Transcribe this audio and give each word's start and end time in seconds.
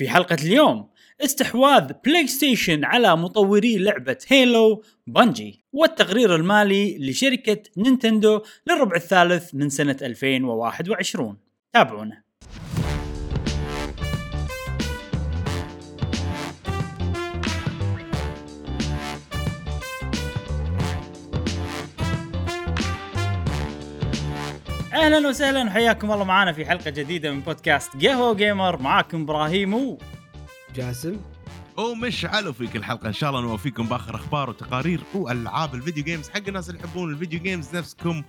في 0.00 0.08
حلقة 0.08 0.36
اليوم. 0.42 0.88
استحواذ 1.24 1.92
بلاي 2.04 2.26
ستيشن 2.26 2.84
على 2.84 3.16
مطوري 3.16 3.78
لعبة 3.78 4.16
Halo 4.28 4.82
Bungie 5.06 5.64
والتقرير 5.72 6.36
المالي 6.36 6.98
لشركة 6.98 7.62
نينتندو 7.76 8.42
للربع 8.66 8.96
الثالث 8.96 9.54
من 9.54 9.68
سنة 9.68 9.96
2021 10.02 11.36
تابعونا. 11.72 12.22
أهلا 25.10 25.28
وسهلا. 25.28 25.64
وحياكم 25.64 26.12
الله 26.12 26.24
معنا 26.24 26.52
في 26.52 26.66
حلقة 26.66 26.90
جديدة 26.90 27.32
من 27.32 27.40
بودكاست 27.40 28.06
قهوة 28.06 28.34
جيمر. 28.34 28.82
معاكم 28.82 29.22
إبراهيم 29.22 29.74
و 29.74 29.98
جاسم. 30.74 31.20
ومشعل 31.76 32.54
في 32.54 32.66
كل 32.66 32.84
حلقه 32.84 33.08
إن 33.08 33.12
شاء 33.12 33.30
الله 33.30 33.40
نوفيكم 33.40 33.86
بآخر 33.86 34.14
أخبار 34.14 34.50
وتقارير 34.50 35.00
وألعاب 35.14 35.74
ال 35.74 35.79
video 35.79 36.04
games 36.04 36.28
حق 36.28 36.42
الناس 36.48 36.70
اللي 36.70 36.80
يحبون 36.80 37.12
ال 37.12 37.17
video 37.17 37.40
games 37.40 37.76
نفسكم. 37.76 38.22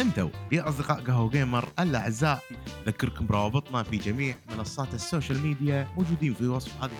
أنتوا 0.00 0.28
يا 0.52 0.68
أصدقاء 0.68 1.00
قهوة 1.00 1.30
جيمر 1.30 1.68
الأعزاء 1.78 2.42
اذكركم 2.86 3.26
بروابطنا 3.26 3.82
في 3.82 3.96
جميع 3.96 4.34
منصات 4.56 4.94
ال 4.94 5.01
social 5.01 5.42
media 5.42 5.88
موجودين 5.96 6.34
في 6.34 6.46
وصف 6.46 6.82
هذه 6.82 6.90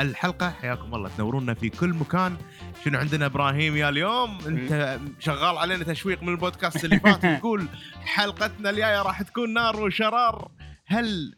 الحلقة. 0.00 0.50
حياكم 0.50 0.94
الله. 0.94 1.10
تنورونا 1.16 1.54
في 1.54 1.68
كل 1.68 1.88
مكان. 1.88 2.36
شنو 2.84 2.98
عندنا 2.98 3.26
إبراهيم 3.26 3.76
يا 3.76 3.88
اليوم؟ 3.88 4.38
أنت 4.46 4.98
شغال 5.18 5.58
علينا 5.58 5.84
تشويق 5.84 6.22
من 6.22 6.28
البودكاست 6.28 6.84
اللي 6.84 7.00
فات. 7.00 7.26
تقول 7.40 7.66
حلقتنا 8.04 8.70
الجاية 8.70 9.02
راح 9.02 9.22
تكون 9.22 9.54
نار 9.54 9.80
وشرار. 9.80 10.50
هل 10.86 11.34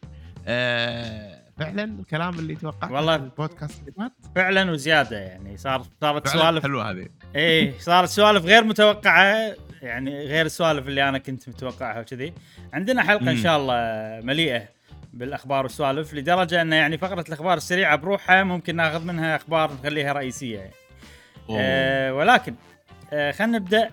آه 0.47 1.43
فعلا 1.59 1.83
الكلام 1.83 2.39
اللي 2.39 2.55
توقعته 2.55 2.93
والله 2.93 3.15
البودكاست 3.15 3.79
اللي 3.79 3.91
فات؟ 3.91 4.11
فعلا 4.35 4.71
وزيادة 4.71 5.17
يعني. 5.17 5.57
صار 5.57 5.83
صارت 6.01 6.27
سوالف 6.27 6.63
حلوة 6.63 6.91
هذه. 6.91 7.07
إيه 7.35 7.79
صارت 7.79 8.09
سوالف 8.09 8.45
غير 8.45 8.63
متوقعة. 8.63 9.55
يعني 9.81 10.25
غير 10.25 10.45
السوالف 10.45 10.87
اللي 10.87 11.09
أنا 11.09 11.17
كنت 11.17 11.49
متوقعها 11.49 11.99
وكذي. 11.99 12.33
عندنا 12.73 13.03
حلقة 13.03 13.31
إن. 13.31 13.37
شاء 13.37 13.57
الله 13.57 13.75
مليئة. 14.25 14.67
بالأخبار 15.13 15.63
والسوالف 15.63 16.13
لدرجة 16.13 16.61
أنه 16.61 16.75
يعني 16.75 16.97
فقرة 16.97 17.25
الأخبار 17.27 17.57
السريعة 17.57 17.95
بروحها 17.95 18.43
ممكن 18.43 18.75
نأخذ 18.75 19.05
منها 19.05 19.35
أخبار 19.35 19.73
نخليها 19.73 20.13
رئيسية 20.13 20.59
يعني. 20.59 20.73
أوه. 21.49 21.57
آه 21.59 22.13
ولكن 22.13 22.55
آه 23.13 23.31
خلينا 23.31 23.57
نبدأ 23.57 23.91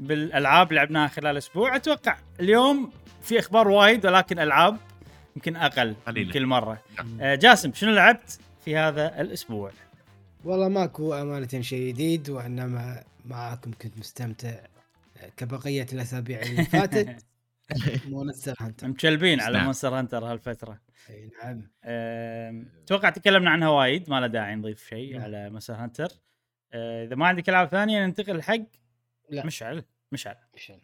بالألعاب 0.00 0.68
اللي 0.68 0.80
لعبناها 0.80 1.08
خلال 1.08 1.36
أسبوع 1.36 1.76
أتوقع 1.76 2.16
اليوم 2.40 2.92
في 3.22 3.38
أخبار 3.38 3.68
وايد 3.68 4.06
ولكن 4.06 4.38
ألعاب 4.38 4.76
يمكن 5.36 5.56
أقل 5.56 5.94
قليلة. 6.06 6.26
من 6.26 6.32
كل 6.32 6.46
مرة 6.46 6.82
نعم. 6.98 7.20
آه 7.20 7.34
جاسم 7.34 7.72
شنو 7.74 7.90
لعبت 7.90 8.38
في 8.64 8.76
هذا 8.76 9.20
الأسبوع 9.20 9.70
والله 10.44 10.68
ماكو 10.68 11.14
أمانة 11.14 11.60
شيء 11.60 11.92
جديد 11.92 12.30
وإنما 12.30 13.02
معاكم 13.24 13.70
كنت 13.82 13.98
مستمتع 13.98 14.54
كبقية 15.36 15.86
الأسابيع 15.92 16.42
اللي 16.42 16.64
فاتت 16.72 17.24
Monster 18.08 18.54
Hunter. 18.60 18.88
مكلبين 18.88 19.40
على 19.40 19.54
نعم. 19.56 19.64
مونستر 19.64 19.98
هانتر 19.98 20.24
هالفترة. 20.24 20.80
أي 21.10 21.30
نعم. 21.44 21.68
أتوقع 22.84 23.10
تكلمنا 23.10 23.50
عنها 23.50 23.68
وايد 23.68 24.10
ما 24.10 24.20
له 24.20 24.26
داعي 24.26 24.54
نضيف 24.54 24.88
شيء 24.88 25.12
نعم. 25.12 25.22
على 25.22 25.50
Monster 25.50 25.74
Hunter. 25.74 26.08
أه، 26.72 27.04
إذا 27.04 27.14
ما 27.16 27.26
عندك 27.26 27.48
ألعاب 27.48 27.68
ثانية 27.68 28.06
ننتقل 28.06 28.42
حق 28.42 28.56
لا. 29.30 29.46
مشعل. 29.46 29.84
مشعل. 30.12 30.36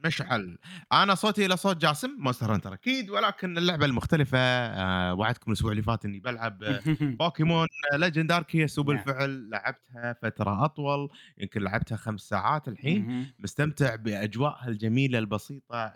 مشعل. 0.04 0.58
أنا 0.92 1.14
صوتي 1.14 1.46
إلى 1.46 1.56
صوت 1.56 1.76
جاسم 1.76 2.16
Monster 2.18 2.54
Hunter 2.54 2.72
أكيد 2.74 3.10
ولكن 3.10 3.58
اللعبة 3.58 3.86
المختلفة. 3.86 4.38
آه 4.38 5.14
وعدتكم 5.14 5.50
الأسبوع 5.52 5.70
اللي 5.70 5.82
فات 5.82 6.04
إني 6.04 6.20
بلعب 6.20 6.62
آه، 6.62 6.80
Pokémon 7.20 7.66
Legends 7.94 8.32
Arceus 8.32 8.78
نعم. 8.78 8.86
وبالفعل 8.86 9.50
لعبتها 9.50 10.12
فترة 10.22 10.64
أطول 10.64 11.08
يمكن 11.38 11.62
لعبتها 11.62 11.96
خمس 11.96 12.20
ساعات 12.20 12.68
الحين. 12.68 13.26
مستمتع 13.38 13.94
بأجواءها 13.94 14.68
الجميلة 14.68 15.18
البسيطة 15.18 15.92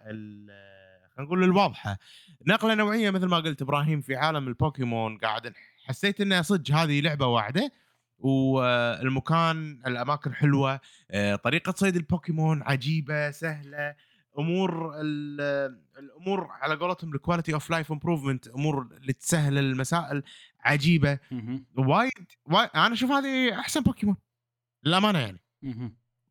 نقول 1.21 1.45
الواضحة 1.45 1.99
نقلة 2.47 2.75
نوعية 2.75 3.11
مثل 3.11 3.27
ما 3.27 3.37
قلت 3.37 3.63
إبراهيم 3.63 4.01
في 4.01 4.17
عالم 4.17 4.49
البوكيمون 4.49 5.19
قاعد 5.19 5.53
حسيت 5.87 6.21
انها 6.21 6.43
صدق 6.43 6.71
هذه 6.75 7.01
لعبة 7.01 7.27
واعدة 7.27 7.73
والمكان 8.19 9.83
الأماكن 9.87 10.35
حلوة 10.35 10.81
آه، 11.11 11.37
طريقة 11.37 11.75
صيد 11.77 11.97
البوكيمون 11.97 12.63
عجيبة 12.63 13.31
سهلة 13.31 13.95
أمور 14.39 14.93
ال- 15.01 15.81
الأمور 15.99 16.49
على 16.51 16.75
قولتهم 16.75 17.15
ال 17.15 17.20
quality 17.20 17.55
of 17.55 17.71
life 17.71 17.93
improvement 17.93 18.49
أمور 18.49 18.89
اللي 18.97 19.13
تسهل 19.13 19.59
المسائل 19.59 20.23
عجيبة. 20.61 21.19
وايد 21.77 22.13
وايد 22.47 22.71
أنا 22.75 22.95
أشوف 22.95 23.11
هذه 23.11 23.61
أحسن 23.61 23.81
بوكيمون 23.81 24.17
للأمانة 24.85 25.19
يعني. 25.19 25.41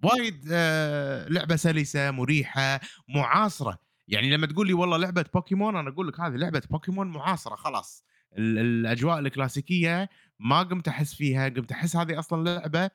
وايد 0.04 0.46
آه 0.52 1.28
لعبة 1.30 1.56
سلسة 1.56 2.12
مريحة 2.12 2.80
معاصرة 3.16 3.80
يعني 4.10 4.30
لما 4.30 4.48
تقول 4.48 4.68
لي 4.68 4.74
والله 4.74 4.98
لعبة 4.98 5.26
بوكيمون 5.34 5.76
أنا 5.76 5.90
أقول 5.90 6.08
لك 6.08 6.20
هذه 6.20 6.36
لعبة 6.36 6.62
بوكيمون 6.70 7.08
معاصرة 7.08 7.56
خلاص. 7.56 8.04
ال- 8.38 8.60
الأجواء 8.60 9.20
الكلاسيكية 9.20 10.10
ما 10.40 10.64
قمت 10.64 10.88
أحس 10.88 11.14
فيها 11.14 11.50
قمت 11.50 11.72
أحس 11.72 11.96
هذه 11.96 12.20
أصلا 12.20 12.50
لعبة 12.50 12.90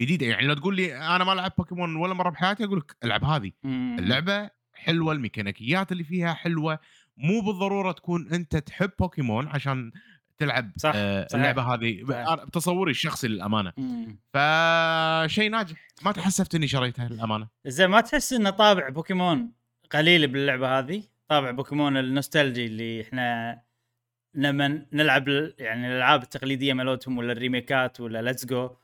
جديدة. 0.00 0.26
يعني 0.26 0.46
لو 0.46 0.54
تقول 0.54 0.76
لي 0.76 0.96
أنا 1.16 1.24
ما 1.24 1.32
لعبت 1.32 1.56
بوكيمون 1.58 1.96
ولا 1.96 2.14
مرة 2.14 2.30
بحياتي 2.30 2.64
أقول 2.64 2.78
لك 2.78 2.96
ألعب 3.04 3.24
هذه. 3.24 3.52
اللعبة 3.98 4.50
حلوة 4.74 5.12
الميكانيكيات 5.12 5.92
اللي 5.92 6.04
فيها 6.04 6.34
حلوة. 6.34 6.78
مو 7.16 7.40
بالضرورة 7.40 7.92
تكون 7.92 8.28
أنت 8.32 8.56
تحب 8.56 8.90
بوكيمون 8.98 9.48
عشان 9.48 9.92
تلعب 10.38 10.72
صح، 10.76 10.92
آه 10.94 11.26
صحيح. 11.30 11.40
اللعبة 11.40 11.62
هذه. 11.74 12.04
بتصوري 12.44 12.90
الشخصي 12.90 13.28
للأمانة. 13.28 13.72
فشيء 14.32 15.50
ناجح. 15.50 15.88
ما 16.02 16.12
تحسفت 16.12 16.54
إني 16.54 16.68
شريتها 16.68 17.08
للأمانة. 17.08 17.48
زين 17.66 17.86
ما 17.86 18.00
تحس 18.00 18.32
إنه 18.32 18.50
طابع 18.50 18.88
بوكيمون؟ 18.88 19.52
قليل 19.94 20.26
باللعبة 20.26 20.78
هذه. 20.78 21.02
طابع 21.28 21.50
بوكيمون 21.50 21.96
ال 21.96 22.03
nostalgic 22.03 22.66
اللي 22.66 23.02
إحنا 23.02 23.60
لما 24.34 24.86
نلعب 24.92 25.28
يعني 25.58 25.86
الألعاب 25.86 26.22
التقليدية 26.22 26.72
مالتهم 26.72 27.18
ولا 27.18 27.32
ال 27.32 27.41
remake 27.41 27.92
ات 27.92 28.00
ولا 28.00 28.22
Let's 28.22 28.46
Go 28.46 28.76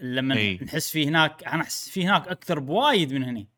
لما 0.00 0.36
إي. 0.36 0.58
نحس 0.62 0.90
فيه 0.90 1.08
هناك 1.08 1.44
أنا 1.44 1.62
أحس 1.62 1.88
فيه 1.88 2.10
هناك 2.10 2.28
أكثر 2.28 2.58
بوايد 2.58 3.12
من 3.12 3.24
هني. 3.24 3.48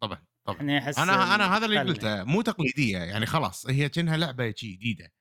طبعا 0.00 0.18
طبعا. 0.44 0.78
أحس 0.78 0.98
أنا 0.98 1.34
أنا 1.34 1.56
هذا 1.56 1.66
اللي 1.66 1.78
قلته 1.80 2.24
مو 2.24 2.42
تقليدية 2.42 2.98
يعني 2.98 3.26
خلاص 3.26 3.66
هي 3.70 3.88
كأنها 3.88 4.16
لعبة 4.16 4.54
جديدة. 4.62 5.12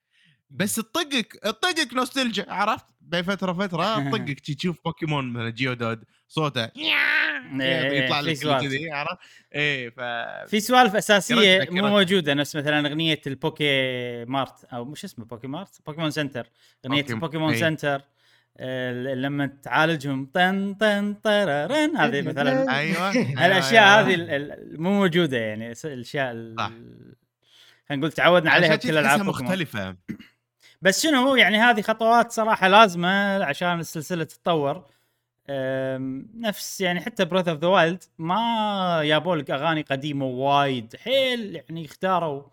بس 0.50 0.76
تطقك 0.76 1.34
تطقك 1.44 1.94
نوستلجيا 1.94 2.46
عرفت؟ 2.48 2.86
بين 3.02 3.24
فترة 3.24 3.54
فترة 3.54 3.96
تطقك 4.10 4.40
تشوف 4.40 4.80
بوكيمون 4.86 5.34
مثلا 5.34 5.50
Geodude 5.50 6.04
صوته 6.28 6.70
إيه، 7.62 8.04
يطلع 8.04 8.20
لك. 8.20 8.62
كذي 8.62 8.92
عرفت 8.92 9.18
إيه 9.56 9.90
ف 9.90 10.00
في 10.50 10.60
سوالف 10.60 10.96
اساسيه 10.96 11.68
مو. 11.72 11.88
موجودة 11.88 12.34
نفس 12.34 12.56
مثلا 12.56 12.88
أغنية 12.88 13.22
ال 13.28 13.47
Poké 13.47 14.26
Mart 14.26 14.64
أو 14.74 14.86
مش 14.86 15.04
اسمه 15.04 15.26
Poké 15.26 15.48
Mart 15.48 15.82
Pokémon 15.86 16.12
Center 16.12 16.48
أغنية 16.86 17.02
بوكيم- 17.02 17.16
البوكيمون 17.16 17.54
إي. 17.54 17.60
Center 17.60 18.02
آه، 18.60 18.92
لما 19.14 19.46
تعالجهم 19.64 20.26
طن 20.34 20.74
طن 20.74 21.14
طررن 21.14 21.98
هذه 21.98 22.22
مثلا 22.22 22.52
أيوه 22.80 23.12
الأشياء 23.46 24.08
أيوة. 24.08 24.14
هذه 24.14 24.56
مو 24.78 24.92
موجودة 25.00 25.38
يعني 25.38 25.74
الأشياء. 25.86 26.34
خلينا 27.90 28.02
نقول 28.02 28.12
تعودنا 28.12 28.52
عليها 28.52 28.76
بكل 28.76 28.98
ألعاب 28.98 29.22
مختلفة 29.22 29.96
بس 30.82 31.04
شنو 31.04 31.36
يعني 31.36 31.58
هذه 31.58 31.82
خطوات 31.82 32.32
صراحة 32.32 32.68
لازمة 32.68 33.44
عشان 33.44 33.80
السلسلة 33.80 34.24
تتطور 34.24 34.86
نفس 36.40 36.82
يعني 36.82 37.02
حتى 37.02 37.26
Breath 37.26 37.48
of 37.48 37.60
the 37.60 37.68
Wild 37.68 38.04
ما 38.18 39.02
جابوا 39.04 39.36
لك 39.36 39.52
أغاني 39.52 39.82
قديمة 39.82 40.26
وايد. 40.26 40.96
حيل 40.96 41.56
يعني 41.56 41.86
اختاروا. 41.86 42.44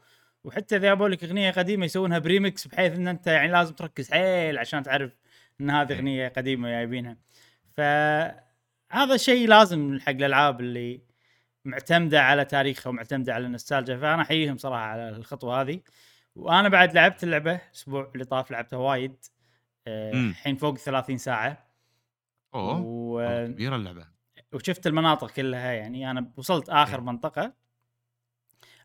وحتى 0.44 0.76
إذا 0.76 0.84
جابوا 0.88 1.08
لك 1.08 1.24
أغنية 1.24 1.50
قديمة 1.50 1.84
يسوونها 1.84 2.18
بريمكس 2.18 2.66
بحيث 2.66 2.92
إن 2.92 3.08
أنت 3.08 3.26
يعني 3.26 3.52
لازم 3.52 3.74
تركز 3.74 4.10
حيل 4.10 4.58
عشان 4.58 4.82
تعرف 4.82 5.12
إن 5.60 5.70
هذه 5.70 5.90
إيه. 5.90 5.96
أغنية 5.96 6.28
قديمة 6.28 6.68
جايبينها 6.68 7.16
فهذا 7.72 9.16
شيء 9.16 9.48
لازم 9.48 10.00
حق 10.00 10.10
الألعاب 10.10 10.60
اللي 10.60 11.00
معتمدة 11.64 12.22
على 12.22 12.44
تاريخها 12.44 12.90
ومعتمدة 12.90 13.34
على 13.34 13.46
النوستالجيا. 13.46 13.96
فأنا 13.96 14.22
أحييهم 14.22 14.56
صراحة 14.56 14.82
على 14.82 15.08
الخطوة 15.08 15.60
هذه. 15.60 15.80
وأنا 16.36 16.68
بعد 16.68 16.94
لعبت 16.94 17.24
اللعبة 17.24 17.54
الأسبوع 17.54 18.10
اللي 18.14 18.24
طاف 18.24 18.50
لعبتها 18.50 18.76
وايد. 18.76 19.16
مم. 19.88 20.30
الحين 20.30 20.56
فوق 20.56 20.78
30 20.78 21.18
ساعة. 21.18 21.73
أوه 22.54 22.80
و... 22.80 23.12
والله 23.14 23.46
كبيرة 23.46 23.76
اللعبة. 23.76 24.06
وشفت 24.52 24.86
المناطق 24.86 25.30
كلها 25.30 25.72
يعني. 25.72 26.10
أنا 26.10 26.32
وصلت 26.36 26.68
آخر 26.68 27.00
منطقة. 27.00 27.52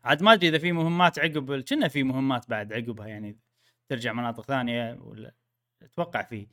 عاد 0.04 0.22
ما 0.22 0.32
أدري 0.32 0.48
إذا 0.48 0.58
في 0.58 0.72
مهمات 0.72 1.18
عقب 1.18 1.60
كنا 1.60 1.88
في 1.88 2.02
مهمات 2.02 2.50
بعد 2.50 2.72
عقبها 2.72 3.06
يعني. 3.06 3.38
ترجع 3.88 4.12
مناطق 4.12 4.44
ثانية 4.44 4.98
ولا 5.00 5.34
أتوقع 5.82 6.22
فيه 6.22 6.46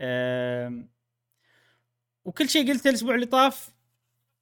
أم... 0.00 0.88
وكل 2.24 2.48
شيء 2.48 2.72
قلته 2.72 2.88
الأسبوع 2.88 3.14
اللي 3.14 3.26
طاف 3.26 3.74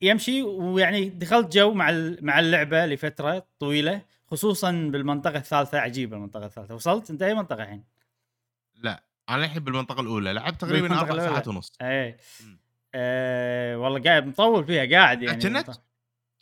يمشي 0.03 0.43
ويعني 0.43 1.09
دخلت 1.09 1.53
جو 1.53 1.75
مع 1.75 1.91
مع 2.21 2.41
اللعبة 2.41 2.87
لفترة 2.87 3.47
طويلة 3.59 4.03
خصوصا 4.27 4.73
بالمنطقة 4.73 5.37
الثالثة 5.37 5.79
عجيبة 5.79 6.17
المنطقة 6.17 6.47
الثالثة. 6.47 6.75
وصلت؟ 6.75 7.11
انت 7.11 7.23
اي 7.23 7.35
منطقة 7.35 7.63
الحين. 7.63 7.85
لا. 8.75 9.05
أنا 9.35 9.45
الحين 9.45 9.65
بالمنطقة 9.65 10.01
الأولى 10.01 10.33
لعبت 10.33 10.61
تقريبا 10.61 11.01
أربع. 11.01 11.19
ساعات 11.19 11.49
ونص. 11.49 11.73
مم. 11.81 12.19
آه 12.95 13.79
والله 13.79 14.03
قاعد 14.03 14.27
مطول 14.27 14.65
فيها 14.65 14.99
قاعد 14.99 15.23
يعني 15.23 15.37
كنت 15.37 15.47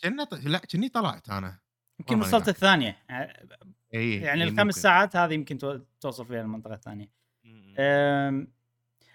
كنا 0.04 0.24
ط- 0.24 0.34
لا 0.44 0.58
كني 0.58 0.88
طلعت 0.88 1.30
أنا. 1.30 1.58
يمكن 2.00 2.20
وصلت. 2.20 2.48
الثانية. 2.48 2.96
اي 3.94 4.16
يعني 4.20 4.42
إي 4.42 4.48
الخمس 4.48 4.58
ممكن. 4.60 4.70
ساعات 4.80 5.16
هذه 5.16 5.34
يمكن 5.34 5.58
تو- 5.58 5.80
توصل 6.00 6.26
فيها 6.26 6.40
المنطقة 6.40 6.74
الثانية. 6.74 7.12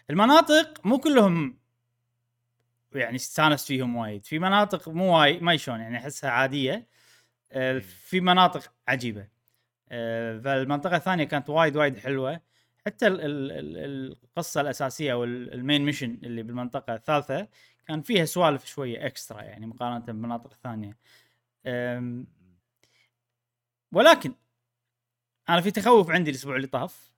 المناطق 0.10 0.86
مو 0.86 0.98
كلهم 0.98 1.58
يعني 2.96 3.16
استانست 3.16 3.68
فيهم 3.68 3.96
وايد. 3.96 4.26
في 4.26 4.40
مناطق 4.40 4.90
مو 4.90 5.18
وايد 5.20 5.42
ما 5.44 5.58
شلون 5.58 5.80
يعني 5.80 5.98
أحسها 5.98 6.30
عادية. 6.30 6.88
أه، 7.52 7.80
في 7.80 8.20
مناطق 8.22 8.72
عجيبة. 8.88 9.28
أه، 9.90 10.40
فالمنطقة 10.40 10.96
الثانية 10.96 11.24
كانت 11.24 11.50
وايد 11.50 11.76
وايد 11.78 11.98
حلوة. 12.00 12.42
حتى 12.86 13.08
ال- 13.08 13.22
ال- 13.22 13.52
ال- 13.52 14.18
القصة 14.24 14.62
الأساسية 14.62 15.14
أو 15.14 15.24
ال- 15.24 15.54
ال 15.54 15.60
main 15.60 15.86
mission 15.86 16.20
اللي 16.24 16.44
بالمنطقة 16.44 16.96
الثالثة 16.96 17.48
كان 17.88 18.02
فيها 18.02 18.26
سوالف 18.26 18.66
شوية 18.66 19.06
extra 19.06 19.42
يعني 19.42 19.66
مقارنة 19.68 20.00
بالمناطق 20.00 20.52
الثانية 20.54 20.98
ولكن 23.92 24.34
أنا 25.50 25.62
في 25.62 25.72
تخوف 25.72 26.10
عندي 26.10 26.32
الأسبوع 26.32 26.56
اللي 26.56 26.68
طاف 26.68 27.14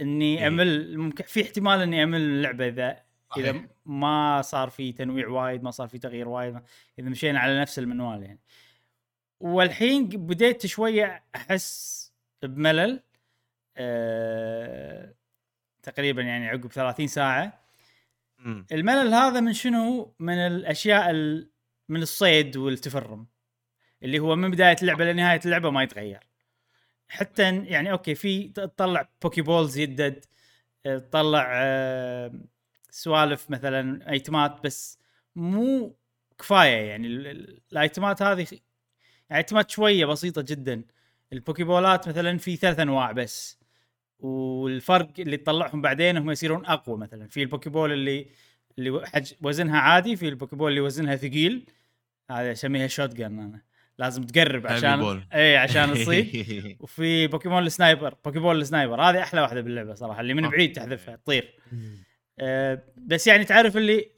إني 0.00 0.38
إيه. 0.38 0.46
أمل 0.46 0.98
ممكن 0.98 1.24
في 1.24 1.42
احتمال 1.42 1.80
إني 1.80 2.02
أمل 2.02 2.20
اللعبة 2.20 2.66
اذا 2.68 3.04
إذا. 3.36 3.68
ما 3.86 4.42
صار 4.42 4.70
في 4.70 4.92
تنويع 4.92 5.28
وايد 5.28 5.62
ما 5.62 5.70
صار 5.70 5.88
في 5.88 5.98
تغيير 5.98 6.28
وايد 6.28 6.60
إذا 6.98 7.08
مشينا 7.08 7.40
على 7.40 7.60
نفس 7.60 7.78
المنوال 7.78 8.22
يعني 8.22 8.40
والحين 9.40 10.08
بديت 10.08 10.66
شوية 10.66 11.24
أحس 11.34 12.12
بملل 12.42 13.02
أه 13.76 15.14
تقريبا 15.82 16.22
يعني 16.22 16.48
عقب 16.48 16.72
30 16.72 17.06
ساعة. 17.06 17.60
الملل 18.72 19.14
هذا 19.14 19.40
من 19.40 19.52
شنو؟ 19.52 20.14
من 20.18 20.34
الأشياء 20.38 21.10
ال... 21.10 21.50
من 21.88 22.02
الصيد 22.02 22.56
والتفرم 22.56 23.26
اللي 24.02 24.18
هو 24.18 24.36
من 24.36 24.50
بداية 24.50 24.76
اللعبة 24.82 25.04
لنهاية 25.04 25.40
اللعبة 25.44 25.70
ما 25.70 25.82
يتغير. 25.82 26.20
حتى 27.08 27.56
يعني 27.64 27.92
okay 27.92 28.14
في 28.14 28.48
تطلع 28.48 29.08
Poké 29.22 29.42
Balls 29.42 29.78
يدد 29.78 30.24
آه، 30.86 30.98
تطلع 30.98 31.50
آه، 31.54 32.32
سوالف 32.90 33.50
مثلا 33.50 34.10
item 34.10 34.53
ات 34.53 34.64
بس 34.64 34.98
مو 35.36 35.96
كفاية 36.38 36.88
يعني. 36.88 37.06
ال- 37.06 37.26
ال- 37.26 37.60
ال 37.72 37.80
item 37.80 38.14
ات 38.14 38.22
هذه 38.22 38.46
يعني 39.30 39.38
item 39.42 39.64
ات 39.64 39.70
شوية 39.70 40.06
بسيطة 40.06 40.42
جدا. 40.42 40.84
ال 41.32 41.38
Poké 41.38 41.64
Ball 41.64 41.99
ات 41.99 42.08
مثلا 42.08 42.38
في 42.38 42.56
ثلاث 42.56 42.80
أنواع 42.80 43.12
بس. 43.12 43.61
والفرق 44.22 45.10
اللي 45.18 45.36
تطلعهم 45.36 45.82
بعدين 45.82 46.16
هم 46.16 46.30
يصيرون 46.30 46.66
أقوى 46.66 46.98
مثلا. 46.98 47.28
في 47.28 47.42
ال 47.42 47.48
Poké 47.48 47.70
Ball 47.70 47.92
اللي 47.92 48.26
اللي 48.78 49.06
حج 49.06 49.32
وزنها 49.42 49.78
عادي 49.78 50.16
في 50.16 50.28
ال 50.28 50.34
Poké 50.34 50.56
Ball 50.56 50.70
اللي 50.70 50.80
وزنها 50.80 51.16
ثقيل 51.16 51.66
هذا 52.30 52.52
أسميها 52.52 52.86
shotgun 52.86 53.38
أنا. 53.38 53.62
لازم 53.98 54.22
تقرب 54.22 54.66
عشان. 54.66 55.22
اي 55.32 55.56
عشان 55.56 55.94
تصيد 55.94 56.76
وفي 56.82 57.26
بوكيمون 57.26 57.66
ال 57.66 57.73
sniper 57.73 58.14
Poké 58.24 58.42
Ball 58.42 58.60
ال 58.60 58.66
sniper 58.66 59.00
هذه 59.02 59.22
أحلى 59.22 59.40
واحدة 59.40 59.60
باللعبة 59.60 59.94
صراحة 59.94 60.20
اللي 60.20 60.34
من. 60.34 60.48
بعيد 60.50 60.72
تحذفها 60.72 61.16
تطير. 61.16 61.54
أه 62.38 62.82
بس 62.96 63.26
يعني 63.26 63.44
تعرف 63.44 63.76
اللي 63.76 64.10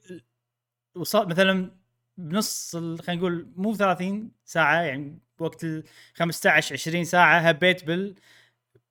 وصل 0.95 1.29
مثلا 1.29 1.71
بنص 2.17 2.77
خلينا 2.77 3.15
نقول 3.15 3.53
مو 3.57 3.75
30 3.75 4.31
ساعة 4.45 4.83
يعني 4.83 5.19
بوقت 5.39 5.65
ال 5.65 5.85
15 6.15 6.73
20 6.73 7.05
ساعة 7.05 7.39
هبيت 7.39 7.85
بال 7.85 8.15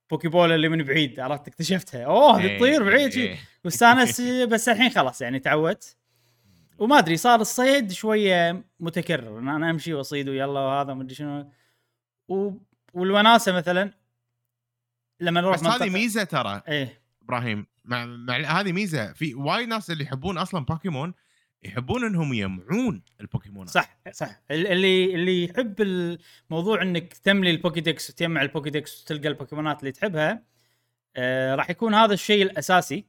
بوكيبول 0.09 0.51
اللي 0.51 0.69
من 0.69 0.83
بعيد 0.83 1.19
عرفت؟ 1.19 1.47
اكتشفتها. 1.47 2.05
أوه 2.05 2.37
هذه 2.37 2.47
إيه، 2.47 2.57
تطير 2.57 2.83
بعيد 2.83 3.13
إيه،. 3.13 3.37
واستانس 3.65 4.21
بس 4.51 4.69
الحين 4.69 4.89
خلاص 4.89 5.21
يعني 5.21 5.39
تعودت. 5.39 5.97
وما 6.77 6.99
أدري 6.99 7.17
صار 7.17 7.41
الصيد 7.41 7.91
شوية 7.91 8.63
متكرر. 8.79 9.39
ان 9.39 9.49
أنا 9.49 9.69
أمشي 9.69 9.93
وأصيد 9.93 10.29
ويلا 10.29 10.59
وهذا 10.59 10.93
ما 10.93 11.03
أدري 11.03 11.15
شنو. 11.15 11.51
و... 12.27 12.51
والوناسة 12.93 13.51
مثلا 13.51 13.93
لما 15.19 15.41
نروح 15.41 15.55
بس 15.55 15.63
هذه 15.63 15.89
ميزة 15.89 16.23
ترى. 16.23 16.61
إيه. 16.67 17.01
إبراهيم 17.21 17.65
مع, 17.85 18.05
مع 18.05 18.35
هذه 18.35 18.71
ميزة. 18.71 19.13
في 19.13 19.33
وايد 19.33 19.67
ناس 19.67 19.91
اللي 19.91 20.03
يحبون 20.03 20.37
أصلا 20.37 20.65
بوكيمون 20.65 21.13
يحبون 21.65 22.03
انهم 22.05 22.33
يجمعون 22.33 23.01
البوكيمون. 23.21 23.65
صح 23.67 23.97
صح. 24.11 24.41
ال- 24.51 24.67
اللي 24.67 25.15
اللي 25.15 25.43
يحب 25.43 25.81
الموضوع 25.81 26.81
انك 26.81 27.13
تملي 27.13 27.51
ال 27.51 27.58
Pokédex 27.59 28.09
وتجمع 28.09 28.41
ال 28.41 28.49
Pokédex 28.49 29.01
وتلقى 29.03 29.27
البوكيمونات 29.27 29.79
اللي 29.79 29.91
تحبها 29.91 30.43
آه 31.15 31.55
راح 31.55 31.69
يكون 31.69 31.93
هذا 31.93 32.13
الشيء 32.13 32.43
الأساسي 32.43 33.05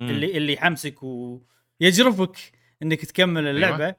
اللي 0.00 0.36
اللي 0.36 0.52
يحمسك 0.52 1.02
ويجرفك 1.02 2.36
إنك 2.82 3.04
تكمل 3.04 3.46
اللعبة. 3.48 3.94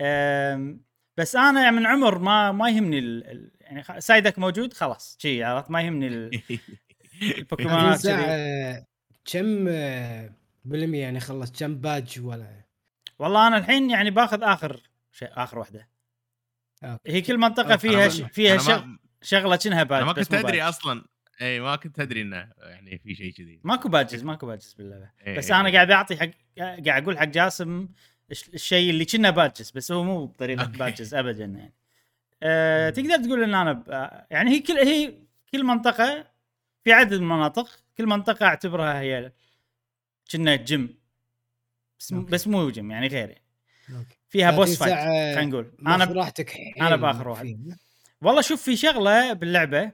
أيوة. 0.00 0.78
بس 1.16 1.36
أنا 1.36 1.62
يعني 1.62 1.76
من 1.76 1.86
عمر 1.86 2.18
ما 2.18 2.52
ما 2.52 2.68
يهمني 2.70 2.98
ال... 2.98 3.26
ال- 3.30 3.50
يعني 3.60 4.00
Psyduck 4.00 4.38
موجود 4.38 4.72
خلاص 4.72 5.16
شي 5.20 5.44
عرفت؟ 5.44 5.70
ما 5.70 5.82
يهمني 5.82 6.06
ال... 6.06 6.30
البوكيمونات 7.38 7.92
كذي. 8.02 8.02
ساعة 8.02 8.84
كم 9.24 9.66
آه، 9.68 10.30
بالمية 10.64 11.00
يعني 11.02 11.20
خلص 11.20 11.52
كم 11.52 11.74
باج 11.74 12.20
ولا 12.20 12.63
والله 13.18 13.46
أنا 13.46 13.56
الحين 13.56 13.90
يعني 13.90 14.10
باخذ 14.10 14.42
آخر 14.42 14.80
شيء 15.12 15.28
آخر 15.32 15.58
واحدة 15.58 15.88
أوكي. 16.84 17.12
هي 17.12 17.20
كل 17.20 17.38
منطقة 17.38 17.72
أوكي. 17.72 17.88
فيها 17.88 18.08
ش... 18.08 18.20
فيها 18.22 18.58
شغ... 18.58 18.84
ما, 18.84 18.98
شغلة 19.22 19.58
شنها 19.58 19.82
باج 19.82 20.02
ما 20.04 20.12
كنت 20.12 20.34
أدري. 20.34 20.62
أصلا 20.62 21.04
إي 21.42 21.60
ما 21.60 21.76
كنت 21.76 22.00
أدري 22.00 22.22
إنه 22.22 22.52
يعني 22.62 22.98
في 22.98 23.14
شيء 23.14 23.32
كذي 23.32 23.60
ماكو 23.64 23.88
badges 23.88 24.24
ماكو 24.24 24.46
badges 24.46 24.74
باللعبه 24.78 25.10
إيه، 25.26 25.38
بس 25.38 25.50
إيه، 25.50 25.60
أنا. 25.60 25.72
قاعد 25.72 25.90
أعطي 25.90 26.16
حق 26.16 26.28
قاعد 26.58 26.88
أقول 26.88 27.18
حق 27.18 27.24
جاسم 27.24 27.88
الش- 28.30 28.48
الشيء 28.48 28.90
اللي 28.90 29.04
كنا 29.04 29.30
badges 29.30 29.70
بس 29.70 29.92
هو 29.92 30.04
مو 30.04 30.26
بطريقة 30.26 30.62
أوكي. 30.64 30.78
badges 30.78 31.14
ابدا 31.14 31.44
يعني 31.44 31.74
أه 32.42 32.90
تقدر 32.90 33.16
تقول 33.24 33.42
إن 33.42 33.54
أنا 33.54 33.72
ب... 33.72 33.88
يعني 34.30 34.50
هي 34.50 34.60
كل 34.60 34.72
هي 34.74 35.14
كل 35.52 35.64
منطقة 35.64 36.26
في 36.84 36.92
عدد 36.92 37.12
من 37.14 37.22
المناطق 37.22 37.68
كل 37.98 38.06
منطقة 38.06 38.46
أعتبرها 38.46 39.00
هي 39.00 39.32
كنا 40.32 40.56
جيم 40.56 40.98
بس, 42.04 42.12
أوكي. 42.12 42.30
بس 42.30 42.48
مو 42.48 42.70
جيم 42.70 42.90
يعني 42.90 43.06
غير 43.06 43.28
يعني. 43.28 43.42
أوكي. 43.90 44.16
فيها 44.28 44.50
boss 44.50 44.78
فايت 44.78 44.94
خلينا 44.94 45.44
نقول 45.44 45.72
أنا 45.86 46.04
ب... 46.04 46.12
راحتك 46.12 46.50
حيل 46.50 46.74
أنا 46.80 46.96
بآخر 46.96 47.28
واحد. 47.28 47.44
فيها. 47.46 47.76
والله 48.22 48.40
شوف 48.40 48.62
في 48.62 48.76
شغلة 48.76 49.32
باللعبة 49.32 49.92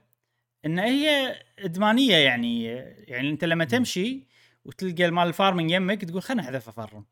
إن 0.67 0.79
هي 0.79 1.37
إدمانية 1.59 2.17
يعني 2.17 2.65
يعني 3.09 3.31
أنت 3.31 3.45
لما 3.45 3.65
تمشي 3.65 4.27
وتلقى 4.65 5.07
المال 5.07 5.29
ال 5.29 5.34
farming 5.34 5.71
يمك 5.71 6.05
تقول 6.05 6.23
خلنا 6.23 6.43
احذف 6.43 6.69
أفرم 6.69 7.05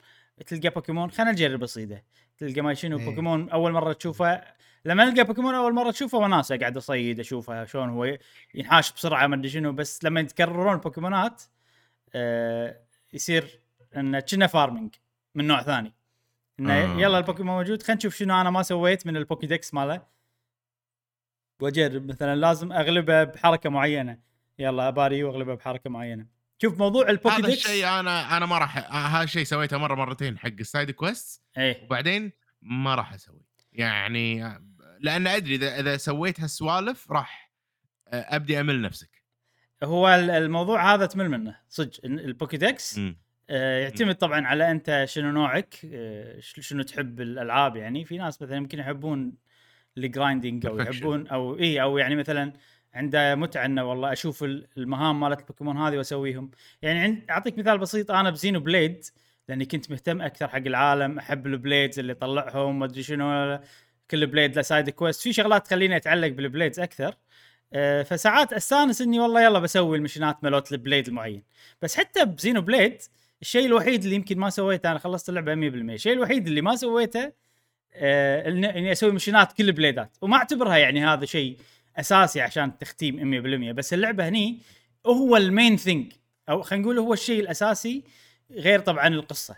تلقى 0.46 0.70
بوكيمون 0.70 1.10
خلنا 1.10 1.32
نجرب 1.32 1.62
اصيده 1.62 2.04
تلقى 2.38 2.60
ما 2.60 2.74
شنو 2.74 2.98
إيه. 2.98 3.04
بوكيمون 3.04 3.50
أول 3.50 3.72
مرة 3.72 3.92
تشوفه 3.92 4.42
لما 4.84 5.04
القى 5.04 5.24
بوكيمون 5.24 5.54
أول 5.54 5.74
مرة 5.74 5.90
تشوفه 5.90 6.18
وناسه 6.18 6.56
قاعد 6.56 6.76
أصيد 6.76 7.20
أشوفه 7.20 7.64
شلون 7.64 7.88
هو 7.88 8.18
ينحاش 8.54 8.92
بسرعة 8.92 9.26
ما 9.26 9.36
أدري 9.36 9.48
شنو 9.48 9.72
بس 9.72 10.04
لما 10.04 10.20
يتكررون 10.20 10.74
البوكيمونات 10.74 11.42
آه 12.14 12.80
يصير 13.12 13.60
انه 14.00 14.20
كنا 14.20 14.46
farming 14.46 14.94
من 15.34 15.46
نوع 15.46 15.62
ثاني. 15.62 15.94
إنه 16.60 16.72
آه. 16.74 17.00
يلا 17.00 17.18
البوكيمون 17.18 17.56
موجود 17.56 17.82
خلينا 17.82 17.98
نشوف 17.98 18.14
شنو 18.14 18.40
أنا 18.40 18.50
ما 18.50 18.62
سويت 18.62 19.06
من 19.06 19.16
ال 19.16 19.46
Pokédex 19.46 19.74
ماله. 19.74 20.02
وأجرب 21.60 22.06
مثلا 22.08 22.36
لازم 22.36 22.72
أغلبه 22.72 23.24
بحركة 23.24 23.70
معينة. 23.70 24.18
يلا 24.58 24.88
أباري 24.88 25.24
وأغلبه 25.24 25.54
بحركة 25.54 25.90
معينة. 25.90 26.26
شوف 26.62 26.78
موضوع 26.78 27.08
ال 27.08 27.13
Poké 27.13 27.34
هذا 27.34 27.48
dex 27.48 27.66
الشيء 27.66 27.86
أنا 27.88 28.36
أنا 28.36 28.46
ما 28.46 28.58
راح 28.58 28.92
هذا 28.94 29.24
الشيء 29.24 29.44
سويته 29.44 29.78
مرة 29.78 29.94
مرتين 29.94 30.38
حق 30.38 30.48
ال 30.60 30.66
side 30.66 30.90
quest 30.90 31.42
إيه. 31.58 31.84
وبعدين 31.84 32.32
ما 32.62 32.94
راح 32.94 33.12
أسوي. 33.12 33.42
يعني 33.72 34.58
لأن 35.00 35.26
أدري 35.26 35.54
إذا 35.54 35.80
إذا 35.80 35.96
سويت 35.96 36.40
هالسوالف 36.40 37.12
راح 37.12 37.52
آه، 38.08 38.36
أبدي 38.36 38.60
أمل 38.60 38.82
نفسك. 38.82 39.22
هو 39.84 40.08
ال- 40.08 40.30
الموضوع 40.30 40.94
هذا 40.94 41.06
تمل 41.06 41.28
منه 41.28 41.56
صدق. 41.68 42.00
إن 42.04 42.18
آه 43.50 43.80
يعتمد 43.80 44.14
طبعا 44.14 44.46
على 44.46 44.70
أنت 44.70 45.04
شنو 45.08 45.30
نوعك 45.32 45.76
آه 45.92 46.36
شنو 46.40 46.82
تحب 46.82 47.20
الألعاب 47.20 47.76
يعني. 47.76 48.04
في 48.04 48.18
ناس 48.18 48.42
مثلا 48.42 48.56
يمكن 48.56 48.78
يحبون 48.78 49.32
ال 49.98 50.06
grinding 50.06 50.66
أو. 50.66 50.78
يحبون 50.78 51.26
أو 51.26 51.58
اي 51.58 51.82
أو 51.82 51.98
يعني 51.98 52.16
مثلا 52.16 52.52
عنده 52.94 53.34
متعة 53.34 53.64
إنه 53.64 53.84
والله 53.84 54.12
أشوف 54.12 54.44
ال- 54.44 54.66
المهام 54.78 55.20
مالت 55.20 55.40
البوكيمون 55.40 55.76
هذه 55.76 55.96
وأسويهم. 55.96 56.50
يعني 56.82 56.98
عند 57.00 57.22
أعطيك 57.30 57.58
مثال 57.58 57.78
بسيط. 57.78 58.10
أنا 58.10 58.30
ب 58.30 58.60
Xenoblade 58.60 59.04
لأني 59.48 59.64
كنت 59.64 59.90
مهتم 59.90 60.22
أكثر 60.22 60.48
حق 60.48 60.56
العالم 60.56 61.18
أحب 61.18 61.46
ال 61.46 61.54
Blades 61.54 61.98
اللي 61.98 62.14
طلعهم 62.14 62.78
ما 62.78 62.84
أدري 62.84 63.02
شنو 63.02 63.58
كل 64.10 64.26
Blade 64.26 64.56
له 64.56 64.62
side 64.62 64.90
quest 64.90 65.22
في 65.22 65.32
شغلات 65.32 65.66
تخليني 65.66 65.96
أتعلق 65.96 66.28
بال 66.28 66.41
Blades 66.41 66.80
أكثر. 66.80 67.14
آه، 67.72 68.02
فساعات 68.02 68.52
أستأنس 68.52 69.00
إني 69.02 69.20
والله 69.20 69.42
يلا 69.44 69.58
بسوي 69.58 69.96
المشينات 69.96 70.44
مالت 70.44 70.72
ال 70.72 70.78
Blade 70.78 71.08
المعين. 71.08 71.42
بس 71.82 71.96
حتى 71.96 72.24
ب 72.24 72.60
Xenoblade 72.60 73.02
الشيء 73.42 73.66
الوحيد 73.66 74.02
اللي 74.04 74.14
يمكن 74.14 74.38
ما 74.38 74.50
سويته 74.50 74.90
أنا 74.90 74.98
خلصت 74.98 75.28
اللعبة 75.28 75.54
100% 75.54 75.56
الشيء 75.94 76.12
الوحيد 76.12 76.46
اللي 76.46 76.60
ما 76.60 76.76
سويته 76.76 77.32
آه 77.94 78.48
اني 78.48 78.92
أسوي 78.92 79.12
مشينات 79.12 79.52
كل 79.52 79.68
البليدات 79.68 80.16
وما 80.22 80.36
أعتبرها 80.36 80.76
يعني 80.76 81.04
هذا 81.04 81.24
شيء 81.24 81.58
أساسي 81.96 82.40
عشان 82.40 82.78
تختيم 82.78 83.42
100% 83.70 83.74
بس 83.74 83.94
اللعبة 83.94 84.28
هني 84.28 84.58
هو 85.06 85.36
ال 85.36 85.44
main 85.44 85.76
thing 85.76 86.12
أو 86.48 86.62
خلينا 86.62 86.84
نقول 86.84 86.98
هو 86.98 87.12
الشيء 87.12 87.40
الأساسي 87.40 88.04
غير 88.50 88.80
طبعا 88.80 89.08
القصة. 89.08 89.56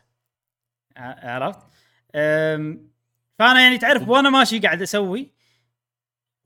عرفت؟ 0.96 1.60
فأنا 3.38 3.60
يعني 3.60 3.78
تعرف 3.78 4.08
وأنا 4.08 4.30
ماشي 4.30 4.58
قاعد 4.58 4.82
أسوي 4.82 5.30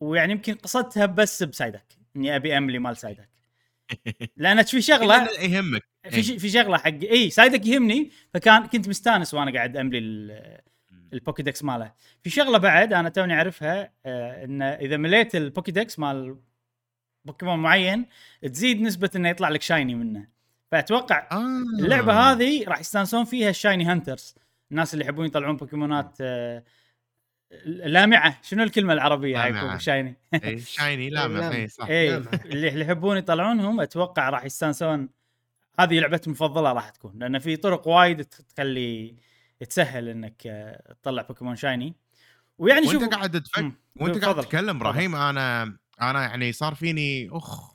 ويعني 0.01 0.33
يمكن 0.33 0.55
قصدتها 0.55 1.07
بس 1.07 1.43
ب 1.43 1.48
Psyduck 1.48 1.85
إني 2.17 2.37
أبي 2.37 2.59
أملي 2.59 2.79
مال 2.79 2.97
Psyduck. 2.97 3.29
لأن 4.37 4.63
في 4.63 4.83
شغلة 4.91 5.29
يهمك. 5.41 5.83
في 6.11 6.23
ش- 6.23 6.31
في 6.33 6.49
شغلة 6.51 6.79
حق 6.79 6.89
إي 7.11 7.31
Psyduck 7.31 7.67
يهمني 7.67 8.11
فكان 8.35 8.67
كنت 8.67 8.89
مستانس 8.89 9.35
وأنا 9.35 9.53
قاعد 9.53 9.77
أملي 9.77 9.99
ال- 9.99 10.61
ال 11.13 11.19
Pokédex 11.19 11.65
ماله. 11.65 11.93
في 12.23 12.31
شغلة 12.31 12.59
بعد 12.59 12.93
أنا 12.93 13.09
توني 13.09 13.35
أعرفها 13.35 13.93
آه 14.07 14.45
إن 14.45 14.63
إذا 14.63 14.97
مليت 14.97 15.35
ال 15.37 15.45
Pokédex 15.45 15.99
مال 15.99 16.37
بوكيمون 17.25 17.59
معين 17.59 18.07
تزيد 18.43 18.81
نسبة 18.81 19.11
إنه 19.17 19.29
يطلع 19.29 19.49
لك 19.49 19.63
shiny 19.63 19.95
منه. 19.95 20.27
فأتوقع 20.73 21.29
آه. 21.33 21.47
اللعبه 21.81 22.13
هذه 22.13 22.65
راح 22.69 22.81
يستانسون 22.81 23.25
فيها 23.25 23.51
ال 23.51 23.57
shiny 23.57 23.85
hunters 23.85 24.35
الناس 24.71 24.95
اللي 24.95 25.05
يحبون 25.05 25.27
يطلعون 25.27 25.57
بوكيمونات 25.57 26.17
آه 26.21 26.65
لامعة 27.65 28.39
شنو 28.43 28.63
الكلمة 28.63 28.93
العربية 28.93 29.45
هاي 29.45 29.81
shiny 29.81 30.17
إيه، 30.35 30.59
shiny 30.59 31.11
لامع 31.11 31.41
لامع. 31.41 31.57
إي 31.57 31.69
صح 31.69 31.87
إي. 31.89 32.17
اللي 32.45 32.81
يحبون 32.81 33.17
يطلعونهم 33.17 33.81
أتوقع 33.81 34.31
راح 34.31 34.45
يستانسون 34.45 35.09
هذه 35.81 36.01
لعبتي 36.01 36.27
المفضلة 36.27 36.73
راح 36.73 36.91
تكون 36.91 37.19
لأن 37.19 37.39
في 37.39 37.57
طرق 37.57 37.89
وايد 37.89 38.25
تخلي 38.25 39.15
تسهل 39.71 40.09
إنك 40.09 40.43
آه، 40.47 40.95
تطلع 41.03 41.23
بوكيمون 41.23 41.57
shiny 41.57 41.95
ويعني 42.59 42.87
شوف 42.87 43.03
وانت 43.03 43.15
قاعد 43.15 43.43
تفكر. 43.43 43.73
وأنت 43.97 44.25
قاعد. 44.25 44.41
تتكلم. 44.41 44.77
إبراهيم 44.77 45.15
أنا 45.15 45.77
أنا 46.01 46.23
يعني 46.23 46.53
صار 46.53 46.75
فيني 46.75 47.29
أخ 47.33 47.75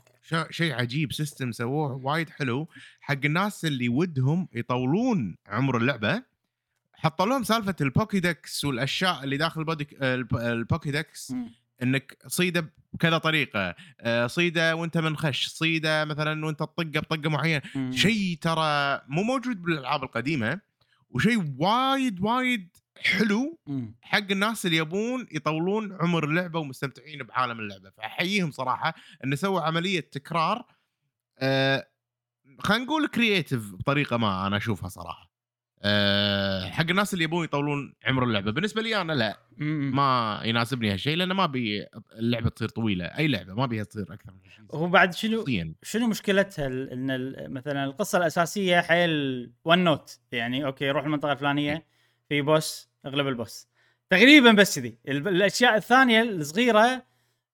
شيء 0.50 0.74
عجيب 0.74 1.14
system 1.14 1.52
سووه 1.52 2.06
وايد 2.06 2.30
حلو 2.30 2.68
حق 3.02 3.26
الناس 3.26 3.66
اللي 3.66 3.90
ودهم 3.90 4.48
يطولون 4.54 5.36
عمر 5.48 5.78
اللعبة 5.78 6.24
حطوا 7.00 7.26
لهم 7.26 7.44
سالفة 7.44 7.76
ال 7.82 7.92
Pokédex 7.92 8.66
والأشياء 8.66 9.24
اللي 9.24 9.38
داخل 9.38 9.62
البودي 9.62 9.88
الب- 10.02 10.36
ال 10.36 10.48
Pokédex 10.48 11.32
مم. 11.32 11.52
إنك 11.84 12.18
صيده 12.28 12.74
بكذا 12.94 13.18
طريقة 13.18 13.76
آه، 14.02 14.28
صيده 14.28 14.76
وأنت 14.76 14.98
منخش 14.98 15.48
صيده 15.48 16.06
مثلا 16.06 16.46
وأنت 16.46 16.60
تطقه 16.60 16.84
بطقة 17.00 17.30
معينة. 17.30 17.62
شيء 17.92 18.38
ترى 18.42 19.02
مو 19.08 19.24
موجود 19.24 19.62
بالألعاب 19.62 20.04
القديمة 20.04 20.60
وشيء 21.10 21.56
وايد 21.60 22.22
وايد 22.22 22.78
حلو. 23.04 23.60
حق 24.02 24.32
الناس 24.32 24.66
اللي 24.66 24.78
يبون 24.78 25.28
يطولون 25.32 25.98
عمر 26.02 26.24
اللعبة 26.24 26.60
ومستمتعين 26.60 27.24
بعالم 27.24 27.60
اللعبة 27.60 27.90
فأحييهم 27.90 28.52
صراحة 28.52 28.94
إنه 29.24 29.36
سووا 29.36 29.62
عملية 29.62 30.00
تكرار 30.00 30.66
آه 31.40 31.88
خلينا 32.60 32.84
نقول 32.86 33.08
creative 33.08 33.72
بطريقة 33.74 34.18
ما 34.18 34.48
أنا 34.48 34.58
أشوفها 34.58 34.90
صراحة 34.90 35.29
آه 35.82 36.70
حق 36.70 36.90
الناس 36.90 37.14
اللي 37.14 37.24
يبون 37.24 37.44
يطولون 37.44 37.94
عمر 38.06 38.24
اللعبة. 38.24 38.52
بالنسبة 38.52 38.82
لي 38.82 39.02
أنا 39.02 39.14
لا. 39.14 39.40
ما 39.58 40.42
يناسبني 40.46 40.94
هالشيء 40.94 41.18
لأنه 41.18 41.34
ما 41.34 41.44
ابي 41.44 41.88
اللعبة 42.14 42.50
تصير 42.50 42.70
طويلة. 42.70 43.06
أي 43.06 43.28
لعبة 43.28 43.54
ما 43.54 43.64
ابيها 43.64 43.84
تصير 43.84 44.14
أكثر 44.14 44.32
من 44.32 44.40
هو 44.74 44.88
بعد 44.88 45.14
شنو 45.14 45.40
شخصيا. 45.40 45.74
شنو 45.84 46.08
مشكلتها؟ 46.08 46.68
إن 46.68 47.54
مثلا 47.54 47.84
القصة 47.84 48.18
الأساسية 48.18 48.82
حيل 48.82 49.52
one 49.66 49.80
note 49.84 50.20
يعني 50.32 50.66
أوكي 50.66 50.90
روح 50.92 51.04
المنطقة 51.06 51.32
الفلانية 51.32 51.86
في 52.30 52.42
boss 52.42 52.90
اغلب 53.06 53.28
ال 53.28 53.36
boss 53.36 53.68
تقريبا 54.10 54.52
بس 54.52 54.80
ذي 54.80 54.98
ال- 55.08 55.28
الأشياء 55.28 55.76
الثانية 55.76 56.22
الصغيرة 56.24 57.04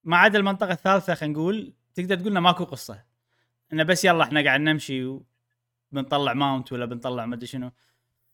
ما 0.03 0.17
عدا 0.17 0.39
المنطقة 0.39 0.71
الثالثة 0.71 1.13
خلينا 1.15 1.33
نقول 1.33 1.73
تقدر 1.95 2.15
تقول 2.15 2.37
ماكو 2.37 2.63
قصة. 2.63 3.03
إنه 3.73 3.83
بس 3.83 4.05
يلا 4.05 4.23
إحنا 4.23 4.43
قاعد 4.43 4.59
نمشي 4.61 5.19
وبنطلع 5.91 6.33
mount 6.33 6.71
ولا 6.71 6.85
بنطلع 6.85 7.25
ما 7.25 7.35
أدري 7.35 7.47
شنو. 7.47 7.71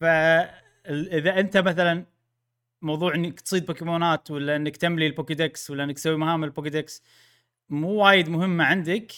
فإذا 0.01 1.39
أنت 1.39 1.57
مثلا 1.57 2.05
موضوع 2.81 3.15
إنك 3.15 3.39
تصيد 3.41 3.65
بوكيمونات 3.65 4.31
ولا 4.31 4.55
إنك 4.55 4.77
تملي 4.77 5.07
ال 5.07 5.15
Pokédex 5.15 5.69
ولا 5.71 5.83
إنك 5.83 5.95
تسوي 5.95 6.17
مهام 6.17 6.43
ال 6.43 6.51
Pokédex 6.51 7.03
مو 7.69 7.89
وايد 7.91 8.29
مهمة 8.29 8.63
عندك 8.63 9.11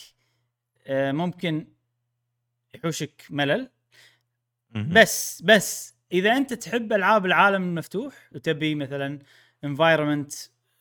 آه، 0.88 1.12
ممكن 1.12 1.68
يحوشك 2.76 3.22
ملل. 3.30 3.70
بس 4.94 5.42
بس 5.42 5.96
إذا 6.12 6.38
أنت 6.38 6.54
تحب 6.54 6.94
ألعاب 6.94 7.26
العالم 7.26 7.64
المفتوح 7.64 8.14
وتبي 8.32 8.76
مثلا 8.76 9.20
environment 9.64 10.34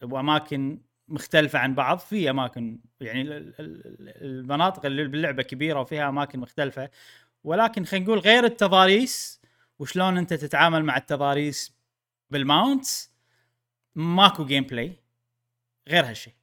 وأماكن 0.02 0.78
مختلفة 1.08 1.58
عن 1.58 1.74
بعض 1.74 1.98
في 1.98 2.30
أماكن 2.30 2.78
يعني 3.00 3.22
ال- 3.22 3.32
ال- 3.32 3.54
ال- 3.60 4.22
المناطق 4.24 4.86
اللي 4.86 5.04
باللعبة 5.08 5.42
كبيرة 5.42 5.80
وفيها 5.80 6.08
أماكن 6.08 6.38
مختلفة 6.40 6.90
ولكن 7.44 7.84
خلينا 7.84 8.06
نقول 8.06 8.18
غير 8.18 8.44
التضاريس 8.44 9.41
وشلون 9.82 10.18
انت 10.18 10.34
تتعامل 10.34 10.84
مع 10.84 10.96
التضاريس 10.96 11.74
بال 12.30 12.51
mounts 12.51 13.12
ماكو 13.94 14.46
gameplay 14.46 14.96
غير 15.88 16.04
هالشيء. 16.08 16.34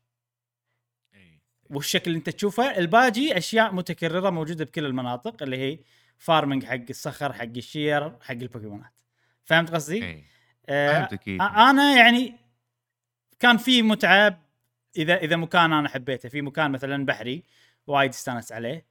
والشكل 1.69 2.03
اللي 2.07 2.17
انت 2.17 2.29
تشوفه 2.29 2.77
الباجي 2.77 3.37
أشياء 3.37 3.73
متكررة 3.73 4.29
موجودة 4.29 4.65
بكل 4.65 4.85
المناطق 4.85 5.43
اللي 5.43 5.57
هي 5.57 5.79
farming 6.17 6.65
حق 6.65 6.85
الصخر 6.89 7.33
حق 7.33 7.41
الشير 7.43 8.19
حق 8.21 8.31
البوكيمونات. 8.31 8.91
فهمت 9.43 9.71
قصدي؟ 9.71 9.99
آه 10.69 10.91
آ- 11.39 11.57
أنا 11.57 11.95
يعني 11.97 12.35
كان 13.39 13.57
في 13.57 13.81
متعه 13.81 14.41
إذا 14.97 15.17
إذا 15.17 15.35
مكان 15.35 15.73
أنا 15.73 15.89
حبيته. 15.89 16.29
في 16.29 16.41
مكان 16.41 16.71
مثلا 16.71 17.05
بحري 17.05 17.43
وايد 17.87 18.09
استانست 18.09 18.51
عليه 18.51 18.85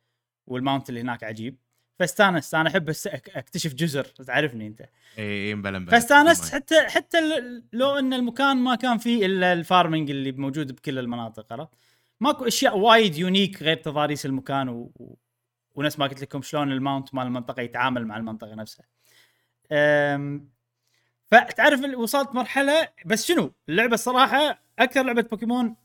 وال 0.47 0.59
mount 0.59 0.89
اللي 0.89 1.01
هناك 1.01 1.25
عجيب. 1.25 1.57
فاستانست 1.99 2.55
أنا 2.55 2.69
أحب 2.69 2.95
أكتشف 3.35 3.75
جزر 3.75 4.05
تعرفني 4.05 4.67
أنت 4.67 4.89
إي 5.19 5.55
مبلا 5.55 5.79
مبلا 5.79 5.91
فاستانست 5.91 6.55
حتى 6.55 6.81
حتى 6.81 7.19
لو 7.73 7.99
إن 7.99 8.13
المكان 8.13 8.57
ما 8.57 8.75
كان 8.75 8.99
فيه 8.99 9.27
إلا 9.27 9.53
ال 9.53 9.60
farming 9.60 10.11
اللي 10.11 10.33
موجود 10.33 10.73
بكل 10.73 10.99
المناطق 10.99 11.53
عرفت؟ 11.53 11.71
ماكو 12.21 12.47
أشياء 12.47 12.79
وايد 12.79 13.17
unique 13.17 13.63
غير 13.63 13.77
تضاريس 13.77 14.27
المكان 14.27 14.69
و... 14.69 14.93
و... 14.97 15.17
ونفس 15.75 15.99
ما 15.99 16.07
قلت 16.07 16.23
لكم 16.23 16.43
شلون 16.43 16.73
ال 16.73 16.80
mount 16.80 17.15
مال 17.15 17.27
المنطقة 17.27 17.61
يتعامل 17.61 18.07
مع 18.07 18.17
المنطقة 18.17 18.55
نفسها. 18.55 18.87
أم... 19.73 20.49
فتعرف 21.27 21.81
وصلت 21.97 22.35
مرحلة 22.35 22.89
بس 23.07 23.27
شنو؟ 23.27 23.53
اللعبة 23.69 23.95
الصراحة 23.95 24.63
أكثر 24.79 25.03
لعبة 25.03 25.23
بوكيمون 25.23 25.77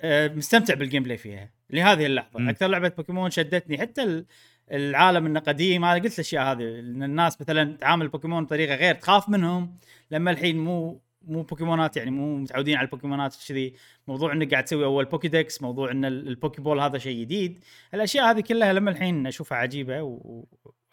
أه، 0.00 0.28
مستمتع 0.28 0.74
بال 0.74 1.02
gameplay 1.02 1.16
فيها 1.16 1.50
لهذه 1.70 2.06
اللحظة 2.06 2.40
مم. 2.40 2.48
أكثر 2.48 2.66
لعبة 2.66 2.88
بوكيمون 2.88 3.30
شدتني 3.30 3.78
حتى 3.78 4.02
ال... 4.02 4.26
العالم 4.72 5.26
إنه 5.26 5.40
قديم 5.40 5.84
أنا 5.84 6.02
قلت 6.02 6.14
الأشياء 6.14 6.42
هذه 6.52 6.78
إن 6.78 7.02
الناس 7.02 7.40
مثلا 7.40 7.76
تعامل 7.76 8.04
البوكيمون 8.06 8.44
بطريقة 8.44 8.74
غير 8.74 8.94
تخاف 8.94 9.28
منهم 9.28 9.76
لما 10.10 10.30
الحين 10.30 10.58
مو 10.58 11.00
مو 11.22 11.42
بوكيمونات 11.42 11.96
يعني 11.96 12.10
مو 12.10 12.36
متعودين 12.38 12.76
على 12.76 12.84
البوكيمونات 12.84 13.36
كذي 13.48 13.74
موضوع 14.08 14.32
إنك 14.32 14.50
قاعد 14.50 14.64
تسوي 14.64 14.84
أول 14.84 15.04
Pokédex 15.04 15.62
موضوع 15.62 15.90
إن 15.90 16.04
ال- 16.04 16.28
ال 16.28 16.34
Pokéball 16.34 16.80
هذا 16.80 16.98
شيء 16.98 17.20
جديد. 17.20 17.64
الأشياء 17.94 18.30
هذه 18.30 18.40
كلها 18.40 18.72
لما 18.72 18.90
الحين 18.90 19.26
أشوفها 19.26 19.58
عجيبة 19.58 20.02
و- 20.02 20.44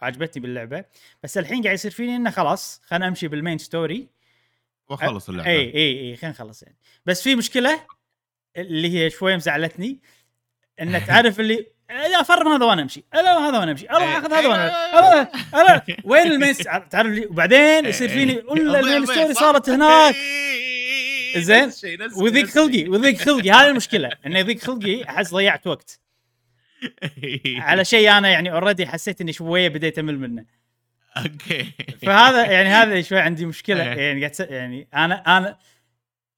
وعجبتني 0.02 0.42
باللعبة. 0.42 0.86
بس 1.24 1.38
الحين 1.38 1.64
قاعد 1.64 1.74
يصير 1.74 1.92
فيني 1.92 2.16
إنه 2.16 2.30
خلاص 2.30 2.82
خلينا 2.86 3.08
أمشي 3.08 3.28
بال 3.28 3.38
main 3.38 3.58
story 3.58 4.08
وخلص 4.90 5.30
اللعبة. 5.30 5.50
إي 5.50 5.74
إي 5.76 6.10
إي 6.10 6.16
خلينا 6.16 6.34
نخلص 6.36 6.64
يعني. 6.64 6.78
بس 7.06 7.24
في 7.24 7.36
مشكلة 7.36 7.80
اللي 8.58 8.94
هي 9.00 9.10
شوية 9.10 9.36
مزعلتني 9.36 10.00
ان 10.82 10.92
تعرف 11.06 11.40
اللي 11.40 11.68
لا 11.90 12.22
افرم 12.22 12.48
هذا 12.48 12.66
وأنا 12.66 12.82
أمشي. 12.82 13.04
لا 13.14 13.38
هذا 13.38 13.60
وأنا 13.60 13.72
أمشي. 13.72 13.90
أروح 13.90 14.16
أخذ 14.16 14.34
هذا 14.34 14.48
وأنا 14.48 15.00
ألا 15.00 15.22
ألا 15.54 15.86
وين 16.06 16.32
المين 16.32 16.54
تعرف 16.90 17.08
لي 17.08 17.26
وبعدين 17.26 17.86
يصير 17.86 18.10
فيني 18.10 18.44
ولا 18.48 18.80
المين 18.80 19.06
ستوري 19.06 19.34
صارت 19.34 19.70
هناك. 19.70 20.16
زين. 21.38 21.72
ويضيق 22.18 22.46
خلقي 22.46 22.88
ويضيق 22.88 23.18
خلقي. 23.18 23.52
هذه 23.52 23.68
المشكلة. 23.68 24.10
انه 24.26 24.40
يضيق 24.40 24.60
خلقي 24.60 25.04
أحس 25.04 25.34
ضيعت 25.34 25.68
وقت. 25.68 26.00
على 27.68 27.86
شيء 27.86 28.12
أنا 28.12 28.30
يعني 28.30 28.52
اوريدي 28.52 28.88
حسيت 28.88 29.22
إني 29.22 29.34
شوية 29.34 29.68
بديت 29.68 30.00
أمل 30.00 30.20
منه. 30.20 30.46
أوكي. 31.18 31.72
فهذا 32.02 32.46
يعني 32.46 32.70
هذا 32.70 33.02
شوي 33.02 33.20
عندي 33.20 33.46
مشكلة. 33.46 33.94
إيه. 33.94 34.00
يعني 34.00 34.26
قاعد 34.26 34.52
يعني 34.52 34.88
أنا 34.94 35.38
أنا 35.38 35.58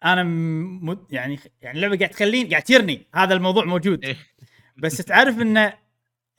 أنا 0.06 0.24
مد 0.24 1.06
يعني 1.10 1.40
يعني 1.62 1.78
اللعبة 1.78 1.98
قاعد 1.98 2.10
تخليني 2.10 2.50
قاعد 2.50 2.64
تيرني 2.64 3.08
هذا 3.16 3.34
الموضوع 3.34 3.66
موجود. 3.66 4.06
إيه. 4.06 4.16
بس 4.78 4.98
تعرف 4.98 5.42
انه 5.42 5.74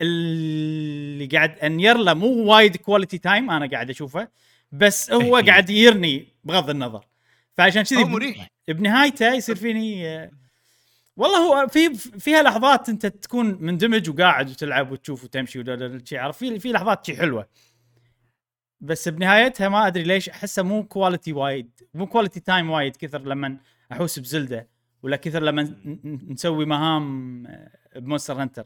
اللي 0.00 1.26
قاعد 1.26 1.58
انير 1.58 1.96
له 1.96 2.14
مو 2.14 2.44
وايد 2.44 2.76
quality 2.76 3.18
time 3.18 3.50
أنا 3.50 3.66
قاعد 3.66 3.90
أشوفه 3.90 4.28
بس 4.72 5.10
هو 5.10 5.38
إيه. 5.38 5.44
قاعد 5.44 5.70
يرني 5.70 6.28
بغض 6.44 6.70
النظر. 6.70 7.06
فعشان 7.54 7.82
كذي 7.82 8.04
مريح. 8.04 8.46
بنهايته 8.68 9.34
يصير 9.34 9.56
فيني 9.56 10.04
والله 11.16 11.38
هو 11.38 11.68
في 11.68 11.94
فيها 11.94 12.42
لحظات 12.42 12.88
أنت 12.88 13.06
تكون 13.06 13.58
مندمج 13.60 14.10
وقاعد 14.10 14.50
وتلعب 14.50 14.92
وتشوف 14.92 15.24
وتمشي 15.24 15.64
عارف 16.12 16.38
في 16.38 16.58
في 16.58 16.72
لحظات 16.72 17.06
شي 17.06 17.16
حلوة. 17.16 17.48
بس 18.80 19.08
بنهايتها 19.08 19.68
ما 19.68 19.86
أدري 19.86 20.02
ليش 20.02 20.28
احسها 20.28 20.64
مو 20.64 20.84
quality 20.84 21.32
وايد 21.32 21.70
مو 21.94 22.06
quality 22.06 22.40
time 22.40 22.70
وايد 22.70 22.96
كثر 22.96 23.22
لما 23.22 23.56
أحوس 23.92 24.18
ب 24.18 24.27
Zelda 24.27 24.68
ولا 25.02 25.16
كثر 25.16 25.42
لما 25.42 25.76
نسوي 26.04 26.66
مهام 26.66 27.46
ب 27.96 28.02
Monster 28.02 28.42
Hunter. 28.42 28.64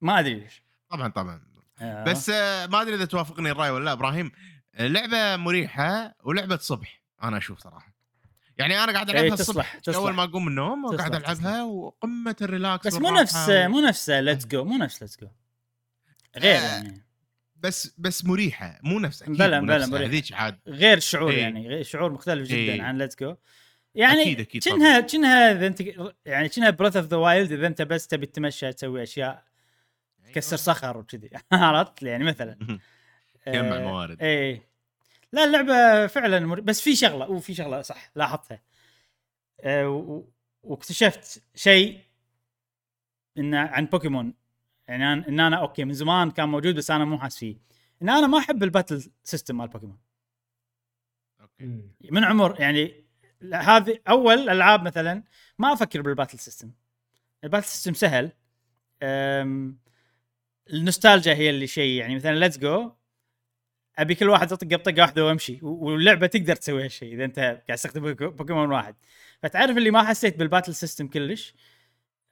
ما 0.00 0.18
أدري 0.20 0.34
ليش. 0.34 0.62
طبعا 0.90 1.08
طبعا. 1.08 1.42
آه. 1.80 2.04
بس 2.04 2.30
آه، 2.30 2.66
ما 2.66 2.82
أدري 2.82 2.94
إذا 2.94 3.04
توافقني 3.04 3.50
الرأي 3.50 3.70
ولا 3.70 3.84
لا 3.84 3.92
إبراهيم. 3.92 4.32
آه، 4.74 4.86
لعبة 4.86 5.36
مريحة 5.36 6.14
ولعبة 6.24 6.56
صبح 6.56 7.02
أنا 7.22 7.36
أشوف 7.38 7.58
صراحة. 7.58 7.94
يعني 8.58 8.84
أنا 8.84 8.92
قاعد 8.92 9.10
إيه، 9.10 9.20
العبها 9.20 9.36
تصلح 9.36 9.74
الصبح 9.74 9.74
أول 9.74 9.82
تصلح 9.82 10.16
ما 10.16 10.24
أقوم 10.24 10.42
من 10.44 10.48
النوم 10.50 10.84
وقاعد 10.84 11.14
ألعبها 11.14 11.62
وقمة 11.62 12.36
ال 12.42 12.49
relax 12.49 12.86
بس 12.86 12.94
مو 12.94 13.10
نفس 13.10 13.48
مو 13.48 13.80
نفس 13.80 14.10
Let's 14.10 14.46
Go 14.46 14.64
مو 14.64 14.76
نفس 14.76 15.02
Let's 15.02 15.20
Go 15.20 15.28
غير 16.38 16.56
آه، 16.56 16.62
يعني. 16.62 17.06
بس 17.56 17.94
بس 17.98 18.24
مريحة 18.24 18.78
مو 18.82 18.98
نفس 18.98 19.22
أكيد 19.22 19.32
مو 19.32 19.36
بلى 19.38 19.60
نفس. 19.60 19.88
مريحة. 19.88 20.06
هذيك 20.10 20.32
عاد. 20.32 20.58
غير 20.66 20.96
الشعور 20.96 21.30
إيه. 21.30 21.40
يعني 21.40 21.84
شعور 21.84 22.12
مختلف 22.12 22.48
جدا 22.48 22.56
إيه. 22.56 22.82
عن 22.82 22.98
Let's 22.98 23.16
Go 23.20 23.36
يعني 23.94 24.24
أكيد- 24.36 24.40
أكيد 24.40 24.62
كأنها 24.64 25.00
كأنها 25.00 25.52
إذا 25.52 25.66
أنت 25.66 25.80
يعني 26.26 26.48
كأنها 26.48 26.70
Breath 26.70 26.96
of 26.96 27.06
the 27.06 27.16
Wild 27.16 27.52
إذا 27.52 27.66
أنت 27.66 27.82
بس 27.82 28.06
تبي 28.06 28.26
تتمشى 28.26 28.72
تسوي 28.72 29.02
أشياء 29.02 29.44
تكسر 30.26 30.56
صخر 30.56 30.98
وكذي. 30.98 31.30
عرفت؟ 31.52 32.02
يعني 32.02 32.24
مثلا. 32.24 32.58
جمع 33.48 33.76
آه، 33.76 33.80
موارد. 33.80 34.22
إيه. 34.22 34.62
لا 35.32 35.44
اللعبة 35.44 36.06
فعلا 36.06 36.40
مر... 36.40 36.60
بس 36.60 36.80
في 36.80 36.96
شغلة 36.96 37.30
وفي 37.30 37.54
شغلة 37.54 37.82
صح 37.82 38.10
لاحظتها. 38.16 38.62
آه، 39.60 39.88
و- 39.88 40.24
واكتشفت 40.62 41.42
شيء 41.54 42.00
انه 43.38 43.58
عن 43.58 43.86
بوكيمون. 43.86 44.34
يعني 44.88 45.22
أنا- 45.22 45.28
إن 45.28 45.40
أنا 45.40 45.56
okay 45.56 45.84
من 45.84 45.92
زمان 45.92 46.30
كان 46.30 46.48
موجود 46.48 46.74
بس 46.74 46.90
أنا 46.90 47.04
مو 47.04 47.18
حاس 47.18 47.38
فيه. 47.38 47.56
إن 48.02 48.08
أنا 48.08 48.26
ما 48.26 48.38
أحب 48.38 48.62
ال 48.62 48.69
battle 48.69 49.10
system 49.22 49.56
مال 49.56 49.68
بوكيمون. 49.68 49.98
okay. 51.40 51.90
من 52.10 52.24
عمر 52.24 52.60
يعني 52.60 52.99
هذه 53.54 53.98
أول 54.08 54.48
ألعاب 54.48 54.82
مثلا 54.82 55.22
ما 55.58 55.72
أفكر 55.72 56.02
بال 56.02 56.11
battle 56.11 56.38
system 56.38 56.70
ال 57.44 57.47
battle 57.47 57.66
system 57.66 57.94
سهل. 57.94 58.32
النوستالجيا 60.72 61.34
هي 61.34 61.50
اللي 61.50 61.66
شيء 61.66 62.00
يعني 62.00 62.14
مثلا 62.14 62.34
Let's 62.34 62.58
Go 62.58 62.92
أبي 63.98 64.14
كل 64.14 64.28
واحد 64.28 64.52
يطق 64.52 64.76
طقه 64.76 65.00
واحدة 65.00 65.24
وأمشي. 65.24 65.58
واللعبة 65.62 66.26
تقدر 66.26 66.56
تسوي 66.56 66.84
هالشيء 66.84 67.14
إذا 67.14 67.24
أنت 67.24 67.38
قاعد 67.38 67.62
تستخدم 67.66 68.12
بوكيمون 68.14 68.72
واحد. 68.72 68.94
فتعرف 69.42 69.76
اللي 69.76 69.90
ما 69.90 70.02
حسيت 70.02 70.38
بال 70.38 70.47
battle 70.47 70.74
system 70.74 71.08
كلش؟ 71.08 71.54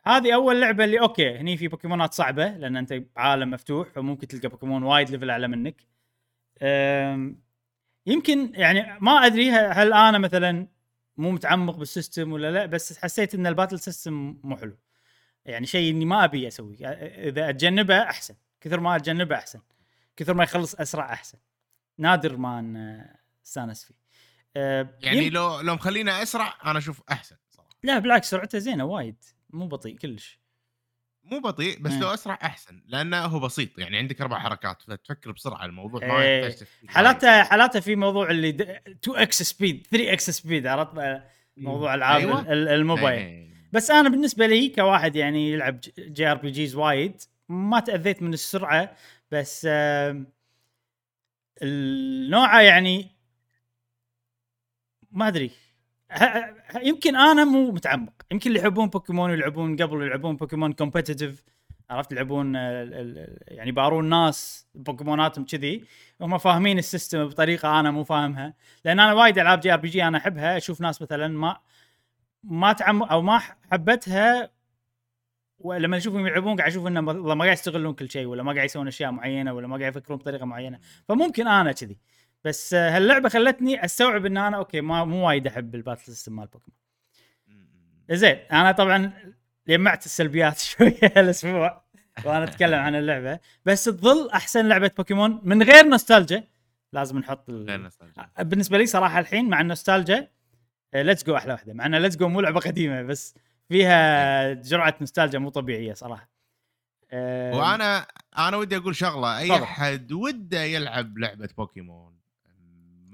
هذه 0.07 0.35
أول 0.35 0.61
لعبة 0.61 0.85
اللي 0.85 1.01
okay 1.01 1.39
هني 1.39 1.57
في 1.57 1.69
بوكيمونات 1.69 2.15
صعبة 2.15 2.49
لأن 2.49 2.77
أنت 2.77 3.03
عالم 3.17 3.51
مفتوح 3.51 3.89
فممكن 3.89 4.27
تلقى 4.27 4.49
بوكيمون 4.49 4.83
وايد 4.83 5.11
level 5.11 5.31
أعلى 5.31 5.49
منك. 5.49 5.87
يمكن 8.07 8.53
يعني 8.55 8.99
ما 9.01 9.27
أدري 9.27 9.51
هل 9.51 9.93
أنا 9.93 10.19
مثلا 10.19 10.69
مو 11.19 11.31
متعمق 11.31 11.77
بال 11.77 11.91
system 11.91 12.33
ولا 12.33 12.51
لا 12.51 12.67
بس 12.67 12.99
حسيت 12.99 13.35
إن 13.35 13.47
ال 13.47 13.51
battle 13.51 13.81
system 13.81 14.41
مو 14.43 14.57
حلو. 14.57 14.79
يعني 15.45 15.67
شيء 15.67 15.91
إني 15.91 16.05
ما 16.05 16.25
أبي 16.25 16.49
اسويه 16.49 16.89
إذا 17.29 17.49
أتجنبه 17.51 18.03
أحسن. 18.03 18.35
كثر 18.61 18.81
ما 18.81 18.97
أتجنبه 18.97 19.35
أحسن. 19.37 19.61
كثر 20.17 20.35
ما 20.35 20.45
يخلص 20.45 20.75
أسرع 20.75 21.13
أحسن. 21.13 21.39
نادر 21.99 22.37
ما 22.37 23.05
أستانس 23.45 23.85
فيه. 23.85 23.95
أه، 24.57 24.95
يعني 25.01 25.19
يم- 25.27 25.33
لو 25.33 25.61
لو 25.61 25.75
مخلينا 25.75 26.23
أسرع 26.23 26.55
أنا 26.65 26.79
أشوف 26.79 27.03
أحسن 27.11 27.37
صراحة. 27.51 27.71
لا 27.83 27.99
بالعكس 27.99 28.31
سرعته 28.31 28.59
زينة 28.59 28.85
وايد. 28.85 29.25
مو 29.51 29.67
بطيء 29.69 29.97
كلش. 29.97 30.39
مو 31.31 31.41
بطيء 31.41 31.79
بس 31.81 31.93
مم. 31.93 32.01
لو 32.01 32.09
أسرع 32.15 32.39
أحسن 32.43 32.83
لأنه 32.87 33.25
هو 33.25 33.41
بسيط 33.41 33.79
يعني 33.79 33.99
عندك 33.99 34.21
أربع 34.21 34.39
حركات 34.39 34.83
فتفكر 34.83 35.33
بسرعة 35.33 35.65
الموضوع 35.65 36.07
ما 36.07 36.23
إيه. 36.23 36.55
حالاته 36.89 37.43
حالاته 37.43 37.81
في 37.81 37.97
موضوع 37.97 38.31
اللي 38.31 38.49
2 38.49 39.17
x 39.19 39.43
speed 39.43 39.87
3 39.91 40.13
x 40.13 40.31
speed 40.31 40.67
عرفت 40.67 41.23
موضوع 41.57 41.95
ألعاب 41.95 42.21
أيوة. 42.21 42.41
ال- 42.41 42.49
ال- 42.53 42.69
الموبايل 42.69 43.19
إيه. 43.19 43.49
بس 43.73 43.91
أنا 43.91 44.09
بالنسبة 44.09 44.47
لي 44.47 44.69
كواحد 44.69 45.17
يعني 45.17 45.51
يلعب 45.53 45.81
JRPGs 45.99 46.75
وايد 46.75 47.23
ما 47.49 47.81
تأذيت 47.81 48.23
من 48.23 48.33
السرعة 48.35 48.97
بس 49.31 49.67
آم، 49.71 50.27
النوعة 51.63 52.61
يعني 52.61 53.11
ما 55.11 55.29
أدري 55.29 55.51
يمكن 56.83 57.17
أنا 57.17 57.45
مو 57.45 57.71
متعمق. 57.71 58.13
يمكن 58.31 58.51
اللي 58.51 58.61
يحبون 58.61 58.89
بوكيمون 58.89 59.31
يلعبون 59.31 59.77
قبل 59.77 60.03
يلعبون 60.03 60.37
بوكيمون 60.37 60.73
competitive 60.73 61.45
عرفت؟ 61.91 62.13
يلعبون 62.13 62.55
يعني 62.55 63.69
يبارون 63.69 64.09
ناس 64.09 64.67
بوكيموناتهم 64.75 65.45
كذي 65.45 65.85
هم 66.21 66.39
فاهمين 66.39 66.79
ال 66.79 66.85
system 66.85 67.27
بطريقة 67.29 67.81
أنا 67.81 67.91
مو 67.91 68.05
فاهمها. 68.05 68.55
لأن 68.85 69.01
أنا 69.01 69.13
وايد 69.13 69.39
ألعاب 69.39 69.61
JRPG 69.61 70.05
أنا 70.05 70.19
أحبها 70.19 70.57
أشوف 70.57 70.81
ناس 70.81 71.03
مثلا 71.03 71.29
ما 71.29 71.57
ما 72.45 72.73
تعم 72.73 73.03
أو 73.03 73.23
ما 73.23 73.39
حبتها 73.73 74.51
ولما 75.59 75.97
اشوفهم 75.97 76.27
يلعبون 76.27 76.57
قاعد 76.57 76.71
أشوف 76.71 76.87
انه 76.87 77.01
ما 77.01 77.45
قاعد 77.45 77.53
يستغلون 77.53 77.95
كل 77.95 78.11
شيء 78.11 78.27
ولا 78.27 78.43
ما 78.43 78.53
قاعد 78.53 78.65
يسوون 78.65 78.89
أشياء 78.89 79.11
معينة 79.11 79.53
ولا 79.53 79.67
ما 79.67 79.77
قاعد 79.77 79.97
يفكرون 79.97 80.19
بطريقة 80.19 80.47
معينة. 80.47 80.79
فممكن 81.09 81.49
أنا 81.49 81.73
كذي. 81.73 81.99
بس 82.45 82.75
آه، 82.75 82.97
هاللعبة 82.97 83.29
خلتني 83.29 83.85
أستوعب 83.85 84.27
إن 84.27 84.37
أنا 84.37 84.57
okay 84.57 84.81
ما 84.81 85.05
مو 85.05 85.29
وايد 85.29 85.47
أحب 85.47 85.75
ال 85.75 85.79
battle 85.79 86.03
system 86.03 86.37
مال 86.37 86.47
بوكيمون. 86.47 86.79
زين 88.11 88.37
أنا 88.53 88.73
طبعا 88.73 89.13
جمعت 89.69 90.07
السلبيات 90.07 90.59
شوية 90.69 91.13
هالأسبوع 91.17 91.85
وأنا 92.25 92.45
أتكلم 92.45 92.79
عن 92.79 92.95
اللعبة. 92.95 93.39
بس 93.65 93.85
تظل 93.85 94.31
أحسن 94.31 94.69
لعبة 94.69 94.91
بوكيمون 94.97 95.41
من 95.43 95.63
غير 95.63 95.87
نوستالجيا. 95.87 96.49
لازم 96.93 97.19
نحط 97.19 97.51
ال... 97.51 97.91
بالنسبة 98.39 98.79
لي 98.79 98.87
صراحة 98.87 99.19
الحين 99.19 99.49
مع 99.49 99.61
النوستالجيا 99.61 100.31
Let's 100.95 101.25
Go 101.25 101.37
أحلى 101.37 101.53
واحدة. 101.53 101.73
مع 101.73 101.87
ان 101.87 101.95
Let's 101.95 102.17
Go 102.17 102.29
مو 102.29 102.41
لعبة 102.41 102.61
قديمة 102.61 103.03
بس 103.03 103.35
فيها 103.69 104.53
جرعة 104.53 104.95
نوستالجيا 105.01 105.39
مو 105.39 105.49
طبيعية 105.49 105.95
صراحة. 105.95 106.31
وأنا 107.13 108.07
أنا 108.39 108.57
ودي 108.57 108.77
أقول 108.77 108.97
شغلة 108.97 109.39
أي. 109.39 109.63
أحد 109.63 110.13
وده 110.13 110.63
يلعب 110.63 111.19
لعبة 111.19 111.49
بوكيمون. 111.59 112.18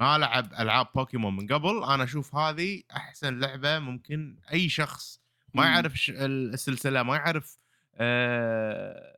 ما 0.00 0.18
لعب 0.18 0.52
ألعاب 0.52 0.87
بوكيمون 0.94 1.37
من 1.37 1.46
قبل 1.46 1.85
أنا 1.85 2.04
أشوف 2.04 2.35
هذه 2.35 2.83
أحسن 2.96 3.40
لعبة 3.40 3.78
ممكن 3.78 4.37
أي 4.52 4.68
شخص 4.68 5.20
ما. 5.54 5.64
يعرف 5.64 6.11
السلسلة 6.11 7.02
ما 7.02 7.16
يعرف 7.16 7.59
آه 7.94 9.14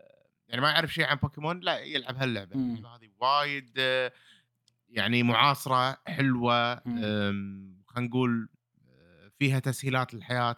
يعني 0.49 0.61
ما 0.61 0.71
يعرف 0.71 0.95
شيء 0.95 1.05
عن 1.05 1.17
بوكيمون 1.17 1.61
لا 1.61 1.79
يلعب 1.79 2.17
هاللعبة. 2.17 2.55
اللعبة 2.55 2.97
هذه 2.97 3.09
وايد 3.21 3.71
آه، 3.79 4.13
يعني 4.89 5.23
معاصرة 5.23 5.99
حلوة 6.07 6.77
خلينا 6.77 8.09
نقول 8.09 8.49
آه، 8.89 9.31
فيها 9.39 9.59
تسهيلات 9.59 10.15
للحياة. 10.15 10.57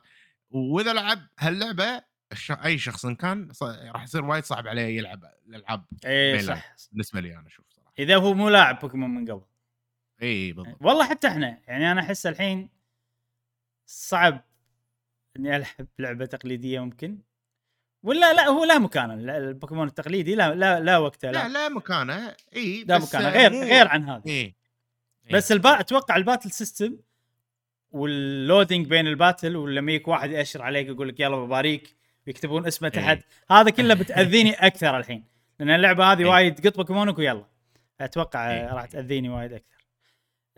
وإذا 0.50 0.92
لعب 0.92 1.18
هاللعبة 1.38 2.02
الش... 2.32 2.50
أي 2.50 2.78
شخص 2.78 3.04
إن 3.04 3.14
كان 3.14 3.52
ص... 3.52 3.62
راح 3.62 4.02
يصير 4.02 4.24
وايد 4.24 4.44
صعب 4.44 4.68
عليه 4.68 4.98
يلعب 4.98 5.24
الألعاب 5.46 5.84
بين 6.02 6.42
صح. 6.42 6.74
بالنسبة 6.92 7.20
لي 7.20 7.36
أنا 7.36 7.46
أشوف 7.46 7.66
صراحة. 7.68 7.92
إذا 7.98 8.16
هو 8.16 8.34
مو 8.34 8.48
لاعب 8.48 8.78
بوكيمون 8.78 9.10
من 9.10 9.30
قبل. 9.30 9.44
إي 10.22 10.52
بالضبط. 10.52 10.76
والله 10.80 11.08
حتى 11.08 11.28
إحنا 11.28 11.58
يعني 11.68 11.92
أنا 11.92 12.00
أحس 12.00 12.26
الحين 12.26 12.68
صعب 13.86 14.44
إني 15.36 15.56
ألعب 15.56 15.86
لعبة 15.98 16.26
تقليدية 16.26 16.80
ممكن. 16.80 17.18
ولا 18.02 18.32
لا 18.34 18.46
هو 18.48 18.64
له 18.64 18.78
مكانة. 18.78 19.14
لا، 19.14 19.38
البوكيمون 19.38 19.86
التقليدي 19.88 20.34
لا 20.34 20.54
لا 20.54 20.80
لا 20.80 20.98
وقته 20.98 21.30
لا. 21.30 21.48
لا 21.48 21.52
له 21.52 21.68
مكانة. 21.68 22.34
إي 22.56 22.84
له 22.84 22.98
بس 22.98 23.08
مكانة. 23.14 23.28
غير 23.28 23.52
مو- 23.52 23.62
غير 23.62 23.88
عن 23.88 24.08
هذا. 24.08 24.22
إي 24.26 24.40
إي. 24.40 24.54
بس 25.32 25.52
البا 25.52 25.80
أتوقع 25.80 26.16
ال 26.16 26.21
battle 26.21 26.50
system 26.50 26.98
وال 27.90 28.11
loading 28.11 28.86
بين 28.86 29.06
ال 29.06 29.13
battle 29.13 29.56
ولما 29.56 29.92
يجيك 29.92 30.08
واحد 30.08 30.30
يأشر 30.30 30.62
عليك 30.62 30.86
يقول 30.86 31.08
لك 31.08 31.20
يلا 31.20 31.36
بباريك 31.36 31.96
ويكتبون 32.26 32.66
اسمه 32.66 32.92
إيه. 32.94 33.00
تحت. 33.00 33.18
هذا 33.50 33.70
كله 33.70 33.94
بتأذيني 33.94 34.52
أكثر 34.52 34.98
الحين. 34.98 35.24
لأن 35.58 35.70
اللعبة 35.70 36.12
هذه 36.12 36.18
إيه. 36.20 36.26
وايد 36.26 36.66
قط 36.66 36.76
بوكيمونك 36.76 37.18
ويلا. 37.18 37.44
أتوقع 38.00 38.50
إيه. 38.50 38.72
راح 38.74 38.84
تأذيني 38.86 39.28
وايد 39.28 39.52
أكثر. 39.52 39.77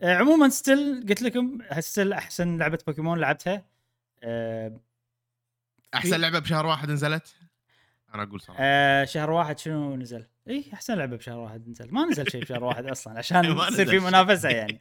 عموما 0.03 0.49
still 0.49 1.05
قلت 1.09 1.21
لكم 1.21 1.57
still 1.79 2.13
أحسن 2.13 2.57
لعبة 2.57 2.79
بوكيمون 2.87 3.19
لعبتها؟ 3.19 3.65
آه، 4.23 4.79
أحسن 5.93 6.21
لعبة 6.21 6.39
بشهر 6.39 6.65
واحد 6.65 6.91
نزلت؟ 6.91 7.35
أنا 8.15 8.23
أقول 8.23 8.41
صراحة. 8.41 8.59
آه 8.63 9.05
شهر 9.05 9.31
واحد 9.31 9.59
شنو 9.59 9.95
نزل؟ 9.95 10.25
اي 10.49 10.65
أحسن 10.73 10.93
لعبة 10.93 11.17
بشهر 11.17 11.37
واحد 11.37 11.67
نزل. 11.69 11.93
ما 11.93 12.05
نزل 12.05 12.31
شيء 12.31 12.41
بشهر 12.41 12.63
واحد 12.63 12.85
أصلا 12.85 13.17
عشان 13.19 13.45
يصير 13.45 13.89
في. 13.89 13.99
منافسة 13.99 14.49
يعني. 14.49 14.79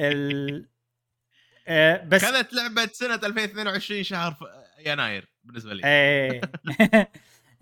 ال... 0.00 0.66
آه 1.68 2.04
بس 2.04 2.22
كانت 2.24 2.52
لعبة 2.52 2.86
سنة 2.92 3.14
2022 3.14 4.02
شهر 4.02 4.34
ف... 4.34 4.44
يناير 4.86 5.28
بالنسبة 5.44 5.74
لي. 5.74 5.82
إيه. 5.84 6.40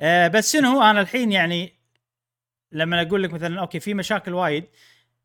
آه 0.00 0.28
بس 0.28 0.52
شنو 0.52 0.82
أنا 0.82 1.00
الحين 1.00 1.32
يعني 1.32 1.72
لما 2.72 3.02
أقول 3.02 3.22
لك 3.22 3.32
مثلا 3.32 3.60
okay 3.60 3.80
في 3.80 3.94
مشاكل 3.94 4.34
وايد 4.34 4.64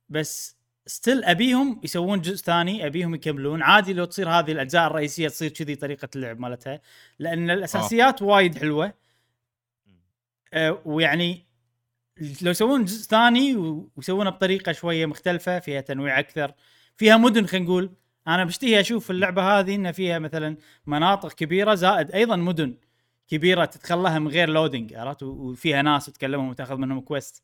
بس 0.10 0.59
still 0.90 1.24
أبيهم 1.24 1.82
يسوون 1.84 2.22
جزء 2.22 2.36
ثاني 2.36 2.86
أبيهم 2.86 3.16
يكملون. 3.16 3.62
عادي 3.62 3.94
لو 3.94 4.06
تصير 4.06 4.30
هذه 4.30 4.52
الأجزاء 4.52 4.88
الرئيسية 4.88 5.28
تصير 5.28 5.50
كذي 5.50 5.76
طريقة 5.76 6.10
اللعب 6.16 6.40
مالتها 6.40 6.82
لأن 7.20 7.50
الأساسيات 7.50 8.22
وايد 8.22 8.58
حلوة. 8.58 8.94
آه 10.54 10.82
ويعني 10.86 11.46
لو 12.42 12.52
يسوون 12.52 12.86
جزء 12.86 13.08
ثاني 13.10 13.56
ويسوونه 13.96 14.30
بطريقة 14.30 14.72
شوية 14.72 15.06
مختلفة 15.06 15.60
فيها 15.60 15.82
تنويع 15.82 16.20
أكثر 16.20 16.54
فيها 16.98 17.18
مدن 17.18 17.46
خلينا 17.46 17.66
نقول. 17.66 17.92
أنا 18.28 18.44
بشتهي 18.46 18.80
أشوف 18.80 19.12
اللعبة 19.12 19.60
هذه 19.60 19.76
إن 19.76 19.92
فيها 19.92 20.20
مثلا 20.20 20.58
مناطق 20.86 21.34
كبيرة 21.34 21.76
زائد 21.76 22.12
أيضا 22.12 22.36
مدن 22.36 22.78
كبيرة 23.28 23.66
تدخلها 23.66 24.20
من 24.20 24.28
غير 24.28 24.50
loading 24.50 24.94
عرفت؟ 24.94 25.24
وفيها 25.24 25.82
ناس 25.82 26.10
وتكلمهم 26.10 26.50
وتأخذ 26.50 26.76
منهم 26.76 27.02
quest 27.02 27.44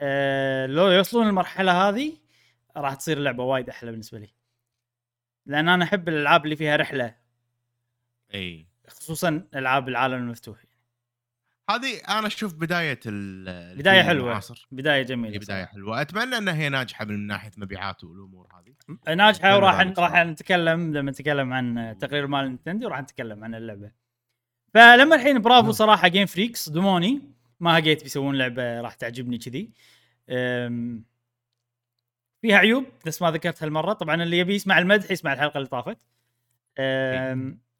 أه 0.00 0.66
لو 0.66 0.90
يوصلون 0.90 1.28
المرحله 1.28 1.88
هذه 1.88 2.25
راح 2.76 2.94
تصير 2.94 3.18
اللعبه 3.18 3.44
وايد 3.44 3.68
أحلى 3.68 3.90
بالنسبة 3.90 4.18
لي. 4.18 4.28
لأن 5.46 5.68
أنا 5.68 5.84
أحب 5.84 6.08
الألعاب 6.08 6.44
اللي 6.44 6.56
فيها 6.56 6.76
رحلة. 6.76 7.14
إي. 8.34 8.66
خصوصا 8.88 9.48
ألعاب 9.54 9.88
العالم 9.88 10.14
المفتوح. 10.14 10.58
هذه 11.70 11.96
أنا 12.08 12.26
أشوف 12.26 12.54
بداية 12.54 13.00
ال- 13.06 13.78
بداية 13.78 14.02
حلوة. 14.02 14.26
المعاصر. 14.26 14.68
بداية 14.72 15.02
جميلة 15.02 15.38
بداية 15.38 15.64
حلوة. 15.64 16.00
أتمنى 16.00 16.38
إنها 16.38 16.54
هي 16.54 16.68
ناجحة 16.68 17.04
من 17.04 17.26
ناحية 17.26 17.50
مبيعات 17.56 18.04
والأمور 18.04 18.48
هذه. 18.54 18.74
صراحة. 18.86 19.14
ناجحة 19.14 19.56
وراح 19.56 19.80
راح. 19.98 20.16
نتكلم 20.16 20.96
لما 20.96 21.10
نتكلم 21.10 21.52
عن 21.52 21.96
تقرير 22.00 22.26
مال 22.26 22.44
نينتندو 22.48 22.88
راح 22.88 23.00
نتكلم 23.00 23.44
عن 23.44 23.54
اللعبة. 23.54 23.90
فلما 24.74 25.16
الحين 25.16 25.38
برافو 25.42 25.62
نعم. 25.62 25.72
صراحة 25.72 26.08
Game 26.08 26.26
Freak 26.26 26.56
صدموني 26.56 27.22
ما 27.60 27.80
لقيت 27.80 28.02
بيسوون 28.02 28.34
لعبة 28.38 28.80
راح 28.80 28.94
تعجبني 28.94 29.38
كذي. 29.38 29.70
فيها 32.42 32.56
عيوب 32.56 32.84
نفس 33.06 33.22
ما 33.22 33.30
ذكرت 33.30 33.62
هالمرة. 33.62 33.92
طبعا 33.92 34.22
اللي 34.22 34.38
يبي 34.38 34.54
يسمع 34.54 34.78
المدح 34.78 35.10
يسمع 35.10 35.32
الحلقة 35.32 35.58
اللي 35.58 35.68
طافت. 35.68 35.98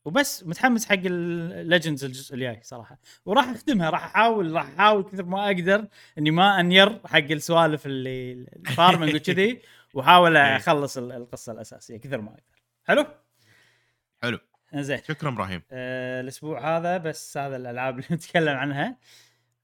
وبس 0.04 0.44
متحمس 0.46 0.86
حق 0.86 0.98
ال 1.04 1.17
Legends 1.17 2.04
الجزء 2.04 2.34
الجاي 2.34 2.60
صراحة. 2.62 2.98
وراح 3.24 3.48
اختمها 3.48 3.90
راح 3.90 4.04
أحاول 4.04 4.52
راح 4.52 4.66
أحاول 4.68 5.02
كثر 5.02 5.24
ما 5.24 5.46
أقدر 5.46 5.86
إني 6.18 6.30
ما 6.30 6.60
أنير 6.60 7.00
حق 7.06 7.16
السوالف 7.18 7.86
اللي 7.86 8.32
ال 8.32 8.42
farming 8.42 9.14
وكذي 9.14 9.60
وأحاول 9.94 10.36
إيه. 10.36 10.56
أخلص 10.56 10.98
ال- 10.98 11.12
القصة 11.12 11.52
الأساسية 11.52 11.96
كثر 11.96 12.20
ما 12.20 12.30
أقدر. 12.30 12.62
حلو؟ 12.84 13.06
حلو. 14.22 14.38
زين 14.74 14.98
شكرا 15.08 15.28
إبراهيم. 15.28 15.62
آه 15.72 16.20
الأسبوع 16.20 16.76
هذا 16.76 16.96
بس 16.98 17.36
هذا 17.38 17.56
الألعاب 17.56 17.98
اللي 17.98 18.08
نتكلم 18.16 18.56
عنها. 18.56 18.96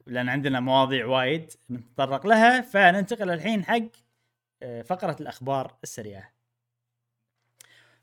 لأن 0.07 0.29
عندنا 0.29 0.61
مواضيع 0.61 1.07
وايد 1.07 1.53
نتطرق 1.71 2.27
لها. 2.27 2.61
فننتقل 2.61 3.31
الحين 3.31 3.65
حق 3.65 3.83
فقرة 4.85 5.17
الأخبار 5.21 5.75
السريعة. 5.83 6.33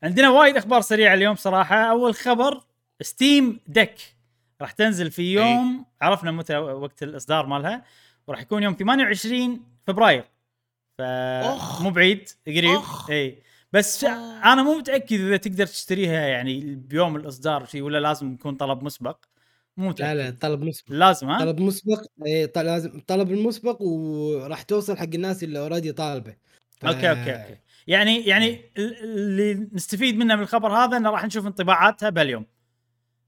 عندنا 0.02 0.30
وايد 0.30 0.56
أخبار 0.56 0.80
سريعة 0.80 1.14
اليوم 1.14 1.34
صراحة. 1.36 1.76
أول 1.76 2.14
خبر 2.14 2.60
ستيم 3.02 3.60
ديك 3.66 3.94
راح 4.60 4.72
تنزل 4.72 5.10
في 5.10 5.32
يوم 5.32 5.84
عرفنا 6.00 6.30
متى 6.30 6.56
وقت 6.56 7.02
الإصدار 7.02 7.46
مالها 7.46 7.84
وراح 8.26 8.40
يكون 8.40 8.62
يوم 8.62 8.74
28 8.74 9.64
فبراير. 9.86 10.24
أخ. 11.00 11.78
فمو 11.80 11.90
بعيد 11.90 12.28
قريب. 12.46 12.80
اي 13.10 13.42
بس 13.72 14.04
أنا 14.04 14.62
مو 14.62 14.78
متأكد 14.78 15.20
إذا 15.20 15.36
تقدر 15.36 15.66
تشتريها 15.66 16.20
يعني 16.26 16.60
بيوم 16.74 17.16
الإصدار 17.16 17.64
شيء 17.66 17.82
ولا 17.82 17.98
لازم 18.00 18.32
يكون 18.34 18.54
طلب 18.56 18.82
مسبق. 18.82 19.24
مو 19.76 19.88
متاكد 19.88 20.16
لا 20.16 20.30
لا 20.30 20.36
طلب 20.40 20.62
مسبق. 20.62 20.92
لازم 20.92 21.28
ها؟ 21.30 21.38
طلب 21.38 21.60
مسبق 21.60 22.02
طل- 22.54 22.64
لازم 22.66 23.00
طلب 23.06 23.32
المسبق 23.32 23.82
وراح 23.82 24.62
توصل 24.62 24.96
حق 24.96 25.02
الناس 25.14 25.42
اللي 25.44 25.58
already 25.58 25.92
طالبه. 25.92 26.30
ف- 26.32 26.36
okay 26.84 27.10
okay 27.10 27.32
okay. 27.34 27.56
يعني 27.86 28.26
يعني 28.26 28.60
ال- 28.78 29.02
اللي 29.04 29.68
نستفيد 29.72 30.16
منه 30.18 30.36
من 30.36 30.42
الخبر 30.42 30.72
هذا 30.72 30.96
إنه 30.96 31.10
راح 31.10 31.24
نشوف 31.24 31.46
انطباعاتها 31.46 32.10
بهاليوم 32.10 32.46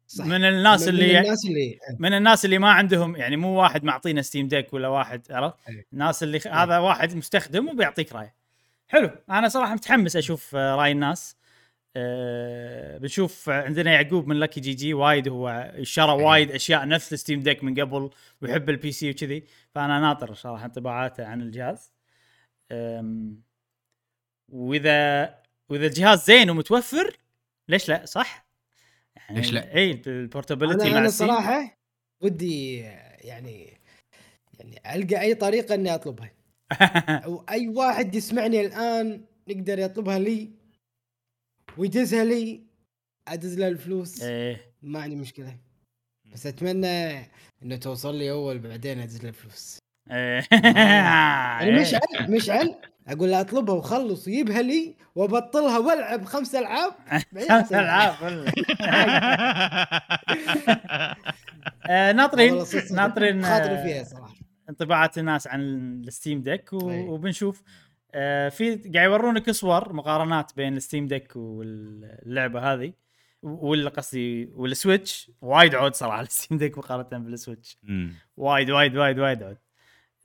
صح. 0.06 0.24
من 0.26 0.44
الناس 0.44 0.82
من- 0.82 0.88
اللي 0.88 1.12
من 1.12 1.18
الناس 1.18 1.46
اللي 1.46 1.78
من 1.98 2.12
الناس 2.12 2.44
اللي 2.44 2.58
ما 2.58 2.70
عندهم 2.70 3.16
يعني 3.16 3.36
مو 3.36 3.48
واحد 3.60 3.84
معطينا 3.84 4.22
Steam 4.22 4.48
Deck 4.48 4.72
ولا 4.74 4.88
واحد 4.88 5.32
عرفت؟ 5.32 5.54
أي. 5.68 5.86
الناس 5.92 6.22
اللي. 6.22 6.40
هذا 6.50 6.78
واحد 6.78 7.16
مستخدم 7.16 7.68
وبيعطيك 7.68 8.12
رأيه. 8.12 8.34
حلو. 8.88 9.10
أنا 9.30 9.48
صراحة 9.48 9.74
متحمس 9.74 10.16
أشوف 10.16 10.56
آه، 10.56 10.74
رأي 10.76 10.92
الناس. 10.92 11.36
أه 11.96 12.98
بنشوف 12.98 13.48
عندنا 13.48 13.92
يعقوب 13.92 14.28
من 14.28 14.36
لكي 14.36 14.60
جي 14.60 14.74
جي 14.74 14.94
وايد 14.94 15.28
هو 15.28 15.72
شرى 15.82 16.12
وايد 16.12 16.50
أشياء 16.50 16.88
نفس 16.88 17.12
ال 17.12 17.17
Steam 17.17 17.40
Deck 17.40 17.64
من 17.64 17.80
قبل 17.80 18.10
ويحب 18.42 18.70
ال 18.70 18.92
PC 18.92 19.10
وكذي. 19.10 19.44
فأنا 19.74 20.00
ناطر 20.00 20.34
صراحة 20.34 20.64
انطباعاته 20.64 21.26
عن 21.26 21.40
الجهاز. 21.42 21.92
وإذا 24.52 25.22
وإذا 25.68 25.86
الجهاز 25.86 26.24
زين 26.24 26.50
ومتوفر 26.50 27.16
ليش 27.68 27.88
لا؟ 27.88 28.04
صح؟ 28.04 28.46
يعني 29.16 29.36
ليش 29.36 29.52
لا؟ 29.52 29.74
اي 29.74 30.02
ال 30.06 30.13
portability 30.13 30.82
أنا 30.82 30.92
مع 30.92 30.98
أنا 30.98 31.08
صراحة 31.08 31.78
ودي 32.20 32.76
يعني 33.20 33.82
يعني 34.58 34.94
ألقى 34.94 35.20
أي 35.20 35.34
طريقة 35.34 35.74
إني 35.74 35.94
أطلبها. 35.94 36.32
أو 37.24 37.44
أي 37.50 37.68
واحد 37.68 38.14
يسمعني 38.14 38.60
الآن 38.60 39.24
يقدر 39.46 39.78
يطلبها 39.78 40.18
لي 40.18 40.50
ويدزها 41.78 42.24
لي 42.24 42.62
أدز 43.28 43.58
له 43.58 43.68
الفلوس. 43.68 44.22
إيه. 44.22 44.74
ما 44.82 45.00
عندي 45.00 45.16
مشكلة. 45.16 45.58
بس 46.32 46.46
أتمنى 46.46 47.18
إنه 47.62 47.76
توصل 47.76 48.14
لي 48.14 48.30
أول 48.30 48.58
بعدين 48.58 48.98
أدز 48.98 49.22
له 49.22 49.28
الفلوس. 49.28 49.78
إيه 50.10 50.40
أنا 50.52 51.80
مشعل 51.80 52.00
مشعل 52.28 52.74
أقول 53.08 53.30
له 53.30 53.40
أطلبها 53.40 53.74
وخلص 53.74 54.26
ويجيبها 54.26 54.62
لي 54.62 54.96
وأبطلها 55.14 55.78
وألعب 55.78 56.24
خمس 56.24 56.54
ألعاب 56.54 56.92
خمس. 57.48 57.72
ألعاب. 57.72 58.14
آه، 61.86 62.12
ناطرين 62.12 62.64
ناطرين 62.92 63.44
خاطري 63.44 63.74
آه، 63.74 63.82
فيها 63.84 64.04
صراحة 64.04 64.34
انطباعات 64.68 65.18
الناس 65.18 65.46
عن 65.46 65.60
الستيم 66.06 66.42
ديك 66.42 66.72
أي. 66.74 66.78
وبنشوف 67.08 67.62
آه، 68.14 68.48
في 68.48 68.74
قاعد 68.76 69.10
يورونك 69.10 69.50
صور 69.50 69.92
مقارنات 69.92 70.52
بين 70.56 70.76
ال 70.76 70.81
Steam 70.81 71.06
Deck 71.06 71.32
واللعبة 71.36 72.72
هذه 72.72 72.92
ولا 73.42 73.90
قصدي 73.90 74.50
وال 74.54 74.73
Switch 74.73 75.30
وايد 75.40 75.74
عود 75.74 75.94
صراحة 75.94 76.20
ال 76.20 76.27
Steam 76.27 76.58
Deck 76.58 76.78
مقارنة 76.78 77.24
بال 77.24 77.36
Switch. 77.36 77.78
وايد 78.36 78.70
وايد 78.70 78.96
وايد 78.96 79.18
وايد 79.18 79.42
عود 79.42 79.56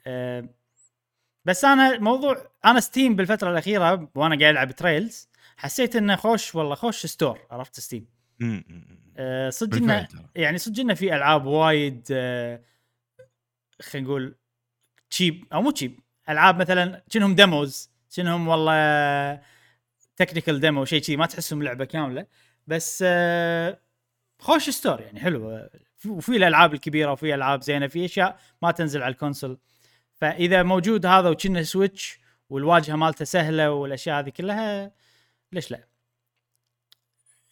أه 0.08 0.50
بس 1.46 1.65
أنا 1.65 2.00
موضوع 2.00 2.52
أنا 2.65 2.80
Steam 2.80 3.16
بالفترة 3.15 3.52
الأخيرة 3.52 4.10
وأنا 4.15 4.39
قاعد 4.39 4.52
ألعب 4.54 4.72
Trails 4.72 5.30
حسيت 5.58 5.96
إنه 5.96 6.15
خوش 6.15 6.56
والله 6.56 6.76
خوش 6.76 7.06
store 7.06 7.40
عرفت 7.52 7.80
Steam. 7.80 8.08
مم. 8.39 8.63
أه 9.17 9.50
صدق 9.50 9.78
إنه. 9.78 10.08
يعني 10.36 10.58
صدق 10.58 10.80
إنه 10.80 10.93
في 10.93 11.15
ألعاب 11.15 11.46
وايد 11.46 12.08
أه 12.12 12.62
خلينا 13.82 14.08
نقول 14.08 14.36
cheap 15.10 15.46
أو 15.54 15.62
مو 15.62 15.72
cheap 15.72 16.00
ألعاب 16.30 16.62
مثلا 16.62 17.04
شنهم 17.10 17.36
demos 17.36 17.90
شنهم 18.10 18.48
والله 18.48 19.41
technical 20.16 20.60
demo 20.60 20.86
شيء 20.86 21.02
شيء 21.02 21.17
ما 21.17 21.26
تحسهم 21.26 21.63
لعبة 21.63 21.86
كاملة 21.86 22.26
بس 22.67 23.04
أه 23.08 23.80
خوش 24.39 24.70
store 24.70 25.02
يعني 25.02 25.20
حلو 25.20 25.52
آه، 25.52 25.70
وفي 26.06 26.30
الألعاب 26.38 26.74
الكبيرة 26.74 27.12
وفي 27.12 27.36
ألعاب 27.36 27.62
زينة 27.62 27.88
في 27.88 28.06
أشياء 28.06 28.39
ما 28.62 28.72
تنزل 28.72 29.04
على 29.04 29.12
ال 29.12 29.17
console 29.17 29.58
فإذا 30.22 30.64
موجود 30.64 31.06
هذا 31.06 31.30
وكأنه 31.30 31.63
Switch 31.63 32.20
والواجهة 32.50 32.96
مالته 32.96 33.26
سهلة 33.26 33.72
والأشياء 33.72 34.20
هذه 34.20 34.30
كلها 34.30 34.92
ليش 35.52 35.72
لا؟ 35.72 35.88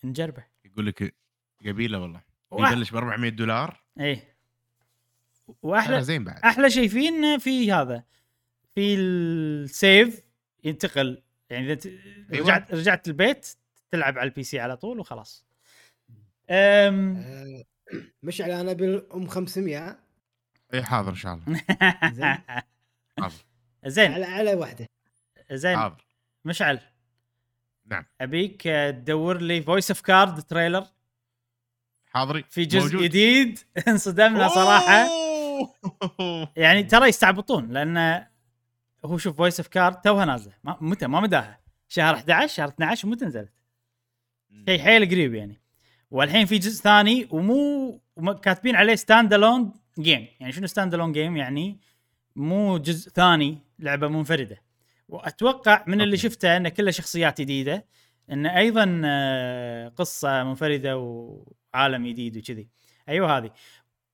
نجربه. 0.04 0.43
يقول 0.65 0.86
لك 0.86 1.15
قبيلة 1.65 1.99
والله. 1.99 2.21
يبلش 2.54 2.91
ب 2.91 2.95
400 2.95 3.30
دولار. 3.32 3.82
إيه. 3.99 4.36
وأحلى 5.62 6.01
زين 6.04 6.23
بعد. 6.23 6.39
أحلى 6.39 6.69
شيء 6.69 6.88
فيه 6.88 7.10
إنه 7.10 7.38
في 7.38 7.71
هذا. 7.71 8.04
في 8.75 8.95
ال 8.95 9.22
save 9.22 10.27
ينتقل. 10.63 11.21
يعني 11.49 11.65
إذا 11.65 11.75
ت- 11.75 11.86
أيوة. 12.34 12.45
رجعت 12.45 12.73
رجعت 12.73 13.08
البيت 13.08 13.56
تلعب 13.91 14.17
على 14.19 14.30
ال 14.29 14.43
PC 14.43 14.59
على 14.60 14.78
طول 14.78 14.99
وخلاص. 14.99 15.45
أم... 16.49 17.15
آه، 17.17 17.63
مشعل 18.23 18.51
أنا 18.51 18.73
بالام 18.73 19.28
500 19.28 19.99
اي 20.73 20.84
حاضر 20.84 21.10
إن 21.10 21.15
شاء 21.15 21.34
الله. 21.34 21.62
زين. 22.12 22.38
حاضر. 23.19 23.34
زين. 23.86 24.12
على 24.12 24.25
على 24.25 24.54
واحدة. 24.54 24.86
زين. 25.51 25.78
حاضر. 25.78 26.06
مشعل. 26.45 26.80
نعم. 27.86 28.06
أبيك 28.21 28.67
آه، 28.67 28.91
تدور 28.91 29.41
لي 29.41 29.62
Voice 29.61 29.91
of 29.91 30.01
Cards 30.01 30.41
trailer 30.41 30.88
حاضري. 32.13 32.43
في 32.49 32.65
جزء 32.65 32.84
موجود. 32.84 33.04
جديد. 33.04 33.60
انصدمنا 33.88 34.47
صراحة. 34.47 35.08
يعني 36.63 36.84
ترى 36.84 37.08
يستعبطون 37.10 37.71
لأن 37.71 38.25
هو 39.06 39.17
شوف 39.17 39.38
Voice 39.38 39.59
of 39.59 39.67
Cards 39.67 40.01
توها 40.01 40.25
نازلة. 40.25 40.54
ما- 40.63 40.78
متى؟ 40.82 41.08
ما 41.08 41.19
مداها. 41.19 41.60
شهر 41.88 42.15
11 42.15 42.54
شهر 42.56 42.67
12 42.67 43.08
ومتى 43.08 43.25
نزلت؟ 43.25 43.54
شيء 44.69 44.80
حيل 44.84 45.06
قريب 45.10 45.34
يعني. 45.34 45.62
والحين 46.12 46.45
في 46.45 46.58
جزء 46.58 46.84
ثاني 46.84 47.28
ومو 47.32 48.01
وم- 48.15 48.32
كاتبين 48.32 48.75
عليه 48.75 48.95
stand 48.95 49.33
alone 49.33 49.73
game. 49.99 50.27
يعني 50.39 50.51
شنو 50.53 50.67
stand 50.67 50.93
alone 50.93 51.11
game 51.11 51.38
يعني 51.38 51.79
مو 52.36 52.77
جزء 52.77 53.10
ثاني 53.10 53.58
لعبة 53.79 54.08
منفردة. 54.08 54.62
وأتوقع 55.10 55.84
من 55.88 56.01
اللي. 56.01 56.17
شفته 56.17 56.58
انه 56.58 56.69
كله 56.69 56.91
شخصيات 56.91 57.41
جديدة 57.41 57.86
انه 58.31 58.58
أيضا 58.58 59.01
آه، 59.05 59.88
قصة 59.88 60.43
منفردة 60.43 60.97
وعالم 60.97 62.08
جديد 62.08 62.38
وكذي. 62.38 62.67
أيوه 63.10 63.38
هذه. 63.38 63.51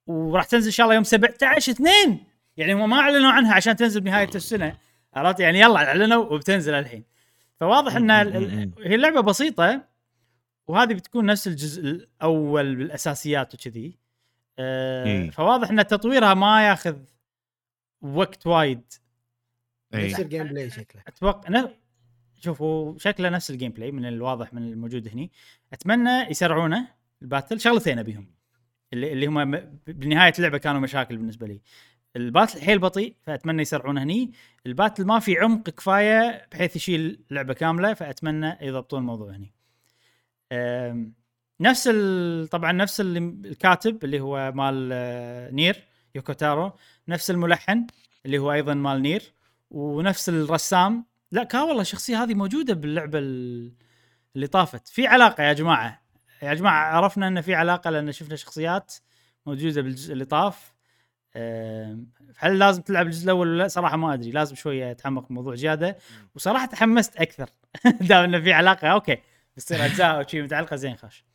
وراح 0.07 0.45
تنزل 0.45 0.65
إن 0.65 0.71
شاء 0.71 0.83
الله 0.85 0.95
يوم 0.95 1.03
17 1.03 1.71
2 1.71 2.19
يعني 2.57 2.73
هم 2.73 2.89
ما 2.89 2.99
أعلنوا 2.99 3.31
عنها 3.31 3.53
عشان 3.53 3.75
تنزل 3.75 4.01
بنهاية 4.01 4.29
السنة. 4.35 4.77
عرفت؟ 5.13 5.39
يعني 5.39 5.59
يلا 5.59 5.77
أعلنوا 5.87 6.25
وبتنزل 6.25 6.73
الحين. 6.73 7.03
فواضح 7.59 7.95
إن 7.95 8.11
ال- 8.11 8.35
ال- 8.35 8.71
هي 8.83 8.95
اللعبة 8.95 9.21
بسيطة 9.21 9.81
وهذه 10.67 10.93
بتكون 10.93 11.25
نفس 11.25 11.47
الجزء 11.47 11.81
الأول 11.81 12.75
بالأساسيات 12.75 13.53
وكذي. 13.53 13.97
إيه. 15.05 15.29
فواضح 15.29 15.69
إن 15.69 15.87
تطويرها 15.87 16.33
ما 16.33 16.67
ياخذ 16.67 16.97
وقت 18.01 18.47
وايد. 18.47 18.93
نفس 19.93 20.19
ال 20.19 20.43
gameplay 20.43 20.69
شكله. 20.69 21.01
أتوقع. 21.07 21.69
شوفوا 22.39 22.97
شكله 22.97 23.29
نفس 23.29 23.51
ال 23.51 23.71
gameplay 23.71 23.91
من 23.91 24.05
الواضح 24.05 24.53
من 24.53 24.61
الموجود 24.71 25.07
هني. 25.07 25.31
أتمنى 25.73 26.29
يسرعونه 26.29 26.87
ال 27.21 27.26
battle. 27.26 27.59
شغلتين 27.59 27.99
أبيهم. 27.99 28.31
اللي 28.93 29.11
اللي 29.11 29.25
هم 29.25 29.55
بنهاية 29.87 30.33
اللعبة 30.37 30.57
كانوا 30.57 30.81
مشاكل 30.81 31.17
بالنسبة 31.17 31.47
لي. 31.47 31.61
ال 32.15 32.22
battle 32.22 32.61
حيل 32.61 32.79
بطيء 32.79 33.15
فأتمنى 33.21 33.61
يسرعونه 33.61 34.03
هني. 34.03 34.31
ال 34.65 34.71
battle 34.71 35.05
ما 35.05 35.19
في 35.19 35.37
عمق 35.37 35.69
كفاية 35.69 36.47
بحيث 36.51 36.75
يشيل 36.75 37.23
لعبة 37.31 37.53
كاملة 37.53 37.93
فأتمنى 37.93 38.57
يضبطون 38.61 38.99
الموضوع 38.99 39.31
هني. 39.31 39.53
أم، 40.51 41.13
نفس 41.61 41.89
ال... 41.93 42.47
طبعا 42.47 42.71
نفس. 42.71 43.01
الكاتب 43.01 44.03
اللي 44.03 44.19
هو 44.19 44.51
مال 44.55 44.89
آه، 44.93 45.51
NieR 45.51 45.83
يوكوتارو 46.15 46.71
نفس 47.07 47.31
الملحن 47.31 47.87
اللي 48.25 48.37
هو 48.37 48.51
أيضا 48.53 48.73
مال 48.73 49.01
NieR 49.01 49.33
ونفس 49.71 50.29
الرسام. 50.29 51.05
لا 51.31 51.43
كا 51.43 51.61
والله 51.61 51.81
الشخصية 51.81 52.23
هذه 52.23 52.33
موجودة 52.33 52.73
باللعبة 52.73 53.19
ال- 53.19 53.73
اللي 54.35 54.47
طافت. 54.47 54.87
في 54.87 55.07
علاقة 55.07 55.43
يا 55.43 55.53
جماعة. 55.53 56.01
يا 56.41 56.53
جماعة 56.53 56.95
عرفنا 56.95 57.27
إن 57.27 57.41
في 57.41 57.55
علاقة 57.55 57.89
لأن 57.89 58.11
شفنا 58.11 58.35
شخصيات 58.35 58.93
موجودة 59.45 59.81
بالجزء 59.81 60.13
اللي 60.13 60.25
طاف. 60.25 60.73
هل 62.37 62.59
لازم 62.59 62.81
تلعب 62.81 63.05
الجزء 63.05 63.23
الأول 63.25 63.47
ولا 63.47 63.57
لا؟ 63.63 63.67
صراحة 63.67 63.97
ما 63.97 64.13
أدري. 64.13 64.31
لازم 64.31 64.55
شوية 64.55 64.91
أتعمق 64.91 65.27
بالموضوع 65.27 65.55
زيادة. 65.55 65.97
وصراحة 66.35 66.65
تحمست 66.65 67.15
أكثر. 67.17 67.49
دام 68.09 68.23
انه 68.23 68.39
في 68.39 68.53
علاقة 68.53 68.87
أوكي. 68.87 69.17
بتصير 69.57 69.85
أجزاء 69.85 70.15
أو 70.17 70.27
شيء 70.27 70.43
متعلقة 70.43 70.75
زين 70.75 70.95
خاش. 70.95 71.25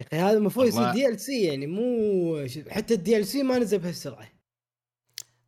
يا 0.00 0.06
أخي 0.06 0.16
هذا 0.16 0.38
المفروض 0.38 0.66
يصير 0.66 0.92
DLC 0.92 1.44
يعني 1.44 1.66
مو 1.66 2.46
حتى 2.70 2.94
ال 2.94 3.26
DLC 3.26 3.42
ما 3.42 3.58
نزل 3.58 3.78
بهالسرعة. 3.78 4.28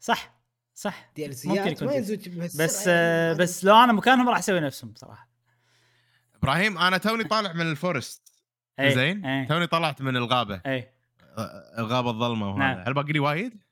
صح 0.01 0.43
صح. 0.75 1.13
DLC 1.17 1.35
ات 1.35 1.83
ما 1.83 1.95
ينزل 1.95 2.17
بهالسرعة 2.17 2.67
بس 2.67 2.87
يعني 2.87 2.99
آه، 2.99 3.33
بس 3.33 3.65
لو 3.65 3.77
أنا 3.77 3.93
مكانهم 3.93 4.29
راح 4.29 4.39
أسوي 4.39 4.61
نفسهم 4.61 4.93
بصراحه 4.93 5.29
إبراهيم 6.35 6.79
أنا 6.79 6.99
توني 6.99 7.25
طالع 7.25 7.53
من 7.53 7.71
ال 7.71 7.78
forest. 7.79 8.33
أي، 8.81 8.95
زين؟ 8.95 9.27
أي. 9.27 9.47
توني 9.47 9.67
طلعت 9.67 10.03
من 10.03 10.17
الغابة. 10.17 10.61
اي 10.67 10.93
الغابة 11.79 12.11
الظلمة 12.11 12.49
وهذا. 12.51 12.59
نعم. 12.59 12.85
هل 12.87 12.95
باقي 12.95 13.13
لي 13.13 13.19
وايد؟ 13.19 13.63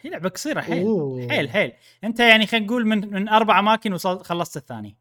هي 0.00 0.10
لعبة 0.10 0.28
قصيرة. 0.28 0.60
حيل. 0.60 0.86
أوه. 0.86 1.28
حيل 1.28 1.50
حيل. 1.50 1.72
أنت 2.04 2.20
يعني 2.20 2.46
خلينا 2.46 2.66
نقول 2.66 2.86
من 2.86 3.12
من 3.12 3.28
أربع 3.28 3.58
أماكن 3.58 3.92
وصلت 3.92 4.22
خلصت 4.22 4.56
الثاني. 4.56 4.96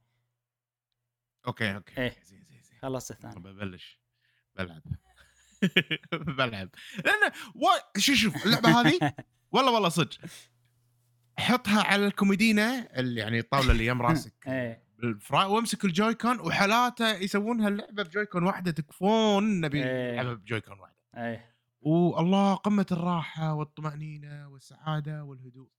أوكي 1.48 1.76
أوكي. 1.76 2.02
إيه. 2.02 2.16
زين 2.24 2.44
زين 2.44 2.62
زين. 2.62 2.80
خلصت 2.82 3.12
الثاني. 3.12 3.40
ببلش 3.40 4.00
بلعب. 4.56 4.82
بلعب. 6.38 6.70
لأن 7.06 7.32
و... 7.56 7.66
شوف 7.98 8.16
شوف 8.16 8.46
اللعبة 8.46 8.82
هذه؟ 8.82 9.14
والله 9.52 9.72
والله 9.72 9.90
صدق. 9.90 10.18
حطها 11.40 11.84
على 11.84 12.08
الكوميدينا 12.08 13.00
اللي 13.00 13.22
يعني 13.22 13.40
الطاولة 13.40 13.72
اللي 13.72 13.86
يم 13.86 14.02
راسك. 14.02 14.34
إيه. 14.48 14.86
بالفرا 14.98 15.46
وامسك 15.46 15.86
ال 15.86 15.92
Joy-Con 15.92 16.40
وحالاته 16.40 17.18
يسوونها 17.18 17.68
اللعبة 17.68 18.04
ب 18.04 18.09
Joy-Con 18.09 18.44
واحدة 18.44 18.72
تكفون 18.72 19.62
نبي 19.62 19.84
إيه. 19.84 20.12
نلعبها 20.12 20.34
ب 20.34 20.39
Joy-Con 20.39 20.80
واحدة. 20.80 20.96
إيه. 21.18 21.56
والله 21.82 22.56
قمة 22.56 22.86
الراحة 22.92 23.54
والطمأنينة 23.54 24.48
والسعادة 24.50 25.24
والهدوء. 25.24 25.70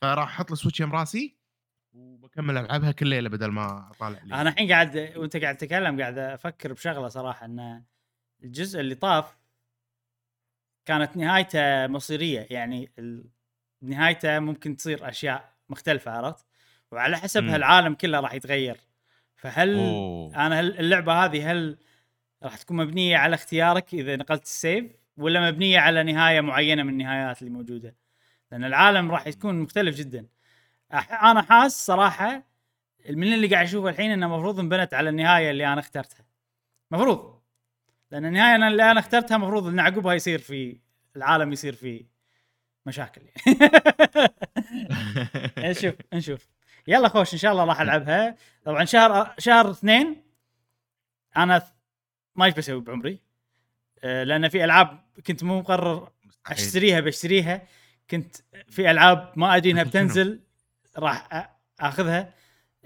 فراح 0.00 0.28
أحط 0.28 0.52
ال 0.52 0.56
Switch 0.56 0.80
يم 0.80 0.92
راسي 0.92 1.38
وبكمل 1.92 2.56
ألعبها 2.58 2.92
كل 2.92 3.06
ليلة 3.06 3.28
بدل 3.28 3.50
ما 3.50 3.90
أطالع 3.90 4.22
لي. 4.22 4.34
أنا 4.34 4.50
الحين 4.50 4.72
قاعد 4.72 5.12
وأنت 5.16 5.36
قاعد 5.36 5.56
تتكلم 5.56 6.00
قاعد 6.00 6.18
أفكر 6.18 6.72
بشغلة 6.72 7.08
صراحة 7.08 7.46
ان 7.46 7.84
الجزء 8.44 8.80
اللي 8.80 8.94
طاف 8.94 9.36
كانت 10.84 11.16
نهايته 11.16 11.86
مصيرية 11.86 12.46
يعني 12.50 12.90
ال- 12.98 13.24
نهايته 13.82 14.38
ممكن 14.38 14.76
تصير 14.76 15.08
أشياء 15.08 15.52
مختلفة 15.68 16.10
عرفت؟ 16.10 16.46
وعلى 16.92 17.16
حسبها 17.16 17.48
مم. 17.48 17.54
العالم 17.54 17.94
كله 17.94 18.20
راح 18.20 18.34
يتغير. 18.34 18.76
فهل 19.36 19.74
أوه. 19.78 20.46
أنا 20.46 20.60
هل 20.60 20.78
اللعبة 20.78 21.24
هذه 21.24 21.50
هل 21.52 21.78
راح 22.42 22.56
تكون 22.56 22.76
مبنية 22.76 23.16
على 23.16 23.34
اختيارك 23.34 23.94
إذا 23.94 24.16
نقلت 24.16 24.42
السيف 24.42 24.84
ولا 25.16 25.50
مبنية 25.50 25.78
على 25.78 26.02
نهاية 26.02 26.40
معينة 26.40 26.82
من 26.82 26.88
النهايات 26.88 27.42
اللي 27.42 27.52
موجودة؟ 27.52 27.94
لأن 28.52 28.64
العالم 28.64 29.10
راح 29.10 29.26
يكون 29.26 29.60
مختلف 29.60 29.96
جدا. 29.96 30.26
أنا 31.22 31.42
حاس 31.42 31.86
صراحة 31.86 32.42
من 33.10 33.32
اللي 33.32 33.46
قاعد 33.46 33.66
أشوفه 33.66 33.88
الحين 33.88 34.10
إنه 34.10 34.26
المفروض 34.26 34.58
انبنت 34.60 34.94
على 34.94 35.10
النهاية 35.10 35.50
اللي 35.50 35.66
أنا 35.72 35.80
اخترتها. 35.80 36.24
مفروض. 36.90 37.37
لأن 38.10 38.24
النهاية 38.24 38.54
أنا 38.54 38.68
اللي 38.68 38.90
أنا 38.90 39.00
اخترتها 39.00 39.36
المفروض 39.36 39.66
إن 39.66 39.80
عقبها 39.80 40.14
يصير 40.14 40.38
في 40.38 40.80
العالم 41.16 41.52
يصير 41.52 41.74
فيه 41.74 42.04
مشاكل. 42.86 43.22
نشوف 45.58 45.94
نشوف. 46.12 46.48
يلا 46.86 47.08
خوش 47.08 47.32
إن 47.32 47.38
شاء 47.38 47.52
الله 47.52 47.64
راح 47.64 47.80
ألعبها. 47.80 48.36
طبعا 48.64 48.84
شهر 48.84 49.34
شهر 49.38 49.70
اثنين 49.70 50.22
أنا 51.36 51.62
ما 52.36 52.44
إيش 52.44 52.54
بسوي 52.54 52.80
بعمري. 52.80 53.20
آه، 54.04 54.24
لأن 54.24 54.48
في 54.48 54.64
ألعاب 54.64 55.00
كنت 55.26 55.44
مو 55.44 55.58
مقرر. 55.58 56.12
أشتريها 56.46 57.00
بشتريها. 57.00 57.62
كنت 58.10 58.36
في 58.68 58.90
ألعاب 58.90 59.32
ما 59.36 59.56
أدري 59.56 59.70
إنها؟ 59.70 59.82
بتنزل 59.88 60.40
راح 60.98 61.50
أخذها. 61.80 62.34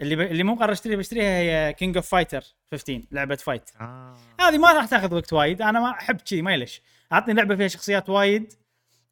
اللي 0.00 0.16
ب... 0.16 0.20
اللي 0.20 0.42
مو 0.42 0.54
مقرر 0.54 0.72
اشتريها 0.72 0.96
بشتريها 0.96 1.38
هي 1.38 1.72
King 1.72 1.96
of 1.96 2.08
Fighters 2.08 2.44
15 2.70 3.02
لعبة 3.12 3.34
fight 3.34 3.70
آه. 3.80 4.16
هذه 4.40 4.58
ما 4.58 4.72
راح 4.72 4.86
تاخذ 4.86 5.14
وقت 5.14 5.32
وايد. 5.32 5.62
أنا 5.62 5.80
ما 5.80 5.90
أحب 5.90 6.20
كذي 6.20 6.42
ما 6.42 6.56
ليش 6.56 6.82
اعطني 7.12 7.34
لعبة 7.34 7.56
فيها 7.56 7.68
شخصيات 7.68 8.08
وايد 8.08 8.52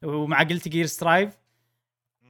ومع 0.03 0.43
قلت 0.43 0.67
Gear 0.67 0.85
Strive 0.85 1.37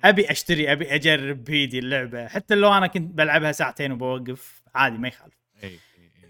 أبي 0.03 0.31
أشتري 0.31 0.71
أبي 0.71 0.95
أجرب 0.95 1.43
بيدي 1.43 1.79
اللعبة. 1.79 2.27
حتى 2.27 2.55
لو 2.55 2.73
أنا 2.73 2.87
كنت 2.87 3.13
بلعبها 3.13 3.51
ساعتين 3.51 3.91
وبوقف 3.91 4.61
عادي 4.75 4.97
ما 4.97 5.07
يخالف. 5.07 5.33
إي، 5.63 5.69
إي. 5.69 5.79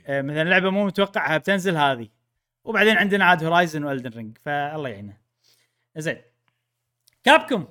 آه، 0.06 0.22
مثلا 0.22 0.50
لعبة 0.50 0.70
مو 0.70 0.86
متوقعها 0.86 1.38
بتنزل 1.38 1.78
هذه. 1.78 2.08
وبعدين 2.64 2.98
عندنا 2.98 3.26
عاد 3.26 3.44
Horizon 3.44 3.84
و 3.84 3.88
Elden 3.88 4.10
Ring 4.10 4.38
فالله 4.46 4.90
يعينه. 4.90 5.18
زين. 5.98 6.22
كابكم 7.24 7.68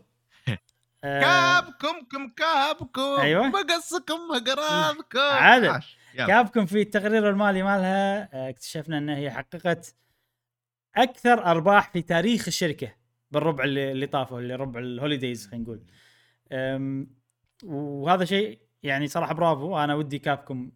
كابكم 1.02 2.04
كم 2.12 2.28
كابكم 2.28 3.20
أيوة. 3.20 3.48
مقصكم 3.48 4.18
اقراضكم 4.32 5.18
عادل. 5.18 5.68
عاش. 5.68 5.98
يلا. 6.14 6.26
Capcom 6.26 6.66
في 6.66 6.80
التقرير 6.82 7.30
المالي 7.30 7.62
مالها 7.62 8.28
آه، 8.34 8.50
اكتشفنا 8.50 8.98
ان 8.98 9.08
هي 9.08 9.30
حققت 9.30 9.94
أكثر 10.96 11.44
أرباح 11.44 11.92
في 11.92 12.02
تاريخ 12.02 12.46
الشركة 12.46 12.94
بالربع 13.30 13.64
اللي, 13.64 13.92
اللي 13.92 14.06
طافوا 14.06 14.40
اللي 14.40 14.54
ربع 14.54 14.80
ال 14.81 14.88
holidays 14.88 15.46
خلينا 15.46 15.64
نقول 15.64 15.82
وهذا 17.64 18.24
شيء 18.24 18.58
يعني 18.82 19.08
صراحة 19.08 19.34
برافو 19.34 19.78
أنا 19.78 19.94
ودي 19.94 20.18
Capcom 20.18 20.70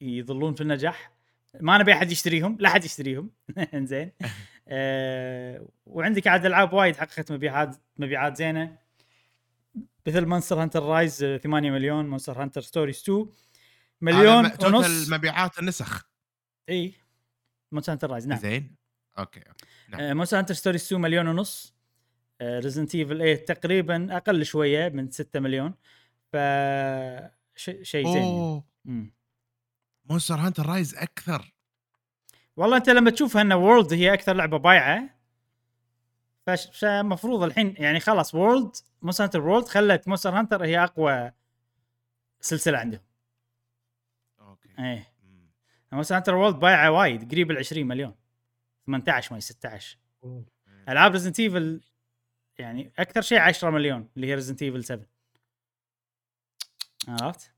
يظلون 0.00 0.54
في 0.54 0.60
النجاح 0.60 1.10
ما 1.60 1.78
نبي 1.78 1.92
أحد 1.92 2.12
يشتريهم 2.12 2.56
لا 2.60 2.68
أحد 2.68 2.84
يشتريهم 2.84 3.30
إنزين 3.74 4.12
أه 4.68 5.68
وعندك 5.86 6.26
عاد 6.26 6.46
ألعاب 6.46 6.72
وايد 6.72 6.96
حققت 6.96 7.32
مبيعات 7.32 7.76
مبيعات 7.96 8.36
زينة 8.36 8.78
مثل 10.06 10.26
Monster 10.26 10.62
Hunter 10.62 10.82
Rise 10.82 11.24
8 11.42 11.70
مليون 11.70 12.08
Monster 12.08 12.42
Hunter 12.42 12.60
Stories 12.60 13.02
2 13.02 13.26
مليون 14.00 14.50
ونص. 14.64 15.10
مبيعات 15.10 15.58
النسخ. 15.58 16.08
إي 16.68 16.94
Monster 17.72 17.92
Hunter 17.92 18.10
Rise 18.10 18.26
نعم. 18.28 18.38
زين. 18.38 18.76
أوكي 19.18 19.40
أوكي 19.40 19.64
نعم. 19.88 20.16
Monster 20.16 20.38
Hunter 20.38 20.54
Stories 20.54 20.84
2 20.84 21.00
مليون 21.00 21.28
ونص. 21.28 21.76
Resident 22.42 22.94
Evil 22.94 23.18
8 23.18 23.34
تقريبا 23.34 24.16
أقل 24.16 24.44
شوية 24.44 24.88
من 24.88 25.10
6 25.10 25.40
مليون. 25.40 25.74
ف 26.32 26.36
شيء 27.82 28.12
زين. 28.12 28.62
Monster 30.04 30.34
Hunter 30.34 30.66
Rise 30.66 30.94
أكثر. 30.94 31.54
والله 32.56 32.76
أنت 32.76 32.90
لما 32.90 33.10
تشوف 33.10 33.36
ان 33.36 33.52
World 33.52 33.92
هي 33.92 34.14
أكثر 34.14 34.34
لعبة 34.34 34.56
بايعة. 34.56 35.15
فش- 36.46 36.78
فمفروض 36.80 37.42
الحين 37.42 37.74
يعني 37.78 38.00
خلاص 38.00 38.34
World 38.34 38.76
Monster 39.02 39.24
Hunter 39.24 39.40
World 39.40 39.68
خلت 39.68 40.08
Monster 40.08 40.38
Hunter 40.38 40.64
هي 40.64 40.84
أقوى 40.84 41.32
سلسلة 42.40 42.78
عندهم. 42.78 43.00
أوكي. 44.40 44.68
إيه. 44.78 45.12
Monster 45.92 46.16
Hunter 46.16 46.34
World 46.34 46.56
بايعة 46.56 46.90
وايد 46.90 47.30
قريب 47.32 47.50
ال 47.50 47.58
20 47.58 47.86
مليون. 47.86 48.14
18 48.86 49.30
ما 49.32 49.36
هي 49.36 49.40
16 49.40 49.98
أوه. 50.24 50.46
ألعاب 50.88 51.12
Resident 51.12 51.40
Evil 51.40 51.80
يعني 52.58 52.92
أكثر 52.98 53.20
شيء 53.20 53.38
10 53.38 53.70
مليون 53.70 54.08
اللي 54.16 54.26
هي 54.26 54.34
Resident 54.34 54.62
Evil 54.62 54.84
7 54.84 55.06
عرفت؟ 57.08 57.52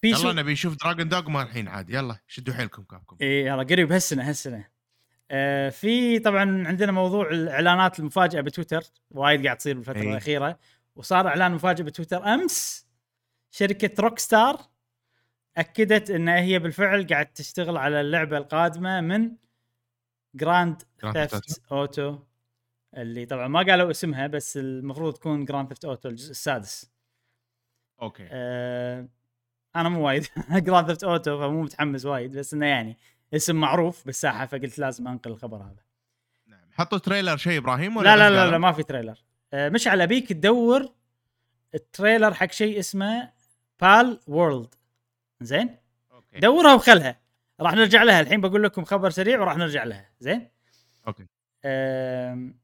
في 0.00 0.10
يلا 0.10 0.32
نبي 0.32 0.52
نشوف 0.52 0.76
Dragon's 0.76 1.08
Dogma 1.08 1.42
الحين 1.42 1.68
عاد 1.68 1.90
يلا 1.90 2.18
شدوا 2.26 2.54
حيلكم 2.54 2.82
Capcom. 2.82 3.16
اي 3.22 3.46
يلا 3.46 3.62
قريب 3.62 3.92
هالسنة 3.92 4.28
هالسنة. 4.28 4.73
أه 5.30 5.68
في 5.68 6.18
طبعا 6.18 6.68
عندنا 6.68 6.92
موضوع 6.92 7.30
الإعلانات 7.30 7.98
المفاجئة 7.98 8.40
بتويتر 8.40 8.82
وايد 9.10 9.44
قاعد 9.44 9.56
تصير 9.56 9.76
بالفترة 9.76 10.00
إي. 10.00 10.10
الأخيرة. 10.10 10.58
وصار 10.96 11.28
إعلان 11.28 11.52
مفاجئ 11.52 11.82
بتويتر. 11.82 12.34
أمس 12.34 12.86
شركة 13.50 14.02
Rockstar 14.02 14.60
أكدت 15.56 16.10
إن 16.10 16.28
هي 16.28 16.58
بالفعل 16.58 17.06
قاعد 17.06 17.26
تشتغل 17.26 17.76
على 17.76 18.00
اللعبة 18.00 18.38
القادمة 18.38 19.00
من 19.00 19.36
Grand 20.34 20.82
Theft 21.12 21.62
Auto 21.72 22.18
اللي 22.96 23.26
طبعا 23.26 23.48
ما 23.48 23.62
قالوا 23.62 23.90
اسمها 23.90 24.26
بس 24.26 24.56
المفروض 24.56 25.14
تكون 25.14 25.44
Grand 25.44 25.68
Theft 25.68 25.84
Auto 25.84 26.08
الجزء 26.08 26.30
السادس. 26.30 26.92
أوكي. 28.02 28.28
آه 28.30 29.08
أنا 29.76 29.88
مو 29.88 30.06
وايد 30.06 30.26
Grand 30.50 30.86
Theft 30.86 31.04
Auto 31.04 31.38
فمو 31.38 31.62
متحمس 31.62 32.04
وايد 32.04 32.38
بس 32.38 32.54
إنه 32.54 32.66
يعني 32.66 32.98
اسم 33.34 33.56
معروف 33.56 34.06
بالساحة 34.06 34.46
فقلت 34.46 34.78
لازم 34.78 35.08
أنقل 35.08 35.30
الخبر 35.30 35.56
هذا. 35.56 35.82
نعم. 36.46 36.68
حطوا 36.72 36.98
trailer 36.98 37.36
شيء 37.36 37.58
إبراهيم 37.58 37.96
ولا 37.96 38.04
لا 38.04 38.16
لا 38.16 38.30
لا, 38.30 38.38
قالوا؟ 38.38 38.52
لا 38.52 38.58
ما 38.58 38.72
في 38.72 38.82
trailer. 38.82 39.24
آه 39.52 39.68
مشعل 39.68 40.00
ابيك 40.00 40.28
تدور 40.28 40.92
ال 41.74 41.82
trailer 41.82 42.34
حق 42.34 42.50
شيء 42.50 42.78
اسمه 42.78 43.32
Palworld. 43.80 44.74
زين؟ 45.40 45.76
أوكي. 46.12 46.38
دورها 46.38 46.74
وخلها. 46.74 47.20
راح 47.60 47.72
نرجع 47.72 48.02
لها. 48.02 48.20
الحين 48.20 48.40
بقول 48.40 48.62
لكم 48.62 48.84
خبر 48.84 49.10
سريع 49.10 49.40
وراح 49.40 49.56
نرجع 49.56 49.84
لها. 49.84 50.10
زين؟ 50.20 50.48
أوكي. 51.06 51.26
أم... 51.64 52.58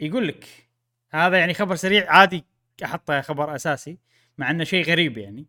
يقول 0.00 0.28
لك 0.28 0.68
هذا 1.10 1.38
يعني 1.38 1.54
خبر 1.54 1.76
سريع. 1.76 2.10
عادي 2.10 2.44
أحطه 2.84 3.20
خبر 3.20 3.54
أساسي 3.54 3.98
مع 4.38 4.50
إنه 4.50 4.64
شيء 4.64 4.84
غريب 4.84 5.18
يعني. 5.18 5.46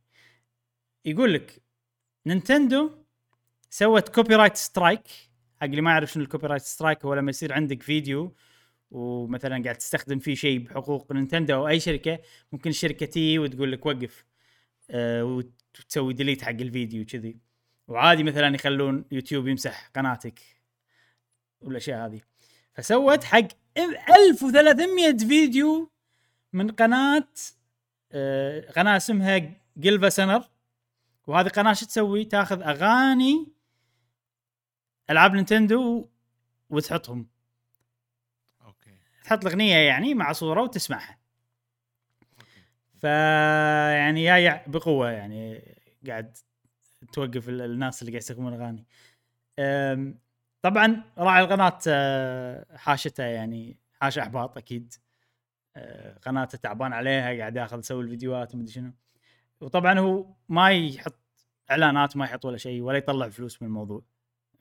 يقول 1.06 1.34
لك 1.34 1.62
نينتندو 2.28 2.92
سوت 3.70 4.10
copyright 4.10 4.58
strike 4.58 5.02
حق 5.62 5.63
اللي 5.63 5.82
ما 5.82 5.92
يعرف 5.92 6.12
شنو 6.12 6.24
ال 6.24 6.48
copyright 6.48 6.62
strike 6.62 7.06
هو 7.06 7.13
لما 7.13 7.30
يصير 7.30 7.54
عندك 7.54 7.84
فيديو 7.84 8.36
ومثلا 8.92 9.63
قاعد 9.63 9.76
تستخدم 9.76 10.20
فيه 10.20 10.36
شيء 10.36 10.60
بحقوق 10.60 11.12
نينتندو 11.12 11.56
أو 11.56 11.68
أي 11.68 11.80
شركة 11.80 12.20
ممكن 12.52 12.70
الشركة 12.70 13.06
تي 13.06 13.40
وتقول 13.40 13.72
لك 13.72 13.86
وقف 13.86 14.26
أه 14.90 15.24
وتسوي 15.24 16.13
delete 16.13 16.41
حق 16.42 16.50
الفيديو 16.50 17.06
كذي 17.06 17.38
وعادي 17.88 18.24
مثلا 18.24 18.56
يخلون 18.56 19.06
يوتيوب 19.12 19.48
يمسح 19.48 19.90
قناتك 19.96 20.40
والأشياء 21.62 22.06
هذه. 22.06 22.22
فسوت 22.74 23.24
حق 23.24 23.48
1300 23.78 25.18
فيديو 25.18 25.92
من 26.54 26.72
قناة 26.72 27.28
آه، 28.12 28.72
قناة 28.72 28.98
اسمها 28.98 29.52
GilvaSunner 29.78 30.57
وهذه 31.28 31.48
قناة 31.48 31.74
شو 31.74 31.86
تسوي؟ 31.86 32.26
تاخذ 32.26 32.62
أغاني 32.62 33.52
ألعاب 35.10 35.34
نينتندو 35.34 36.10
وتحطهم. 36.70 37.28
أوكي. 38.66 38.98
تحط 39.24 39.46
الأغنية 39.46 39.76
يعني 39.76 40.13
مع 40.13 40.32
صورة 40.32 40.62
وتسمعها. 40.62 41.18
أوكي. 42.40 42.62
فيعني 43.00 44.24
جاي 44.24 44.62
بقوة 44.68 45.12
يعني 45.12 45.63
قاعد 46.08 46.38
توقف 47.13 47.50
ال- 47.50 47.62
الناس 47.62 48.02
اللي 48.02 48.12
قاعد 48.12 48.22
يستخدمون 48.22 48.54
الاغاني 48.54 48.86
أم، 49.60 50.20
طبعا 50.62 51.04
راعي 51.18 51.44
القناة 51.44 51.80
آه، 51.88 52.78
حاشته 52.78 53.24
يعني 53.24 53.78
حاشه 54.02 54.22
إحباط 54.22 54.58
أكيد. 54.58 54.94
آه، 55.76 56.18
قناته 56.18 56.58
تعبان 56.58 56.94
عليها 56.94 57.38
قاعد 57.38 57.56
ياخذ 57.56 57.80
يسوي 57.80 58.04
الفيديوهات 58.04 58.56
ومدري 58.56 58.72
شنو. 58.72 58.94
وطبعا 59.62 60.00
هو 60.00 60.26
ما 60.50 60.72
يحط 60.72 61.20
إعلانات 61.72 62.17
ما 62.17 62.26
يحط 62.26 62.46
ولا 62.46 62.58
شيء 62.58 62.82
ولا 62.82 62.98
يطلع 62.98 63.30
فلوس 63.30 63.62
من 63.62 63.67
الموضوع. 63.67 64.04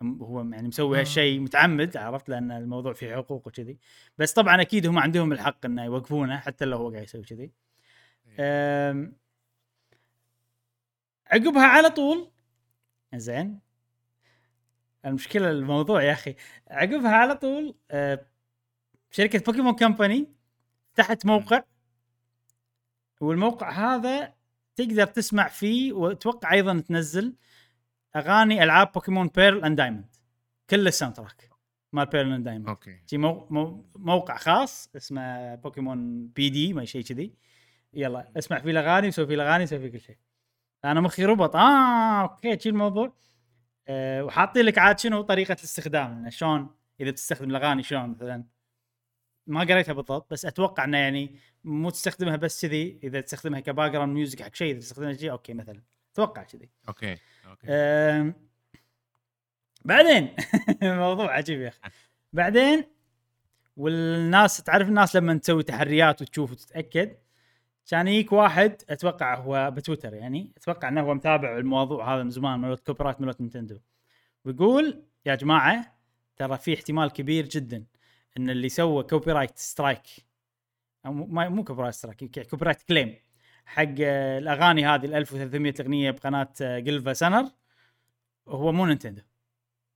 هو 0.02 0.40
يعني 0.40 0.68
مسوي 0.68 0.96
آه. 0.98 1.00
هالشيء 1.00 1.40
متعمد 1.40 1.96
عرفت؟ 1.96 2.28
لأن 2.28 2.52
الموضوع 2.52 2.92
فيه 2.92 3.16
حقوق 3.16 3.46
وكذي. 3.46 3.78
بس 4.18 4.32
طبعا 4.32 4.60
أكيد 4.60 4.86
هم 4.86 4.98
عندهم 4.98 5.32
الحق 5.32 5.66
إنه 5.66 5.84
يوقفونه 5.84 6.38
حتى 6.38 6.64
لو 6.64 6.78
هو 6.78 6.90
قاعد 6.90 7.02
يسوي 7.02 7.22
كذي. 7.22 7.52
أم، 8.40 9.16
عقبها 11.26 11.66
على 11.66 11.90
طول 11.90 12.30
زين. 13.14 13.60
المشكلة 15.04 15.50
الموضوع 15.50 16.02
يا 16.02 16.12
أخي 16.12 16.34
عقبها 16.70 17.10
على 17.10 17.34
طول 17.34 17.74
أه، 17.90 18.26
شركة 19.10 19.38
بوكيمون 19.38 19.74
company 19.74 20.32
فتحت 20.94 21.26
موقع 21.26 21.62
والموقع 23.20 23.70
هذا 23.70 24.35
تقدر 24.76 25.06
تسمع 25.06 25.48
فيه 25.48 25.92
وأتوقع 25.92 26.52
أيضا 26.52 26.80
تنزل 26.80 27.34
أغاني 28.16 28.62
ألعاب 28.62 28.92
بوكيمون 28.92 29.26
Pearl 29.28 29.64
and 29.64 29.76
Diamond 29.76 30.16
كل 30.70 30.86
ال 30.86 31.16
soundtrack 31.16 31.50
مال 31.92 32.06
Pearl 32.06 32.32
and 32.32 32.44
Diamond 32.44 32.68
أوكي. 32.68 33.02
شي 33.06 33.18
مو 33.18 33.46
مو 33.50 33.90
موقع 33.96 34.36
خاص 34.36 34.90
اسمه 34.96 35.54
بوكيمون 35.54 36.28
BD 36.28 36.72
ما 36.72 36.84
شيء 36.84 37.02
كذي. 37.02 37.34
يلا 37.94 38.32
اسمع 38.38 38.58
فيه 38.58 38.70
الأغاني 38.70 39.08
وسوي 39.08 39.26
فيه 39.26 39.34
الأغاني 39.34 39.64
وسوي 39.64 39.78
فيه 39.78 39.88
كل 39.88 40.00
شيء. 40.00 40.16
أنا 40.84 41.00
مخي 41.00 41.24
ربط. 41.24 41.56
آه 41.56 42.22
أوكي 42.22 42.58
شي 42.58 42.68
الموضوع. 42.68 43.12
أه 43.88 44.24
وحاطين 44.24 44.64
لك 44.64 44.78
عاد 44.78 44.98
شنو 44.98 45.22
طريقة 45.22 45.52
الاستخدام. 45.52 46.30
شلون 46.30 46.70
إذا 47.00 47.10
بتستخدم 47.10 47.50
الأغاني 47.50 47.82
شلون 47.82 48.10
مثلا. 48.10 48.44
ما 49.46 49.60
قريتها 49.60 49.92
بالضبط 49.92 50.32
بس 50.32 50.44
أتوقع 50.44 50.84
إنه 50.84 50.98
يعني 50.98 51.38
مو 51.66 51.90
تستخدمها 51.90 52.36
بس 52.36 52.66
كذي 52.66 53.00
إذا 53.04 53.20
تستخدمها 53.20 53.60
ك 53.60 53.90
background 53.90 54.14
music 54.14 54.42
حق 54.42 54.54
شيء 54.54 54.70
إذا 54.72 54.80
تستخدمها 54.80 55.12
كذي 55.12 55.30
أوكي 55.30 55.54
مثلا. 55.54 55.82
أتوقع 56.12 56.42
كذي. 56.42 56.70
أوكي 56.88 57.16
أوكي. 57.46 57.66
أم، 57.70 58.34
بعدين 59.84 60.36
موضوع 60.82 61.32
عجيب 61.32 61.60
يا 61.60 61.68
أخي. 61.68 61.80
بعدين 62.32 62.84
والناس 63.76 64.56
تعرف 64.62 64.88
الناس 64.88 65.16
لما 65.16 65.34
تسوي 65.38 65.62
تحريات 65.62 66.22
وتشوف 66.22 66.52
وتتأكد؟ 66.52 67.16
كان 67.90 68.08
يجيك 68.08 68.32
واحد 68.32 68.82
أتوقع 68.90 69.34
هو 69.34 69.70
بتويتر 69.70 70.14
يعني 70.14 70.52
أتوقع 70.56 70.88
إنه 70.88 71.00
هو 71.00 71.14
متابع 71.14 71.58
الموضوع 71.58 72.14
هذا 72.14 72.22
من 72.22 72.30
زمان 72.30 72.60
مالت 72.60 72.86
copyright 72.86 73.20
مالت 73.20 73.40
نينتندو. 73.40 73.78
ويقول 74.44 75.02
يا 75.26 75.34
جماعة 75.34 75.96
ترى 76.36 76.58
في 76.58 76.74
احتمال 76.74 77.10
كبير 77.12 77.46
جدا 77.48 77.84
إن 78.36 78.50
اللي 78.50 78.68
سوى 78.68 79.02
copyright 79.02 79.58
strike 79.58 80.02
أو 81.06 81.12
مو 81.12 81.26
ما- 81.26 81.48
مو 81.48 81.64
copyright 81.64 81.94
strike 81.94 82.48
copyright 82.50 82.82
claim. 82.82 83.14
حق 83.66 83.94
آه، 84.00 84.38
الأغاني 84.38 84.86
هذه 84.86 85.06
ال 85.06 85.14
1300 85.14 85.74
اغنيه 85.80 86.10
بقناة 86.10 86.52
آه، 86.62 86.78
GilvaSunner 86.78 87.50
هو 88.48 88.72
مو 88.72 88.86
نينتندو. 88.86 89.22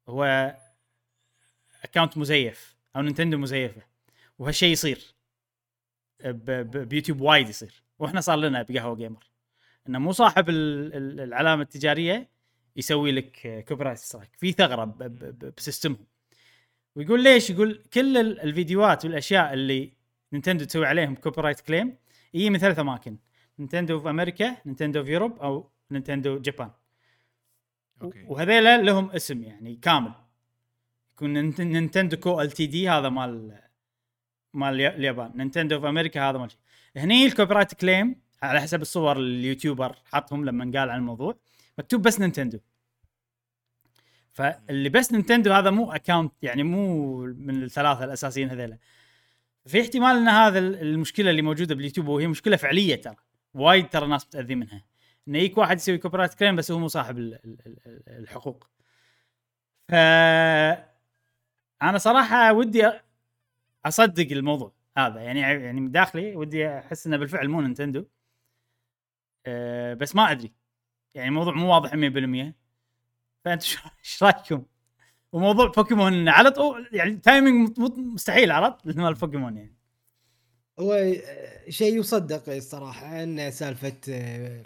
هو 0.08 0.54
account 1.84 2.18
مزيف 2.18 2.76
أو 2.96 3.02
نينتندو 3.02 3.38
مزيفة. 3.38 3.82
وهالشيء 4.38 4.72
يصير. 4.72 5.14
بيوتيوب 6.24 7.20
وايد 7.20 7.48
يصير. 7.48 7.82
وإحنا 7.98 8.20
صار 8.20 8.36
لنا 8.38 8.62
بقهوة 8.62 8.96
جيمر. 8.96 9.30
إنه 9.88 9.98
مو 9.98 10.12
صاحب 10.12 10.48
ال- 10.48 10.94
ال- 10.96 11.20
العلامة 11.20 11.62
التجارية 11.62 12.28
يسوي 12.76 13.12
لك 13.12 13.64
copyright 13.68 13.98
strike. 13.98 14.30
في 14.38 14.52
ثغرة 14.52 14.84
ب 15.56 15.61
system 15.61 15.91
هم. 15.91 16.06
ويقول 16.96 17.22
ليش؟ 17.22 17.50
يقول 17.50 17.82
كل 17.94 18.16
ال- 18.16 18.40
الفيديوهات 18.40 19.04
والأشياء 19.04 19.52
اللي 19.52 19.92
نينتندو 20.32 20.64
تسوي 20.64 20.86
عليهم 20.86 21.14
copyright 21.14 21.60
claim 21.60 21.96
هي 22.34 22.50
من 22.50 22.58
ثلاث 22.58 22.78
أماكن 22.78 23.16
نينتندو 23.58 24.00
في 24.00 24.10
أمريكا 24.10 24.56
نينتندو 24.66 25.04
في 25.04 25.12
Europe 25.12 25.38
أو 25.38 25.70
نينتندو 25.90 26.38
Japan. 26.38 26.70
أوكي. 28.02 28.24
وهذيلا 28.28 28.82
لهم 28.82 29.10
اسم 29.10 29.42
يعني 29.44 29.76
كامل. 29.76 30.12
يكون 31.12 31.32
نينت- 31.32 31.60
نينتندو 31.60 32.16
Co 32.16 32.40
Ltd 32.40 32.88
هذا 32.88 33.08
مال 33.08 33.58
مال 34.54 34.74
اليا- 34.74 34.96
اليابان. 34.96 35.32
نينتندو 35.34 35.80
في 35.80 35.88
أمريكا 35.88 36.30
هذا 36.30 36.38
مال 36.38 36.50
هني 36.96 37.26
ال 37.26 37.54
copyright 37.54 37.74
claim 37.74 38.20
على 38.42 38.60
حسب 38.60 38.82
الصور 38.82 39.16
ال 39.16 39.25
YouTuber 39.25 39.96
حطهم 40.04 40.44
لما 40.44 40.64
قال 40.64 40.90
عن 40.90 40.98
الموضوع 40.98 41.36
مكتوب 41.78 42.02
بس 42.02 42.20
نينتندو. 42.20 42.58
فاللي 44.32 44.88
بس 44.88 45.12
نينتندو 45.12 45.52
هذا 45.52 45.70
مو 45.70 45.92
account 45.92 46.32
يعني 46.42 46.62
مو 46.62 47.16
من 47.26 47.62
الثلاثة 47.62 48.04
الأساسيين 48.04 48.50
هذيلا. 48.50 48.78
في 49.66 49.80
احتمال 49.80 50.16
إن 50.16 50.28
هذا 50.28 50.58
ال- 50.58 50.80
المشكلة 50.82 51.30
اللي 51.30 51.42
موجودة 51.42 51.74
باليوتيوب 51.74 52.08
وهي 52.08 52.26
مشكلة 52.26 52.56
فعلية 52.56 52.94
ترى 52.94 53.16
وايد 53.54 53.88
ترى 53.88 54.06
ناس 54.08 54.26
متاذي 54.26 54.54
منها. 54.54 54.84
انه 55.28 55.38
يجيك 55.38 55.58
واحد 55.58 55.76
يسوي 55.76 55.98
copy 55.98 56.28
claim 56.28 56.56
بس 56.56 56.70
هو 56.70 56.78
مو 56.78 56.88
صاحب 56.88 57.18
ال- 57.18 57.34
ال- 57.44 57.78
ال- 57.86 58.02
الحقوق. 58.08 58.70
ف 59.88 59.94
أنا 61.82 61.98
صراحة 61.98 62.52
ودي 62.52 62.90
أصدق 63.86 64.32
الموضوع 64.32 64.74
هذا. 64.98 65.20
يعني 65.20 65.40
يعني 65.40 65.80
من 65.80 65.90
داخلي 65.90 66.36
ودي 66.36 66.68
أحس 66.68 67.06
إنه 67.06 67.16
بالفعل 67.16 67.48
مو 67.48 67.60
نينتندو. 67.60 68.06
أه 69.46 69.94
بس 69.94 70.16
ما 70.16 70.30
أدري. 70.30 70.52
يعني 71.14 71.28
الموضوع 71.28 71.54
مو 71.54 71.72
واضح 71.74 71.94
100% 71.94 72.54
فانت 73.44 73.62
شو- 73.62 73.88
إيش 74.04 74.22
رأيكم؟ 74.22 74.64
وموضوع 75.32 75.66
بوكيمون 75.66 76.28
على 76.28 76.50
طول 76.50 76.88
يعني 76.92 77.16
timing 77.16 77.78
مستحيل 77.96 78.52
عرفت 78.52 78.86
مال 78.86 79.14
بوكيمون 79.14 79.56
يعني 79.56 79.74
هو 80.80 80.92
آه، 80.92 81.70
شيء 81.70 81.98
يصدق 81.98 82.54
الصراحة 82.54 83.22
إن 83.22 83.50
سالفة 83.50 83.96
آه، 84.08 84.62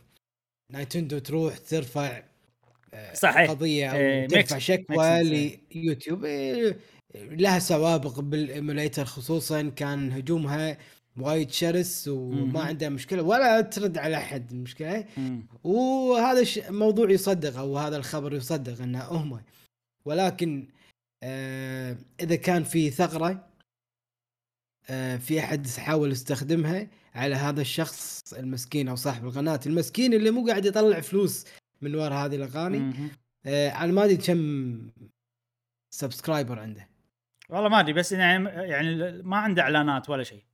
نايتندو 0.72 1.18
تروح 1.18 1.58
ترفع 1.58 2.22
آه، 2.94 3.14
صحيح. 3.14 3.50
قضية 3.50 3.88
أو 3.88 4.28
ترفع 4.28 4.58
شكوى. 4.58 5.22
ليوتيوب 5.74 6.26
لها 7.14 7.58
سوابق 7.58 8.20
بال 8.20 8.37
emulator 8.37 9.04
خصوصا 9.04 9.62
كان 9.62 10.12
هجومها 10.12 10.78
وايد 11.16 11.50
شرس 11.50 12.08
وما. 12.08 12.60
عندها 12.62 12.88
مشكلة 12.88 13.22
ولا 13.22 13.60
ترد 13.60 13.98
على 13.98 14.16
أحد 14.16 14.50
المشكلة. 14.52 15.04
وهذا 15.64 16.44
الموضوع 16.68 17.10
يصدق 17.10 17.58
أو 17.58 17.78
هذا 17.78 17.96
الخبر 17.96 18.34
يصدق 18.34 18.82
ان 18.82 18.96
هم 18.96 19.40
ولكن 20.04 20.68
آه 21.22 21.96
إذا 22.20 22.36
كان 22.36 22.64
في 22.64 22.90
ثغرة 22.90 23.48
آه 24.90 25.16
في 25.16 25.40
أحد 25.40 25.66
حاول 25.66 26.12
يستخدمها 26.12 26.88
على 27.14 27.34
هذا 27.34 27.60
الشخص 27.60 28.32
المسكين 28.32 28.88
أو 28.88 28.96
صاحب 28.96 29.26
القناة 29.26 29.60
المسكين 29.66 30.14
اللي 30.14 30.30
مو 30.30 30.46
قاعد 30.46 30.64
يطلع 30.64 31.00
فلوس 31.00 31.46
من 31.80 31.94
وراء 31.94 32.12
هذه 32.12 32.36
الأغاني. 32.36 33.10
آه 33.46 33.68
أنا 33.68 33.92
ما 33.92 34.04
أدري 34.04 34.16
كم 34.16 34.90
subscriber 35.90 36.58
عنده 36.58 36.88
والله 37.48 37.68
ما 37.68 37.80
أدري 37.80 37.92
بس 37.92 38.12
يعني 38.12 38.48
يعني 38.48 39.22
ما 39.22 39.36
عنده 39.36 39.62
إعلانات 39.62 40.10
ولا 40.10 40.22
شيء 40.22 40.44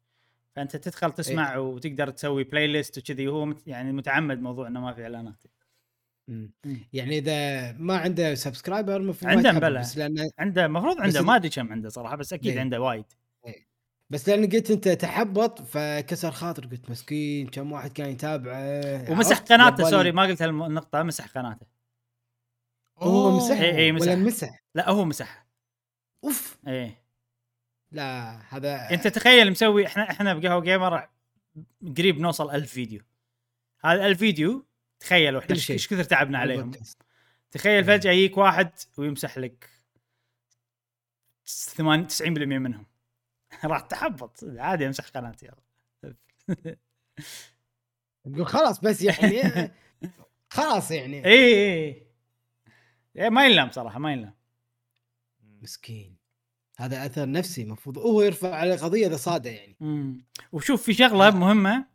فأنت 0.56 0.76
تدخل 0.76 1.12
تسمع 1.12 1.52
إيه. 1.52 1.58
وتقدر 1.58 2.10
تسوي 2.10 2.44
playlist 2.44 2.98
وكذي 2.98 3.28
وهو 3.28 3.54
يعني 3.66 3.92
متعمد 3.92 4.40
موضوع 4.40 4.66
إنه 4.66 4.80
ما 4.80 4.92
في 4.92 5.02
إعلانات 5.02 5.42
مم. 6.30 6.50
يعني 6.92 7.18
إذا 7.18 7.72
ما 7.72 7.96
عنده 7.96 8.34
subscriber 8.34 8.96
المفروض 8.96 9.30
عنده 9.30 9.52
بلى. 9.52 9.80
بس 9.80 9.98
لأنه 9.98 10.30
عنده 10.38 10.66
المفروض 10.66 11.00
عنده 11.00 11.22
ما 11.22 11.36
أدري 11.36 11.48
كم 11.48 11.72
عنده 11.72 11.88
صراحة 11.88 12.16
بس 12.16 12.32
أكيد 12.32 12.52
إيه. 12.52 12.60
عنده 12.60 12.80
وايد 12.80 13.04
بس 14.10 14.28
لأن 14.28 14.50
قلت 14.50 14.70
أنت 14.70 14.88
تحبط 14.88 15.62
فكسر 15.62 16.30
خاطر 16.30 16.66
قلت 16.66 16.90
مسكين 16.90 17.46
كم 17.46 17.72
واحد 17.72 17.92
كان 17.92 18.08
يتابعه 18.08 19.10
ومسح؟ 19.10 19.38
قناته 19.38 19.90
سوري 19.90 20.12
ما 20.12 20.22
قلت 20.22 20.42
هالنقطة 20.42 21.02
مسح 21.02 21.26
قناته 21.26 21.66
هو. 22.98 23.36
مسح 23.36 23.60
إيه، 23.60 23.74
إيه، 23.74 23.92
مسح. 23.92 24.06
ولا 24.06 24.16
مسح 24.16 24.48
لا 24.74 24.90
هو 24.90 25.04
مسح 25.04 25.46
أوف 26.24 26.58
إيه 26.66 27.04
لا 27.92 28.38
هذا 28.48 28.90
أنت 28.90 29.06
تخيل 29.06 29.50
مسوي 29.50 29.86
إحنا 29.86 30.10
إحنا 30.10 30.34
بقهوة 30.34 30.60
جيمر 30.60 31.08
قريب 31.98 32.20
نوصل 32.20 32.50
ألف 32.50 32.72
فيديو 32.72 33.00
هذا 33.84 34.06
ألف 34.06 34.18
فيديو 34.18 34.66
تخيلوا 35.00 35.40
إحنا 35.40 35.54
إيش 35.54 35.88
كثر 35.88 36.04
تعبنا 36.04 36.38
عليهم. 36.38 36.72
تخيل 37.50 37.84
فجأة 37.84 38.10
يجيك 38.10 38.36
واحد 38.36 38.70
ويمسح 38.98 39.38
لك 39.38 39.70
80 41.46 42.08
90% 42.08 42.22
منهم. 42.58 42.86
راح 43.64 43.80
تحبط. 43.80 44.44
عادي 44.44 44.86
امسح 44.86 45.08
قناتي. 45.08 45.46
يلا. 45.46 46.16
تقول 48.24 48.46
خلاص 48.46 48.80
بس 48.80 49.02
يعني 49.02 49.72
خلاص 50.50 50.90
يعني. 50.90 51.24
اي 51.24 51.32
اي 51.32 52.06
إيه، 53.16 53.28
ما 53.28 53.46
ينلام 53.46 53.70
صراحة 53.70 53.98
ما 53.98 54.12
ينلام. 54.12 54.34
مسكين. 55.62 56.16
هذا 56.76 57.06
أثر 57.06 57.30
نفسي 57.30 57.62
المفروض 57.62 57.98
هو 57.98 58.22
يرفع 58.22 58.54
على 58.54 58.76
قضية 58.76 59.06
إذا 59.06 59.16
صاده 59.16 59.50
يعني. 59.50 59.76
مم. 59.80 60.24
وشوف 60.52 60.82
في 60.82 60.94
شغلة 60.94 61.30
مهمة. 61.30 61.89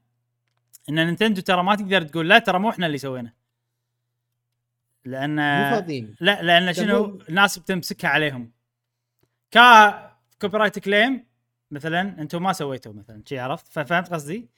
إن 0.90 1.06
نينتندو 1.06 1.42
ترى 1.42 1.64
ما 1.64 1.76
تقدر 1.76 2.02
تقول 2.02 2.30
لا 2.30 2.40
ترى 2.40 2.60
مو 2.60 2.70
إحنا 2.70 2.86
اللي 2.86 2.98
سوينا. 2.98 3.34
لأن 5.06 5.36
مو 5.36 5.76
فاضيين. 5.76 6.16
لا 6.20 6.42
لأن 6.42 6.74
شنو؟ 6.74 7.06
تبون- 7.06 7.26
الناس 7.30 7.60
بتمسكها 7.60 8.08
عليهم. 8.10 8.52
كا 9.52 10.12
copyright 10.42 10.80
claim 10.80 11.26
مثلا 11.72 12.02
أنتم 12.02 12.44
ما 12.44 12.54
سويتوا 12.54 12.94
مثلا 12.94 13.24
شي 13.26 13.40
عرفت؟ 13.40 13.74
ففهمت 13.74 14.14
قصدي؟ 14.14 14.50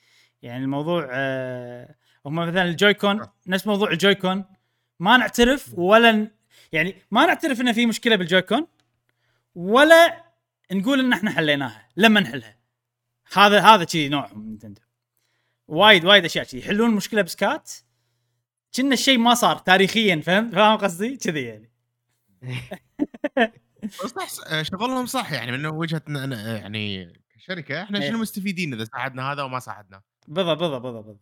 يعني 0.42 0.64
الموضوع 0.64 1.08
آه 1.12 1.96
هم 2.26 2.36
مثلا 2.36 2.64
ال 2.64 2.72
Joy-Con 2.72 3.28
نفس 3.48 3.68
موضوع 3.68 3.92
ال 3.92 3.98
Joy-Con. 3.98 4.46
ما 5.00 5.18
نعترف 5.18 5.74
ولا. 5.78 6.28
يعني 6.72 6.96
ما 7.12 7.26
نعترف 7.26 7.62
ان 7.62 7.74
في 7.74 7.86
مشكلة 7.86 8.16
بال 8.16 8.27
Joy-Con 8.27 8.68
ولا 9.56 10.24
نقول 10.72 11.00
إن 11.00 11.14
إحنا 11.14 11.32
حليناها 11.32 11.90
لما 11.98 12.20
نحلها. 12.20 12.58
هذا 13.34 13.62
هذا 13.62 13.86
شيء 13.86 14.10
نوعهم 14.10 14.40
من 14.40 14.46
نينتندو. 14.50 14.82
وايد 15.68 16.06
وايد 16.06 16.26
أشياء 16.26 16.46
شي 16.46 16.60
يحلون 16.60 16.90
المشكلة 16.90 17.22
بسكات. 17.22 17.72
كنا 18.76 18.94
الشيء 18.94 19.18
ما 19.18 19.34
صار 19.34 19.58
تاريخيا 19.58 20.22
فهمت؟ 20.22 20.56
فاهم 20.56 20.78
قصدي؟ 20.78 21.18
كذي 21.18 21.44
يعني. 21.44 21.72
صح 24.16 24.28
شغلهم 24.62 25.06
صح 25.06 25.32
يعني 25.32 25.52
من 25.52 25.66
وجهة 25.66 26.02
يعني 26.08 27.14
كشركة 27.36 27.84
إحنا 27.84 28.02
إيه. 28.02 28.10
شنو 28.10 28.18
مستفيدين 28.18 28.74
إذا 28.74 28.84
ساعدنا 28.84 29.32
هذا 29.32 29.44
وما 29.44 29.60
ساعدنا؟ 29.60 30.02
بالضبط 30.28 30.60
بالضبط 30.60 30.82
بالضبط 30.82 31.20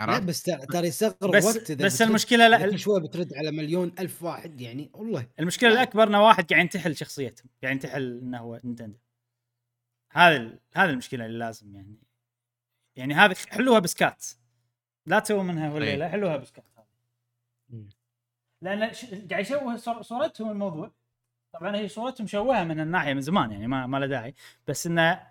لا 0.00 0.12
عرفت؟ 0.12 0.22
بس 0.22 0.42
ترى 0.42 0.86
يستغرق 0.86 1.26
بس 1.26 1.44
وقت 1.44 1.70
إذا 1.70 1.84
بس 1.84 2.02
المشكلة 2.02 2.46
إذا 2.46 2.58
لا 2.58 2.70
كل 2.70 2.78
شوي 2.78 3.00
بترد 3.00 3.34
على 3.34 3.50
مليون 3.50 3.92
ألف 3.98 4.22
واحد 4.22 4.60
يعني 4.60 4.90
والله. 4.94 5.26
المشكلة 5.40 5.72
الأكبر 5.72 6.08
إنه 6.08 6.22
واحد 6.22 6.52
قاعد 6.52 6.62
ينتحل 6.62 6.96
شخصيتهم 6.96 7.50
قاعد 7.62 7.74
ينتحل 7.74 8.18
إنه 8.22 8.38
هو 8.38 8.60
نينتندو. 8.64 8.98
هذا 10.10 10.58
هذا 10.74 10.90
المشكلة 10.90 11.26
اللي 11.26 11.38
لازم 11.38 11.74
يعني 11.74 11.98
يعني 12.96 13.14
هذه 13.14 13.34
حلوها 13.48 13.78
بسكات. 13.78 14.26
لا 15.06 15.18
تسووا 15.18 15.42
منها 15.42 15.72
ولا 15.72 15.84
إيه. 15.84 15.96
لا 15.96 16.08
حلوها 16.08 16.36
بسكات. 16.36 16.64
لأن 18.62 18.80
قاعد 19.30 19.40
يشوه 19.40 19.76
صور- 19.76 20.02
صورتهم 20.02 20.50
الموضوع. 20.50 20.90
طبعا 21.52 21.76
هي 21.76 21.88
صورتهم 21.88 22.24
مشوهه 22.24 22.64
من 22.64 22.80
الناحية 22.80 23.14
من 23.14 23.20
زمان 23.20 23.52
يعني 23.52 23.66
ما 23.66 23.86
ما 23.86 23.96
له 23.98 24.06
داعي. 24.06 24.34
بس 24.66 24.86
إنه 24.86 25.26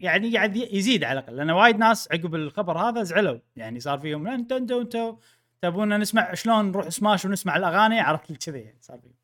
يعني 0.00 0.36
قاعد 0.36 0.56
يزيد 0.56 1.04
على 1.04 1.18
الأقل. 1.20 1.36
لأن 1.36 1.50
وايد 1.50 1.76
ناس 1.76 2.12
عقب 2.12 2.34
الخبر 2.34 2.78
هذا 2.78 3.02
زعلوا. 3.02 3.38
يعني 3.56 3.80
صار 3.80 3.98
فيهم 3.98 4.24
لا 4.28 4.36
نينتندو 4.36 4.80
أنتم 4.80 5.16
تبونا 5.62 5.98
نسمع 5.98 6.34
شلون 6.34 6.70
نروح 6.70 6.88
سماش 6.88 7.24
ونسمع 7.24 7.56
الأغاني؟ 7.56 8.00
عرفت 8.00 8.32
كذي 8.32 8.58
يعني 8.60 8.78
صار 8.80 9.00
فيهم. 9.00 9.14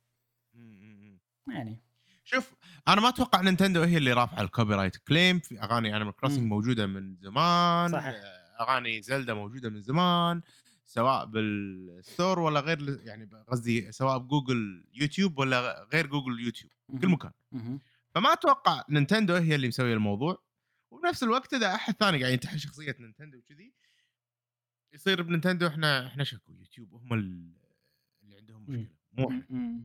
يعني. 1.48 1.80
شوف 2.24 2.54
أنا 2.88 3.00
ما 3.00 3.08
أتوقع 3.08 3.40
نينتندو 3.40 3.82
هي 3.82 3.96
اللي 3.96 4.12
رافعة 4.12 4.42
ال 4.42 4.74
copyright 4.74 4.96
claim 4.96 5.38
في 5.40 5.60
أغاني 5.62 5.96
Animal 5.96 6.16
Crossing. 6.16 6.46
موجودة 6.46 6.86
من 6.86 7.16
زمان 7.16 7.92
صحيح. 7.92 8.14
آه، 8.14 8.62
أغاني 8.62 9.02
زلدا 9.02 9.34
موجودة 9.34 9.70
من 9.70 9.82
زمان 9.82 10.42
سواء 10.86 11.24
بال 11.26 11.58
store 11.58 12.38
ولا 12.38 12.60
غير 12.60 13.00
يعني 13.04 13.30
قصدي 13.48 13.92
سواء 13.92 14.18
بجوجل 14.18 14.84
يوتيوب 14.94 15.38
ولا 15.38 15.88
غير 15.92 16.06
جوجل 16.06 16.40
يوتيوب 16.40 16.72
كل 17.00 17.08
مكان. 17.08 17.32
فما 18.14 18.32
أتوقع 18.32 18.84
نينتندو 18.90 19.34
هي 19.34 19.54
اللي 19.54 19.68
مسوية 19.68 19.94
الموضوع 19.94 20.42
وبنفس 20.90 21.22
الوقت 21.22 21.54
إذا 21.54 21.74
أحد 21.74 21.94
ثاني 21.94 22.20
قاعد 22.20 22.32
ينتحل 22.32 22.60
شخصية 22.60 22.96
نينتندو 23.00 23.38
وكذي 23.38 23.72
يصير 24.92 25.22
بنينتندو 25.22 25.66
إحنا 25.66 26.06
إحنا 26.06 26.24
شكو 26.24 26.52
يوتيوب 26.52 26.94
هم 26.94 27.12
ال- 27.14 27.52
اللي 28.22 28.36
عندهم 28.36 28.62
مشكلة 28.62 28.88
مو 29.12 29.30
إحنا. 29.30 29.84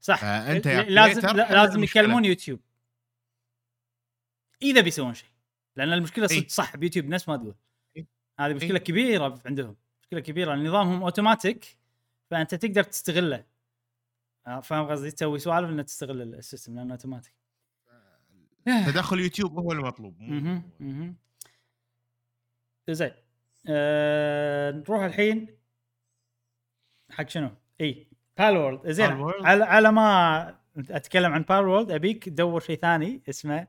صح. 0.00 0.24
ل- 0.24 0.94
لازم 0.94 1.20
لازم. 1.36 1.84
يكلمون 1.84 2.24
يوتيوب. 2.24 2.60
إذا 4.62 4.80
بيسوون 4.80 5.14
شيء. 5.14 5.28
لأن 5.76 5.92
المشكلة 5.92 6.28
إي. 6.30 6.36
صدق 6.40 6.48
صح 6.48 6.76
بيوتيوب 6.76 7.06
نفس 7.06 7.28
ما 7.28 7.36
تقول. 7.36 7.54
إي. 7.96 8.06
هذه 8.40 8.54
مشكلة 8.54 8.78
كبيرة 8.78 9.42
عندهم. 9.46 9.76
مشكلة 10.02 10.20
كبيرة. 10.20 10.54
نظامهم 10.54 11.02
اوتوماتيك 11.02 11.78
فأنت 12.30 12.54
تقدر 12.54 12.82
تستغله. 12.82 13.44
آه، 14.46 14.60
فاهم 14.60 14.88
قصدي؟ 14.90 15.10
تسوي 15.10 15.38
سوالف 15.38 15.70
إنك 15.70 15.84
تستغل 15.84 16.22
ال 16.22 16.30
system 16.30 16.76
لأنه 16.76 16.92
اوتوماتيك 16.94 17.34
تدخل 18.66 19.20
يوتيوب 19.20 19.58
هو 19.58 19.72
المطلوب. 19.72 20.20
مو. 20.20 21.14
زين. 22.90 23.12
آه 23.68 24.70
نروح 24.70 25.02
الحين 25.02 25.58
حق 27.10 27.28
شنو؟ 27.28 27.50
إي. 27.80 28.09
بال 28.40 28.56
وورلد 28.56 28.90
زين. 28.90 29.32
على 29.44 29.64
على 29.64 29.92
ما 29.92 30.54
أتكلم 30.90 31.32
عن 31.32 31.42
بال 31.42 31.68
وورلد 31.68 31.90
أبيك 31.90 32.24
تدور 32.24 32.60
شيء 32.60 32.78
ثاني 32.78 33.22
اسمه 33.28 33.66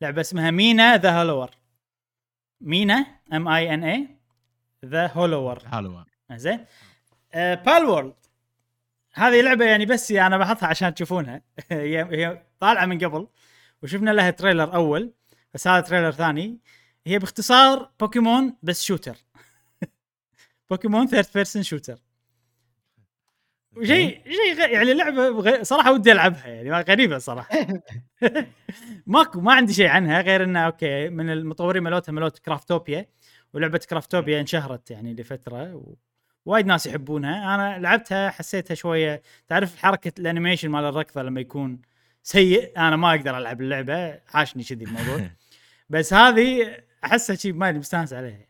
لعبة 0.00 0.20
اسمها 0.20 0.50
Mina 0.50 0.60
the 0.60 0.68
Hollower 0.68 0.88
مينا 0.88 0.96
M 0.96 3.06
I 3.32 3.48
N 3.48 3.84
A 3.84 4.08
the 4.84 5.06
Hollower 5.06 5.68
حلوة 5.68 6.06
زين. 6.32 6.64
آه 7.34 7.54
بال 7.54 7.84
وورلد 7.84 8.14
هذه 9.14 9.40
لعبة 9.40 9.64
يعني 9.64 9.86
بس 9.86 10.12
أنا 10.12 10.38
بحطها 10.38 10.66
عشان 10.66 10.94
تشوفونها. 10.94 11.42
هي 11.70 12.04
هي 12.04 12.42
طالعة 12.60 12.86
من 12.86 12.98
قبل 13.04 13.28
وشفنا 13.82 14.10
لها 14.10 14.30
trailer 14.30 14.74
أول 14.74 15.12
بس 15.54 15.68
هذا 15.68 15.80
trailer 15.80 16.10
ثاني. 16.10 16.60
هي 17.06 17.18
باختصار 17.18 17.90
بوكيمون 18.00 18.56
بس 18.62 18.82
shooter 18.82 19.16
بوكيمون 20.70 21.06
third 21.06 21.26
person 21.34 21.62
shooter 21.62 22.05
شيء 23.82 24.20
شيء 24.24 24.54
غ... 24.54 24.70
يعني 24.70 24.94
لعبة. 24.94 25.62
صراحة 25.62 25.92
ودي 25.92 26.12
ألعبها 26.12 26.46
يعني 26.46 26.70
غريبة 26.70 27.18
صراحة. 27.18 27.58
ماكو 29.06 29.40
ما 29.40 29.54
عندي 29.54 29.72
شيء 29.72 29.86
عنها 29.86 30.20
غير 30.20 30.44
إنه 30.44 30.60
أوكي 30.60 31.08
من 31.08 31.30
المطورين 31.30 31.82
ملوتها 31.82 32.12
ملوت 32.12 32.38
كرافتوبيا 32.38 33.06
ولعبة 33.54 33.80
كرافتوبيا 33.90 34.40
انشهرت 34.40 34.90
يعني 34.90 35.14
لفترة 35.14 35.74
و... 35.74 35.94
وايد 36.44 36.66
ناس 36.66 36.86
يحبونها. 36.86 37.54
أنا 37.54 37.78
لعبتها 37.78 38.30
حسيتها 38.30 38.74
شوية 38.74 39.22
تعرف 39.48 39.76
حركة 39.76 40.12
الأنيميشن 40.18 40.68
مال 40.68 40.84
الركضة 40.84 41.22
لما 41.22 41.40
يكون 41.40 41.80
سيء؟ 42.22 42.72
أنا 42.78 42.96
ما 42.96 43.10
أقدر 43.10 43.38
ألعب 43.38 43.60
اللعبة 43.60 44.18
حاشني 44.26 44.62
كذي 44.62 44.84
الموضوع. 44.84 45.30
بس 45.90 46.14
هذه 46.14 46.76
أحسها 47.04 47.36
شيء 47.36 47.52
ما 47.52 47.72
مستانس 47.72 48.12
عليها. 48.12 48.46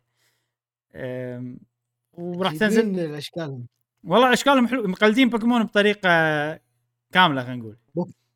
وراح 2.12 2.56
تنزل؟ 2.56 3.00
الأشكال؟ 3.00 3.62
والله 4.06 4.32
أشكالهم 4.32 4.68
حلو 4.68 4.88
مقلدين 4.88 5.28
بوكيمون 5.28 5.62
بطريقة 5.64 6.08
كاملة 7.12 7.42
خلينا 7.44 7.56
نقول. 7.56 7.76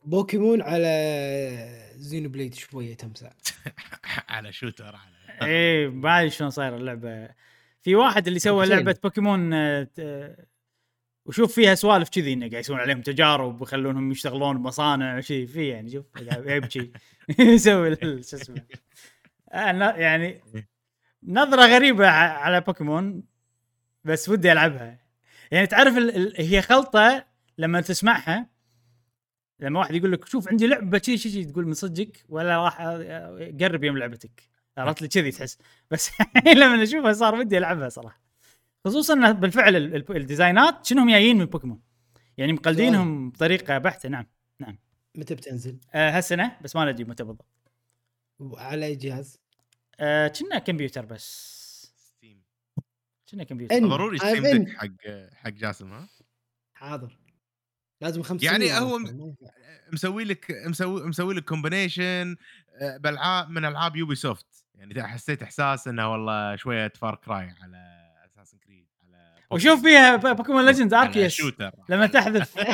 بوكيمون 0.05 0.63
على 0.63 1.93
زينو 1.97 2.29
بليد 2.29 2.55
شوية 2.55 2.95
تمسح. 2.95 3.31
على 4.29 4.53
shooter 4.53 4.97
على 4.97 5.51
إيه 5.51 5.89
ما 5.89 6.19
أدري 6.19 6.31
شلون 6.31 6.51
صاير 6.51 6.77
اللعبة. 6.77 7.29
في 7.83 7.95
واحد 7.95 8.27
اللي 8.27 8.39
سوى. 8.39 8.67
لعبة 8.67 8.97
بوكيمون 9.03 9.53
آه، 9.55 9.83
ت- 9.83 10.37
وشوف 11.27 11.55
فيها 11.55 11.75
سوالف 11.75 12.09
كذي 12.09 12.33
إنه 12.33 12.49
قاعد 12.51 12.61
يسوون 12.65 12.81
عليهم 12.81 13.01
تجارب 13.03 13.61
ويخلونهم 13.61 14.11
يشتغلون 14.11 14.59
بمصانع 14.63 15.17
وشي 15.19 15.47
في 15.47 15.69
يعني 15.69 15.91
شوف 15.91 16.07
يبكي 16.47 16.93
يسوي 17.39 17.97
شو 17.97 18.37
اسمه. 18.37 18.63
آه، 19.53 19.97
يعني 19.97 20.41
نظرة 21.23 21.67
غريبة 21.67 22.07
على 22.09 22.61
بوكيمون 22.61 23.23
بس 24.05 24.29
ودي 24.29 24.53
ألعبها. 24.53 25.10
يعني 25.51 25.67
تعرف 25.67 25.97
ال... 25.99 26.17
ال... 26.17 26.35
هي 26.47 26.63
خلطة 26.63 27.27
لما 27.59 27.81
تسمعها 27.81 28.47
لما 29.61 29.79
واحد 29.81 29.95
يقول 29.95 30.13
لك 30.13 30.25
شوف 30.29 30.49
عندي 30.49 30.67
لعبة 30.67 31.01
شي 31.05 31.19
شي 31.19 31.31
شي 31.31 31.45
تقول 31.45 31.67
من 31.67 31.75
صدقك 31.75 32.25
ولا 32.29 32.65
راح 32.65 32.83
قرب 33.61 33.85
يوم 33.85 33.99
لعبتك. 33.99 34.43
عرفت؟ 34.79 35.03
لي 35.03 35.09
كذي 35.09 35.31
تحس. 35.31 35.59
بس 35.91 36.11
لما 36.57 36.83
اشوفها 36.83 37.13
صار 37.13 37.35
ودي 37.35 37.59
ألعبها 37.59 37.89
صراحة. 37.89 38.21
خصوصا 38.85 39.15
إنه 39.15 39.33
بالفعل 39.33 39.77
ال- 39.77 39.95
ال- 39.97 40.17
ال 40.17 40.25
designات 40.26 40.87
شنهم 40.87 41.11
جايين 41.11 41.39
من 41.39 41.45
بوكيمون. 41.45 41.81
يعني 42.37 42.53
مقلدينهم 42.53 43.31
بطريقة 43.31 43.79
بحتة. 43.79 44.09
نعم 44.09 44.27
متى 45.15 45.35
بتنزل؟ 45.35 45.79
آه 45.95 46.11
هالسنة 46.11 46.57
بس 46.61 46.77
ما 46.77 46.93
ندري 46.93 47.05
متى 47.05 47.25
بالضبط. 47.25 47.47
وعلى 48.39 48.87
أي 48.87 48.95
جهاز؟ 48.95 49.39
آه 50.01 50.29
كنا 50.29 50.59
كمبيوتر 50.59 51.05
بس. 51.05 51.60
كنا 53.31 53.45
كمبيوتر 53.45 53.87
ضروري 53.89 54.19
I'm 54.19 54.23
ستيم 54.23 54.45
in. 54.45 54.69
دك 54.69 54.69
حق 54.77 54.89
حق 55.35 55.49
جاسم 55.51 55.93
ها؟ 55.93 56.09
حاضر. 56.75 57.19
لازم 58.01 58.23
50 58.23 58.53
يعني 58.53 58.67
يعني 58.67 58.85
هو 58.85 58.99
مسوي 59.93 60.25
لك 60.25 60.51
مسوي 60.67 61.07
مسوي 61.09 61.35
لك 61.35 61.45
كومبينيشن 61.45 62.37
بالعاب 62.99 63.51
من 63.51 63.65
ألعاب 63.65 63.97
يوبي 63.97 64.15
سوفت 64.15 64.47
يعني 64.75 65.03
حسيت 65.03 65.43
إحساس 65.43 65.89
إنه 65.89 66.13
والله 66.13 66.57
شوية 66.57 66.93
فار 66.97 67.15
كراي 67.15 67.55
على 67.63 68.11
اساسن 68.27 68.59
كريد 68.59 68.87
على 69.05 69.35
وشوف 69.51 69.83
فيها 69.83 70.17
بوكيمون 70.17 70.65
ليجندز 70.67 70.95
اركيس 70.95 71.43
لما 71.89 72.07
تحذف. 72.07 72.55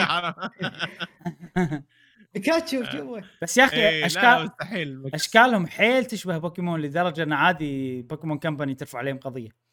بيكاتشو 2.34 2.82
جوا 2.92 3.20
بس 3.42 3.56
يا 3.56 3.64
أخي 3.64 3.88
إيه، 3.88 4.06
اشكال 4.06 4.44
مستحيل. 4.44 5.10
أشكالهم 5.14 5.66
حيل 5.66 6.04
تشبه 6.04 6.38
بوكيمون 6.38 6.80
لدرجة 6.80 7.22
إن 7.22 7.32
عادي 7.32 8.02
بوكيمون 8.02 8.38
company 8.38 8.74
ترفع 8.74 8.98
عليهم 8.98 9.18
قضية. 9.18 9.65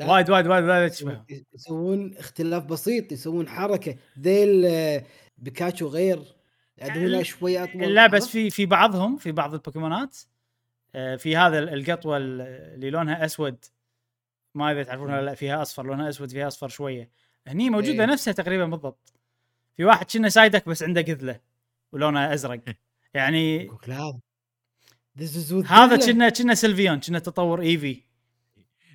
وايد 0.00 0.30
وايد 0.30 0.46
وايد 0.46 0.64
وايد 0.64 0.92
يسوون 1.54 2.16
اختلاف 2.16 2.64
بسيط 2.64 3.12
يسوون 3.12 3.48
حركة 3.48 3.96
ذيل 4.18 4.64
آه، 4.66 5.04
بيكاتشو 5.38 5.86
غير 5.88 6.22
ادونا 6.78 7.22
شوي 7.22 7.62
أطول 7.64 7.94
لا 7.94 8.06
بس؟ 8.06 8.28
في 8.28 8.50
في 8.50 8.66
بعضهم 8.66 9.16
في 9.16 9.32
بعض 9.32 9.54
البوكيمونات 9.54 10.16
آه، 10.94 11.16
في 11.16 11.36
هذا 11.36 11.58
ال- 11.58 11.68
القطوه 11.68 12.16
ال- 12.16 12.40
اللي 12.74 12.90
لونها 12.90 13.24
أسود 13.24 13.64
ما 14.54 14.72
اذا 14.72 14.82
تعرفونها 14.82 15.20
لا 15.22 15.34
فيها 15.34 15.62
أصفر 15.62 15.82
لونها 15.86 16.08
أسود 16.08 16.30
فيها 16.30 16.46
أصفر 16.48 16.68
شوية. 16.68 17.10
هني 17.46 17.70
موجودة 17.70 18.04
إيه. 18.04 18.10
نفسها 18.10 18.32
تقريبا 18.32 18.64
بالضبط. 18.66 19.12
في 19.76 19.84
واحد 19.84 20.06
كنا 20.12 20.28
سايدك 20.28 20.68
بس 20.68 20.82
عنده 20.82 21.02
قذلة 21.02 21.40
ولونه 21.92 22.34
أزرق. 22.34 22.60
يعني 23.14 23.68
هذا. 25.66 25.96
كنا 26.06 26.28
كنا 26.28 26.54
سيلفيون 26.54 27.00
كنا 27.00 27.18
تطور 27.18 27.60
إيفي. 27.62 28.02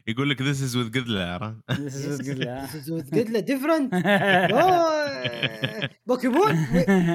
يقول 0.08 0.30
لك 0.30 0.42
ذيس 0.42 0.64
از 0.64 0.76
وذ 0.76 0.92
قذله 0.92 1.26
عرفت؟ 1.26 1.56
This 1.72 2.22
قذله 2.22 2.68
is 2.68 2.90
with 2.90 3.12
Gidla 3.12 3.42
different. 3.46 3.94
Oh, 4.54 5.88
بوكيمون 6.08 6.66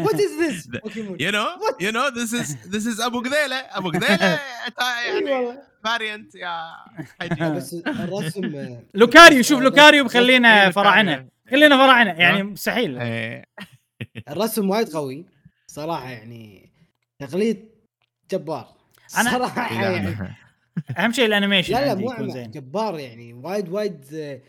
what 0.05 0.17
is 0.17 0.33
this? 0.41 0.81
بوكيمون 0.83 1.17
يو 1.21 1.31
نو 1.31 1.47
يو 1.81 1.91
نو 1.91 2.09
ذيس 2.09 2.35
از 2.35 2.57
ذيس 2.69 2.87
از 2.87 3.01
ابو 3.01 3.21
قذيله 3.21 3.57
ابو 3.57 3.91
قذيله 3.91 4.41
يعني 5.07 5.31
والله 5.31 5.59
فاريانت 5.85 6.35
يا 6.35 6.71
حجي 7.21 7.51
بس 7.51 7.75
الرسم 7.75 8.45
آه، 8.57 8.83
لوكاريو 8.95 9.43
شوف 9.43 9.61
لوكاريو 9.61 10.03
إيه، 10.03 10.09
بخلينا 10.09 10.71
فراعنة. 10.71 11.29
خلينا 11.51 11.77
فراعنة 11.77 12.11
يعني 12.11 12.43
مستحيل. 12.43 12.99
إيه. 12.99 13.45
الرسم 14.29 14.71
وايد 14.71 14.89
قوي 14.89 15.27
صراحة 15.67 16.11
يعني 16.11 16.73
تقليد 17.19 17.69
جبار 18.31 18.69
صراحة 19.07 19.83
يعني 19.83 20.07
يعني 20.07 20.37
أهم 20.99 21.13
شيء 21.13 21.27
الأنيميشن 21.27 21.75
لا 21.75 21.87
لا 21.87 21.95
مو 21.95 22.01
يكون 22.01 22.13
أعمى، 22.17 22.33
زين 22.33 22.51
جبار 22.51 22.99
يعني 22.99 23.33
وايد 23.33 23.69
وايد 23.69 24.15
آه، 24.15 24.41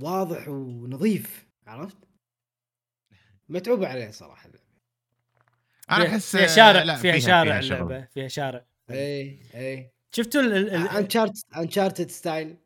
واضح 0.00 0.48
ونظيف 0.48 1.46
عرفت؟ 1.66 1.96
متعوبه 3.48 3.88
عليه 3.88 4.10
صراحة 4.10 4.48
أنا 5.90 6.04
فيها- 6.04 6.14
أحس 6.14 6.36
فيها 6.36 6.46
شارع 6.46 6.96
فيها 6.96 7.18
شارع. 7.18 7.58
اللعبة 7.58 8.04
فيها 8.14 8.28
شارع 8.28 8.64
اي 8.90 9.38
اي 9.54 9.90
شفتوا 10.12 10.40
ال- 10.40 10.52
ال- 10.56 10.70
ال- 10.74 10.88
انشارت 10.88 11.32
انشارتد 11.56 12.10
ستايل 12.10 12.56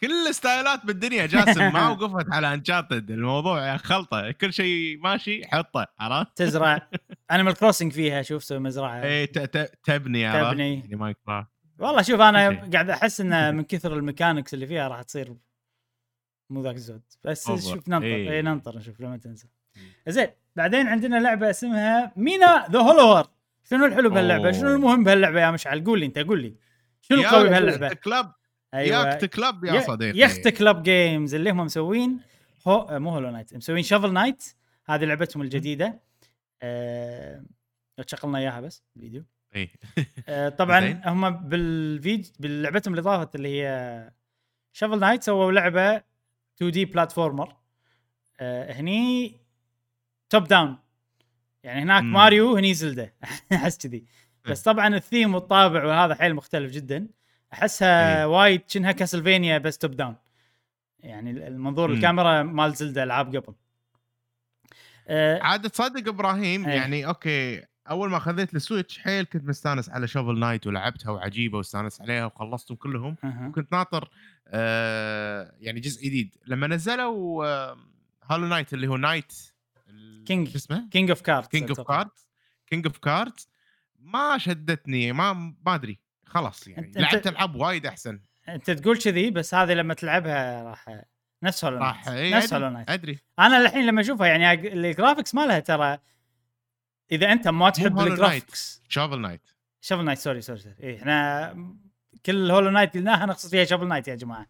كل 0.00 0.26
الستايلات 0.28 0.86
بالدنيا 0.86 1.26
جاسم 1.26 1.72
ما 1.72 1.88
وقفت 1.90 2.26
على 2.32 2.54
انشارتد 2.54 3.10
الموضوع 3.10 3.76
خلطة 3.76 4.30
كل 4.30 4.52
شيء 4.52 4.98
ماشي 4.98 5.46
حطه 5.46 5.86
عرفت؟ 5.98 6.36
تزرع 6.36 6.88
انيمال 7.32 7.54
كروسنج 7.54 7.92
فيها 7.92 8.22
شوف 8.22 8.44
سوي 8.44 8.58
مزرعة 8.58 9.24
ت- 9.24 9.38
ت- 9.38 9.72
تبني 9.84 10.26
عرفت؟ 10.26 10.50
تبني. 10.50 10.80
يعني 10.80 10.96
ماينكرافت 10.96 11.48
والله 11.82 12.02
شوف 12.02 12.20
أنا. 12.20 12.70
قاعد 12.72 12.90
أحس 12.90 13.20
إنه 13.20 13.50
من 13.56 13.64
كثر 13.64 13.94
الميكانكس 13.94 14.54
اللي 14.54 14.66
فيها 14.66 14.88
راح 14.88 15.02
تصير 15.02 15.36
مو 16.50 16.62
ذاك 16.62 16.74
الزود 16.74 17.02
بس. 17.24 17.46
شوف 17.46 17.88
ننطر 17.88 18.06
إيه. 18.06 18.30
اي 18.30 18.42
ننطر 18.42 18.78
نشوف 18.78 19.00
لما 19.00 19.16
تنزل 19.16 19.48
زين 20.08 20.28
بعدين 20.56 20.86
عندنا 20.86 21.16
لعبة 21.20 21.50
اسمها 21.50 22.12
Mina 22.16 22.66
the 22.70 22.78
Hollower 22.78 23.28
شنو 23.64 23.84
الحلو 23.84 24.10
بهاللعبة؟ 24.10 24.52
شنو 24.52 24.74
المهم 24.74 25.04
بهاللعبة 25.04 25.40
يا 25.40 25.50
مشعل؟ 25.50 25.84
قول 25.84 26.00
لي 26.00 26.06
أنت 26.06 26.18
قول 26.18 26.42
لي 26.42 26.54
شنو 27.00 27.20
القوي 27.20 27.48
بهاللعبة؟ 27.48 27.94
club 27.94 28.32
أيوه 28.74 29.08
Yacht 29.08 29.24
Club 29.24 29.64
يا 29.64 29.80
صديقي 29.80 30.18
Yacht 30.18 30.48
Club 30.48 30.82
Games 30.82 31.34
اللي 31.34 31.50
هم 31.50 31.56
مسوين 31.56 32.20
هو 32.66 32.98
مو 33.00 33.10
هولو 33.10 33.30
نايت 33.30 33.54
مسوين 33.54 33.82
شافل 33.82 34.12
نايت 34.12 34.44
هذه 34.86 35.04
لعبتهم 35.04 35.42
الجديدة. 35.42 36.00
لو 37.98 38.04
تشغلنا 38.04 38.38
إياها 38.38 38.60
بس 38.60 38.82
الفيديو 38.96 39.24
آه، 40.28 40.48
طبعا. 40.48 41.02
هم 41.04 41.30
بالفيديو 41.30 42.32
بلعبتهم 42.40 42.92
اللي 42.94 43.02
طافت 43.02 43.34
اللي 43.34 43.62
هي 43.62 44.10
شافل 44.72 45.00
نايت 45.00 45.22
سووا 45.22 45.52
لعبة 45.52 46.02
2 46.56 46.70
دي 46.70 46.84
platformer 46.84 47.56
هني 48.40 49.36
top 50.30 50.44
down 50.44 50.78
يعني 51.62 51.82
هناك 51.82 52.02
مم. 52.02 52.12
ماريو 52.12 52.56
هني 52.56 52.74
Zelda 52.74 53.14
أحس 53.52 53.78
كذي 53.86 54.04
بس 54.44 54.62
طبعا 54.62 54.88
الثيم 54.96 55.34
والطابع 55.34 55.84
وهذا 55.84 56.14
حيل 56.14 56.34
مختلف 56.34 56.72
جدا 56.72 57.08
أحسها. 57.52 58.26
وايد 58.26 58.62
شنها 58.68 58.92
Castlevania 58.92 59.58
بس 59.58 59.78
top 59.78 59.90
down 59.90 60.16
يعني 60.98 61.30
المنظور 61.30 61.88
مم. 61.88 61.94
الكاميرا 61.94 62.42
مال 62.42 62.72
Zelda 62.74 63.02
العاب 63.02 63.36
قبل 63.36 63.54
آه، 65.08 65.42
عاد 65.42 65.70
تصدق 65.70 66.08
إبراهيم 66.08 66.66
إيه. 66.66 66.74
يعني 66.74 67.06
أوكي 67.06 67.62
أول 67.92 68.10
ما 68.10 68.18
خذيت 68.18 68.54
ال 68.54 68.60
Switch 68.60 68.98
حيل 68.98 69.24
كنت 69.24 69.44
مستانس 69.44 69.90
على 69.90 70.06
Shovel 70.06 70.38
Knight 70.38 70.66
ولعبتها 70.66 71.10
وعجيبة 71.10 71.58
واستانست 71.58 72.00
عليها 72.02 72.24
وخلصتهم 72.26 72.76
كلهم. 72.76 73.16
أها. 73.24 73.48
وكنت 73.48 73.72
ناطر 73.72 74.10
آه 74.48 75.52
يعني 75.60 75.80
جزء 75.80 76.04
جديد. 76.06 76.36
لما 76.46 76.66
نزلوا 76.66 77.46
آه 77.46 77.76
Hollow 78.30 78.46
Knight 78.46 78.74
اللي 78.74 78.86
هو 78.86 78.96
Knight 78.96 79.32
King. 80.26 80.48
شو 80.48 80.56
اسمه؟ 80.56 80.88
King 80.90 81.10
of 81.10 81.20
Cards 81.20 81.46
King 81.46 81.68
of 81.68 81.80
Cards 81.80 82.10
King 82.66 82.86
of 82.86 82.98
Cards 82.98 83.32
ما 84.00 84.38
شدتني 84.38 85.12
ما 85.12 85.32
ما 85.32 85.74
أدري. 85.74 85.98
خلاص 86.26 86.68
يعني 86.68 86.92
أنت- 86.92 86.96
لعبت 86.96 87.26
ألعاب 87.26 87.54
وايد 87.54 87.86
أحسن. 87.86 88.20
أنت 88.48 88.70
تقول 88.70 88.98
كذي 88.98 89.30
بس 89.30 89.54
هذه 89.54 89.72
لما 89.72 89.94
تلعبها 89.94 90.62
راح 90.62 91.02
نفس 91.42 91.64
Hollow 91.64 91.78
راح 91.78 92.06
Knight 92.06 92.18
إيه، 92.18 92.36
نفس 92.36 92.54
Hollow 92.54 92.68
Knight 92.68 92.90
أدري. 92.90 93.18
أنا 93.38 93.58
الحين 93.58 93.86
لما 93.86 94.00
أشوفها 94.00 94.26
يعني 94.26 94.72
ال 94.72 94.79
graphics 94.79 95.34
مالها 95.34 95.58
ترى 95.60 95.98
إذا 97.12 97.32
أنت 97.32 97.48
ما 97.48 97.70
تحب 97.70 98.00
ال 98.00 98.09
graphics 98.09 98.82
Shovel 98.88 99.20
Knight 99.20 99.40
Shovel 99.80 100.04
Knight 100.04 100.18
sorry 100.18 100.40
sorry 100.40 100.58
sorry 100.58 100.74
إيه 100.80 100.98
إحنا 100.98 101.54
كل 102.26 102.50
Hollow 102.50 102.70
Knight 102.70 102.94
قلناها 102.94 103.26
نقصد 103.26 103.50
فيها 103.50 103.64
Shovel 103.64 103.88
Knight 103.88 104.08
يا 104.08 104.14
جماعة. 104.14 104.46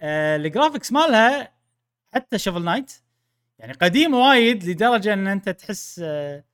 آه 0.00 0.36
ال 0.36 0.42
graphics 0.42 0.92
مالها 0.92 1.52
حتى 2.14 2.38
Shovel 2.38 2.64
Knight 2.64 2.92
يعني 3.58 3.72
قديم 3.72 4.14
وايد 4.14 4.64
لدرجة 4.64 5.12
إن 5.12 5.26
أنت 5.26 5.48
تحس 5.48 6.00
آه 6.04 6.44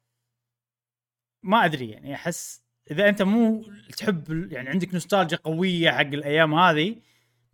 ما 1.42 1.64
أدري 1.64 1.90
يعني 1.90 2.14
أحس 2.14 2.62
إذا 2.90 3.08
أنت 3.08 3.22
مو 3.22 3.64
تحب 3.96 4.52
يعني 4.52 4.68
عندك 4.68 4.94
نوستالجيا 4.94 5.38
قوية 5.44 5.90
حق 5.90 6.00
الأيام 6.00 6.54
هذه 6.54 6.96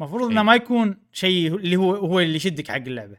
المفروض 0.00 0.30
إنه 0.30 0.40
إيه. 0.40 0.46
ما 0.46 0.54
يكون 0.54 0.96
شيء 1.12 1.56
اللي 1.56 1.76
هو 1.76 1.94
هو 1.94 2.20
اللي 2.20 2.36
يشدك 2.36 2.68
حق 2.70 2.76
اللعبة. 2.76 3.16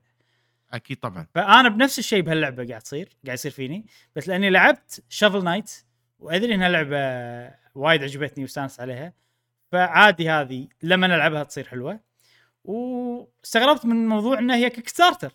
أكيد 0.73 0.97
طبعا. 0.97 1.27
فأنا 1.35 1.69
بنفس 1.69 1.99
الشيء 1.99 2.21
بهاللعبة 2.21 2.67
قاعد 2.67 2.81
تصير 2.81 3.09
قاعد 3.25 3.37
يصير 3.37 3.51
فيني 3.51 3.85
بس 4.15 4.27
لأني 4.27 4.49
لعبت 4.49 5.03
Shovel 5.09 5.43
Knight 5.43 5.71
وأدري 6.19 6.55
إنها 6.55 6.69
لعبة 6.69 6.97
وايد 7.75 8.03
عجبتني 8.03 8.43
واستانست 8.43 8.81
عليها 8.81 9.13
فعادي 9.71 10.29
هذه 10.29 10.67
لما 10.83 11.07
نلعبها 11.07 11.43
تصير 11.43 11.67
حلوة. 11.67 11.99
واستغربت 12.63 13.85
من 13.85 14.03
الموضوع 14.03 14.39
إنها 14.39 14.55
هي 14.55 14.69
Kickstarter 14.69 15.31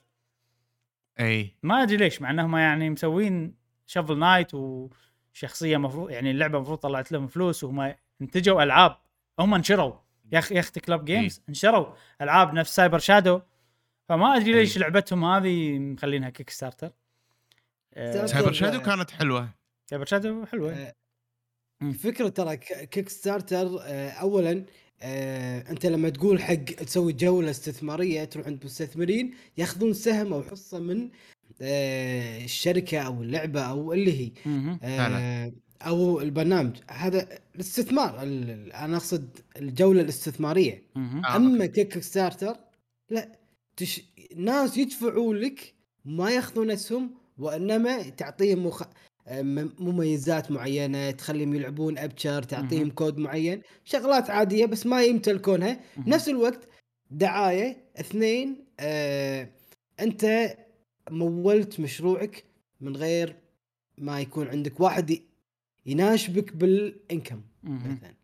إي. 1.20 1.54
ما 1.62 1.82
أدري 1.82 1.96
ليش 1.96 2.22
مع 2.22 2.30
إنهم 2.30 2.56
يعني 2.56 2.90
مسوين 2.90 3.54
Shovel 3.86 4.18
Knight 4.18 4.54
وشخصية 4.54 5.76
مفروض 5.76 6.10
يعني 6.10 6.30
اللعبة 6.30 6.56
المفروض 6.58 6.78
طلعت 6.78 7.12
لهم 7.12 7.26
فلوس 7.26 7.64
وهم 7.64 7.94
انتجوا 8.22 8.62
ألعاب. 8.62 8.96
هم 9.38 9.54
انشروا. 9.54 9.94
يا 10.32 10.38
أخي 10.38 10.54
Yacht 10.54 10.80
Club 10.80 11.04
Games 11.04 11.42
انشروا 11.48 11.94
ألعاب 12.20 12.54
نفس 12.54 12.76
Cyber 12.76 12.98
Shadow 12.98 13.40
فما 14.10 14.36
أدري 14.36 14.52
ليش 14.52 14.78
لعبتهم 14.78 15.24
هذه 15.24 15.78
مخلينها 15.78 16.30
Kickstarter 16.30 16.90
Cyber 18.26 18.52
Shadow 18.52 18.80
كانت 18.80 19.10
حلوة. 19.10 19.50
Cyber 19.90 20.04
Shadow 20.04 20.46
حلوة. 20.46 20.92
مم. 21.80 21.88
الفكرة 21.90 22.28
ترى 22.28 22.56
ك- 22.56 22.88
Kickstarter 22.88 23.78
آه، 23.82 24.10
اولا 24.10 24.64
آه، 25.02 25.70
أنت 25.70 25.86
لما 25.86 26.08
تقول 26.08 26.42
حق 26.42 26.54
تسوي 26.54 27.12
جولة 27.12 27.50
استثمارية 27.50 28.24
تروح 28.24 28.46
عند 28.46 28.64
مستثمرين 28.64 29.34
ياخذون 29.58 29.92
سهم 29.92 30.32
أو 30.32 30.42
حصة 30.42 30.78
من 30.78 31.10
آه، 31.62 32.44
الشركة 32.44 32.98
أو 33.00 33.22
اللعبة 33.22 33.60
أو 33.62 33.92
اللي 33.92 34.20
هي. 34.26 34.32
آه،. 34.84 35.52
أو 35.82 36.20
البرنامج. 36.20 36.76
هذا 36.90 37.38
الاستثمار 37.54 38.22
ال- 38.22 38.50
ال- 38.50 38.72
أنا 38.72 38.96
أقصد 38.96 39.38
الجولة 39.56 40.00
الاستثمارية. 40.00 40.82
آه، 40.96 41.36
أما. 41.36 41.66
Kickstarter 41.66 42.56
لا. 43.10 43.39
تش... 43.76 44.02
ناس 44.36 44.76
يدفعوا 44.76 45.34
لك 45.34 45.74
ما 46.04 46.30
ياخذون 46.30 46.70
اسهم 46.70 47.14
وإنما 47.38 48.02
تعطيهم 48.02 48.66
مخ... 48.66 48.82
مميزات 49.78 50.50
معينة 50.50 51.10
تخليهم 51.10 51.54
يلعبون 51.54 51.98
أبشر 51.98 52.42
تعطيهم 52.42 52.80
مهم. 52.82 52.90
كود 52.90 53.18
معين 53.18 53.62
شغلات 53.84 54.30
عادية 54.30 54.66
بس 54.66 54.86
ما 54.86 55.02
يمتلكونها 55.02 55.80
مهم. 55.96 56.08
نفس 56.08 56.28
الوقت 56.28 56.68
دعاية 57.10 57.90
اثنين 58.00 58.64
آه 58.80 59.48
أنت 60.00 60.56
مولت 61.10 61.80
مشروعك 61.80 62.44
من 62.80 62.96
غير 62.96 63.36
ما 63.98 64.20
يكون 64.20 64.48
عندك 64.48 64.80
واحد 64.80 65.18
يناشبك 65.86 66.56
بالإنكم. 66.56 67.42
مثلا 67.62 68.14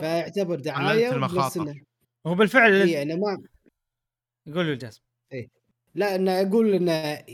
فيعتبر 0.00 0.60
دعاية 0.60 1.12
المخاطر. 1.12 1.82
بالفعل 2.24 2.88
أنا 2.88 3.14
ما 3.14 3.42
يقول 4.46 4.68
الجاسم 4.70 5.02
لا 5.94 6.14
أنا 6.14 6.42
أقول 6.42 6.74
إنه 6.74 7.24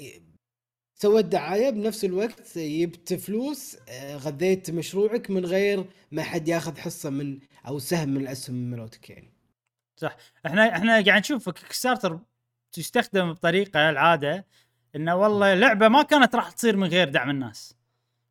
سويت 0.94 1.26
دعايه 1.26 1.70
بنفس 1.70 2.04
الوقت 2.04 2.58
جبت 2.58 3.14
فلوس 3.14 3.76
آه، 3.88 4.16
غذيت 4.16 4.70
مشروعك 4.70 5.30
من 5.30 5.46
غير 5.46 5.84
ما 6.12 6.22
حد 6.22 6.48
ياخذ 6.48 6.78
حصة 6.78 7.10
من 7.10 7.38
أو 7.66 7.78
سهم 7.78 8.08
من 8.08 8.20
الأسهم 8.20 8.56
مالتك 8.56 9.10
يعني. 9.10 9.32
إحنا 10.46 10.76
إحنا 10.76 10.92
قاعد 10.92 11.20
نشوف 11.20 11.48
Kickstarter 11.50 12.20
تستخدم 12.72 13.32
بطريقة 13.32 13.90
العادة 13.90 14.46
إنه 14.96 15.16
والله 15.16 15.54
لعبة 15.54 15.88
ما 15.88 16.02
كانت 16.02 16.34
راح 16.34 16.50
تصير 16.50 16.76
من 16.76 16.88
غير 16.88 17.08
دعم 17.08 17.30
الناس. 17.30 17.76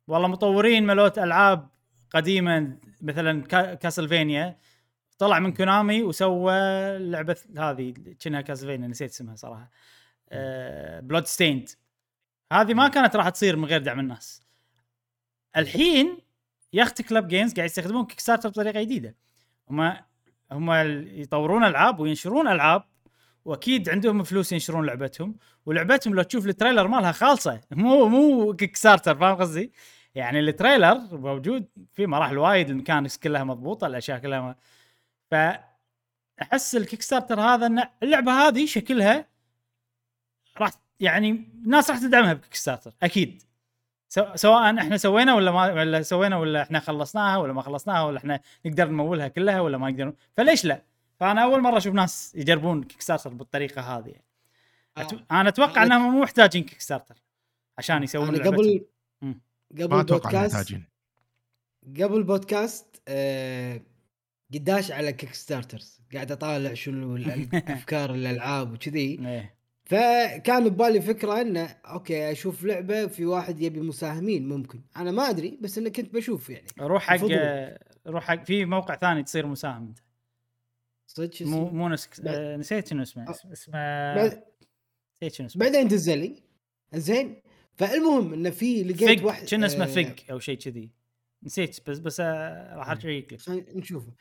والله 0.08 0.28
مطورين 0.28 0.86
ملوت 0.86 1.18
ألعاب 1.18 1.68
قديمة 2.10 2.78
مثلا 3.02 3.42
كا- 3.42 3.74
Castlevania 3.74 4.58
طلع 5.20 5.38
من 5.38 5.52
Konami 5.52 6.02
وسوى 6.02 6.52
اللعبه 6.96 7.36
هذه 7.58 7.94
كأنها 8.20 8.40
Castlevania 8.40 8.88
نسيت 8.88 9.10
اسمها 9.10 9.36
صراحة. 9.36 9.70
أه 10.28 11.00
Bloodstained 11.00 11.68
هذه 12.52 12.74
ما 12.74 12.88
كانت 12.88 13.16
راح 13.16 13.28
تصير 13.28 13.56
من 13.56 13.64
غير 13.64 13.82
دعم 13.82 14.00
الناس. 14.00 14.42
الحين 15.56 16.18
Yacht 16.72 17.02
Club 17.02 17.28
Games 17.28 17.54
قاعد 17.54 17.66
يستخدمون 17.66 18.06
Kickstarter 18.06 18.48
بطريقة 18.48 18.82
جديدة. 18.82 19.16
هم 19.70 19.96
هم 20.52 20.70
يطورون 21.20 21.64
ألعاب 21.64 22.00
وينشرون 22.00 22.48
ألعاب 22.48 22.82
وأكيد 23.44 23.88
عندهم 23.88 24.22
فلوس 24.22 24.52
ينشرون 24.52 24.86
لعبتهم. 24.86 25.36
ولعبتهم 25.66 26.14
لو 26.14 26.22
تشوف 26.22 26.46
ال 26.46 26.51
trailer 26.51 26.88
مالها 26.88 27.12
خالصة. 27.12 27.60
مو 27.70 28.08
مو 28.08 28.52
Kickstarter 28.56 29.16
فاهم 29.16 29.36
قصدي؟ 29.36 29.72
يعني 30.14 30.40
ال 30.40 30.47
trailer 30.47 31.00
موجود 31.12 31.68
في 31.92 32.06
مراحل 32.06 32.38
وايد 32.38 32.70
ال 32.70 32.75
mechanics 32.75 33.18
كلها 33.18 33.44
مضبوطه 33.44 33.86
الأشياء 33.86 34.18
كلها 34.18 34.56
فأحس 35.30 36.76
ال 36.76 37.02
Kickstarter 37.02 37.40
هذا 37.40 37.66
إن 37.66 37.82
اللعبة 38.02 38.32
هذه 38.32 38.66
شكلها 38.66 39.26
راح 40.58 40.70
يعني 41.00 41.30
الناس 41.30 41.90
راح 41.90 41.98
تدعمها 41.98 42.32
ب 42.32 42.54
Kickstarter 42.54 42.92
أكيد 43.02 43.42
سو- 44.08 44.36
سواء 44.36 44.78
إحنا 44.78 44.96
سوينا 44.96 45.34
ولا 45.34 45.50
ما 45.50 45.72
ولا 45.72 46.02
سوينا 46.02 46.36
ولا 46.36 46.62
إحنا 46.62 46.80
خلصناها 46.80 47.36
ولا 47.36 47.52
ما 47.52 47.62
خلصناها 47.62 48.02
ولا 48.04 48.18
إحنا 48.18 48.40
نقدر 48.66 48.88
نمولها 48.88 49.28
كلها 49.28 49.60
ولا 49.60 49.78
ما 49.78 49.90
نقدر 49.90 50.12
فليش 50.36 50.64
لا؟ 50.64 50.82
فأنا 51.20 51.42
أول 51.44 51.60
مرة 51.60 51.76
أشوف 51.76 51.94
ناس 51.94 52.34
يجربون 52.34 52.82
Kickstarter 52.84 53.30
بالطريقة 53.34 53.80
هذه 53.98 54.14
أتو... 54.96 55.16
أنا 55.30 55.48
أتوقع 55.48 55.82
إنهم 55.82 56.12
مو 56.12 56.20
محتاجين 56.22 56.64
Kickstarter 56.64 57.14
عشان 57.78 58.02
يسوون 58.02 58.30
لعبتهم. 58.34 58.54
قبل 58.54 58.84
مم. 59.22 59.40
قبل 59.72 60.00
أتوقع 60.00 60.30
بودكاست 60.30 60.54
محتاجين 60.54 60.84
قبل 62.00 62.22
بودكاست 62.22 63.02
آه 63.08 63.80
قداش 64.54 64.90
على 64.92 65.12
Kickstarters 65.12 66.00
قاعد 66.14 66.32
أطالع 66.32 66.74
شنو 66.74 67.16
الأفكار 67.16 68.14
الألعاب 68.14 68.72
وكذي. 68.72 69.00
إيه. 69.28 69.54
فكان 69.84 70.68
ببالي 70.68 71.00
فكرة 71.00 71.40
إنه 71.40 71.76
أوكي 71.84 72.32
أشوف 72.32 72.64
لعبة 72.64 73.06
في 73.06 73.26
واحد 73.26 73.60
يبي 73.60 73.80
مساهمين 73.80 74.48
ممكن. 74.48 74.80
أنا 74.96 75.10
ما 75.10 75.30
أدري 75.30 75.58
بس 75.60 75.78
انه 75.78 75.90
كنت 75.90 76.14
بشوف 76.14 76.50
يعني. 76.50 76.66
روح 76.80 77.02
حق. 77.02 77.26
روح 78.06 78.24
حق 78.24 78.44
في 78.44 78.64
موقع 78.64 78.96
ثاني 78.96 79.22
تصير 79.22 79.46
مساهم 79.46 79.86
أنت. 79.86 79.98
صدق 81.06 81.34
شو 81.34 81.44
مو 81.44 81.66
اسمه؟ 81.66 81.72
مو 81.74 81.88
نسك... 81.88 82.10
آه، 82.26 82.56
نسيت 82.56 82.88
شنو 82.88 83.02
اسمه. 83.02 83.28
أه. 83.28 83.34
اسمه- 83.52 83.74
بعد- 84.14 84.42
نسيت 85.22 85.34
شنو 85.34 85.46
اسمه. 85.46 85.60
بعدين 85.64 85.88
دز 85.88 86.10
لي. 86.10 86.34
زين. 86.94 87.42
فالمهم 87.74 88.32
إنه 88.32 88.50
في 88.50 88.82
لقيت 88.82 89.22
واحد 89.22 89.48
كنا 89.48 89.66
اسمه 89.66 89.84
آه، 89.84 89.88
فيج 89.88 90.10
أو 90.30 90.38
شيء 90.38 90.58
كذي. 90.58 90.90
نسيت 91.42 91.90
بس 91.90 91.98
بس 91.98 92.20
آه، 92.20 92.76
راح 92.76 92.90
اشيك 92.90 93.32
لك. 93.32 93.76
نشوفه. 93.76 94.12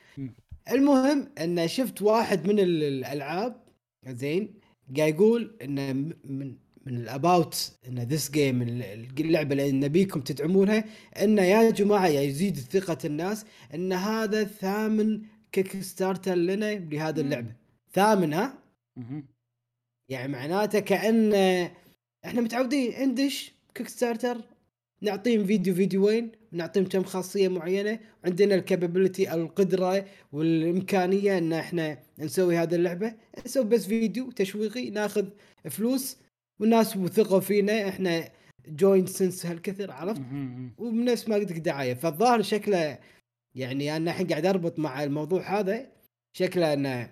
المهم 0.72 1.30
أن 1.41 1.67
شفت 1.67 2.01
واحد 2.01 2.47
من 2.47 2.59
ال- 2.59 2.84
الألعاب 2.84 3.63
زين 4.07 4.53
قاعد 4.97 5.13
يقول 5.13 5.57
انه 5.61 5.93
م- 5.93 6.13
من 6.24 6.57
من 6.86 6.97
الأباوت 6.97 7.78
إن 7.88 7.99
ذس 7.99 8.32
جيم 8.32 8.61
اللعبة 8.61 9.51
اللي 9.55 9.72
نبيكم 9.72 10.22
تدعمونها 10.22 10.84
انه 11.24 11.41
يا 11.41 11.72
جماعة 11.72 12.07
يزيد 12.07 12.57
ثقة 12.57 12.97
الناس 13.05 13.45
إن 13.74 13.93
هذا 13.93 14.43
ثامن 14.43 15.22
Kickstarter 15.51 16.36
لنا 16.36 16.74
لهذه 16.76 17.20
اللعبة. 17.22 17.55
ثامن 17.93 18.34
ها. 18.34 18.53
يعني 20.09 20.32
معناته 20.32 20.80
كأن 20.80 21.34
إحنا 22.26 22.41
متعودين 22.41 23.09
ندش 23.09 23.51
Kickstarter 23.76 24.38
نعطيهم 25.02 25.45
فيديو 25.45 25.76
فيديوين 25.76 26.32
نعطيهم 26.52 26.86
كم 26.86 27.04
خاصية 27.04 27.47
معينة. 27.47 28.00
عندنا 28.26 28.56
ال 28.55 28.62
capability 28.62 29.32
أو 29.32 29.41
القدرة 29.41 30.06
والإمكانية 30.32 31.38
إن 31.38 31.54
إحنا 31.54 32.00
نسوي 32.20 32.58
هذه 32.58 32.76
اللعبة. 32.76 33.14
نسوي 33.45 33.66
بس 33.66 33.88
فيديو 33.88 34.32
تشويقي 34.32 34.89
ناخذ 34.89 35.26
فلوس 35.70 36.18
والناس 36.60 36.97
وثقوا 36.97 37.39
فينا. 37.39 37.89
إحنا 37.89 38.30
جوين 38.68 39.06
سنس 39.06 39.45
هالكثر 39.45 39.91
عرفت. 39.91 40.22
وبنفس 40.78 41.30
ما 41.30 41.36
قلت 41.36 41.52
لك 41.52 41.60
دعاية. 41.60 41.93
فالظاهر 41.93 42.41
شكله 42.41 43.00
يعني 43.56 43.97
أنا 43.97 44.12
الحين 44.12 44.28
قاعد 44.28 44.45
أربط 44.45 44.80
مع 44.80 45.04
الموضوع 45.04 45.60
هذا 45.60 45.88
شكله 46.34 46.74
إنه 46.74 47.10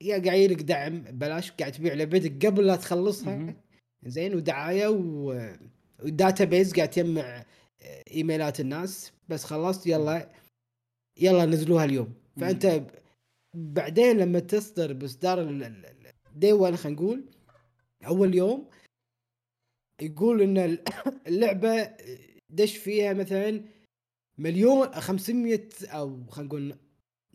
يا 0.00 0.18
قاعد 0.18 0.38
يلك 0.38 0.62
دعم 0.62 0.98
ببلاش 0.98 1.50
قاعد 1.50 1.72
تبيع 1.72 1.94
لعبتك 1.94 2.46
قبل 2.46 2.66
لا 2.66 2.76
تخلصها. 2.76 3.54
زين 4.06 4.34
ودعاية 4.34 4.88
و... 4.88 5.32
وداتا 6.04 6.44
بيز 6.44 6.74
قاعد 6.74 6.90
تجمع 6.90 7.44
إيميلات 8.10 8.60
الناس 8.60 9.12
بس 9.28 9.44
خلصت 9.44 9.86
يلا 9.86 10.28
يلا 11.20 11.46
نزلوها 11.46 11.84
اليوم. 11.84 12.14
فأنت 12.40 12.82
بعدين 13.54 14.16
لما 14.18 14.38
تصدر 14.40 14.92
بإصدار 14.92 15.40
الدي 15.40 16.52
1 16.52 16.74
خلينا 16.74 17.00
نقول 17.00 17.24
أول 18.06 18.34
يوم 18.34 18.68
يقول 20.02 20.42
إن 20.42 20.58
ال- 20.58 20.84
اللعبة 21.28 21.94
دش 22.50 22.76
فيها 22.76 23.12
مثلا 23.12 23.64
مليون 24.38 24.88
500 25.00 25.68
أو 25.84 26.24
خلينا 26.30 26.48
نقول 26.48 26.74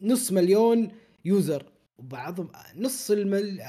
نص 0.02 0.32
مليون 0.32 0.92
user. 1.26 1.72
وبعضهم 1.98 2.52
نص 2.76 3.12
المل 3.12 3.62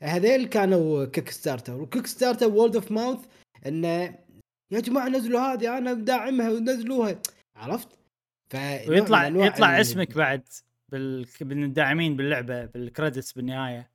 هذيل 0.00 0.46
كانوا 0.48 1.04
Kickstarter 1.04 1.30
و 1.30 1.80
Kickstarter 1.80 2.06
و 2.06 2.46
word 2.48 2.74
of 2.76 2.92
mouth 2.92 3.18
إنه 3.66 4.18
يا 4.70 4.80
جماعة 4.80 5.08
نزلوا 5.08 5.40
هذه 5.40 5.78
أنا 5.78 5.94
مدعمها 5.94 6.50
ونزلوها. 6.50 7.22
عرفت؟ 7.56 7.88
ويطلع 8.88 9.26
يطلع 9.26 9.80
اسمك 9.80 10.14
بعد 10.16 10.42
بال... 10.88 11.26
بالداعمين 11.40 12.16
باللعبة 12.16 12.64
بال 12.64 12.79
credits 12.79 13.32
بالنهاية. 13.32 13.90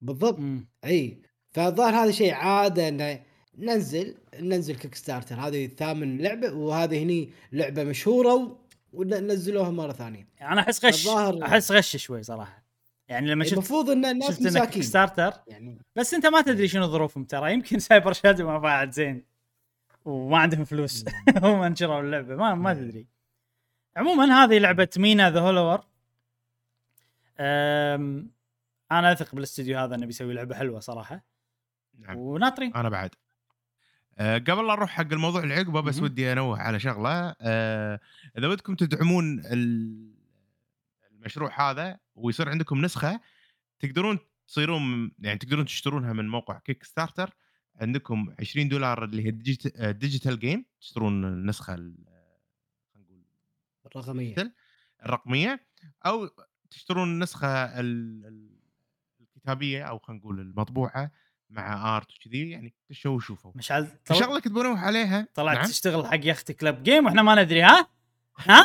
بالضبط. 0.00 0.38
مم. 0.38 0.68
إي. 0.84 1.18
فالظاهر 1.52 1.94
هذا 1.94 2.10
شيء 2.10 2.32
عادة 2.34 2.88
إنه 2.88 3.22
ننزل 3.58 4.14
ننزل 4.40 4.76
Kickstarter 4.76 5.34
هذه 5.34 5.66
ثامن 5.66 6.18
لعبة 6.18 6.52
وهذه 6.52 7.02
هني 7.02 7.30
لعبة 7.52 7.84
مشهورة 7.84 8.58
ونزلوها 8.92 9.70
مرة 9.70 9.92
ثانية. 9.92 10.28
أنا 10.42 10.60
أحس 10.60 10.84
غش 10.84 11.06
الظاهر- 11.06 11.42
أحس 11.44 11.72
غش 11.72 11.96
شوي 11.96 12.22
صراحة. 12.22 12.62
يعني 13.08 13.30
لما 13.30 13.44
شفت 13.44 13.52
المفروض 13.52 13.90
ان 13.90 14.04
الناس 14.04 14.28
شفت 14.30 14.42
مساكين. 14.42 14.82
starter 14.82 15.32
يعني 15.46 15.78
بس 15.96 16.14
أنت 16.14 16.26
ما 16.26 16.40
تدري 16.42 16.68
شنو 16.68 16.86
ظروفهم 16.86 17.24
ترى. 17.24 17.52
يمكن 17.52 17.78
Cyber 17.88 18.12
Shadow 18.12 18.46
ما 18.46 18.58
باعت 18.58 18.92
زين. 18.92 19.29
وما 20.10 20.38
عندهم 20.38 20.64
فلوس. 20.64 21.04
هم 21.44 21.64
نشروا 21.64 22.00
اللعبة. 22.00 22.36
ما 22.36 22.54
ما 22.54 22.74
تدري. 22.74 23.06
عموما 23.96 24.24
هذه 24.24 24.58
لعبة 24.58 24.88
Mina 24.96 25.30
the 25.30 25.40
Hollower 25.40 25.84
أنا 28.90 29.12
أثق 29.12 29.34
بالاستوديو 29.34 29.78
هذا 29.78 29.94
إنه 29.94 30.06
بيسوي 30.06 30.34
لعبة 30.34 30.54
حلوة 30.54 30.80
صراحة. 30.80 31.24
نعم. 31.98 32.16
وناطرين. 32.16 32.74
أنا 32.74 32.88
بعد. 32.88 33.10
أه 34.18 34.38
قبل 34.38 34.66
لا 34.66 34.72
أروح 34.72 34.90
حق 34.90 35.12
الموضوع 35.12 35.42
اللي 35.42 35.54
عقبه 35.54 35.80
بس. 35.80 36.00
ودي 36.00 36.32
أنوه 36.32 36.58
على 36.58 36.80
شغلة. 36.80 37.34
أه 37.40 38.00
إذا 38.38 38.48
ودكم 38.48 38.74
تدعمون 38.74 39.38
ال- 39.40 40.14
المشروع 41.10 41.70
هذا 41.70 41.98
ويصير 42.14 42.48
عندكم 42.48 42.84
نسخة 42.84 43.20
تقدرون 43.80 44.18
تصيرون 44.48 45.12
يعني 45.18 45.38
تقدرون 45.38 45.64
تشترونها 45.64 46.12
من 46.12 46.28
موقع 46.28 46.58
Kickstarter 46.58 47.34
عندكم 47.80 48.34
20 48.40 48.68
دولار 48.68 49.04
اللي 49.04 49.26
هي 49.26 49.30
digit- 49.30 49.76
آه، 49.80 49.90
digital 49.90 50.38
game 50.38 50.64
تشترون 50.80 51.24
النسخة 51.24 51.74
ال- 51.74 52.04
خلينا 52.94 53.06
نقول 53.06 53.22
الرقمية 53.96 54.54
الرقمية 55.04 55.66
أو 56.06 56.28
تشترون 56.70 57.08
النسخة 57.08 57.48
ال- 57.80 58.26
ال- 58.26 58.60
الكتابية 59.20 59.82
أو 59.84 59.98
خلينا 59.98 60.20
نقول 60.22 60.40
المطبوعة 60.40 61.10
مع 61.50 61.96
ارت 61.96 62.06
وكذي 62.16 62.50
يعني 62.50 62.74
تشوا 62.88 63.16
وشوفوا 63.16 63.52
مشعل 63.54 63.88
طل... 64.06 64.16
شغله 64.16 64.40
كنت 64.40 64.52
بنوه 64.52 64.78
عليها 64.78 65.28
طلعت 65.34 65.56
نعم؟ 65.56 65.66
تشتغل 65.66 66.06
حق 66.06 66.20
يختي 66.22 66.52
كلب 66.52 66.82
جيم 66.82 67.04
وإحنا 67.06 67.22
ما 67.22 67.42
ندري 67.42 67.62
ها؟ 67.62 67.86
ها؟ 68.38 68.64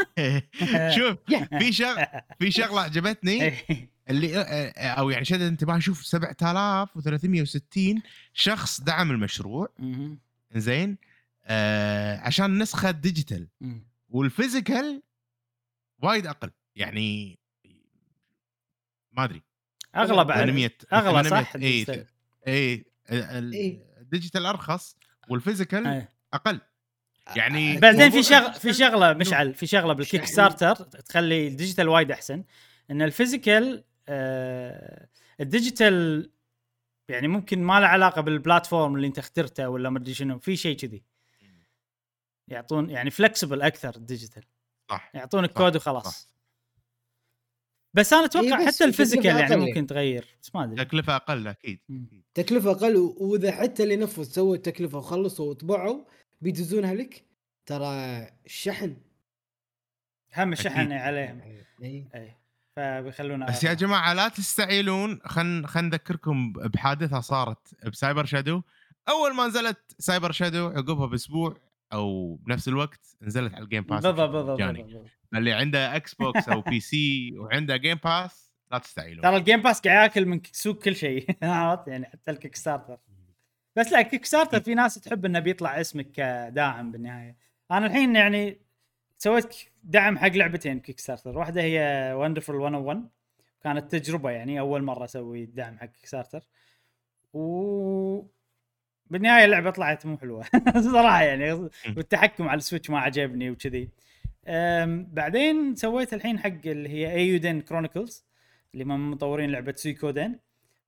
شوف 0.98 1.18
في 1.60 1.72
شغله 1.74 2.08
في 2.40 2.52
شغلة 2.52 2.82
عجبتني 2.82 3.42
إيه. 3.44 3.95
اللي 4.10 4.38
آه، 4.38 4.88
أو 4.90 5.10
يعني 5.10 5.26
شدت 5.26 5.42
انتباهي 5.42 5.82
شوف 5.82 6.06
7360 6.06 8.02
شخص 8.34 8.82
دعم 8.82 9.12
المشروع. 9.12 9.70
زين 10.56 10.98
آه 11.46 12.18
عشان 12.20 12.58
نسخة 12.60 12.92
digital. 12.92 13.48
وال 14.10 14.28
physical 14.28 15.02
وايد 16.04 16.28
أقل 16.28 16.52
يعني 16.76 17.40
ما 19.12 19.24
أدري 19.24 19.42
اغلى 19.96 20.24
بعد 20.26 20.40
800 20.46 20.72
اغلى 20.94 21.24
800 21.30 21.44
صح؟ 21.44 21.56
اي 21.56 21.62
ال 21.62 21.67
digital. 21.67 22.06
اي 22.48 22.86
ال- 23.12 23.54
إيه. 23.54 23.80
ال 24.02 24.07
digital 24.07 24.46
أرخص 24.46 24.98
وال 25.30 25.41
physical 25.41 25.88
إيه. 25.88 26.14
أقل 26.34 26.60
يعني 27.36 27.78
بعدين 27.78 28.10
في 28.12 28.24
شغله 28.24 28.52
في 28.52 28.74
شغلة 28.74 29.14
مشعل 29.14 29.54
في 29.54 29.68
شغلة 29.68 29.94
بال 29.94 30.03
Kick. 30.03 30.26
starter 30.26 30.76
تخلي 30.76 31.48
ال 31.48 31.53
digital 31.53 31.88
وايد 31.90 32.12
أحسن 32.12 32.44
إن 32.92 33.02
ال 33.02 33.10
physical 33.10 33.76
آه 33.78 33.84
ال 35.40 35.51
digital 35.51 36.32
يعني 37.10 37.28
ممكن 37.28 37.64
ما 37.64 37.80
له 37.80 37.88
علاقة 37.88 38.22
بال 38.22 38.37
platform 38.37 38.96
اللي 38.96 39.08
انت 39.08 39.20
اخترته 39.20 39.70
ولا 39.70 39.90
ما 39.90 40.00
ادري 40.00 40.14
شنو 40.14 40.40
في 40.40 40.56
شيء 40.56 40.78
كذي. 40.78 41.04
يعطون 42.48 42.90
يعني 42.90 43.10
flexible 43.10 43.62
أكثر 43.62 43.96
ال 43.96 44.01
digital. 44.01 44.44
صح 44.92 45.12
يعطونك 45.14 45.50
صح، 45.50 45.58
كود 45.58 45.78
صح. 45.78 45.82
وخلاص. 45.82 46.30
بس 47.94 48.14
أنا 48.14 48.26
أتوقع 48.26 48.60
إيه، 48.60 48.68
بس 48.68 48.76
حتى 48.76 48.84
ال 48.84 48.89
physical 48.89 49.26
يعني 49.26 49.56
ممكن 49.56 49.88
تغير 49.88 50.38
بس 50.42 50.56
ما 50.56 50.64
أدري. 50.64 50.86
تكلفة 50.86 51.16
أقل 51.16 51.48
أكيد. 51.48 51.80
تكلفة 52.34 52.72
أقل 52.72 52.96
وإذا 52.98 53.52
حتى 53.52 53.84
اللي 53.84 53.96
نفذ 53.96 54.24
سووا 54.24 54.56
التكلفة 54.56 54.98
وخلصوا 54.98 55.50
وطبعوا 55.50 56.06
بيدزونها 56.42 56.94
لك 56.94 57.26
ترى 57.66 58.28
الشحن 58.46 58.98
هم 60.38 60.54
الشحن. 60.54 60.92
عليهم. 60.92 61.42
إي. 61.84 62.36
فبيخلونا 62.76 63.46
بس 63.46 63.64
يا 63.64 63.74
جماعة 63.74 64.14
لا 64.14 64.28
تستعيلون. 64.28 65.20
خل 65.26 65.66
خل 65.66 65.82
نذكركم 65.86 66.54
بحادثة 66.54 67.20
صارت 67.20 67.86
ب 67.88 67.94
Cyber 67.94 68.26
Shadow. 68.26 68.62
أول 69.10 69.36
ما 69.36 69.48
نزلت 69.48 69.96
Cyber 70.00 70.32
Shadow 70.32 70.68
عقبها 70.68 71.06
بأسبوع 71.06 71.58
أو 71.94 72.36
بنفس 72.36 72.68
الوقت 72.68 73.18
نزلت 73.22 73.54
على 73.54 73.64
ال 73.64 73.68
Game 73.68 73.84
Pass 73.84 74.04
بالضبط 74.06 74.30
بالضبط. 74.30 74.62
اللي 75.36 75.54
عنده 75.54 75.96
Xbox 75.96 76.50
أو 76.50 76.62
PC 76.72 77.34
وعنده 77.38 77.78
Game 77.78 77.98
Pass 78.04 78.52
لا 78.72 78.78
تستعيلون. 78.78 79.22
ترى 79.24 79.38
ال 79.38 79.43
Game 79.43 79.62
Pass 79.62 79.82
قاعد 79.82 80.10
ياكل 80.10 80.26
من 80.26 80.42
سوق 80.52 80.84
كل 80.84 80.96
شيء. 80.96 81.38
عرفت؟ 81.44 81.88
يعني 81.88 82.06
حتى 82.06 82.32
ال 82.32 82.56
Kickstarter 82.56 82.98
بس 83.78 83.92
لا 83.92 84.02
Kickstarter 84.02 84.60
في 84.60 84.76
ناس 84.76 84.96
تحب 84.96 85.26
إنه 85.26 85.40
بيطلع 85.40 85.82
اسمك 85.82 86.12
كداعم 86.12 86.92
بالنهاية. 86.92 87.38
أنا 87.72 87.86
الحين 87.86 88.16
يعني 88.16 88.62
سويت 89.18 89.56
دعم 89.86 90.18
حق 90.18 90.28
لعبتين 90.28 90.80
Kickstarter 90.80 91.38
واحدة 91.38 91.62
هي 91.62 92.14
Wonderful 92.18 92.50
101 92.50 93.10
كانت 93.64 93.96
تجربة 93.96 94.32
يعني 94.32 94.60
أول 94.60 94.84
مرة 94.84 95.06
أسوي 95.06 95.46
دعم 95.46 95.78
حق 95.78 95.86
Kickstarter 95.86 96.44
و 97.34 98.26
بالنهاية 99.08 99.46
اللعبة 99.46 99.70
طلعت 99.70 100.06
مو 100.06 100.18
حلوة. 100.18 100.46
صراحة 100.94 101.24
يعني 101.24 101.70
والتحكم 101.98 102.50
على 102.50 102.58
ال 102.58 102.62
Switch 102.62 102.90
ما 102.90 103.00
عجبني 103.00 103.50
وكذي. 103.50 103.90
بعدين 105.14 105.76
سويت 105.76 106.14
الحين 106.14 106.40
حق 106.40 106.66
اللي 106.66 106.90
هي 106.90 107.12
Eiyuden 107.14 107.62
Chronicles 107.62 108.26
اللي 108.74 108.86
من 108.86 109.12
مطورين 109.12 109.52
لعبة 109.52 109.74
Suikoden 109.78 110.40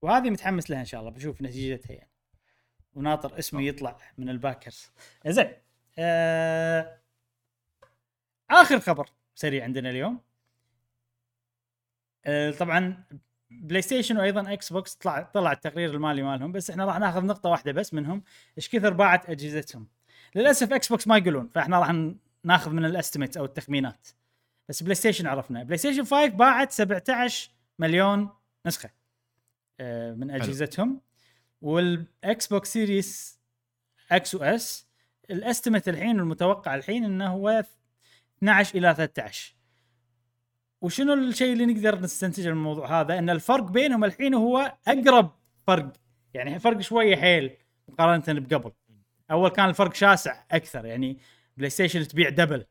وهذه 0.01 0.29
متحمس 0.29 0.71
لها 0.71 0.79
إن 0.79 0.85
شاء 0.85 1.01
الله. 1.01 1.11
بشوف 1.11 1.41
نتيجتها 1.41 1.93
يعني. 1.93 2.09
وناطر 2.95 3.39
اسمي 3.39 3.67
يطلع 3.67 3.97
من 4.17 4.29
ال 4.29 4.36
backers. 4.36 4.91
زين 5.27 5.47
آه... 5.99 6.97
آخر 8.51 8.79
خبر 8.79 9.09
سريع 9.35 9.63
عندنا 9.63 9.89
اليوم. 9.89 10.19
آه 12.25 12.51
طبعا 12.51 13.03
PlayStation 13.51 14.17
وأيضا 14.17 14.53
Xbox 14.53 14.95
طلع 14.95 15.21
طلع 15.21 15.51
التقرير 15.51 15.93
المالي 15.93 16.23
مالهم 16.23 16.51
بس 16.51 16.69
إحنا 16.69 16.85
راح 16.85 16.99
ناخذ 16.99 17.25
نقطة 17.25 17.49
واحدة 17.49 17.71
بس 17.71 17.93
منهم. 17.93 18.23
إيش 18.57 18.69
كثر 18.69 18.93
باعت 18.93 19.29
أجهزتهم؟ 19.29 19.87
للأسف 20.35 20.73
Xbox 20.73 21.07
ما 21.07 21.17
يقولون 21.17 21.47
فإحنا 21.47 21.79
راح 21.79 21.95
ناخذ 22.43 22.71
من 22.71 22.85
ال 22.85 22.91
estimate 22.91 23.37
أو 23.37 23.45
التخمينات. 23.45 24.07
بس 24.69 24.83
PlayStation 24.83 25.27
عرفنا. 25.27 25.63
PlayStation 25.63 26.03
5 26.03 26.25
باعت 26.25 26.71
17 26.71 27.51
مليون 27.79 28.29
نسخة 28.65 28.89
آه، 29.79 30.13
من 30.13 30.31
أجهزتهم. 30.31 31.01
وال 31.61 32.47
Xbox 32.47 32.73
Series 32.73 33.39
X 34.11 34.35
و 34.35 34.61
S 34.61 34.87
ال 35.29 35.36
estimate 35.36 35.89
الحين 35.89 36.19
المتوقع 36.19 36.75
الحين 36.75 37.03
إنه 37.05 37.27
هو 37.27 37.63
12 38.37 38.77
إلى 38.77 38.95
13 38.95 39.55
وشنو 40.81 41.13
الشيء 41.13 41.53
اللي 41.53 41.65
نقدر 41.65 41.99
نستنتجه 41.99 42.47
من 42.47 42.57
الموضوع 42.57 43.01
هذا؟ 43.01 43.19
إن 43.19 43.29
الفرق 43.29 43.63
بينهم 43.63 44.03
الحين 44.03 44.33
هو 44.33 44.77
أقرب 44.87 45.31
فرق. 45.67 45.93
يعني 46.33 46.59
فرق 46.59 46.79
شوية 46.81 47.15
حيل 47.15 47.57
مقارنة 47.87 48.39
بقبل. 48.39 48.71
أول 49.31 49.49
كان 49.49 49.69
الفرق 49.69 49.93
شاسع 49.93 50.43
أكثر 50.51 50.85
يعني 50.85 51.17
PlayStation 51.57 52.07
تبيع 52.07 52.29
double. 52.29 52.65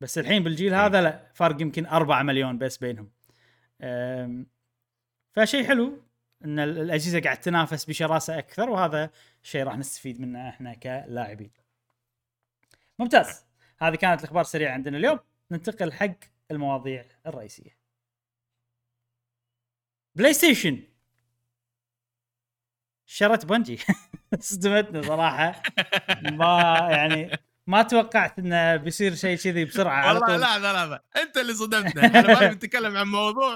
بس 0.00 0.18
الحين 0.18 0.42
بالجيل 0.42 0.74
هذا 0.74 1.02
لا 1.02 1.30
فرق 1.34 1.62
يمكن 1.62 1.86
4 1.86 2.22
مليون 2.22 2.58
بس 2.58 2.76
بينهم. 2.76 3.10
فشيء 5.32 5.66
حلو 5.66 5.98
إن 6.44 6.58
ال- 6.58 6.78
الأجهزة 6.78 7.20
قاعد 7.20 7.40
تنافس 7.40 7.84
بشراسة 7.84 8.38
أكثر 8.38 8.70
وهذا 8.70 9.10
شيء 9.42 9.64
راح 9.64 9.76
نستفيد 9.78 10.20
منه 10.20 10.48
إحنا 10.48 10.74
كلاعبين. 10.74 11.50
ممتاز. 12.98 13.44
هذه 13.82 13.94
كانت 13.94 14.20
الأخبار 14.20 14.40
السريعة 14.40 14.72
عندنا 14.72 14.98
اليوم. 14.98 15.18
ننتقل 15.50 15.92
حق 15.92 16.14
المواضيع 16.50 17.04
الرئيسية. 17.26 17.78
PlayStation. 20.14 20.82
شرت 23.06 23.46
Bungie. 23.46 23.78
صدمتني 24.40 25.02
صراحة. 25.02 25.62
ما 26.22 26.78
يعني 26.90 27.38
ما 27.66 27.82
توقعت 27.82 28.38
إنه 28.38 28.76
بيصير 28.76 29.14
شيء 29.14 29.36
كذي 29.36 29.64
بسرعة 29.64 29.94
على 29.94 30.20
طول. 30.20 30.40
لا 30.40 30.58
لا 30.58 30.72
لا, 30.72 30.86
لا. 30.86 31.02
أنت 31.22 31.36
اللي 31.36 31.54
صدمتنا 31.54 32.04
أنا 32.04 32.26
ما 32.26 32.44
نبي 32.44 32.54
نتكلم 32.54 32.96
عن 32.96 33.06
موضوع 33.06 33.54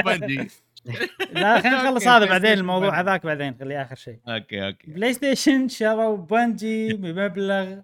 Bungie. 0.00 0.48
لا 1.32 1.60
خلينا 1.60 1.82
نخلص 1.82 2.06
هذا 2.06 2.24
بعدين 2.24 2.52
الموضوع. 2.52 3.00
هذاك 3.00 3.26
بعدين 3.26 3.58
خليه 3.60 3.82
آخر 3.82 3.94
شيء. 3.94 4.20
okay 4.28 4.66
okay. 4.66 4.90
PlayStation 4.90 5.68
شروا 5.68 6.16
Bungie 6.16 6.92
بمبلغ 6.92 7.80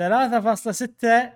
3.6 0.00 1.32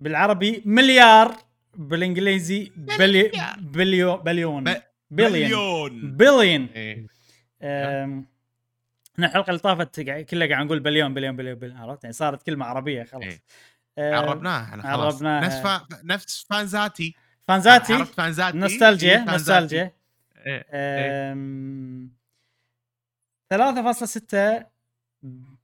بالعربي 0.00 0.62
مليار 0.64 1.36
بالإنجليزي 1.74 2.72
bi- 2.76 3.30
billi- 3.58 4.16
billion. 4.16 4.64
billion. 4.64 4.72
مليون 5.10 6.16
بليون. 6.16 6.68
إيه. 6.74 7.06
إحنا 9.14 9.26
الحلقة 9.26 9.48
اللي 9.50 9.60
طافت 9.60 10.00
كلها 10.00 10.48
قاعد 10.48 10.66
نقول 10.66 10.80
billion 10.80 11.14
billion 11.14 11.36
billion, 11.36 11.58
billion 11.58 11.76
عرفت؟ 11.76 12.04
يعني 12.04 12.12
صارت 12.12 12.42
كلمة 12.42 12.66
عربية 12.66 13.02
خلاص. 13.02 13.24
إيه. 13.98 14.14
عربناها 14.14 14.64
إحنا 14.64 14.82
خلاص. 14.82 15.14
عربناها. 15.14 15.40
نفس 15.40 15.56
فا... 15.56 15.86
نفس 16.04 16.46
فانزاتي. 16.50 17.14
فانزاتي؟ 17.48 17.92
عرفت 17.94 18.14
فانزاتي؟ 18.14 18.58
نوستالجيا 18.58 19.18
إيه،. 19.18 19.24
نوستالجيا. 19.24 19.92
إيه. 20.46 20.66
أم، 21.32 22.10
3.6 23.54 24.66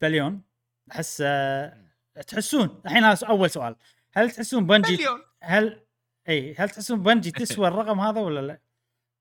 بليون. 0.00 0.49
أحس 0.93 1.22
أه، 1.26 1.84
تحسون؟ 2.26 2.80
الحين 2.86 3.05
هذا 3.05 3.26
أول 3.26 3.51
سؤال. 3.51 3.76
هل 4.12 4.30
تحسون 4.30 4.66
بنجي 4.66 4.97
مليون. 4.97 5.22
هل 5.43 5.80
إي 6.28 6.55
هل 6.55 6.70
تحسون 6.70 7.03
بنجي 7.03 7.30
تسوى 7.41 7.68
الرقم 7.68 8.01
هذا 8.01 8.20
ولا 8.20 8.41
لا؟ 8.41 8.61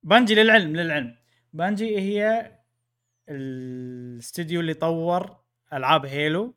بنجي 0.04 0.36
للعلم 0.36 0.76
للعلم. 0.76 1.16
بنجي 1.54 2.00
هي 2.00 2.52
الاستوديو 3.30 4.60
اللي 4.60 4.74
طور 4.74 5.38
ألعاب 5.74 6.06
Halo. 6.06 6.56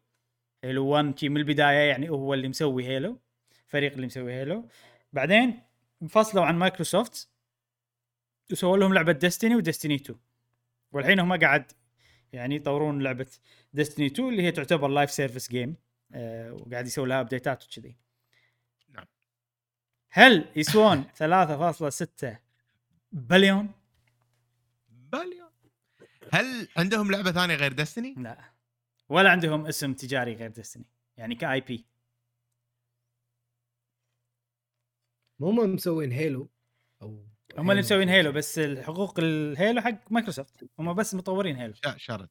Halo 0.64 0.86
1 0.86 1.18
شي 1.18 1.28
من 1.28 1.36
البداية 1.36 1.88
يعني 1.88 2.10
هو 2.10 2.34
اللي 2.34 2.48
مسوي 2.48 2.84
Halo 2.86 3.20
فريق 3.66 3.92
اللي 3.92 4.06
مسوي 4.06 4.32
Halo. 4.32 4.68
بعدين 5.12 5.62
انفصلوا 6.02 6.44
عن 6.44 6.58
مايكروسوفت 6.58 7.28
وسووا 8.52 8.76
لهم 8.76 8.94
لعبة 8.94 9.12
Destiny 9.12 9.56
و 9.56 9.61
Destiny 9.61 9.94
2 9.94 10.18
والحين 10.92 11.20
هم 11.20 11.40
قاعد 11.40 11.72
يعني 12.32 12.56
يطورون 12.56 13.02
لعبة 13.02 13.26
Destiny 13.74 14.06
2 14.06 14.28
اللي 14.28 14.42
هي 14.42 14.52
تعتبر 14.52 14.88
live 14.88 15.10
service 15.10 15.50
game 15.50 15.76
وقاعد 16.50 16.86
يسوي 16.86 17.08
لها 17.08 17.20
update 17.20 17.58
ات 17.58 17.64
وكذي 17.64 17.96
نعم. 18.88 19.06
هل 20.10 20.48
يسوون 20.56 21.04
3.6 22.24 22.36
بليون؟ 23.12 23.70
بليون 24.88 25.50
هل 26.32 26.68
عندهم 26.76 27.10
لعبة 27.10 27.32
ثانية 27.32 27.54
غير 27.54 27.72
Destiny؟ 27.72 28.14
لا 28.18 28.38
ولا 29.08 29.30
عندهم 29.30 29.66
اسم 29.66 29.94
تجاري 29.94 30.34
غير 30.34 30.50
Destiny 30.50 30.84
يعني 31.16 31.34
ك 31.34 31.60
IP 31.60 31.84
مو 35.38 35.50
هم 35.50 35.74
مسوين 35.74 36.12
Halo 36.12 36.50
أو 37.02 37.31
هم 37.58 37.70
اللي 37.70 37.82
مسوين 37.82 38.08
Halo 38.08 38.32
بس 38.32 38.58
الحقوق 38.58 39.14
ال 39.18 39.31
Halo 39.31 39.80
حق 39.80 40.12
مايكروسوفت 40.12 40.64
هم 40.78 40.92
بس 40.94 41.14
مطورين 41.14 41.56
Halo 41.56 41.74
شرت. 41.96 42.30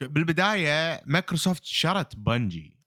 بالبداية 0.00 1.02
مايكروسوفت 1.06 1.64
شرت 1.64 2.16
Bungie 2.16 2.78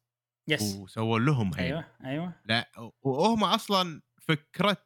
yes 0.47 0.75
وسووا 0.75 1.19
لهم 1.19 1.53
Halo 1.53 1.78
أيوه 1.77 1.85
أيوه. 2.05 2.33
لا 2.45 2.71
وهم 3.01 3.43
أصلا 3.43 4.01
فكرة 4.21 4.77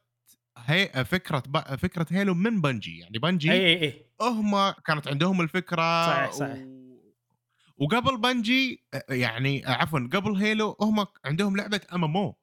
هي 0.58 1.04
فكرة 1.04 1.42
ب... 1.46 1.76
فكرة 1.76 2.06
Halo 2.10 2.34
من 2.34 2.60
Bungie 2.60 2.98
يعني 2.98 3.18
Bungie 3.18 3.52
اي 3.52 3.66
اي 3.66 3.82
اي 3.82 4.06
هم 4.20 4.70
كانت 4.70 5.08
عندهم 5.08 5.40
الفكرة 5.40 6.06
صحيح، 6.06 6.32
صحيح. 6.32 6.58
و... 6.58 6.82
وقبل 7.78 8.20
Bungie 8.20 8.84
يعني 9.08 9.62
عفوا 9.66 10.08
قبل 10.12 10.36
Halo 10.36 10.76
هم 10.80 11.06
عندهم 11.24 11.56
لعبة 11.56 11.80
ام 11.92 12.04
ام 12.04 12.16
أو 12.16 12.36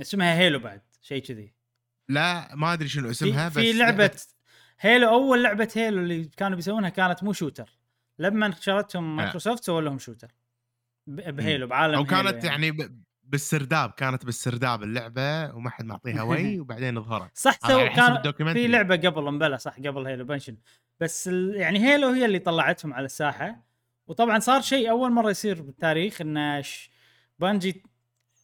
اسمها 0.00 0.38
Halo 0.38 0.58
بعد 0.58 0.82
شيء 1.02 1.22
كذي. 1.22 1.53
لا 2.08 2.54
ما 2.54 2.72
أدري 2.72 2.88
شنو 2.88 3.10
اسمها 3.10 3.48
في, 3.48 3.54
في 3.60 3.72
لعبة 3.78 4.10
Halo 4.80 5.08
أول 5.08 5.42
لعبة 5.42 5.68
Halo 5.76 6.00
اللي 6.00 6.24
كانوا 6.24 6.56
بيسوونها 6.56 6.88
كانت 6.88 7.24
مو 7.24 7.32
shooter. 7.32 7.78
لما 8.18 8.54
شرتهم 8.60 9.16
مايكروسوفت 9.16 9.64
سووا 9.64 9.80
لهم 9.80 9.98
shooter. 9.98 10.28
ب 11.06 11.18
Halo 11.18 11.66
بعالم 11.66 11.94
أو 11.94 12.00
Halo 12.00 12.10
كانت 12.10 12.44
يعني. 12.44 12.70
ب... 12.70 13.04
بالسرداب 13.22 13.90
كانت 13.90 14.24
بالسرداب 14.24 14.82
اللعبة 14.82 15.54
وما 15.54 15.70
حد 15.70 15.84
معطيها 15.84 16.22
وي 16.52 16.60
وبعدين 16.60 17.02
ظهرت 17.02 17.30
صح 17.38 17.58
سو 17.68 17.88
كان. 17.88 18.32
في 18.52 18.66
لعبة 18.68 18.96
قبل 18.96 19.22
مبلى 19.32 19.58
صح 19.58 19.76
قبل 19.76 20.06
Halo 20.06 20.24
بنشن. 20.24 20.56
بس 21.00 21.28
ال... 21.28 21.54
يعني 21.56 21.78
Halo 21.78 22.08
هي 22.08 22.24
اللي 22.24 22.38
طلعتهم 22.38 22.94
على 22.94 23.04
الساحة. 23.04 23.64
وطبعا 24.06 24.38
صار 24.38 24.60
شيء 24.60 24.90
أول 24.90 25.12
مرة 25.12 25.30
يصير 25.30 25.62
بالتاريخ 25.62 26.20
إن 26.20 26.62
ش... 26.62 26.90
Bungie 27.38 27.82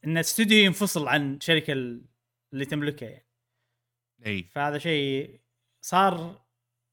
إن 0.07 0.19
استوديو 0.19 0.65
ينفصل 0.65 1.09
عن 1.09 1.35
الشركة 1.35 1.73
ال- 1.73 2.05
اللي 2.53 2.65
تملكها 2.65 3.09
يعني. 3.09 3.27
إي 4.27 4.43
فهذا 4.43 4.79
شيء 4.79 5.41
صار 5.81 6.41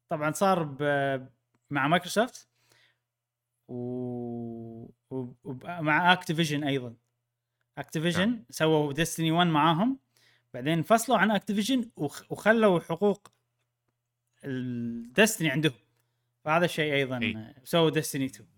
طبعا 0.09 0.31
صار 0.31 0.63
ب... 0.63 0.81
مع 1.69 1.87
مايكروسوفت 1.87 2.49
و... 3.67 3.75
و... 5.09 5.33
ومع 5.43 6.13
Activision 6.13 6.63
أيضا 6.63 6.95
Activision 7.77 8.29
نعم. 8.29 8.45
سووا 8.49 8.93
Destiny 8.93 9.31
1 9.31 9.47
معاهم 9.47 9.99
بعدين 10.53 10.73
انفصلوا 10.73 11.17
عن 11.17 11.31
Activision 11.31 11.89
وخ... 11.95 12.31
وخلوا 12.31 12.79
حقوق 12.79 13.31
ال 14.43 14.56
Destiny 14.57 15.49
عندهم 15.49 15.73
فهذا 16.43 16.65
الشيء 16.65 16.93
أيضا. 16.93 17.53
سووا 17.63 17.89
Destiny 17.89 18.25
2 18.25 18.49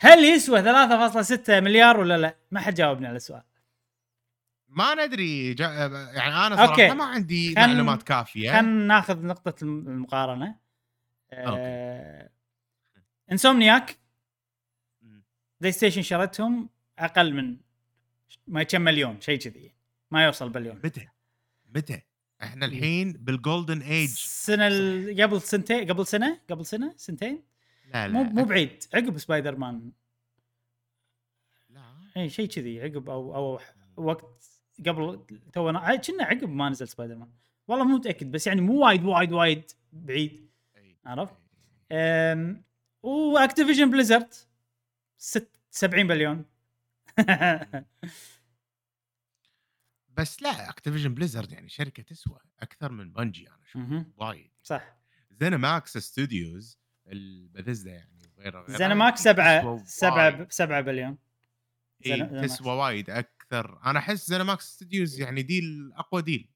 هل 0.00 0.24
يسوى 0.24 0.62
3.6 0.62 1.50
مليار 1.50 2.00
ولا 2.00 2.18
لا؟ 2.18 2.36
ما 2.50 2.60
حد 2.60 2.74
جاوبني 2.74 3.06
على 3.06 3.16
السؤال 3.16 3.42
ما 4.70 4.94
ندري 5.06 5.54
جا... 5.54 5.64
يعني 6.14 6.46
أنا 6.46 6.56
صراحة 6.56 6.70
أوكي. 6.70 6.90
ما 6.94 7.04
عندي 7.04 7.54
خل- 7.54 7.60
معلومات 7.60 8.02
كافية. 8.02 8.50
خلينا 8.52 8.86
ناخذ 8.86 9.26
نقطة 9.26 9.54
الم- 9.64 9.88
المقارنة. 9.88 10.56
آه... 11.32 12.30
Insomniac. 13.32 13.98
PlayStation 15.60 16.02
شرتهم 16.02 16.68
أقل 16.98 17.34
من 17.34 17.56
ما 18.46 18.62
كم 18.62 18.80
مليون 18.80 19.20
شيء 19.20 19.38
كذي. 19.38 19.74
ما 20.10 20.24
يوصل 20.24 20.48
بليون. 20.48 20.80
متى؟ 20.84 21.08
متى؟ 21.74 22.02
إحنا 22.42 22.66
الحين 22.66 23.12
بال 23.12 23.29
golden 23.29 23.80
age 23.82 24.10
السنة 24.10 24.66
ال- 24.66 25.22
قبل 25.22 25.40
سنتين 25.42 25.90
قبل 25.90 26.06
سنة؟ 26.06 26.40
قبل 26.50 26.66
سنة؟ 26.66 26.94
سنتين؟ 26.96 27.42
لا 27.94 28.08
لا 28.08 28.14
مو 28.14 28.22
مو 28.22 28.44
بعيد. 28.44 28.84
عقب 28.94 29.18
سبايدر 29.18 29.56
مان 29.56 29.92
لا. 31.70 31.82
اي 32.16 32.28
شيء 32.28 32.48
كذي. 32.48 32.82
عقب 32.82 33.10
أو 33.10 33.34
أو 33.34 33.60
وقت 33.96 34.59
قبل 34.88 35.26
تو 35.52 35.72
كنا 35.72 36.24
عقب 36.24 36.48
ما 36.48 36.68
نزل 36.68 36.88
سبايدر 36.88 37.14
مان 37.16 37.28
والله 37.68 37.84
مو 37.84 37.96
متأكد 37.96 38.30
بس 38.30 38.46
يعني 38.46 38.60
مو 38.60 38.84
وايد 38.86 39.04
وايد 39.04 39.32
وايد 39.32 39.70
بعيد. 39.92 40.50
عرفت؟ 41.06 41.34
و 43.02 43.10
Activision 43.10 43.90
Blizzard 43.90 44.34
ست 45.18 45.60
70 45.70 46.06
بليون 46.06 46.44
بس 50.16 50.42
لا 50.42 50.70
Activision 50.70 51.14
Blizzard 51.14 51.52
يعني 51.52 51.68
شركة 51.68 52.02
تسوى 52.02 52.38
أكثر 52.60 52.92
من 52.92 53.12
Bungie 53.12 53.48
أنا 53.48 53.58
أشوف. 53.64 54.06
وايد 54.16 54.50
صح 54.62 54.96
ZeniMax 55.30 55.98
Studios 55.98 56.78
ال 57.06 57.15
Bethesda 57.15 57.90
يعني 57.90 58.20
ZeniMax 58.68 59.14
تسوى 59.14 59.32
سبعة 59.32 59.84
سبعة 59.84 60.36
وايد. 60.36 60.52
سبعة 60.52 60.80
بليون 60.80 61.18
إي، 62.06 62.10
ZeniMax. 62.12 62.56
تسوى 62.56 62.72
وايد 62.76 63.10
أكثر. 63.52 63.78
أنا 63.86 63.98
أحس 63.98 64.28
ZeniMax 64.28 64.64
Studios 64.74 65.20
يعني 65.20 65.42
deal 65.42 65.92
أقوى 65.96 66.22
deal. 66.22 66.48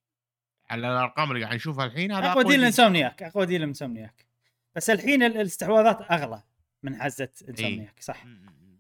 على 0.71 0.93
الأرقام 0.93 1.31
اللي 1.33 1.45
قاعد 1.45 1.55
نشوفها 1.55 1.85
الحين 1.87 2.13
هذا 2.13 2.27
أقوى 2.33 2.45
deal 2.45 2.65
Insomniac 2.65 3.23
أقوى 3.23 3.47
deal 3.47 3.63
Insomniac. 3.63 4.27
بس 4.77 4.91
الحين 4.91 5.23
ال- 5.23 5.37
الاستحواذات 5.37 6.03
أغلى 6.11 6.43
من 6.83 7.03
حزة 7.03 7.29
Insomniac 7.49 8.01
صح. 8.01 8.25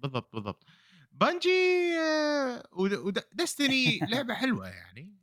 بالضبط 0.02 0.34
بالضبط. 0.34 0.64
Bungie 1.12 1.48
آه، 2.00 2.62
و 2.72 2.88
Destiny 2.88 3.98
لعبة 4.10 4.34
حلوة 4.34 4.68
يعني. 4.68 5.14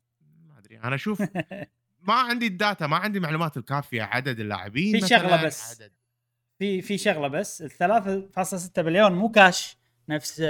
ما 0.47 0.57
أدري 0.59 0.79
أنا 0.79 0.95
أشوف 0.95 1.21
ما 2.07 2.13
عندي 2.13 2.47
ال 2.47 2.55
data 2.55 2.87
ما 2.87 2.97
عندي 2.97 3.17
المعلومات 3.17 3.57
الكافية 3.57 4.03
عدد 4.03 4.39
اللاعبين 4.39 4.99
في 4.99 5.07
شغلة 5.07 5.23
مثلاً، 5.35 5.45
بس. 5.45 5.81
عدد. 5.81 5.91
في 6.59 6.81
في 6.81 6.97
شغلة 6.97 7.27
بس. 7.27 7.61
ال 7.61 7.71
3.6 7.71 8.81
بليون 8.81 9.11
مو 9.11 9.29
كاش 9.31 9.77
نفس 10.09 10.41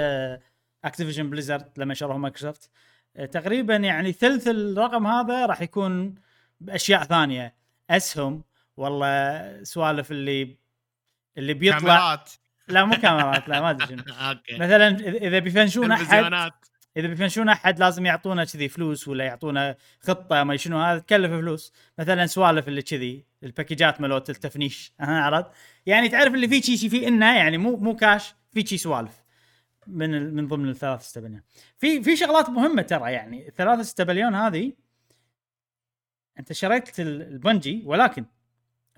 Activision 0.84 1.30
Blizzard 1.30 1.68
لما 1.76 1.94
شروه 1.94 2.16
مايكروسوفت. 2.16 2.70
آه، 3.16 3.26
تقريبا 3.26 3.76
يعني 3.76 4.12
ثلث 4.12 4.48
الرقم 4.48 5.06
هذا 5.06 5.46
راح 5.46 5.62
يكون 5.62 6.14
بأشياء 6.60 7.04
ثانية. 7.04 7.54
أسهم 7.90 8.44
والله 8.76 9.62
سوالف 9.62 10.10
اللي 10.10 10.56
اللي 11.38 11.54
بيطلع 11.54 11.78
كاميرات. 11.78 12.30
لا 12.68 12.84
مو 12.84 12.94
كاميرات 12.96 13.48
لا 13.48 13.60
ما 13.60 13.70
أدري 13.70 13.86
شنو. 13.86 14.02
مثلا 14.62 14.88
اذا 14.98 15.38
بيفنشون 15.38 15.92
احد 15.92 16.52
إذا 16.96 17.08
بيفنشون 17.08 17.48
أحد 17.48 17.78
لازم 17.78 18.06
يعطونا 18.06 18.44
كذي 18.44 18.68
فلوس 18.68 19.08
ولا 19.08 19.24
يعطونا 19.24 19.76
خطة 20.00 20.44
ما 20.44 20.56
شنو 20.56 20.78
هذا 20.78 20.98
تكلف 20.98 21.32
فلوس. 21.32 21.72
مثلا 21.98 22.26
سوالف 22.26 22.68
اللي 22.68 22.82
كذي 22.82 23.24
الباكجات 23.42 24.00
مالت 24.00 24.30
التفنيش 24.30 24.92
عرفت؟ 25.00 25.50
يعني 25.86 26.08
تعرف 26.08 26.34
اللي 26.34 26.48
في 26.48 26.62
شيء 26.62 26.90
في 26.90 27.08
إنه 27.08 27.36
يعني 27.36 27.58
مو 27.58 27.76
مو 27.76 27.96
كاش 27.96 28.34
في 28.52 28.66
شيء 28.66 28.78
سوالف. 28.78 29.21
من 29.86 30.34
من 30.34 30.48
ضمن 30.48 30.68
الثلاث 30.68 31.02
ستة 31.02 31.20
بليون 31.20 31.42
في 31.78 32.02
في 32.02 32.16
شغلات 32.16 32.50
مهمة 32.50 32.82
ترى 32.82 33.12
يعني. 33.12 33.48
الثلاث 33.48 33.80
ستة 33.86 34.04
بليون 34.04 34.34
هذه 34.34 34.72
أنت 36.38 36.52
شريت 36.52 37.00
ال- 37.00 37.22
ال 37.22 37.31
Bungie 37.31 37.82
ولكن 37.86 38.24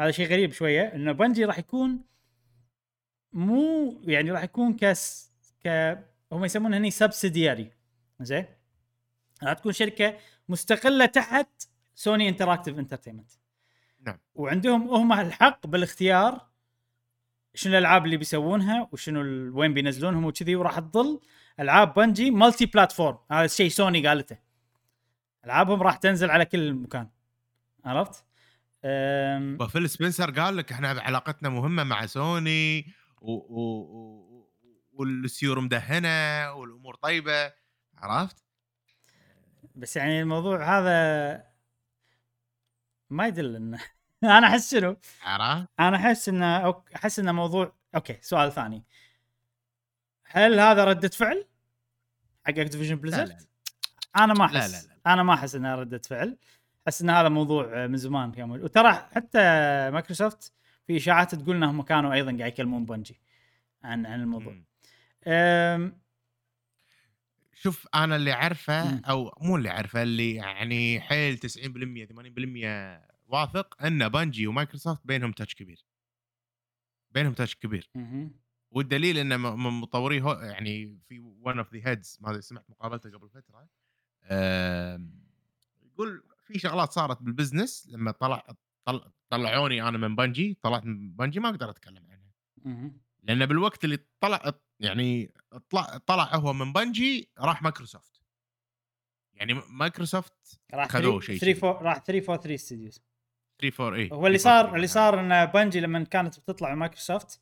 هذا 0.01 0.11
شيء 0.11 0.26
غريب 0.28 0.53
شوية 0.53 0.82
إنه 0.95 1.12
Bungie 1.12 1.45
راح 1.45 1.59
يكون 1.59 2.05
مو 3.32 4.01
يعني 4.05 4.30
راح 4.30 4.43
يكون 4.43 4.74
ك 4.77 4.95
as 4.95 5.33
ك 5.64 5.68
هم 6.32 6.45
يسمونها 6.45 6.78
هني 6.78 6.91
subsidiary 6.91 7.70
زين؟ 8.20 8.47
راح 9.43 9.53
تكون 9.53 9.72
شركة 9.72 10.18
مستقلة 10.49 11.07
تحت 11.07 11.49
Sony 11.95 12.29
Interactive 12.29 12.79
Entertainment 12.79 13.31
نعم. 14.01 14.18
وعندهم 14.35 14.89
هم 14.89 15.12
الحق 15.12 15.66
بالاختيار 15.66 16.49
شنو 17.55 17.73
الألعاب 17.73 18.05
اللي 18.05 18.17
بيسوونها 18.17 18.89
وشنو 18.93 19.21
ال- 19.21 19.51
وين 19.51 19.75
بينزلونهم 19.75 20.25
وكذي 20.25 20.57
وراح 20.57 20.79
تظل 20.79 21.21
ألعاب 21.61 21.95
Bungie 21.95 22.31
multiplatform 22.31 23.18
هذا 23.31 23.45
الشيء 23.45 23.69
سوني 23.69 24.07
قالته 24.09 24.39
ألعابهم 25.45 25.83
راح 25.83 25.97
تنزل 25.97 26.31
على 26.31 26.45
كل 26.45 26.73
مكان 26.75 27.09
عرفت؟ 27.85 28.25
أم... 28.85 29.67
فيل 29.67 29.91
سبنسر 29.91 30.31
قال 30.31 30.57
لك 30.57 30.73
إحنا 30.73 30.89
علاقتنا 30.89 31.49
مهمة 31.49 31.85
مع 31.85 32.07
سوني 32.07 32.87
و... 33.21 33.33
و... 33.33 33.61
و... 33.61 34.51
والسيور 34.93 35.61
مدهنة 35.61 36.53
والأمور 36.53 36.95
طيبة 36.95 37.53
عرفت؟ 37.99 38.45
بس 39.77 39.97
يعني 39.97 40.21
الموضوع 40.21 40.79
هذا 40.79 41.45
ما 43.11 43.27
يدل 43.27 43.57
إنه 43.57 43.79
أنا 44.39 44.47
أحس 44.47 44.70
شنو؟ 44.75 44.97
أنا 45.81 45.97
أحس 45.97 46.29
انه 46.29 46.83
أحس 46.97 47.18
انه 47.18 47.33
موضوع 47.33 47.72
أوكي 47.95 48.18
سؤال 48.22 48.53
ثاني 48.53 48.85
هل 50.25 50.61
هذا 50.61 50.85
ردة 50.85 51.09
فعل 51.09 51.47
حق 52.47 52.59
Activision 52.59 52.95
لا 52.95 53.01
Blizzard؟ 53.01 53.29
لا 53.29 53.39
أنا 54.16 54.35
ما 54.35 54.45
لا، 54.53 54.59
أحس 54.59 54.87
لا، 54.89 54.95
لا. 55.07 55.12
أنا 55.12 55.22
ما 55.22 55.35
أحس 55.35 55.55
إنها 55.55 55.77
ردة 55.77 56.01
فعل 56.09 56.39
أحس 56.89 57.03
إن 57.03 57.11
هذا 57.11 57.29
موضوع 57.29 57.87
من 57.87 57.97
زمان 57.97 58.33
كان 58.33 58.49
موجود 58.49 58.64
وترى 58.64 58.93
حتى 58.93 59.39
مايكروسوفت 59.91 60.53
في 60.87 60.97
إشاعات 60.97 61.35
تقول 61.35 61.57
إنهم 61.57 61.83
كانوا 61.83 62.12
أيضا 62.12 62.37
قاعد 62.39 62.53
يكلمون 62.53 62.85
Bungie 62.85 63.20
عن 63.85 64.07
عن 64.07 64.20
الموضوع. 64.20 64.55
أم، 65.27 66.01
شوف 67.55 67.89
أنا 67.95 68.16
اللي 68.16 68.33
أعرفه. 68.33 69.01
أو 69.01 69.39
مو 69.41 69.57
اللي 69.57 69.70
أعرفه 69.70 70.03
اللي 70.03 70.35
يعني 70.35 71.01
حيل 71.01 71.39
90% 71.39 72.07
80% 72.07 73.14
واثق 73.27 73.83
أن 73.83 74.09
Bungie 74.09 74.47
و 74.47 74.53
Microsoft 74.53 75.07
بينهم 75.07 75.33
touch 75.33 75.55
كبير 75.55 75.85
بينهم 77.11 77.33
touch 77.33 77.57
كبير. 77.57 77.91
والدليل 78.70 79.18
إن 79.18 79.41
من 79.41 79.57
مطوري 79.81 80.20
هو 80.22 80.33
يعني 80.33 80.99
في 81.09 81.18
one 81.18 81.59
of 81.59 81.75
the 81.75 81.81
heads 81.89 82.18
ما 82.20 82.41
سمعت 82.41 82.70
مقابلته 82.70 83.11
قبل 83.11 83.29
فترة 83.29 83.68
يقول 85.83 86.25
في 86.45 86.59
شغلات 86.59 86.93
صارت 86.93 87.22
بال 87.22 87.36
business 87.36 87.89
لما 87.91 88.11
طلع 88.11 88.47
طل- 88.85 89.11
طلعوني 89.29 89.89
أنا 89.89 89.99
من 89.99 90.16
Bungie 90.16 90.59
طلعت 90.62 90.85
من 90.85 91.12
Bungie 91.12 91.41
ما 91.41 91.49
أقدر 91.49 91.70
أتكلم 91.70 92.07
عنها. 92.07 92.33
لأن 93.22 93.47
بالوقت 93.47 93.85
اللي 93.85 93.99
طلع 94.20 94.53
يعني 94.81 95.35
طلع 95.70 95.99
طلع 95.99 96.37
هو 96.37 96.53
من 96.53 96.72
بنجي 96.72 97.29
راح 97.39 97.62
مايكروسوفت 97.62 98.20
يعني 99.35 99.55
مايكروسوفت 99.55 100.61
راح 100.75 100.89
خذوه 100.89 101.20
3 101.20 101.27
شيء 101.27 101.39
3 101.39 101.53
كذي. 101.61 101.68
4 101.68 101.83
راح 101.83 101.99
343 101.99 102.57
Studios 102.57 103.03
3 103.61 103.85
4 103.85 103.99
إي. 103.99 104.09
هو 104.13 104.27
اللي 104.27 104.39
صار 104.39 104.77
اللي 104.77 104.87
صار 104.87 105.21
إن 105.21 105.45
بنجي 105.47 105.81
لما 105.81 106.05
كانت 106.05 106.39
بتطلع 106.41 106.75
مايكروسوفت 106.75 107.41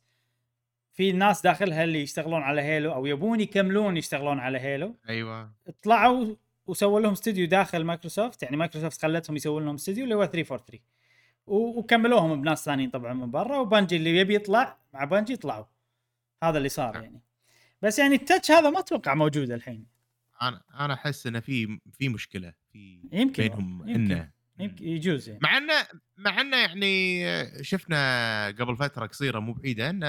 في 0.93 1.11
ناس 1.11 1.41
داخلها 1.41 1.83
اللي 1.83 2.01
يشتغلون 2.01 2.41
على 2.41 2.61
هيلو 2.61 2.93
أو 2.93 3.05
يبون 3.05 3.39
يكملون 3.39 3.97
يشتغلون 3.97 4.39
على 4.39 4.59
هيلو. 4.59 4.95
أيوه. 5.09 5.51
طلعوا 5.83 6.35
وسووا 6.67 6.99
لهم 6.99 7.11
استوديو 7.11 7.47
داخل 7.47 7.83
مايكروسوفت 7.83 8.43
يعني 8.43 8.57
مايكروسوفت 8.57 9.01
خلتهم 9.01 9.35
يسوون 9.35 9.65
لهم 9.65 9.75
استوديو 9.75 10.03
اللي 10.03 10.15
هو 10.15 10.25
343 10.25 10.79
و- 11.47 11.79
وكملوهم 11.79 12.41
بناس 12.41 12.65
ثانيين 12.65 12.89
طبعا 12.89 13.13
من 13.13 13.31
برا 13.31 13.57
وبنجي 13.57 13.95
اللي 13.95 14.17
يبي 14.17 14.35
يطلع 14.35 14.77
مع 14.93 15.03
بنجي 15.03 15.35
طلعوا 15.35 15.65
هذا 16.43 16.57
اللي 16.57 16.69
صار 16.69 16.93
نعم. 16.93 17.03
يعني. 17.03 17.21
بس 17.81 17.99
يعني 17.99 18.15
ال 18.15 18.21
touch 18.21 18.51
هذا 18.51 18.69
ما 18.69 18.79
أتوقع 18.79 19.13
موجود 19.13 19.51
الحين. 19.51 19.85
أنا 20.41 20.61
أنا 20.79 20.93
أحس 20.93 21.27
إنه 21.27 21.39
في 21.39 21.79
في 21.91 22.09
مشكلة 22.09 22.53
في 22.71 22.99
يمكن. 23.11 23.43
بينهم. 23.43 23.89
إنه 23.89 24.31
يمكن 24.59 24.87
يجوز 24.87 25.29
يعني. 25.29 25.39
مع 25.43 25.57
انه 25.57 25.73
مع 26.17 26.41
انه 26.41 26.57
يعني 26.57 27.63
شفنا 27.63 28.47
قبل 28.47 28.77
فترة 28.77 29.05
قصيرة 29.05 29.39
مو 29.39 29.53
بعيدة 29.53 29.89
إن 29.89 29.99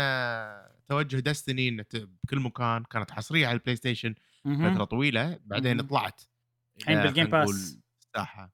توجه 0.89 1.17
Destiny 1.17 1.69
إنه 1.69 1.85
بكل 1.95 2.41
مكان 2.41 2.85
كانت 2.85 3.11
حصرية 3.11 3.47
على 3.47 3.55
البلاي 3.55 3.77
ستيشن. 3.77 4.15
فترة 4.45 4.85
طويلة 4.85 5.39
بعدين. 5.45 5.81
طلعت. 5.81 6.23
الحين 6.81 7.03
بال 7.03 7.11
Game 7.11 7.27
Pass. 7.27 7.79
الساحة 8.03 8.53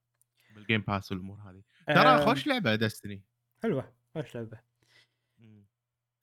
بال 0.55 0.63
Game 0.63 0.81
Pass 0.81 1.13
والأمور 1.13 1.39
هذه. 1.39 1.63
آه، 1.89 1.95
ترى 1.95 2.27
خوش 2.27 2.47
لعبة 2.47 2.75
Destiny 2.75 3.23
حلوة 3.63 3.93
خوش 4.15 4.35
لعبة. 4.35 4.61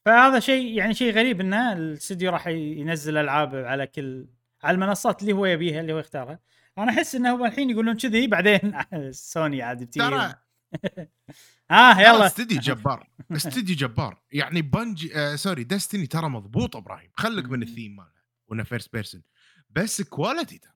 فهذا 0.05 0.39
شيء 0.39 0.77
يعني 0.77 0.93
شيء 0.93 1.13
غريب 1.13 1.41
إنه 1.41 1.73
الاستوديو 1.73 2.31
راح 2.31 2.47
ينزل 2.47 3.17
ألعاب 3.17 3.55
على 3.55 3.87
كل 3.87 4.27
على 4.63 4.75
المنصات 4.75 5.21
اللي 5.21 5.33
هو 5.33 5.45
يبيها 5.45 5.81
اللي 5.81 5.93
هو 5.93 5.99
يختارها. 5.99 6.39
أنا 6.77 6.91
احس 6.91 7.15
انه 7.15 7.29
هو 7.31 7.45
الحين 7.45 7.69
يقولون 7.69 7.97
كذي 7.97 8.27
بعدين 8.27 8.73
سوني 9.11 9.61
عاد 9.61 9.83
بتجي 9.83 9.99
ترى 9.99 10.33
آه 11.71 11.99
يلا 11.99 12.25
استديو 12.25 12.59
جبار 12.69 13.09
استديو 13.31 13.75
جبار 13.75 14.21
يعني 14.31 14.61
بنج 14.61 15.07
آه 15.15 15.35
sorry 15.35 15.63
Destiny 15.63 16.07
ترى 16.07 16.29
مضبوط 16.29 16.75
إبراهيم 16.75 17.09
خلك 17.13 17.45
من. 17.49 17.63
الثيم 17.63 17.95
مالها 17.95 18.11
وانه 18.47 18.63
first 18.63 18.93
person 18.93 19.21
بس 19.69 20.01
quality 20.01 20.57
ترى. 20.57 20.71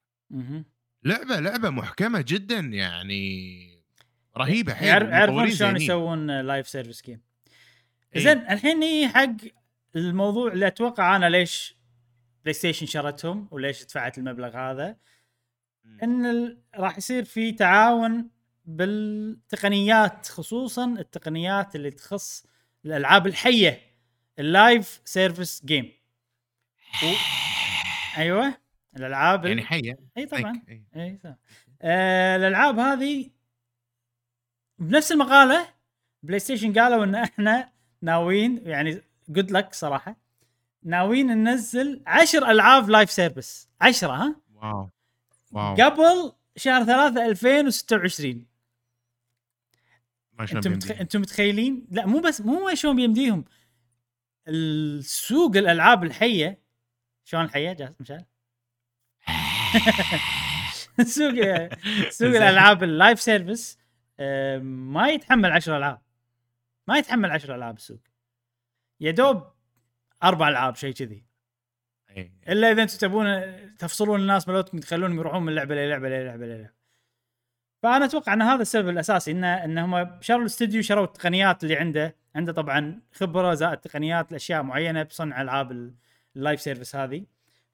لعبة 1.03 1.39
لعبة 1.39 1.69
محكمة 1.69 2.21
جدا 2.27 2.59
يعني 2.59 3.81
رهيبة 4.37 4.73
حيل 4.73 4.87
يعرف- 4.87 5.09
يعرفون 5.09 5.51
شلون. 5.51 5.75
يسوون 5.77 6.41
live 6.41 6.67
service 6.67 7.01
game. 7.01 7.21
زين 8.15 8.37
الحين 8.37 8.79
نيجي 8.79 9.07
حق 9.13 9.35
الموضوع 9.95 10.51
اللي 10.51 10.67
أتوقع 10.67 11.15
أنا 11.15 11.29
ليش 11.29 11.75
بلاي 12.43 12.53
ستيشن 12.53 12.85
شرتهم 12.85 13.47
وليش 13.51 13.83
دفعت 13.83 14.17
المبلغ 14.17 14.57
هذا. 14.57 14.97
إن 16.03 16.25
ال- 16.25 16.61
راح 16.75 16.97
يصير 16.97 17.23
في 17.25 17.51
تعاون 17.51 18.29
بالتقنيات 18.65 20.27
خصوصا 20.27 20.85
التقنيات 20.85 21.75
اللي 21.75 21.91
تخص 21.91 22.45
الألعاب 22.85 23.27
الحية 23.27 23.81
ال 24.39 24.52
live 24.52 25.01
service 25.05 25.65
game 25.65 25.91
و... 27.03 27.05
أيوه 28.17 28.53
الألعاب 28.97 29.45
يعني. 29.45 29.61
حية. 29.65 29.97
إي 30.17 30.25
طبعا. 30.25 30.61
إي. 30.95 31.17
صح. 31.23 31.35
آه 31.81 32.35
الألعاب 32.35 32.79
هذه 32.79 33.29
بنفس 34.79 35.11
المقالة 35.11 35.67
بلاي 36.23 36.39
ستيشن 36.39 36.79
قالوا 36.79 37.03
إن 37.03 37.15
إحنا 37.15 37.71
ناويين 38.01 38.61
يعني 38.67 39.01
good 39.29 39.51
luck 39.51 39.73
صراحة 39.73 40.15
ناويين 40.83 41.27
ننزل 41.27 42.03
عشر 42.07 42.51
ألعاب 42.51 42.89
live 42.89 43.11
service 43.11 43.69
عشرة 43.81 44.11
ها؟ 44.13 44.35
wow. 44.55 44.89
wow. 45.51 45.75
قبل 45.75 46.33
شهر 46.55 46.83
3 46.83 47.25
2026 47.25 48.45
ما 50.33 50.45
شلون 50.45 50.57
أنتم 50.57 50.71
متخ... 50.71 50.91
أنتم 50.91 51.21
متخيلين؟ 51.21 51.87
لا 51.91 52.05
مو 52.05 52.19
بس 52.19 52.41
مو 52.41 52.75
شلون 52.75 52.95
بيمديهم. 52.95 53.45
السوق 54.47 55.57
الألعاب 55.57 56.03
الحية. 56.03 56.61
شلون 57.23 57.43
الحية؟ 57.43 57.73
جاهز 57.73 57.95
مشعل؟ 57.99 58.25
سوق 61.05 61.33
سوق. 62.09 62.27
الألعاب 62.27 62.83
ال 62.83 62.91
live 62.91 63.21
service 63.21 63.77
آه، 64.19 64.57
ما 64.57 65.09
يتحمل 65.09 65.51
10 65.51 65.77
ألعاب. 65.77 66.01
ما 66.87 66.97
يتحمل 66.97 67.31
10 67.31 67.55
ألعاب 67.55 67.77
السوق. 67.77 67.99
يا 68.99 69.11
دوب 69.11 69.43
أربع 70.23 70.49
ألعاب 70.49 70.75
شيء 70.75 70.93
كذي. 70.93 71.30
إلا 72.49 72.71
إذا 72.71 72.81
أنتم 72.83 72.97
تبون 72.97 73.27
تفصلون 73.77 74.19
الناس 74.21 74.47
مالتكم 74.47 74.77
تخلونهم 74.79 75.17
يروحون 75.17 75.43
من 75.43 75.55
لعبة 75.55 75.75
للعبه 75.75 76.09
للعبه 76.09 76.45
للعبه 76.45 76.81
فأنا 77.83 78.05
أتوقع 78.05 78.33
إن 78.33 78.41
هذا 78.41 78.61
السبب 78.61 78.89
الأساسي 78.89 79.31
ان 79.31 79.43
إن 79.43 79.77
هم 79.77 80.21
شروا 80.21 80.41
الاستديو 80.41 80.81
شروا 80.81 81.03
التقنيات 81.05 81.63
اللي 81.63 81.75
عنده. 81.77 82.15
عنده 82.35 82.53
طبعا 82.53 83.01
خبرة 83.13 83.53
زائد 83.53 83.77
تقنيات 83.77 84.31
لأشياء 84.31 84.63
معينة 84.63 85.03
بصنع 85.03 85.41
ألعاب 85.41 85.71
ال- 85.71 85.93
ال 86.35 86.40
live 86.40 86.61
service 86.61 86.95
هذه. 86.95 87.25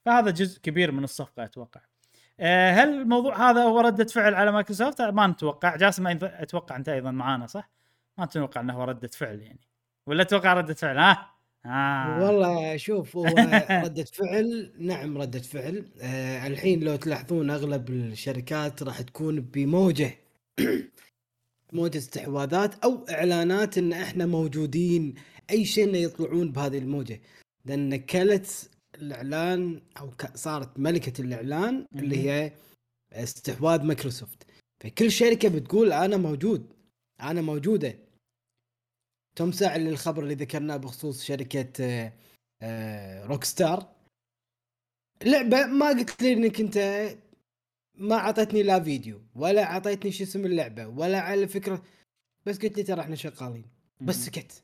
فهذا 0.05 0.31
جزء 0.31 0.61
كبير 0.61 0.91
من 0.91 1.03
الصفقة 1.03 1.43
أتوقع. 1.43 1.81
آه، 2.39 2.71
هل 2.71 3.01
الموضوع 3.01 3.49
هذا 3.49 3.63
هو 3.63 3.79
ردة 3.79 4.05
فعل 4.05 4.33
على 4.35 4.51
مايكروسوفت؟ 4.51 5.01
ما 5.01 5.27
نتوقع. 5.27 5.75
جاسم 5.75 6.07
أتوقع 6.23 6.75
أنت 6.75 6.89
أيضا 6.89 7.11
معانا 7.11 7.47
صح؟ 7.47 7.69
ما 8.17 8.25
تتوقع 8.25 8.61
إنه 8.61 8.73
هو 8.73 8.83
ردة 8.83 9.07
فعل 9.07 9.39
يعني. 9.39 9.59
ولا 10.05 10.23
تتوقع 10.23 10.53
ردة 10.53 10.73
فعل؟ 10.73 10.97
ها؟ 10.97 11.36
آه. 11.65 12.23
والله 12.25 12.77
شوف 12.77 13.15
هو 13.17 13.25
ردة 13.85 14.03
فعل 14.03 14.73
نعم 14.79 15.17
ردة 15.17 15.39
فعل. 15.39 15.85
آه 16.01 16.47
الحين 16.47 16.79
لو 16.83 16.95
تلاحظون 16.95 17.49
أغلب 17.49 17.89
الشركات 17.89 18.83
راح 18.83 19.01
تكون 19.01 19.41
بموجة 19.41 20.17
موجة 21.73 21.97
استحواذات 21.97 22.83
أو 22.83 23.05
إعلانات 23.09 23.77
إن 23.77 23.93
إحنا 23.93 24.25
موجودين 24.25 25.13
أي 25.49 25.65
شيء 25.65 25.83
إنه 25.83 25.97
يطلعون 25.97 26.51
بهذه 26.51 26.77
الموجة. 26.77 27.21
لأن 27.65 27.95
كلت 27.95 28.69
الإعلان 28.95 29.81
أو 29.99 30.11
صارت 30.35 30.79
ملكة 30.79 31.21
الإعلان 31.21 31.85
اللي 31.95 32.17
هي 32.29 32.51
استحواذ 33.13 33.83
مايكروسوفت. 33.83 34.43
فكل 34.83 35.11
شركة 35.11 35.49
بتقول 35.49 35.93
أنا 35.93 36.17
موجود 36.17 36.73
أنا 37.21 37.41
موجودة. 37.41 38.06
تسمع 39.37 39.75
للخبر 39.75 40.23
اللي 40.23 40.35
ذكرناه 40.35 40.77
بخصوص 40.77 41.23
شركة 41.23 41.71
آه، 41.81 42.13
آه، 42.61 43.25
Rockstar 43.25 43.91
لعبة 45.25 45.65
ما 45.65 45.87
قلت 45.89 46.21
لي 46.21 46.33
إنك 46.33 46.61
أنت 46.61 46.77
ما 47.95 48.15
أعطيتني 48.15 48.63
لا 48.63 48.83
فيديو 48.83 49.21
ولا 49.35 49.63
أعطيتني 49.63 50.11
شو 50.11 50.23
اسم 50.23 50.45
اللعبة 50.45 50.87
ولا 50.87 51.19
على 51.19 51.47
فكرة 51.47 51.83
بس 52.45 52.57
قلت 52.57 52.77
لي 52.77 52.83
ترى 52.83 53.01
إحنا 53.01 53.15
شغالين. 53.15 53.65
بس. 54.01 54.15
سكت. 54.15 54.61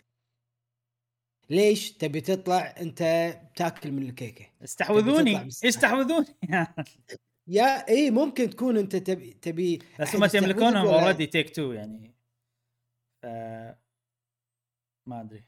ليش 1.49 1.91
تبي 1.91 2.21
تطلع 2.21 2.75
أنت 2.79 3.33
تاكل 3.55 3.91
من 3.91 4.03
الكيكة؟ 4.03 4.45
تبي 4.45 4.63
استحوذوني. 4.63 5.47
استحوذوني. 5.47 6.27
يا 7.47 7.87
إي 7.89 8.11
ممكن 8.11 8.49
تكون 8.49 8.77
أنت 8.77 8.95
تبي 8.95 9.33
تبي 9.33 9.79
بس 9.99 10.15
هم 10.15 10.29
يملكونهم 10.33 10.87
already 10.87 11.25
Take-Two 11.25 11.71
يعني. 11.71 12.13
ف 13.23 13.25
ما 15.05 15.21
أدري. 15.21 15.43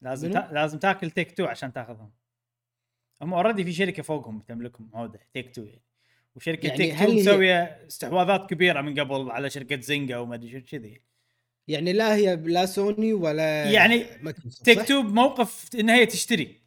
لازم؟ 0.00 0.32
تا... 0.32 0.48
لازم 0.52 0.78
تاكل 0.78 1.10
Take-Two 1.10 1.44
عشان 1.44 1.72
تاخذهم. 1.72 2.12
هم 3.22 3.34
already 3.34 3.64
في 3.64 3.72
شركة 3.72 4.02
فوقهم 4.02 4.40
تملكهم 4.40 4.90
عوده 4.94 5.20
Take-Two 5.32 5.62
يعني. 5.64 5.82
وشركة 6.34 6.66
يعني 6.66 6.78
Take-Two 6.78 7.10
هي- 7.10 7.20
مسوية 7.20 7.62
استحواذات 7.86 8.50
كبيرة 8.50 8.80
من 8.80 9.00
قبل 9.00 9.30
على 9.30 9.50
شركة 9.50 9.80
Zynga 9.80 10.18
وما 10.18 10.34
أدري 10.34 10.50
شو 10.50 10.66
كذي. 10.66 11.00
يعني 11.68 11.92
لا 11.92 12.14
هي 12.14 12.36
لا 12.36 12.66
سوني 12.66 13.12
ولا 13.12 13.70
يعني 13.70 14.04
Take؟ 14.64 14.82
Two 14.82 15.02
بموقف 15.02 15.68
إن 15.74 15.90
هي 15.90 16.06
تشتري. 16.06 16.60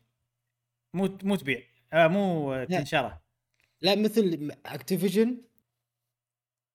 مو 0.93 1.17
مو 1.23 1.35
تبيع. 1.35 1.63
آه 1.93 2.07
مو. 2.07 2.65
تنشره. 2.69 3.21
لا 3.81 3.95
مثل 3.95 4.51
Activision 4.65 5.41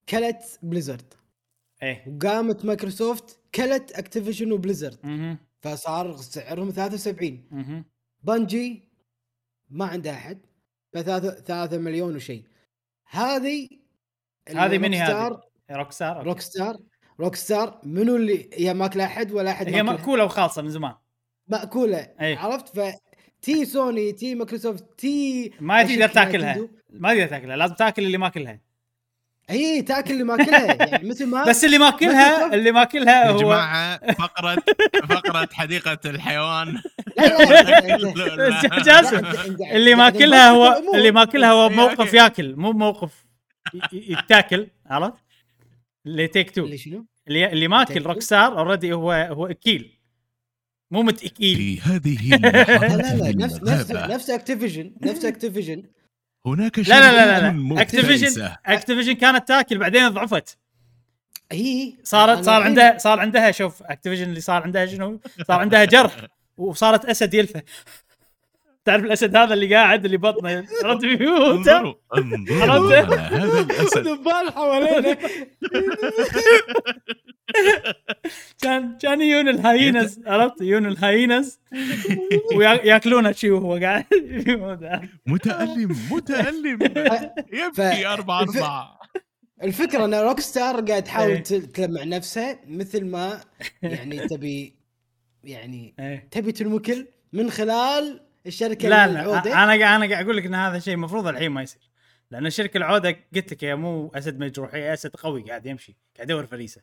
كلت 0.08 0.58
Blizzard 0.62 1.14
إيه. 1.82 2.04
وقامت 2.08 2.64
مايكروسوفت 2.64 3.40
كلت 3.54 3.92
Activision 3.92 4.52
و 4.52 4.57
Blizzard. 4.57 4.98
فصار 5.60 6.16
سعرهم 6.16 6.70
73 6.70 7.48
أها 7.52 7.84
بنجي 8.22 8.88
ما 9.70 9.84
عندها 9.84 10.12
أحد 10.12 10.40
فثلاثة 10.92 11.30
ثلاثة 11.30 11.78
مليون 11.78 12.16
وشيء 12.16 12.44
هذه 13.10 13.68
هذه 14.48 14.78
من 14.78 14.92
هي 14.92 15.00
هذه؟ 15.00 15.40
روك 15.70 15.92
ستار 15.92 16.26
روك 16.26 16.40
ستار 16.40 16.78
روك 17.20 17.34
ستار 17.36 17.80
منو 17.84 18.16
اللي 18.16 18.50
هي 18.52 18.74
ماكلة 18.74 19.04
أحد 19.04 19.32
ولا 19.32 19.50
أحد 19.50 19.68
هي؟ 19.68 19.82
مأكولة 19.82 20.24
وخالصة 20.24 20.62
من 20.62 20.70
زمان. 20.70 20.94
مأكولة 21.48 21.98
أي. 22.20 22.34
عرفت؟ 22.34 22.80
ف 22.80 22.94
تي 23.42 23.64
سوني 23.64 24.12
تي 24.12 24.34
مايكروسوفت 24.34 24.98
تي 24.98 25.50
ما 25.60 25.82
تقدر 25.82 26.08
تاكلها. 26.08 26.68
ما 26.90 27.14
تقدر 27.14 27.26
تاكلها 27.26 27.56
لازم 27.56 27.74
تاكل 27.74 28.04
اللي 28.04 28.18
ماكلها. 28.18 28.60
اي 29.50 29.82
تأكل 29.82 30.12
اللي 30.12 30.24
ماكلها 30.24 30.74
يعني 30.74 31.08
مثل 31.08 31.26
ما 31.26 31.44
بس 31.48 31.64
اللي 31.64 31.78
ماكلها 31.78 32.54
اللي 32.54 32.72
ماكلها 32.72 33.24
يا 33.26 33.30
هو 33.30 33.38
جماعة 33.38 34.12
فقره 34.12 34.62
فقرة 35.08 35.48
حديقة 35.52 35.98
الحيوان 36.06 36.80
جاسم 38.86 39.22
اللي 39.72 39.94
ماكلها 39.94 40.50
هو. 40.50 40.82
اللي 40.94 41.10
ماكلها 41.10 41.50
هو 41.52 41.68
موقف 41.68 42.00
أوكي. 42.00 42.16
ياكل 42.16 42.56
مو 42.56 42.72
موقف 42.72 43.24
ي- 43.74 43.78
ي- 43.96 44.12
يتاكل 44.12 44.66
عرفت؟ 44.86 45.14
اللي 46.06 46.26
تيك 46.28 46.50
تو 46.50 46.64
اللي 46.64 46.78
شنو؟ 46.78 47.06
اللي 47.28 47.52
اللي 47.52 47.68
ماكل 47.68 47.94
Take 48.00 48.04
Two؟ 48.04 48.06
روك 48.06 48.20
ستار 48.22 48.58
اوريدي 48.58 48.92
هو 48.92 49.12
هو 49.12 49.46
أكيل 49.46 49.98
مو 50.90 51.02
متأكيل 51.02 51.56
في 51.56 51.80
هذه 51.80 52.30
لا 52.36 52.48
لا 52.96 53.14
لا 53.16 53.36
نفس 53.36 53.62
نفس 53.62 53.90
نفس 53.90 54.30
اكتيفيجن 54.30 54.94
نفس 55.02 55.24
اكتيفيجن 55.24 55.82
هناك 56.46 56.78
لا 56.78 56.84
لا 56.84 57.12
لا 57.12 57.40
شركة 57.40 57.74
لا 57.74 57.82
اكتيفيجن. 57.82 58.48
اكتيفيجن 58.66 59.12
كانت 59.12 59.48
تاكل 59.48 59.78
بعدين 59.78 60.08
ضعفت 60.08 60.58
هي 61.52 61.94
صارت 62.04 62.44
صار 62.44 62.62
عندها 62.62 62.98
صار 62.98 63.20
عندها 63.20 63.50
شوف 63.50 63.82
اكتيفيجن 63.82 64.24
اللي 64.24 64.40
صار 64.40 64.62
عندها 64.62 64.86
شنو؟ 64.86 65.20
صار 65.48 65.60
عندها 65.60 65.84
جرح 65.84 66.16
وصارت 66.56 67.04
أسد 67.04 67.34
يلفه 67.34 67.62
تعرف 68.84 69.04
الأسد 69.04 69.36
هذا 69.36 69.54
اللي 69.54 69.74
قاعد 69.74 70.04
اللي 70.04 70.16
بطنه 70.16 70.60
بيموت 70.84 71.68
انظروا 71.68 71.94
انظروا 72.16 72.94
عرفت؟ 72.96 73.12
هذا 73.32 73.60
الأسد 73.60 74.08
ذبال 74.08 74.52
حوالينا 74.54 75.16
كان 78.62 78.98
كان 78.98 79.20
يجون 79.20 79.48
الهاينز 79.48 80.20
عرفت 80.26 80.60
يجون 80.60 80.86
الهاينز 80.86 81.58
وياكلونه 82.56 83.32
شي 83.32 83.50
وهو 83.50 83.74
قاعد. 83.76 84.04
متألم 85.26 85.96
متألم 86.10 86.78
يبكي 87.52 88.06
أربعة 88.06 88.42
الف- 88.42 88.56
أربعة 88.56 88.98
الفكرة 89.62 90.04
إن 90.04 90.14
روك 90.14 90.40
ستار 90.40 90.74
قاعد 90.74 90.90
إيه. 90.90 91.00
تحاول 91.00 91.38
ت- 91.38 91.54
تلمع 91.54 92.04
نفسها 92.04 92.58
مثل 92.68 93.04
ما 93.04 93.40
يعني 93.82 94.28
تبي 94.28 94.76
يعني 95.44 95.94
إيه. 96.00 96.28
تبي 96.30 96.52
تنوكل 96.52 97.06
من 97.32 97.50
خلال 97.50 98.20
الشركة 98.46 98.88
لا 98.88 99.04
العودة. 99.04 99.50
لا 99.50 99.64
أنا 99.64 99.74
أنا 99.96 100.08
قاعد 100.08 100.24
أقول 100.24 100.36
لك 100.36 100.46
إن 100.46 100.54
هذا 100.54 100.78
شيء 100.78 100.94
المفروض 100.94 101.26
الحين 101.26 101.50
ما 101.50 101.62
يصير 101.62 101.90
لأن 102.30 102.46
الشركة 102.46 102.76
العودة 102.78 103.16
قلت 103.34 103.52
لك 103.52 103.64
هي 103.64 103.74
مو 103.76 104.08
أسد 104.14 104.38
مجروح 104.38 104.74
هي 104.74 104.92
أسد 104.94 105.16
قوي 105.16 105.42
قاعد 105.42 105.66
يمشي 105.66 105.96
قاعد 106.16 106.30
يدور 106.30 106.46
فريسه 106.46 106.82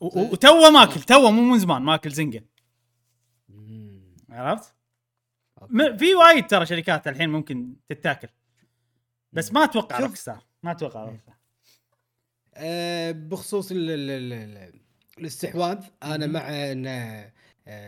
و- 0.00 0.20
وتوه 0.32 0.70
ماكل 0.70 1.00
توه 1.02 1.30
مو 1.30 1.42
من 1.42 1.58
زمان 1.58 1.82
ماكل 1.82 2.10
زنقة. 2.10 2.40
عرفت؟ 4.30 4.74
في 5.98 6.14
وايد 6.14 6.46
ترى 6.46 6.66
شركات 6.66 7.08
الحين 7.08 7.30
ممكن 7.30 7.76
تتاكل 7.88 8.28
بس 9.32 9.52
ما 9.52 9.64
أتوقع. 9.64 9.98
Rockstar 10.00 10.44
ما 10.62 10.70
أتوقع 10.70 11.04
Rockstar 11.04 11.34
آه، 12.54 13.10
بخصوص 13.10 13.70
ال 13.70 13.90
ال 13.90 14.10
ال 14.10 14.32
ال 14.32 14.80
الاستحواذ 15.18 15.78
أنا. 16.02 16.26
مع 16.26 16.40
إن 16.72 16.86
آه، 16.86 17.32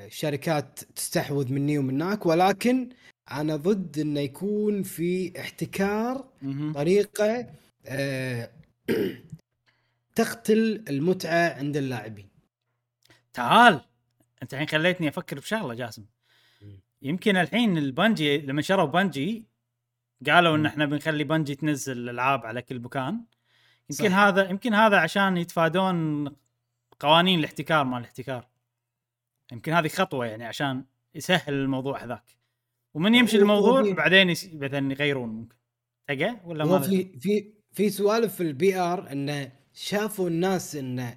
شركات 0.08 0.80
تستحوذ 0.96 1.52
مني 1.52 1.78
ومنك 1.78 2.26
ولكن 2.26 2.88
أنا 3.30 3.56
ضد 3.56 3.98
إنه 3.98 4.20
يكون 4.20 4.82
في 4.82 5.40
احتكار. 5.40 6.24
طريقة 6.74 7.46
آه، 7.86 8.50
تقتل 10.16 10.84
المتعة 10.88 11.54
عند 11.58 11.76
اللاعبين 11.76 12.28
تعال 13.32 13.80
أنت 14.42 14.54
الحين 14.54 14.68
خليتني 14.68 15.08
أفكر 15.08 15.38
بشغلة 15.38 15.74
جاسم. 15.74 16.04
يمكن 17.02 17.36
الحين 17.36 17.78
ال 17.78 17.87
Bungie 17.87 18.38
لما 18.38 18.62
شروا 18.62 18.84
Bungie 18.84 19.44
قالوا 20.26 20.56
إن. 20.56 20.66
إحنا 20.66 20.86
بنخلي 20.86 21.24
Bungie 21.24 21.54
تنزل 21.54 22.08
العاب 22.08 22.46
على 22.46 22.62
كل 22.62 22.80
مكان 22.80 23.24
يمكن 23.90 24.10
صح. 24.10 24.16
هذا 24.16 24.50
يمكن 24.50 24.74
هذا 24.74 24.96
عشان 24.96 25.36
يتفادون 25.36 26.28
قوانين 27.00 27.38
الاحتكار 27.38 27.84
مال 27.84 27.98
الاحتكار 27.98 28.49
يمكن 29.52 29.72
هذه 29.72 29.88
خطوة 29.88 30.26
يعني 30.26 30.44
عشان 30.44 30.84
يسهل 31.14 31.54
الموضوع 31.54 32.04
هذاك 32.04 32.24
ومن 32.94 33.14
يمشي 33.14 33.36
الموضوع 33.36 33.92
بعدين 33.92 34.30
يس- 34.30 34.50
مثلا 34.54 34.92
يغيرون 34.92 35.28
ممكن 35.28 35.56
تلقى 36.08 36.36
ولا 36.46 36.64
ما 36.64 36.78
في 36.78 37.18
في 37.20 37.52
في 37.72 37.90
سوالف 37.90 38.34
في 38.34 38.42
ال 38.42 38.76
PR 38.76 39.12
إنه 39.12 39.52
شافوا 39.74 40.28
الناس 40.28 40.76
إنه 40.76 41.16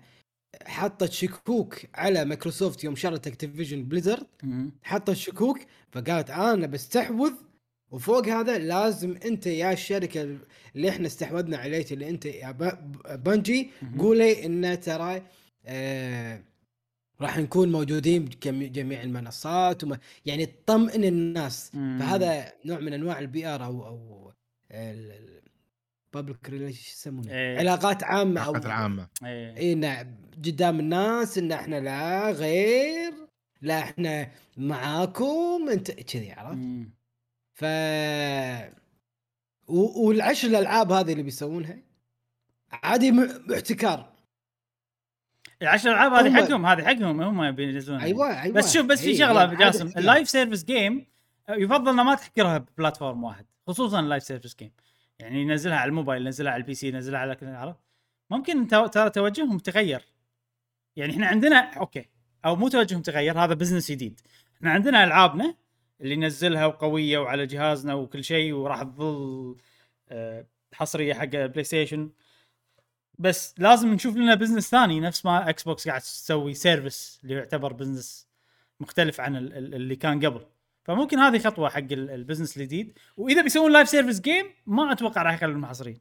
حطت 0.65 1.11
شكوك 1.11 1.75
على 1.95 2.25
مايكروسوفت 2.25 2.84
يوم 2.84 2.95
شرت 2.95 3.27
Activision 3.27 3.84
Blizzard. 3.84 4.27
حطت 4.84 5.13
شكوك 5.13 5.59
فقالت 5.91 6.29
أنا 6.29 6.67
بستحوذ 6.67 7.31
وفوق 7.91 8.27
هذا 8.27 8.57
لازم 8.57 9.17
أنت 9.25 9.47
يا 9.47 9.71
الشركة 9.71 10.38
اللي 10.75 10.89
إحنا 10.89 11.07
استحوذنا 11.07 11.57
عليك 11.57 11.93
اللي 11.93 12.09
أنت 12.09 12.25
يا 12.25 12.51
Bungie. 13.15 13.69
قولي 13.99 14.45
إن 14.45 14.79
ترى 14.79 15.21
آه 15.65 16.43
راح 17.24 17.38
نكون 17.38 17.71
موجودين 17.71 18.26
بجميع 18.26 19.01
المنصات 19.01 19.84
وما 19.84 19.97
يعني 20.26 20.45
تطمئن 20.45 21.03
الناس 21.03 21.76
مم. 21.76 21.99
فهذا 21.99 22.53
نوع 22.65 22.80
من 22.80 22.93
أنواع 22.93 23.19
ال 23.19 23.47
PR 23.47 23.65
أو 23.65 23.86
أو 23.88 24.32
public 26.13 26.49
relation 26.49 26.91
يسمونه 26.93 27.32
إيه. 27.32 27.57
علاقات 27.59 28.03
عامة 28.03 28.41
أو 28.41 28.51
العلاقات 28.51 28.65
العامة 28.65 29.07
إيه. 29.26 29.57
اي 29.57 29.76
نعم 29.76 30.15
قدام 30.45 30.80
الناس 30.80 31.38
إن 31.38 31.51
إحنا 31.51 31.80
لا 31.80 32.32
غير 32.32 33.13
لا 33.61 33.80
إحنا 33.80 34.32
معاكم 34.57 35.69
انت 35.71 35.91
كذي 35.91 36.32
عرفت. 36.32 36.59
ف 37.53 37.63
و- 39.67 40.07
والعشر 40.07 40.47
الألعاب 40.47 40.91
هذه 40.91 41.11
اللي 41.11 41.24
بيسوونها 41.24 41.78
عادي 42.71 43.11
م- 43.11 43.52
احتكار 43.53 44.12
العشر 45.64 45.90
العاب 45.91 46.14
هذه 46.14 46.27
هم- 46.27 46.35
حقهم 46.38 46.65
هذه 46.65 46.84
حقهم 46.84 47.22
هم 47.22 47.52
بينزلونها 47.52 48.03
أيوه 48.06 48.41
أيوه. 48.41 48.56
بس 48.56 48.73
شوف 48.73 48.85
بس 48.85 49.02
في 49.02 49.07
إي، 49.10 49.18
شغلة 49.18 49.53
جاسم. 49.53 49.88
ال 49.97 50.04
live 50.04 50.30
service 50.30 50.64
game 50.64 51.05
يفضل 51.49 51.91
إنه 51.91 52.03
ما 52.03 52.15
تحكرها 52.15 52.57
ب 52.57 52.65
platform 52.65 53.23
واحد 53.23 53.45
خصوصا 53.68 53.99
ال 53.99 54.04
live 54.04 54.23
service 54.23 54.55
game 54.55 54.72
يعني 55.19 55.41
ينزلها 55.41 55.77
على 55.77 55.90
الموبايل 55.90 56.26
ينزلها 56.26 56.52
على 56.52 56.61
ال 56.61 56.73
PC 56.73 56.88
ينزلها 56.88 57.19
على 57.19 57.38
عرفت؟ 57.41 57.80
ممكن 58.30 58.68
ترى 58.68 59.10
توجههم 59.10 59.60
تغير. 59.60 60.02
يعني 60.95 61.14
إحنا 61.14 61.27
عندنا 61.27 61.57
okay 61.73 62.05
أو 62.45 62.56
مو 62.56 62.68
توجههم 62.69 63.02
تغير 63.02 63.40
هذا 63.40 63.53
business 63.53 63.91
جديد. 63.91 64.19
إحنا 64.57 64.72
عندنا 64.72 65.03
ألعابنا 65.03 65.56
اللي 66.02 66.15
ننزلها 66.15 66.65
وقوية 66.65 67.18
وعلى 67.18 67.45
جهازنا 67.45 67.94
وكل 67.94 68.23
شيء 68.23 68.53
وراح 68.53 68.84
تظل 68.84 69.56
آه، 70.10 70.45
حصرية 70.73 71.14
حق 71.14 71.26
PlayStation 71.26 72.10
بس 73.23 73.55
لازم 73.57 73.93
نشوف 73.93 74.15
لنا 74.15 74.35
business 74.35 74.69
ثاني 74.69 74.99
نفس 74.99 75.25
ما 75.25 75.49
Xbox 75.49 75.88
قاعد 75.87 76.01
تسوي 76.01 76.53
service 76.53 77.19
اللي 77.23 77.33
يعتبر 77.35 77.73
business 77.73 78.27
مختلف 78.79 79.19
عن 79.21 79.35
ال- 79.35 79.53
ال- 79.57 79.75
اللي 79.75 79.95
كان 79.95 80.25
قبل. 80.25 80.45
فممكن 80.83 81.19
هذه 81.19 81.39
خطوة 81.39 81.69
حق 81.69 81.77
ال- 81.77 82.09
ال 82.10 82.15
business 82.15 82.57
الجديد. 82.57 82.97
وإذا 83.17 83.41
بيسوون 83.41 83.71
live 83.73 83.89
service 83.89 84.19
game 84.22 84.45
ما 84.67 84.91
أتوقع 84.91 85.21
راح 85.23 85.33
يخلون 85.33 85.65
حصريين 85.65 85.99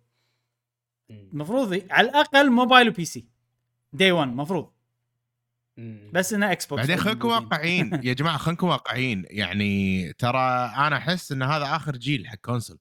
مم. 1.11 1.29
المفروض 1.33 1.83
على 1.91 2.09
الأقل 2.09 2.51
mobile 2.51 2.83
و 2.83 2.89
PC 2.89 3.25
هذي 3.93 4.13
المفروض. 4.13 4.71
مم. 5.77 6.11
بس 6.15 6.33
إنه 6.33 6.53
Xbox 6.53 6.81
بعدين 6.81 6.97
خليكم 6.97 7.29
موجودين. 7.29 7.45
واقعيين. 7.49 8.01
يا 8.05 8.13
جماعة 8.13 8.37
خليكم 8.37 8.67
واقعيين. 8.67 9.25
يعني 9.31 10.13
ترى 10.13 10.39
أنا 10.77 10.97
أحس 10.97 11.33
إن 11.33 11.43
هذا 11.43 11.77
آخر 11.77 11.97
جيل 11.97 12.29
حق 12.29 12.37
console 12.37 12.79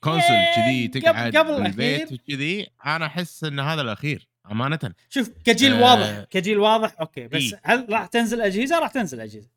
console 0.00 0.32
إيه، 0.32 0.56
كذي 0.56 1.00
تقعد 1.00 1.36
قبل 1.36 1.50
الأخير. 1.50 2.08
وكذي 2.12 2.66
أنا 2.86 3.06
أحس 3.06 3.44
إن 3.44 3.60
هذا 3.60 3.80
الأخير 3.80 4.28
أمانة 4.50 4.78
شوف 5.08 5.30
كجيل 5.44 5.72
آه، 5.72 5.82
واضح 5.82 6.24
كجيل 6.30 6.58
واضح 6.58 6.94
okay 7.00 7.28
بس 7.28 7.42
إيه. 7.42 7.60
هل 7.64 7.86
راح 7.90 8.06
تنزل 8.06 8.40
أجهزة 8.40 8.78
راح 8.78 8.90
تنزل 8.90 9.20
أجهزة 9.20 9.48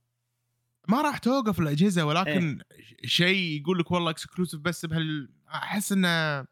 ما 0.87 1.01
راح 1.01 1.17
توقف 1.17 1.59
الأجهزة 1.59 2.05
ولكن 2.05 2.61
إيه. 2.71 3.07
شيء 3.07 3.61
يقول 3.61 3.79
لك 3.79 3.91
والله 3.91 4.11
exclusive 4.11 4.59
بس 4.59 4.85
بهال 4.85 5.29
أحس 5.53 5.91
إنه 5.91 6.45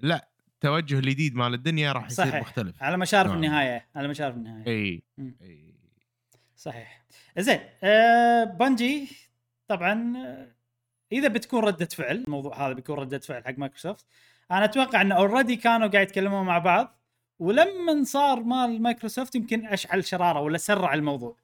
لا 0.00 0.28
توجه 0.60 0.98
الجديد 0.98 1.34
مال 1.34 1.54
الدنيا 1.54 1.92
راح 1.92 2.06
يصير 2.06 2.24
صحيح. 2.24 2.40
مختلف 2.40 2.82
على 2.82 2.96
مشارف 2.96 3.28
نعم. 3.28 3.36
النهاية 3.36 3.86
على 3.96 4.08
مشارف 4.08 4.36
النهاية 4.36 4.66
إي. 4.66 5.02
إي 5.42 5.74
صحيح 6.56 7.04
زين 7.38 7.60
آه 7.82 8.44
Bungie 8.44 9.08
طبعا 9.68 10.14
إذا 11.12 11.28
بتكون 11.28 11.64
ردة 11.64 11.86
فعل 11.86 12.24
الموضوع 12.26 12.66
هذا 12.66 12.72
بيكون 12.72 12.98
ردة 12.98 13.18
فعل 13.18 13.44
حق 13.44 13.58
مايكروسوفت. 13.58 14.06
أنا 14.50 14.64
أتوقع 14.64 15.00
إن 15.00 15.12
already 15.12 15.56
كانوا 15.56 15.88
قاعد 15.88 16.06
يتكلمون 16.06 16.46
مع 16.46 16.58
بعض 16.58 16.98
ولما 17.38 18.04
صار 18.04 18.40
مال 18.40 18.82
مايكروسوفت 18.82 19.34
يمكن 19.34 19.66
أشعل 19.66 20.04
شرارة 20.04 20.40
ولا 20.40 20.58
سرع 20.58 20.94
الموضوع. 20.94 21.36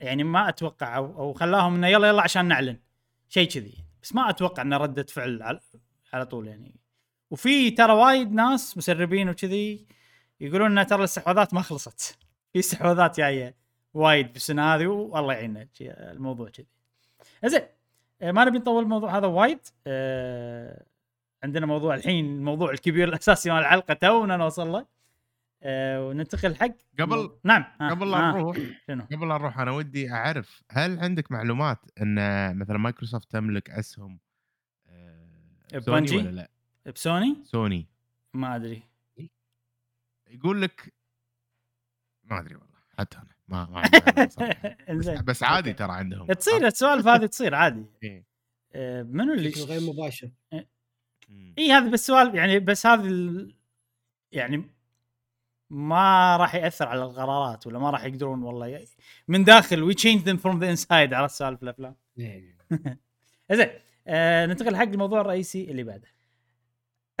يعني 0.00 0.24
ما 0.24 0.48
أتوقع 0.48 0.96
أو, 0.96 1.04
أو 1.04 1.32
خلاهم 1.32 1.74
إنه 1.74 1.86
يلا 1.86 2.08
يلا 2.08 2.22
عشان 2.22 2.48
نعلن. 2.48 2.80
شيء 3.28 3.48
كذي 3.48 3.74
بس 4.02 4.14
ما 4.14 4.30
أتوقع 4.30 4.62
إنه 4.62 4.76
ردة 4.76 5.02
فعل 5.02 5.42
على, 5.42 5.60
على 6.12 6.26
طول 6.26 6.48
يعني. 6.48 6.74
وفي 7.30 7.70
ترى 7.70 7.92
وايد 7.92 8.32
ناس 8.32 8.76
مسربين 8.76 9.28
وكذي 9.28 9.86
يقولون 10.40 10.78
ان 10.78 10.86
ترى 10.86 10.98
الاستحواذات 10.98 11.54
ما 11.54 11.62
خلصت. 11.62 12.18
في 12.52 12.58
استحواذات 12.58 13.16
جاية 13.16 13.56
وايد 13.94 14.32
بالسنه 14.32 14.74
هذه 14.74 14.86
والله 14.86 15.34
يعيننا 15.34 15.68
الموضوع 15.80 16.48
كذي. 16.48 16.66
زين. 17.44 17.75
ما 18.22 18.44
نبي 18.44 18.58
نطول 18.58 18.82
الموضوع 18.82 19.18
هذا 19.18 19.26
وايد. 19.26 19.60
آه، 19.86 20.84
عندنا 21.44 21.66
موضوع 21.66 21.94
الحين 21.94 22.24
الموضوع 22.26 22.70
الكبير 22.70 23.08
الأساسي 23.14 23.50
مال 23.50 23.58
الحلقة 23.58 23.94
تونا 23.94 24.36
نوصل 24.36 24.68
له. 24.68 24.86
آه، 25.62 26.08
وننتقل 26.08 26.56
حق 26.56 26.70
قبل 27.00 27.38
نعم 27.44 27.64
آه، 27.80 27.90
قبل 27.90 28.10
لا 28.10 28.16
آه، 28.28 28.32
نروح 28.32 28.56
شنو؟ 28.86 29.04
قبل 29.04 29.28
لا 29.28 29.38
نروح 29.38 29.58
أنا 29.58 29.70
ودي 29.70 30.10
أعرف 30.12 30.62
هل 30.70 30.98
عندك 30.98 31.32
معلومات 31.32 31.78
إن 32.02 32.58
مثلا 32.58 32.78
مايكروسوفت 32.78 33.30
تملك 33.30 33.70
أسهم 33.70 34.18
آه، 34.88 35.26
ب 35.72 35.78
Bungie؟ 35.78 36.16
ولا 36.16 36.30
لا؟ 36.30 36.50
ب 36.92 36.99
Sony؟ 36.99 37.36
Sony. 37.44 37.86
ما 38.34 38.56
أدري. 38.56 38.82
يقول 40.28 40.62
لك 40.62 40.94
ما 42.24 42.40
أدري 42.40 42.54
والله 42.54 42.78
حتى 42.98 43.18
أنا. 43.18 43.35
ما 43.48 43.66
ما. 43.70 43.82
بس, 44.24 44.36
إنزين 44.90 45.22
بس 45.24 45.42
عادي. 45.42 45.72
ترى 45.72 45.92
عندهم 45.92 46.32
تصير 46.32 46.66
السوالف 46.66 47.06
هذه 47.06 47.26
تصير 47.26 47.54
عادي 47.54 47.86
إيه. 48.02 48.26
آه، 48.74 49.02
منو 49.02 49.32
اللي 49.32 49.48
بشكل 49.48 49.64
غير 49.64 49.80
مباشر. 49.80 50.30
اي 51.58 51.72
هذا 51.72 51.90
بس 51.90 52.06
سؤال 52.06 52.34
يعني 52.34 52.58
بس 52.58 52.86
هذا 52.86 53.08
ال... 53.08 53.54
يعني 54.32 54.70
ما 55.70 56.36
راح 56.36 56.54
يأثر 56.54 56.88
على 56.88 57.04
القرارات 57.04 57.66
ولا 57.66 57.78
ما 57.78 57.90
راح 57.90 58.04
يقدرون 58.04 58.42
والله 58.42 58.66
ي... 58.66 58.84
من 59.28 59.44
داخل 59.44 59.82
we 59.82 59.94
change 59.94 60.28
them 60.28 60.36
from 60.36 60.60
the 60.60 60.70
inside 60.70 61.14
على 61.14 61.28
سالفه 61.28 61.62
الأفلام 61.62 61.96
إيه. 62.18 62.56
زين 63.52 63.68
آه 64.06 64.46
ننتقل 64.46 64.76
حق 64.76 64.82
الموضوع 64.82 65.20
الرئيسي 65.20 65.70
اللي 65.70 65.84
بعده 65.84 66.08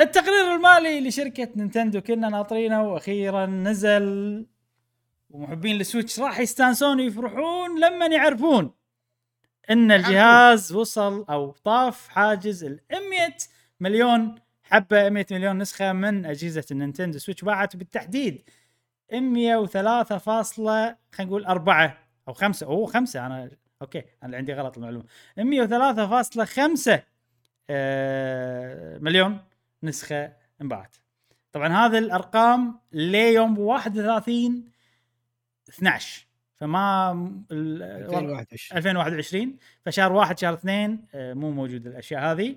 التقرير 0.00 0.54
المالي 0.54 1.08
لشركة 1.08 1.48
Nintendo 1.56 2.00
كنا 2.00 2.28
ناطرينه 2.28 2.82
وأخيرا 2.82 3.46
نزل 3.46 4.46
ومحبين 5.30 5.80
ال 5.80 5.86
Switch 5.86 6.20
راح 6.20 6.38
يستانسون 6.38 7.00
ويفرحون 7.00 7.80
لما 7.80 8.06
يعرفون 8.06 8.70
إن 9.70 9.92
الجهاز 9.92 10.72
وصل 10.72 11.24
أو 11.30 11.50
طاف 11.64 12.08
حاجز 12.08 12.64
ال 12.64 12.80
100 12.90 13.00
مليون 13.80 14.34
حبة 14.62 15.08
100 15.08 15.26
مليون 15.30 15.58
نسخة 15.58 15.92
من 15.92 16.26
أجهزة 16.26 16.64
ال 16.70 16.75
Nintendo 16.75 17.18
Switch 17.18 17.44
باعت 17.44 17.76
بالتحديد 17.76 18.42
103 19.12 20.18
فاصلة 20.18 20.96
خلينا 21.12 21.30
نقول 21.30 21.44
أربعة 21.44 21.98
أو 22.28 22.32
خمسة. 22.32 22.66
أوه 22.66 22.86
خمسة. 22.86 23.26
أنا 23.26 23.50
okay 23.82 24.04
أنا 24.22 24.36
عندي 24.36 24.54
غلط 24.54 24.76
المعلومة. 24.78 25.04
103.5 25.38 27.02
آه 27.70 28.98
مليون 28.98 29.38
نسخة 29.82 30.32
انباعت. 30.62 30.96
طبعا 31.52 31.68
هذه 31.68 31.98
الأرقام 31.98 32.80
ليوم 32.92 33.58
31 33.58 34.64
12 35.68 36.26
فما 36.56 37.12
ال- 37.52 37.82
2021 37.82 38.78
2021 38.78 39.56
فشهر 39.86 40.12
واحد 40.12 40.38
شهر 40.38 40.54
اثنين 40.54 41.06
آه، 41.14 41.34
مو 41.34 41.50
موجود 41.50 41.86
الأشياء 41.86 42.32
هذه. 42.32 42.56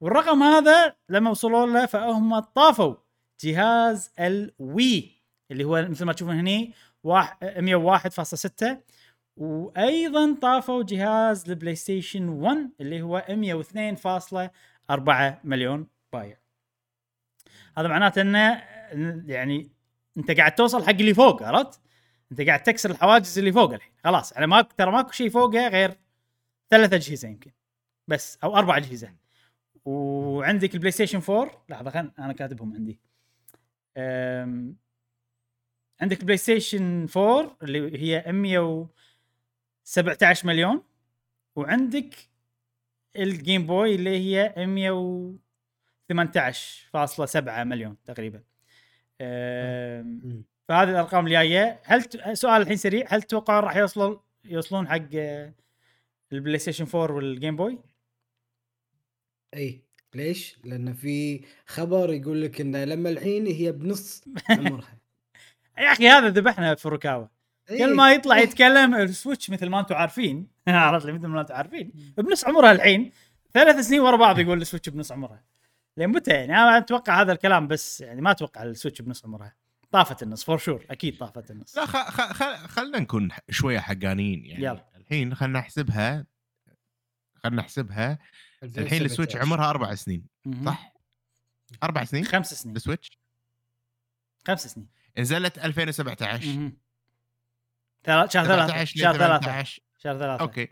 والرقم 0.00 0.42
هذا 0.42 0.94
لما 1.08 1.30
وصلوا 1.30 1.66
له 1.66 1.86
فهم 1.86 2.38
طافوا. 2.38 2.94
جهاز 3.40 4.10
ال 4.20 4.43
Wii 4.43 5.10
اللي 5.50 5.64
هو 5.64 5.86
مثل 5.90 6.04
ما 6.04 6.12
تشوفون 6.12 6.38
هني 6.38 6.72
واحد- 7.04 7.58
101.6 7.58 8.78
وأيضا 9.36 10.34
طافوا 10.42 10.82
جهاز 10.82 11.50
ال 11.50 11.74
PlayStation 11.74 12.28
1 12.28 12.70
اللي 12.80 13.02
هو 13.02 13.24
102.4 13.28 15.40
مليون 15.44 15.86
بايع 16.12 16.36
هذا 17.78 17.88
معناته 17.88 18.22
إنه 18.22 18.62
يعني 19.26 19.70
أنت 20.16 20.30
قاعد 20.30 20.54
توصل 20.54 20.82
حق 20.84 20.90
اللي 20.90 21.14
فوق 21.14 21.42
عرفت؟ 21.42 21.80
انت 22.32 22.40
قاعد 22.40 22.62
تكسر 22.62 22.90
الحواجز 22.90 23.38
اللي 23.38 23.52
فوق 23.52 23.72
الحين. 23.72 23.92
خلاص 24.04 24.32
يعني 24.32 24.46
ماكو 24.46 24.74
ترى 24.76 24.92
ماكو 24.92 25.12
شيء 25.12 25.30
فوقها 25.30 25.68
غير 25.68 25.98
ثلاث 26.70 26.92
أجهزة 26.92 27.28
يمكن. 27.28 27.50
بس 28.08 28.38
أو 28.44 28.56
أربع 28.56 28.76
أجهزة. 28.76 29.14
وعندك 29.84 30.74
ال 30.74 30.90
PlayStation 30.90 31.20
4 31.28 31.64
لحظة 31.68 31.90
خل 31.90 32.12
أنا 32.18 32.32
كاتبهم 32.32 32.74
عندي. 32.74 32.98
أم... 33.96 34.76
عندك 36.00 36.20
ال 36.20 36.36
PlayStation 36.36 37.06
4 37.16 37.56
اللي 37.62 38.02
هي 38.02 38.32
117 38.32 40.46
مليون. 40.46 40.82
وعندك 41.56 42.14
ال 43.16 43.26
Game 43.26 43.66
Boy 43.66 43.94
اللي 43.94 44.10
هي 44.10 44.54
118.7 44.56 47.48
مليون 47.48 47.96
تقريبا. 48.04 48.42
أم... 49.20 50.44
فهذه 50.72 50.90
الأرقام 50.90 51.26
اللي 51.26 51.48
جاية 51.48 51.80
هل 51.84 52.02
ت... 52.02 52.32
سؤال 52.32 52.62
الحين 52.62 52.76
سريع. 52.76 53.06
هل 53.08 53.22
تتوقعون 53.22 53.64
راح 53.64 53.76
يوصلون 53.76 54.20
يوصلون 54.44 54.88
حق 54.88 55.02
آه، 55.14 55.52
ال 56.32 56.58
PlayStation 56.58 56.86
4 56.94 57.16
وال 57.16 57.29
Game 57.29 57.56
Boy؟ 57.56 57.78
إي. 59.54 59.82
ليش؟ 60.14 60.58
لأن 60.64 60.92
في 60.92 61.44
خبر 61.66 62.12
يقول 62.12 62.42
لك 62.42 62.60
انه 62.60 62.84
لما 62.84 63.10
الحين 63.10 63.46
هي 63.46 63.72
بنص 63.72 64.24
عمرها 64.50 64.98
يا 65.78 65.92
أخي 65.92 66.08
هذا 66.08 66.28
ذبحنا 66.28 66.74
فوروكاوا 66.74 67.30
إيه. 67.70 67.78
كل 67.78 67.94
ما 67.94 68.12
يطلع 68.12 68.38
يتكلم 68.38 68.94
ال 68.94 69.02
Switch 69.02 69.50
مثل 69.50 69.68
ما 69.68 69.80
أنتم 69.80 69.94
عارفين. 69.94 70.48
عرفت 70.68 71.06
مثل 71.06 71.26
ما 71.26 71.40
أنتم 71.40 71.54
عارفين. 71.54 71.92
بنص 72.16 72.44
عمرها 72.44 72.72
الحين. 72.72 73.12
ثلاث 73.54 73.86
سنين 73.86 74.00
ورا 74.00 74.16
بعض 74.16 74.38
يقول 74.38 74.62
ال 74.62 74.66
Switch 74.66 74.88
بنص 74.88 75.12
عمرها. 75.12 75.44
لين 75.96 76.08
متى 76.08 76.30
يعني؟ 76.30 76.52
أنا 76.52 76.78
أتوقع 76.78 77.20
هذا 77.20 77.32
الكلام 77.32 77.68
بس 77.68 78.00
يعني 78.00 78.20
ما 78.20 78.30
أتوقع 78.30 78.62
ال 78.62 78.68
Switch 78.68 79.02
بنص 79.02 79.24
عمرها. 79.24 79.61
طافت 79.92 80.22
النص 80.22 80.44
for 80.44 80.58
sure 80.58 80.86
أكيد 80.90 81.18
طافت 81.18 81.50
النص. 81.50 81.76
لا 81.78 81.86
خ... 81.86 81.96
خ... 81.96 82.32
خ... 82.32 82.66
خلينا 82.66 82.98
نكون 82.98 83.28
شوية 83.50 83.78
حقانيين 83.78 84.44
يعني. 84.44 84.64
يلا. 84.64 84.88
الحين 84.96 85.34
خلينا 85.34 85.58
نحسبها 85.58 86.26
خلينا 87.34 87.62
نحسبها. 87.62 88.18
الحين 88.62 89.04
ال 89.04 89.09
Switch 89.09 89.36
2017. 89.36 89.40
عمرها 89.40 89.70
أربع 89.70 89.94
سنين 89.94 90.26
مهم. 90.44 90.66
صح؟ 90.66 90.92
أربع 91.82 92.04
سنين؟ 92.04 92.24
خمس 92.24 92.54
سنين. 92.54 92.76
ال 92.76 92.81
Switch؟ 92.81 93.18
خمس 94.46 94.66
سنين. 94.66 94.88
نزلت 95.18 95.58
2017 95.58 96.46
مهم. 96.46 96.76
ثلاث 98.04 98.32
شهر 98.32 98.46
ثلاثة. 98.46 98.66
17 98.66 98.96
ل 98.96 99.00
شهر 99.00 99.14
ثلاثة. 99.14 99.44
18 99.44 99.82
شهر 99.98 100.18
ثلاثة. 100.18 100.42
okay. 100.42 100.68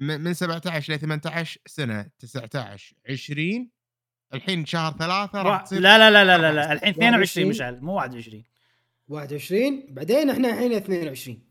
من 0.00 0.34
17 0.34 0.92
ل 0.94 0.98
18 0.98 1.60
سنة 1.66 2.10
19 2.18 2.94
20 3.10 3.70
الحين 4.34 4.66
شهر 4.66 4.92
ثلاثة 4.92 5.42
راح 5.42 5.62
تصير 5.62 5.80
لا 5.80 5.98
لا 5.98 6.10
لا 6.10 6.24
لا 6.24 6.38
لا, 6.38 6.52
لا. 6.52 6.72
الحين 6.72 6.88
22 6.88 7.46
21. 7.46 7.48
مشعل 7.48 7.84
مو 7.84 7.92
21 7.92 8.44
21 9.08 9.86
بعدين 9.88 10.30
إحنا 10.30 10.48
الحين 10.48 10.72
22 10.72 11.42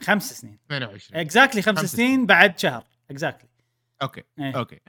خمس 0.00 0.32
سنين. 0.32 0.58
22 0.66 1.20
exactly 1.20 1.62
خمس 1.62 1.78
خمس 1.78 1.92
سنين 1.92 2.26
بعد 2.26 2.58
شهر. 2.58 2.84
exactly 3.10 3.48
okay 4.02 4.22
إيه. 4.38 4.56
okay. 4.56 4.80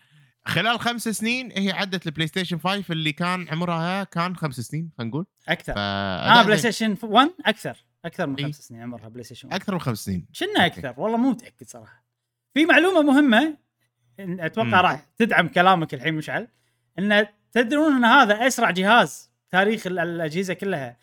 خلال 0.46 0.80
خمس 0.80 1.10
سنين 1.10 1.52
هي 1.52 1.72
عدت 1.72 2.08
ال 2.08 2.28
PlayStation 2.28 2.60
5 2.60 2.92
اللي 2.92 3.12
كان 3.12 3.48
عمرها 3.50 4.04
كان 4.04 4.36
خمس 4.36 4.60
سنين 4.60 4.92
خلينا 4.98 5.10
نقول. 5.10 5.26
أكثر. 5.48 5.74
ف 5.74 5.78
آه 5.78 6.44
Play 6.44 6.58
Station 6.58 6.98
1 7.04 7.30
أكثر. 7.46 7.86
أكثر 8.06 8.28
من 8.28 8.36
إيه. 8.36 8.46
خمس 8.46 8.56
سنين 8.56 8.82
عمرها 8.82 9.10
PlayStation 9.10 9.48
1 9.48 9.60
أكثر 9.60 9.74
من 9.74 9.80
خمس 9.80 10.06
سنين. 10.06 10.28
شنو 10.32 10.50
okay. 10.50 10.66
أكثر؟ 10.66 10.94
والله 10.98 11.18
مو 11.18 11.30
متأكد 11.30 11.68
صراحة. 11.68 12.06
في 12.54 12.66
معلومة 12.66 13.02
مهمة 13.02 13.58
أتوقع. 14.20 14.82
راح 14.82 15.06
تدعم 15.18 15.48
كلامك 15.48 15.94
الحين 15.94 16.14
مشعل. 16.14 16.48
إن 17.00 17.28
تدرون 17.52 17.92
إن 17.96 18.06
هذا 18.06 18.48
أسرع 18.48 18.72
جهاز 18.72 19.32
تاريخ 19.50 19.88
ال- 19.88 20.00
الأجهزة 20.00 20.54
كلها. 20.54 20.98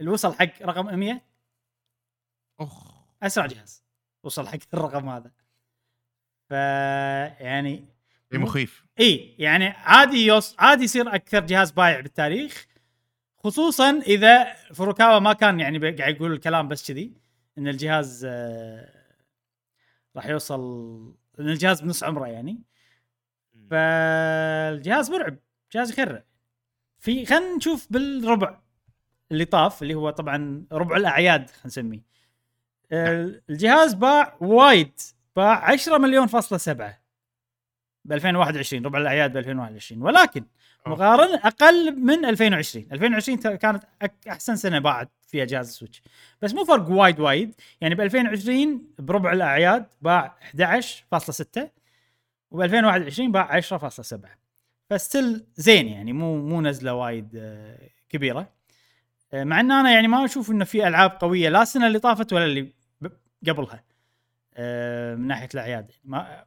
اللي 0.00 0.10
وصل 0.10 0.34
حق 0.34 0.62
رقم 0.62 0.98
100 0.98 1.20
اخ 2.60 2.92
أسرع 3.22 3.46
جهاز 3.46 3.84
وصل 4.22 4.48
حق 4.48 4.58
الرقم 4.74 5.08
هذا. 5.08 5.30
ف 6.48 6.52
يعني 7.40 7.84
شيء 8.32 8.40
مخيف. 8.40 8.84
إي 9.00 9.34
يعني 9.38 9.66
عادي 9.68 10.26
يوص 10.26 10.56
عادي 10.58 10.84
يصير 10.84 11.14
أكثر 11.14 11.40
جهاز 11.46 11.70
بايع 11.70 12.00
بالتاريخ 12.00 12.66
خصوصا 13.38 13.90
إذا 13.90 14.54
فروكاوا 14.54 15.18
ما 15.18 15.32
كان 15.32 15.60
يعني 15.60 15.90
قاعد 15.90 16.16
يقول 16.16 16.32
الكلام 16.32 16.68
بس 16.68 16.88
كذي 16.92 17.12
إن 17.58 17.68
الجهاز 17.68 18.24
آه، 18.30 18.88
راح 20.16 20.26
يوصل 20.26 20.60
إن 21.40 21.48
الجهاز 21.48 21.80
بنص 21.80 22.04
عمره 22.04 22.26
يعني. 22.26 22.62
فالجهاز 23.72 25.10
مرعب 25.10 25.36
جهاز 25.74 25.90
يخرع. 25.90 26.22
في 26.98 27.26
خلينا 27.26 27.56
نشوف 27.56 27.86
بالربع 27.90 28.58
اللي 29.32 29.44
طاف 29.44 29.82
اللي 29.82 29.94
هو 29.94 30.10
طبعا 30.10 30.64
ربع 30.72 30.96
الأعياد 30.96 31.50
خلينا 31.50 31.66
نسميه. 31.66 32.00
آه، 32.92 33.40
الجهاز 33.50 33.94
باع 33.94 34.36
وايد 34.40 34.92
باع 35.36 35.70
10 35.72 35.98
مليون 35.98 36.26
فاصلة 36.26 36.58
سبعة 36.58 37.02
ب 38.04 38.12
2021 38.12 38.84
ربع 38.86 38.98
الأعياد 38.98 39.32
ب 39.32 39.36
2021 39.36 40.02
ولكن 40.02 40.44
مقارنة 40.86 41.34
أقل 41.44 41.96
من 42.00 42.24
2020 42.24 42.86
2020 42.92 43.40
ت- 43.40 43.46
كانت 43.48 43.84
أحسن 44.28 44.56
سنة 44.56 44.78
باعت 44.78 45.10
فيها 45.26 45.44
جهاز 45.44 45.68
ال 45.68 45.72
Switch. 45.72 46.02
بس 46.42 46.54
مو 46.54 46.64
فرق 46.64 46.88
وايد 46.90 47.20
وايد 47.20 47.54
يعني 47.80 47.94
ب 47.94 48.00
2020 48.00 48.86
بربع 48.98 49.32
الأعياد 49.32 49.86
باع 50.02 50.36
11.6 50.42 51.68
وب 52.52 52.60
2021 52.60 53.32
باع 53.32 53.60
10.7 53.60 54.42
ف 54.90 54.99
still 54.99 55.46
زين 55.56 55.88
يعني 55.88 56.12
مو 56.12 56.36
مو 56.36 56.60
نزلة 56.60 56.94
وايد 56.94 57.30
آه، 57.36 57.90
كبيرة. 58.08 58.52
آه، 59.32 59.44
مع 59.44 59.60
إن 59.60 59.72
أنا 59.72 59.92
يعني 59.92 60.08
ما 60.08 60.24
أشوف 60.24 60.50
إنه 60.50 60.64
في 60.64 60.88
ألعاب 60.88 61.10
قوية 61.10 61.48
لا 61.48 61.62
السنة 61.62 61.86
اللي 61.86 61.98
طافت 61.98 62.32
ولا 62.32 62.44
اللي 62.44 62.72
قبلها. 63.48 63.84
آه، 64.54 65.14
من 65.14 65.26
ناحية 65.26 65.48
الأعياد. 65.54 65.90
ما 66.04 66.44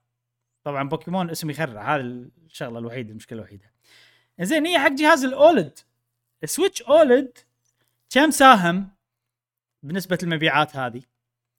طبعا 0.64 0.90
بوكيمون 0.90 1.30
اسم 1.30 1.50
يخرع. 1.50 1.96
هذا 1.96 2.02
الشغلة 2.02 2.80
الوحيدة 2.80 3.10
المشكلة 3.10 3.40
الوحيدة. 3.40 3.72
زين 4.42 4.66
هي 4.66 4.80
حق 4.80 4.92
جهاز 4.92 5.26
ال 5.26 5.35
OLED. 5.35 5.80
Switch 6.46 6.82
OLED 6.82 7.38
كم 8.10 8.32
ساهم 8.32 8.90
بنسبه 9.84 10.18
المبيعات 10.24 10.76
هذه. 10.76 11.02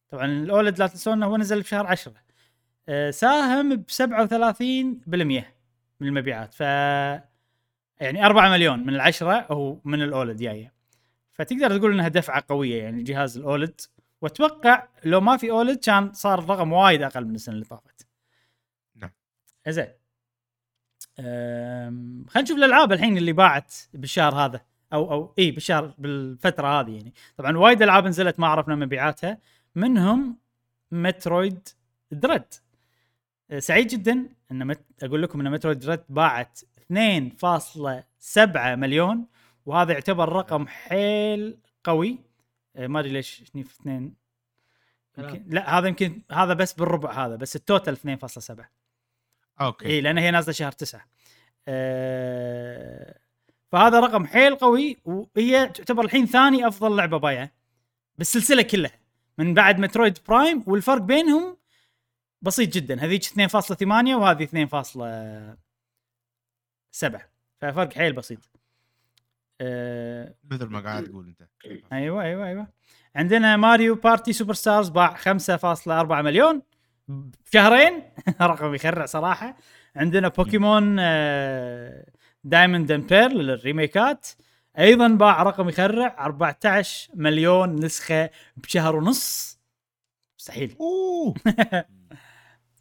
طبعا 0.08 0.26
ال 0.26 0.37
OLED 0.37 0.78
لا 0.78 0.86
تنسون 0.86 1.12
إنه 1.12 1.26
هو 1.26 1.36
نزل 1.36 1.60
بشهر 1.60 1.86
10 1.86 2.12
آه، 2.12 2.25
ساهم 3.10 3.76
ب 3.76 3.84
37% 3.90 5.44
من 6.00 6.08
المبيعات. 6.08 6.54
ف 6.54 6.60
يعني 8.00 8.26
4 8.26 8.50
مليون 8.50 8.80
من 8.86 8.94
العشرة 8.94 9.46
هو 9.50 9.78
من 9.84 10.02
ال 10.02 10.09
OLED 10.09 10.36
جاية. 10.36 10.72
فتقدر 11.32 11.78
تقول 11.78 11.92
إنها 11.92 12.08
دفعة 12.08 12.44
قوية 12.48 12.82
يعني 12.82 13.02
جهاز 13.02 13.36
ال 13.38 13.45
OLED. 13.45 13.80
وأتوقع 14.22 14.88
لو 15.04 15.20
ما 15.20 15.36
في 15.36 15.50
أولد 15.50 15.78
كان 15.78 16.12
صار 16.12 16.38
الرقم 16.38 16.72
وايد 16.72 17.02
أقل 17.02 17.24
من 17.24 17.34
السنة 17.34 17.54
اللي 17.54 17.64
طافت. 17.66 18.06
نعم. 18.96 19.10
زين 19.68 19.88
أم، 21.18 22.24
خلينا 22.28 22.44
نشوف 22.44 22.58
الألعاب 22.58 22.92
الحين 22.92 23.16
اللي 23.16 23.32
باعت 23.32 23.74
بالشهر 23.94 24.34
هذا. 24.34 24.60
أو 24.92 25.12
أو 25.12 25.34
إي 25.38 25.50
بالشهر 25.50 25.94
بالفترة 25.98 26.80
هذه 26.80 26.90
يعني. 26.96 27.14
طبعا 27.36 27.56
وايد 27.56 27.82
ألعاب 27.82 28.06
نزلت 28.06 28.40
ما 28.40 28.46
عرفنا 28.46 28.74
مبيعاتها. 28.74 29.38
منهم 29.74 30.38
مترويد 30.92 31.68
دريد. 32.12 32.44
سعيد 33.58 33.86
جدا 33.86 34.28
إن 34.50 34.66
مت... 34.66 34.80
أقول 35.02 35.22
لكم 35.22 35.40
إن 35.40 35.50
مترويد 35.50 35.78
دريد 35.78 36.00
باعت 36.08 36.60
2.7 36.92 38.38
مليون 38.56 39.26
وهذا 39.66 39.92
يعتبر 39.92 40.28
رقم 40.28 40.66
حيل 40.66 41.58
قوي. 41.84 42.18
أه، 42.76 42.86
ما 42.86 43.00
أدري 43.00 43.12
ليش 43.12 43.30
في 43.34 43.60
اثنين. 43.60 44.14
يمكن 45.18 45.44
لا 45.48 45.78
هذا 45.78 45.88
يمكن 45.88 46.22
هذا 46.32 46.54
بس 46.54 46.72
بالربع 46.72 47.26
هذا 47.26 47.36
بس 47.36 47.56
ال 47.56 47.63
total 47.63 47.96
2.7 47.96 48.64
okay. 49.60 49.86
إي 49.86 50.00
لأن 50.00 50.18
هي 50.18 50.30
نازلة 50.30 50.52
شهر 50.52 50.72
تسعة. 50.72 51.06
أه 51.68 53.18
فهذا 53.72 54.00
رقم 54.00 54.26
حيل 54.26 54.56
قوي 54.56 54.96
وهي 55.04 55.68
تعتبر 55.68 56.04
الحين 56.04 56.26
ثاني 56.26 56.68
أفضل 56.68 56.96
لعبة 56.96 57.16
بايعة 57.16 57.50
بالسلسلة 58.18 58.62
كلها 58.62 58.98
من 59.38 59.54
بعد 59.54 59.78
Metroid 59.80 60.18
Prime 60.28 60.64
والفرق 60.66 61.02
بينهم 61.02 61.56
بسيط 62.42 62.72
جدا. 62.72 63.00
هذيك 63.04 63.24
2.8 63.24 63.82
وهذه 64.14 64.44
2.7 66.92 67.20
ففرق 67.60 67.92
حيل 67.92 68.12
بسيط. 68.12 68.50
أه 69.60 70.34
مثل 70.50 70.66
ما 70.66 70.80
قاعد 70.80 71.04
تقول 71.04 71.26
أنت. 71.26 71.48
أيوه 71.92 72.22
أيوه 72.22 72.46
أيوه. 72.46 72.66
عندنا 73.16 73.56
Mario 73.56 73.94
Party 73.94 74.32
Superstars 74.32 74.88
باع 74.88 75.16
5.4 75.16 75.88
مليون 76.12 76.62
بشهرين 77.08 78.02
رقم 78.40 78.74
يخرع 78.74 79.06
صراحة. 79.06 79.56
عندنا 79.96 80.28
Pokémon 80.28 80.96
Diamond 82.44 82.90
and 82.92 83.06
Pearl 83.12 83.50
الريميكات 83.50 84.26
أيضا 84.78 85.08
باع 85.08 85.42
رقم 85.42 85.68
يخرع 85.68 86.24
14 86.26 87.10
مليون 87.14 87.74
نسخة 87.84 88.30
بشهر 88.56 88.96
ونص. 88.96 89.58
مستحيل. 90.38 90.76
أوه! 90.80 91.34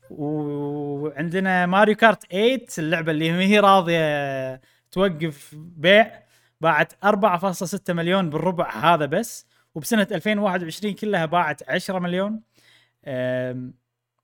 وعندنا 0.09 1.65
Mario 1.65 1.95
Kart 1.95 2.31
8 2.31 2.65
اللعبة 2.77 3.11
اللي 3.11 3.31
ما 3.31 3.41
هي 3.41 3.59
راضية 3.59 4.61
توقف 4.91 5.55
بيع 5.55 6.23
باعت 6.61 6.93
4.6 7.05 7.79
مليون 7.89 8.29
بالربع 8.29 8.69
هذا 8.69 9.05
بس 9.05 9.47
وبسنة 9.75 10.07
2021 10.11 10.93
كلها 10.93 11.25
باعت 11.25 11.69
10 11.69 11.99
مليون. 11.99 12.41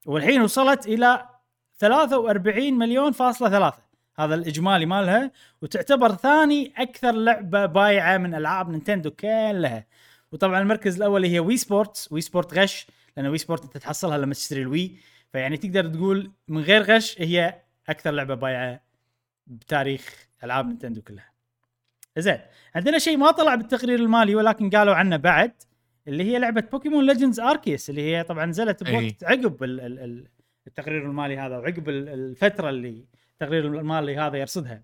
والحين 0.06 0.42
وصلت 0.42 0.86
إلى 0.86 1.28
43 1.78 2.78
مليون 2.78 3.12
فاصلة 3.12 3.50
ثلاثة. 3.50 3.82
هذا 4.18 4.34
الإجمالي 4.34 4.86
مالها 4.86 5.30
وتعتبر 5.62 6.14
ثاني 6.14 6.72
أكثر 6.76 7.12
لعبة 7.12 7.66
بايعة 7.66 8.18
من 8.18 8.34
ألعاب 8.34 8.70
Nintendo 8.70 9.10
كلها. 9.10 9.86
وطبعا 10.32 10.60
المركز 10.60 10.96
الأول 10.96 11.24
هي 11.24 11.40
Wii 11.40 11.56
Sports 11.56 12.12
Wii 12.12 12.20
Sport 12.20 12.58
غش 12.58 12.86
لأن 13.16 13.26
Wii 13.26 13.38
Sport 13.38 13.64
أنت 13.64 13.76
تحصلها 13.76 14.18
لما 14.18 14.34
تشتري 14.34 14.62
ال 14.62 14.69
Wii. 14.69 14.96
فيعني 15.32 15.56
تقدر 15.56 15.86
تقول 15.88 16.32
من 16.48 16.60
غير 16.62 16.82
غش 16.82 17.20
هي 17.20 17.62
أكثر 17.88 18.10
لعبة 18.10 18.34
بايعة 18.34 18.80
بتاريخ 19.46 20.26
ألعاب 20.44 20.66
Nintendo 20.68 21.02
كلها. 21.02 21.32
زين 22.18 22.38
عندنا 22.74 22.98
شيء 22.98 23.16
ما 23.16 23.30
طلع 23.30 23.54
بالتقرير 23.54 23.98
المالي 23.98 24.34
ولكن 24.34 24.70
قالوا 24.70 24.94
عنه 24.94 25.16
بعد 25.16 25.52
اللي 26.08 26.24
هي 26.24 26.38
لعبة 26.38 26.60
Pokémon 26.60 27.06
Legends 27.06 27.40
Arceus 27.40 27.90
اللي 27.90 28.02
هي 28.02 28.22
طبعا 28.24 28.46
نزلت 28.46 28.82
أي. 28.82 28.92
بوقت 29.00 29.24
عقب 29.24 29.62
ال- 29.62 29.80
ال- 29.80 29.98
ال- 29.98 30.28
التقرير 30.66 31.06
المالي 31.06 31.38
هذا 31.38 31.58
وعقب 31.58 31.88
ال- 31.88 32.08
الفترة 32.08 32.70
اللي 32.70 33.04
التقرير 33.32 33.66
المالي 33.66 34.16
هذا 34.16 34.36
يرصدها. 34.36 34.82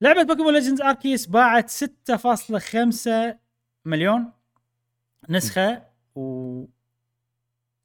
لعبة 0.00 0.22
Pokémon 0.22 0.54
Legends 0.54 0.80
Arceus 0.82 1.26
باعت 1.26 1.70
6.5 1.70 3.38
مليون 3.84 4.32
نسخة 5.28 5.82
و 6.14 6.49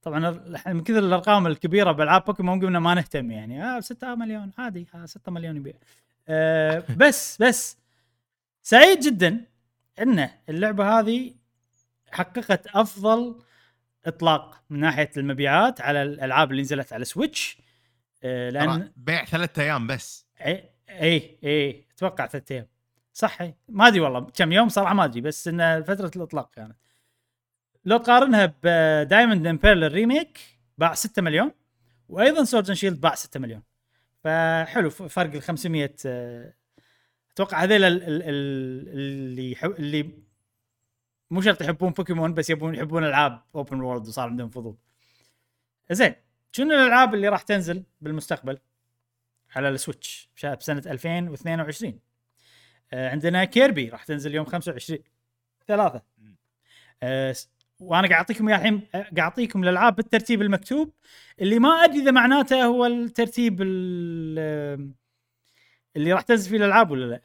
طبعا 0.06 0.32
من 0.68 0.84
كثر 0.84 1.00
الأرقام 1.00 1.48
الكبيرة 1.48 1.92
بألعاب 1.92 2.26
بوكيمون 2.26 2.60
قمنا 2.66 2.80
ما 2.80 2.94
نهتم 2.94 3.32
يعني. 3.32 3.64
آه 3.64 3.80
6 3.80 4.16
مليون 4.16 4.52
عادي 4.58 4.88
آه 4.96 5.06
6 5.06 5.32
مليون 5.32 5.56
يبيع. 5.56 5.74
آه 6.28 6.84
بس 7.02 7.42
بس 7.42 7.78
سعيد 8.62 9.00
جدا 9.00 9.46
ان 10.02 10.30
اللعبة 10.50 11.00
هذه 11.00 11.34
حققت 12.12 12.68
أفضل 12.68 13.40
إطلاق 14.06 14.64
من 14.70 14.80
ناحية 14.80 15.12
المبيعات 15.18 15.82
على 15.82 16.04
الألعاب 16.04 16.52
اللي 16.52 16.62
نزلت 16.62 16.94
على 16.94 17.06
Switch 17.06 17.58
آه 18.24 18.50
لأن 18.50 18.92
بيع 18.98 19.26
ثلاثة 19.26 19.62
أيام 19.62 19.88
بس. 19.88 20.26
إي 20.46 20.70
إي 20.90 21.40
إي 21.44 21.86
أتوقع 21.96 22.28
ثلاث 22.28 22.52
أيام. 22.52 22.68
صح. 23.14 23.42
ما 23.70 23.88
أدري 23.88 24.00
والله 24.00 24.20
كم 24.20 24.52
يوم 24.52 24.70
صراحة 24.70 24.94
ما 24.94 25.06
أدري 25.06 25.22
بس 25.22 25.48
إن 25.48 25.84
فترة 25.84 26.12
الإطلاق 26.16 26.52
كانت. 26.52 26.78
لو 27.86 27.98
تقارنها 27.98 28.54
ب 28.64 28.74
Diamond 28.74 29.48
and 29.48 29.62
Pearl 29.62 29.84
ال 29.84 29.92
remake 29.92 30.40
باع 30.78 30.94
6 30.94 31.22
مليون. 31.22 31.52
وأيضا 32.10 32.44
Sword 32.44 32.68
and 32.68 32.78
Shield 32.78 33.02
باع 33.02 33.16
6 33.16 33.40
مليون. 33.40 33.64
فحلو 34.24 34.90
فرق 34.90 35.34
ال 35.36 35.42
500 35.42 35.96
آه، 36.06 36.54
أتوقع 37.34 37.64
هذيل 37.64 37.84
ال- 37.84 38.04
ال- 38.04 38.22
ال- 38.24 38.90
اللي 38.90 39.56
اللي 39.80 40.10
مو 41.32 41.42
شرط 41.42 41.62
يحبون 41.62 41.92
بوكيمون 41.92 42.34
بس 42.34 42.50
يبون 42.50 42.76
يحبون 42.76 43.04
ألعاب 43.04 43.42
open 43.56 43.80
world 43.82 44.08
وصار 44.08 44.30
عندهم 44.30 44.50
فضول. 44.50 44.78
زين 45.92 46.16
شنو 46.52 46.72
الألعاب 46.72 47.14
اللي 47.14 47.30
راح 47.30 47.42
تنزل 47.42 47.84
بالمستقبل 48.02 48.58
على 49.56 49.70
ال 49.70 49.77
Switch؟ 49.77 50.30
بسنه 50.44 50.84
2022 50.88 52.00
آه، 52.94 53.10
عندنا 53.10 53.46
Kirby 53.46 53.90
راح 53.90 54.04
تنزل 54.04 54.36
يوم 54.36 54.46
25 54.46 55.00
ثلاثة. 55.68 56.02
وأنا 57.80 58.08
قاعد 58.08 58.12
أعطيكم 58.14 58.48
إياه 58.50 58.58
الحين 58.58 58.82
قاعد 58.94 59.20
أعطيكم 59.20 59.64
الألعاب 59.64 59.96
بالترتيب 59.96 60.42
المكتوب. 60.42 60.94
اللي 61.42 61.60
ما 61.60 61.70
أدري 61.70 62.02
إذا 62.02 62.12
معناته 62.12 62.64
هو 62.66 62.86
الترتيب 62.86 63.62
ال- 63.62 64.94
اللي 65.96 66.14
راح 66.14 66.22
تنزل 66.22 66.50
فيه 66.50 66.58
الألعاب 66.58 66.92
ولا 66.92 67.06
لا. 67.06 67.22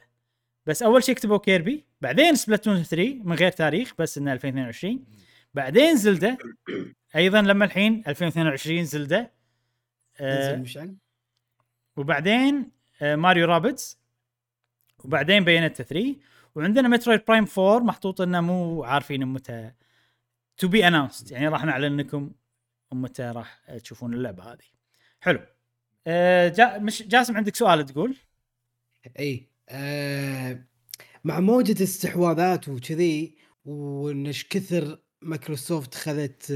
بس 0.65 0.83
أول 0.83 1.03
شيء 1.03 1.15
كتبوا 1.15 1.37
Kirby 1.37 1.85
بعدين 2.01 2.35
Splatoon 2.35 2.83
3 2.83 3.13
من 3.23 3.35
غير 3.35 3.51
تاريخ 3.51 3.93
بس 3.99 4.17
إنه 4.17 4.33
2022 4.33 5.05
بعدين 5.53 5.95
Zelda 5.97 6.37
أيضا 7.15 7.41
لما 7.41 7.65
الحين 7.65 8.03
2022 8.07 8.83
Zelda 8.85 9.31
آه، 10.19 10.53
وبعدين 11.97 12.71
آه، 13.01 13.15
Mario 13.15 13.45
Rabbids 13.45 13.99
وبعدين 15.03 15.43
Bayonetta 15.43 15.83
3 15.83 16.15
وعندنا 16.55 16.87
Metroid 16.87 17.21
Prime 17.27 17.45
4 17.57 17.79
محطوط 17.79 18.21
إنه 18.21 18.41
مو 18.41 18.83
عارفين 18.83 19.25
متى 19.25 19.71
to 20.61 20.67
be 20.67 20.87
announced 20.87 21.31
يعني 21.31 21.47
راح 21.47 21.65
نعلن 21.65 21.97
لكم 21.97 22.31
متى 22.93 23.23
راح 23.23 23.61
تشوفون 23.83 24.13
اللعبة 24.13 24.43
هذه. 24.43 24.65
حلو. 25.19 25.39
آه، 26.07 26.47
جا 26.47 26.77
مش 26.77 27.03
جاسم 27.03 27.37
عندك 27.37 27.55
سؤال 27.55 27.85
تقول؟ 27.85 28.17
اي 29.19 29.47
آه 29.69 30.63
مع 31.23 31.39
موجة 31.39 31.83
استحواذات 31.83 32.69
وكذي 32.69 33.35
وش 33.65 34.43
كثر 34.43 34.99
مايكروسوفت 35.21 35.95
خذت 35.95 36.51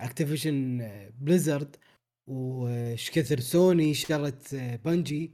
Activision 0.00 0.88
Blizzard 1.18 1.76
وش 2.26 3.10
كثر 3.10 3.40
سوني 3.40 3.92
آه، 4.10 4.76
Bungie 4.76 5.32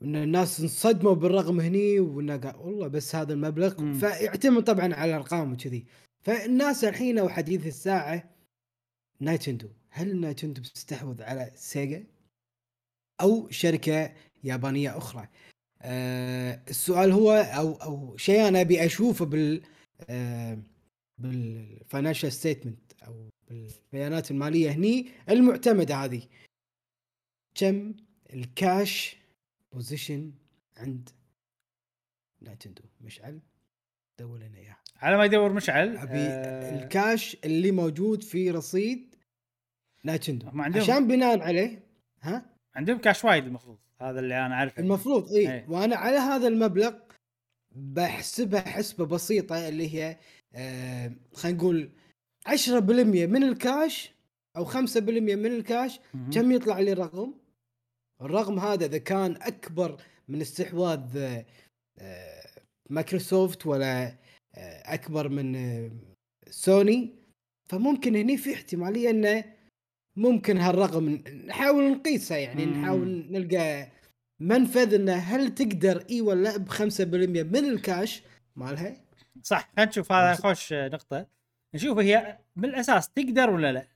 وان 0.00 0.16
الناس 0.16 0.60
انصدموا 0.60 1.14
بالرقم 1.14 1.60
هني 1.60 2.00
وإنه 2.00 2.36
قال 2.36 2.56
والله 2.56 2.88
بس 2.88 3.14
هذا 3.14 3.32
المبلغ. 3.32 3.80
مم. 3.82 3.98
فيعتمد 3.98 4.64
طبعا 4.64 4.94
على 4.94 5.10
الأرقام 5.10 5.52
وكذي. 5.52 5.84
فالناس 6.22 6.84
الحين 6.84 7.20
وحديث 7.20 7.66
الساعة 7.66 8.30
Nintendo 9.20 9.68
هل 9.90 10.20
Nintendo 10.20 10.60
بتستحوذ 10.60 11.22
على 11.22 11.52
Sega 11.54 12.04
أو 13.20 13.50
شركة 13.50 14.12
يابانية 14.44 14.98
أخرى؟ 14.98 15.28
آه 15.82 16.62
السؤال 16.68 17.12
هو 17.12 17.32
أو 17.32 17.74
أو 17.74 18.16
شيء 18.16 18.48
أنا 18.48 18.60
أبي 18.60 18.86
أشوفه 18.86 19.24
بال 19.24 19.62
آه 20.08 20.58
بال 21.18 21.39
financial 21.39 22.32
statement 22.32 22.92
أو 23.06 23.28
بالبيانات 23.48 24.30
المالية 24.30 24.70
هني 24.70 25.08
المعتمدة 25.30 25.94
هذه. 25.94 26.22
كم 27.54 27.94
ال 28.32 28.49
cash 28.49 29.16
position 29.80 30.32
عند 30.76 31.08
Nintendo 32.40 32.82
مشعل 33.00 33.40
دور 34.18 34.38
لنا 34.38 34.58
إياه 34.58 34.76
على 34.96 35.16
ما 35.16 35.24
يدور 35.24 35.52
مشعل 35.52 35.96
أبي 35.96 36.18
آه، 36.18 36.82
الكاش 36.84 37.36
اللي 37.44 37.70
موجود 37.70 38.22
في 38.22 38.50
رصيد 38.50 39.14
عندهم- 40.62 40.82
عشان 40.82 41.06
بناء 41.06 41.40
عليه 41.40 41.86
ها 42.22 42.46
عندهم 42.74 42.98
كاش 42.98 43.24
وايد 43.24 43.44
المفروض 43.46 43.78
هذا 44.00 44.20
اللي 44.20 44.46
أنا 44.46 44.54
أعرفه 44.54 44.82
المفروض 44.82 45.32
إي. 45.32 45.64
وأنا 45.68 45.96
على 45.96 46.16
هذا 46.16 46.48
المبلغ 46.48 46.94
بحسبها 47.70 48.60
حسبة 48.60 49.06
بسيطة 49.06 49.68
اللي 49.68 49.94
هي 49.94 50.16
آه 50.54 51.12
خلينا 51.34 51.58
نقول 51.58 51.90
10% 52.46 53.26
من 53.26 53.42
الكاش 53.42 54.12
أو 54.56 54.64
5% 54.64 55.36
من 55.36 55.46
الكاش. 55.46 56.00
كم 56.34 56.52
يطلع 56.52 56.78
لي 56.78 56.92
الرقم؟ 56.92 57.34
الرقم 58.22 58.58
هذا 58.58 58.86
إذا 58.86 58.98
كان 58.98 59.36
أكبر 59.42 59.96
من 60.28 60.40
استحواذ 60.40 61.16
آه، 61.98 62.44
مايكروسوفت 62.90 63.66
ولا 63.66 64.06
آه، 64.06 64.94
أكبر 64.94 65.28
من 65.28 65.56
آه، 65.56 65.90
سوني 66.50 67.14
فممكن 67.70 68.16
هني 68.16 68.36
في 68.36 68.54
احتمالية 68.54 69.10
إنه 69.10 69.44
ممكن 70.16 70.58
هالرقم 70.58 71.08
نحاول 71.46 71.92
نقيسه 71.92 72.36
يعني 72.36 72.66
مم. 72.66 72.80
نحاول 72.82 73.26
نلقى 73.30 73.88
منفذ 74.40 74.94
إنه 74.94 75.12
هل 75.14 75.54
تقدر 75.54 76.04
إي 76.10 76.20
ولا 76.20 76.42
لا 76.48 76.56
ب 76.56 76.68
5% 76.68 77.42
من 77.42 77.56
الكاش 77.64 78.22
مالها؟ 78.56 78.96
صح. 79.42 79.70
خلينا 79.76 79.90
نشوف 79.90 80.12
هذا 80.12 80.34
خوش 80.34 80.72
نقطة. 80.72 81.26
نشوف 81.74 81.98
هي 81.98 82.38
بالاساس 82.56 83.08
تقدر 83.08 83.50
ولا 83.50 83.72
لا. 83.72 83.86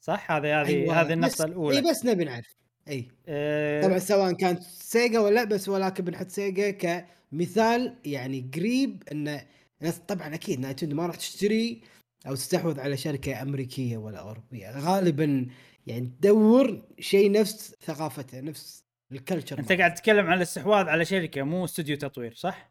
صح؟ 0.00 0.30
هذه 0.32 0.60
هذه 0.60 0.66
أيوة، 0.68 1.00
هذه 1.00 1.12
النقطة 1.12 1.32
بس- 1.34 1.40
الأولى. 1.40 1.76
إي 1.76 1.90
بس 1.90 2.04
نبي 2.06 2.24
نعرف. 2.24 2.56
إي 2.88 3.08
آه، 3.28 3.82
طبعا 3.82 3.98
سواء 3.98 4.32
كانت 4.32 4.62
Sega 4.62 5.20
ولا 5.20 5.34
لا 5.34 5.44
بس 5.44 5.68
ولكن 5.68 6.04
بنحط 6.04 6.28
سيجا 6.28 6.70
كمثال 6.70 7.96
يعني 8.04 8.50
قريب 8.54 9.02
انه 9.12 9.46
ناس 9.80 9.98
طبعا 9.98 10.34
أكيد 10.34 10.60
Nintendo 10.60 10.96
ما 10.96 11.06
راح 11.06 11.16
تشتري 11.16 11.80
أو 12.26 12.34
تستحوذ 12.34 12.80
على 12.80 12.96
شركة 12.96 13.42
أمريكية 13.42 13.96
ولا 13.96 14.18
أوروبية 14.18 14.78
غالبا 14.78 15.46
يعني 15.86 16.12
تدور 16.20 16.82
شيء 17.00 17.32
نفس 17.32 17.74
ثقافته 17.82 18.40
نفس 18.40 18.84
ال 19.12 19.18
culture 19.18 19.58
أنت 19.58 19.72
قاعد 19.72 19.94
تتكلم 19.94 20.26
عن 20.26 20.36
الاستحواذ 20.36 20.88
على 20.88 21.04
شركة 21.04 21.42
مو 21.42 21.64
استوديو 21.64 21.96
تطوير 21.96 22.34
صح؟ 22.34 22.70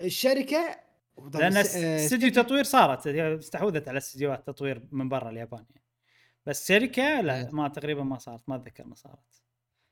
الشركة 0.00 0.76
لأن 1.34 1.56
آه، 1.56 1.62
استوديو 2.04 2.30
تطوير 2.30 2.64
صارت 2.64 3.06
استحوذت 3.06 3.88
على 3.88 3.98
استديوهات 3.98 4.46
تطوير 4.46 4.82
من 4.92 5.08
برا 5.08 5.30
اليابان 5.30 5.64
يعني. 5.70 5.87
بس 6.48 6.68
شركة 6.68 7.20
لا 7.20 7.48
آه. 7.48 7.50
ما 7.50 7.68
تقريبا 7.68 8.02
ما 8.02 8.18
صارت 8.18 8.48
ما 8.48 8.56
أتذكر 8.56 8.86
ما 8.86 8.94
صارت. 8.94 9.42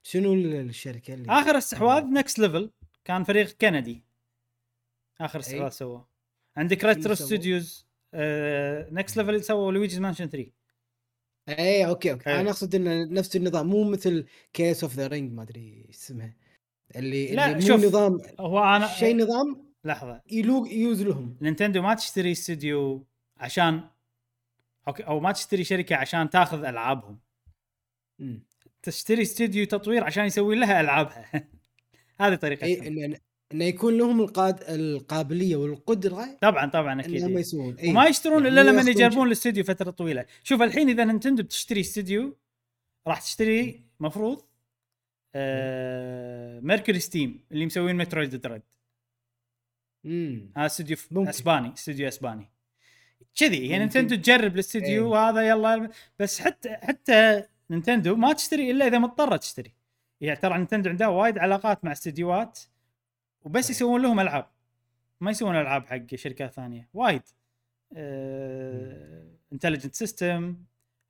شنو 0.02 0.34
الشركة 0.34 1.14
اللي 1.14 1.32
آخر 1.32 1.58
استحواذ 1.58 2.04
Next 2.04 2.38
Level 2.38 2.70
كان 3.04 3.24
فريق 3.24 3.50
كندي. 3.50 4.02
آخر 5.20 5.38
أي. 5.38 5.44
استحواذ 5.44 5.70
سووه. 5.70 6.08
عندك 6.56 6.84
Retro؟ 6.84 7.14
Studios 7.14 7.86
نكست 8.92 9.16
ليفل 9.16 9.44
سووا 9.44 9.72
لويجيز 9.72 9.98
مانشن 9.98 10.26
3 10.26 10.52
اي 11.48 11.86
أوكي 11.86 12.12
أوكي. 12.12 12.30
إيه. 12.30 12.40
أنا 12.40 12.50
أقصد 12.50 12.74
إنه 12.74 13.04
نفس 13.04 13.36
النظام 13.36 13.66
مو 13.66 13.84
مثل 13.84 14.26
كيس 14.52 14.84
اوف 14.84 14.94
ذا 14.94 15.06
رينج 15.06 15.32
ما 15.32 15.42
أدري 15.42 15.86
اسمها. 15.90 16.36
اللي 16.96 17.34
لا، 17.34 17.46
اللي 17.46 17.60
مو 17.60 17.66
شوف، 17.66 17.84
نظام 17.84 18.20
هو 18.40 18.64
أنا 18.64 18.86
شيء 18.86 19.16
نظام 19.16 19.72
لحظة. 19.84 20.22
يلوق 20.30 20.72
يوز 20.72 21.02
لهم. 21.02 21.36
نينتندو 21.40 21.82
ما 21.82 21.94
تشتري 21.94 22.32
استوديو 22.32 23.06
عشان 23.36 23.88
أوكي 24.88 25.02
أو 25.02 25.20
ما 25.20 25.32
تشتري 25.32 25.64
شركة 25.64 25.96
عشان 25.96 26.30
تاخذ 26.30 26.64
ألعابهم. 26.64 27.18
مم. 28.18 28.46
تشتري 28.82 29.22
استوديو 29.22 29.66
تطوير 29.66 30.04
عشان 30.04 30.24
يسوي 30.24 30.56
لها 30.56 30.80
ألعابها. 30.80 31.30
هذه 32.20 32.34
طريقة 32.34 32.64
إي 32.64 32.88
إنه 32.88 33.18
إنه 33.52 33.64
يكون 33.64 33.98
لهم 33.98 34.20
القاد 34.20 34.62
القابلية 34.68 35.56
والقدرة 35.56 36.38
طبعا 36.40 36.70
طبعا 36.70 37.00
أكيد 37.00 37.24
إيه. 37.24 37.38
يسوون 37.38 37.74
إي. 37.74 37.90
وما 37.90 38.06
يشترون 38.06 38.44
يعني 38.44 38.60
إلا 38.60 38.70
لما 38.70 38.90
يجربون 38.90 39.26
الاستوديو 39.26 39.64
فترة 39.64 39.90
طويلة. 39.90 40.26
شوف 40.42 40.62
الحين 40.62 40.88
إذا 40.88 41.04
Nintendo 41.04 41.42
بتشتري 41.42 41.80
استوديو 41.80 42.36
راح 43.06 43.20
تشتري 43.20 43.84
مفروض 44.00 44.42
آه 45.34 46.60
MercurySteam 46.60 47.44
اللي 47.52 47.66
مسوين 47.66 47.96
Metroid 47.96 48.36
Dread. 48.36 48.62
امم 50.06 50.52
هذا 50.56 50.66
استوديو. 50.66 50.96
أسباني 51.16 51.72
استوديو 51.72 52.08
أسباني. 52.08 52.50
كذي 53.34 53.56
هي 53.56 53.62
ممكن. 53.62 53.78
Nintendo 53.78 54.16
تجرب 54.16 54.54
الاستوديو 54.54 55.04
إيه. 55.04 55.10
وهذا 55.10 55.48
يلا 55.48 55.90
بس 56.18 56.40
حتى 56.40 56.76
حتى 56.76 57.42
Nintendo 57.70 58.16
ما 58.16 58.32
تشتري 58.32 58.70
إلا 58.70 58.86
إذا 58.86 58.98
مضطرة 58.98 59.36
تشتري 59.36 59.72
يعني 60.20 60.40
ترى 60.40 60.58
Nintendo 60.58 60.90
عندها 60.90 61.08
وايد 61.08 61.38
علاقات 61.38 61.84
مع 61.84 61.92
استديوهات 61.92 62.58
وبس 63.44 63.64
صحيح. 63.64 63.76
يسوون 63.76 64.02
لهم 64.02 64.20
ألعاب 64.20 64.46
ما 65.20 65.30
يسوون 65.30 65.56
ألعاب 65.56 65.86
حق 65.86 66.14
شركات 66.14 66.52
ثانية 66.52 66.88
وايد 66.94 67.22
Intelligent 69.52 69.94
System 69.94 70.56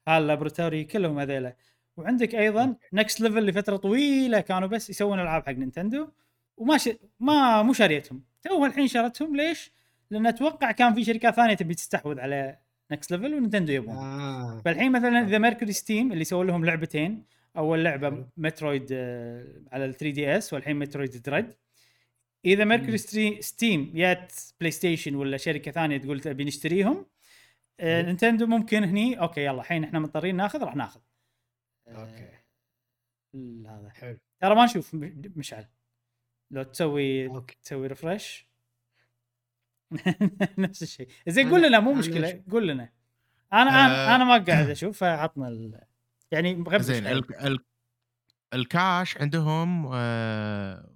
HAL 0.08 0.26
Laboratory 0.26 0.84
كلهم 0.84 1.18
هذيلا 1.18 1.56
وعندك 1.96 2.34
أيضا 2.34 2.76
Next 2.92 3.20
Level 3.20 3.46
لفتره 3.46 3.76
طويلة 3.76 4.40
كانوا 4.40 4.68
بس 4.68 4.90
يسوون 4.90 5.20
ألعاب 5.20 5.46
حق 5.46 5.52
Nintendo 5.52 6.08
وما 6.56 6.78
ش... 6.78 6.88
ما 7.20 7.62
مو 7.62 7.72
شاريتهم 7.72 8.24
تو 8.42 8.64
الحين 8.64 8.88
شرتهم 8.88 9.36
ليش؟ 9.36 9.72
لأن 10.10 10.26
أتوقع 10.26 10.72
كان 10.72 10.94
في 10.94 11.04
شركات 11.04 11.34
ثانية 11.34 11.54
تبي 11.54 11.74
تستحوذ 11.74 12.20
على 12.20 12.58
Next 12.90 13.10
Level 13.10 13.34
و 13.34 13.39
Nintendo 13.39 13.72
يبون. 13.72 13.96
آه. 13.96 14.60
فالحين 14.64 14.92
مثلا 14.92 15.26
إذا 15.26 15.38
MercurySteam 15.38 16.12
اللي 16.12 16.24
سووا 16.24 16.44
لهم 16.44 16.64
لعبتين 16.64 17.24
أول 17.56 17.84
لعبة. 17.84 18.26
Metroid 18.36 18.88
آه، 18.92 19.46
على 19.72 19.84
ال 19.84 19.94
3 19.94 20.14
دي 20.14 20.36
اس 20.36 20.52
والحين 20.52 20.76
مترويد 20.76 21.22
دريد 21.22 21.54
إذا 22.44 22.64
ميركوري 22.64 22.98
ستيم 23.42 23.92
جات 23.94 24.32
بلاي 24.60 24.70
ستيشن 24.70 25.14
ولا 25.14 25.36
شركة 25.36 25.70
ثانية 25.70 25.96
تقول 25.96 26.20
تبي 26.20 26.44
نشتريهم 26.44 27.06
آه،. 27.80 28.02
نينتندو 28.02 28.46
ممكن 28.46 28.84
هني 28.84 29.20
أوكي 29.20 29.44
يلا 29.44 29.60
الحين 29.60 29.84
إحنا 29.84 29.98
مضطرين 29.98 30.36
ناخذ 30.36 30.64
راح 30.64 30.76
ناخذ. 30.76 31.00
آه، 31.88 32.00
أوكي. 32.00 32.28
هذا 33.66 33.90
حلو. 33.94 34.18
ترى 34.40 34.54
ما 34.54 34.64
نشوف 34.64 34.94
مشعل. 35.36 35.66
لو 36.50 36.62
تسوي 36.62 37.26
أوكي. 37.26 37.56
تسوي 37.62 37.86
ريفرش 37.86 38.45
نفس 40.58 40.82
الشيء. 40.82 41.08
زين 41.28 41.50
قول 41.50 41.62
لنا 41.62 41.80
مو 41.80 41.90
أنا 41.90 41.98
مشكلة 41.98 42.42
قول 42.50 42.68
لنا. 42.68 42.88
أنا 43.52 43.62
أنا 43.62 44.12
آه. 44.12 44.16
أنا 44.16 44.24
ما 44.24 44.44
قاعد 44.44 44.70
أشوف 44.70 44.98
فعطنا 44.98 45.48
ال... 45.48 45.80
يعني 46.30 46.64
غبش 46.68 46.84
زين. 46.84 47.06
ال... 47.06 47.34
ال... 47.46 47.58
الكاش 48.54 49.16
عندهم 49.16 49.90
آه... 49.92 50.90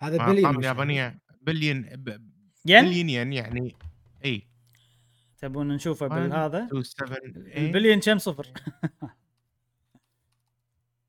هذا 0.00 0.26
بليون 0.26 0.64
يابانية 0.64 1.18
بليون 1.40 1.82
ب... 1.82 2.08
ين؟ 2.66 2.84
بليون 2.84 3.08
ين 3.08 3.32
يعني 3.32 3.76
إي. 4.24 4.48
تبون 5.38 5.68
نشوفه 5.68 6.06
بالهذا؟ 6.06 6.64
2 6.64 6.82
7 6.82 7.18
البليون 7.56 8.00
كم؟ 8.00 8.18
صفر. 8.18 8.46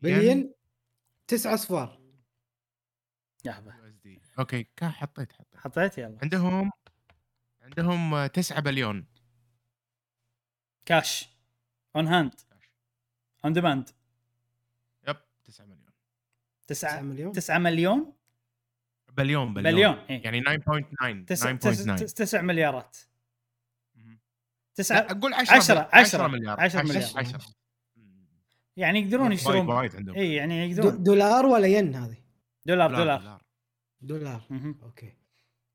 بليون 0.02 0.54
تسعة 1.28 1.54
اصفار 1.54 2.00
لحظه 3.46 3.74
okay 4.40 4.68
كا 4.76 4.90
حطيت 4.90 5.32
حطيت. 5.32 5.56
حطيت 5.56 5.98
يلا. 5.98 6.18
عندهم 6.22 6.72
عندهم 7.68 8.26
9 8.28 8.60
بليون. 8.62 9.06
cash 10.86 11.30
on 11.96 12.08
hand 12.08 12.34
on 13.46 13.54
demand 13.54 13.90
يب 15.08 15.18
9 15.46 15.66
مليون. 15.66 15.92
9 16.68 16.90
9 16.90 17.02
مليون؟ 17.02 17.32
9 17.32 17.58
مليون؟ 17.58 18.14
billion 19.18 19.54
billion, 19.54 19.74
billion 19.76 19.94
إيه. 20.10 20.24
يعني 20.24 20.42
9.9 20.42 21.26
9.9 21.26 22.14
9 22.16 22.42
مليارات. 22.42 22.98
مهم. 23.96 24.20
9 24.76 24.96
لا 25.02 25.12
أقول 25.12 25.34
10 25.34 25.46
عشرة- 25.56 25.60
عشرة. 25.60 25.90
10 25.94 26.28
مليار. 26.28 26.60
10 26.60 26.80
10 26.80 26.90
مليار. 26.90 27.18
10 27.18 27.40
يعني 28.78 29.00
يقدرون 29.00 29.32
يشترون 29.32 29.68
وايد 29.70 29.96
عندهم. 29.96 30.16
اي 30.16 30.34
يعني 30.34 30.74
دو- 30.74 30.82
يقدرون 30.84 31.04
دولار 31.04 31.46
ولا 31.46 31.68
ين 31.68 31.96
هذه؟ 31.96 32.18
دولار. 32.66 32.96
دولار. 32.96 33.42
دولار. 34.02 34.42
مهم. 34.50 34.80
okay. 34.84 35.14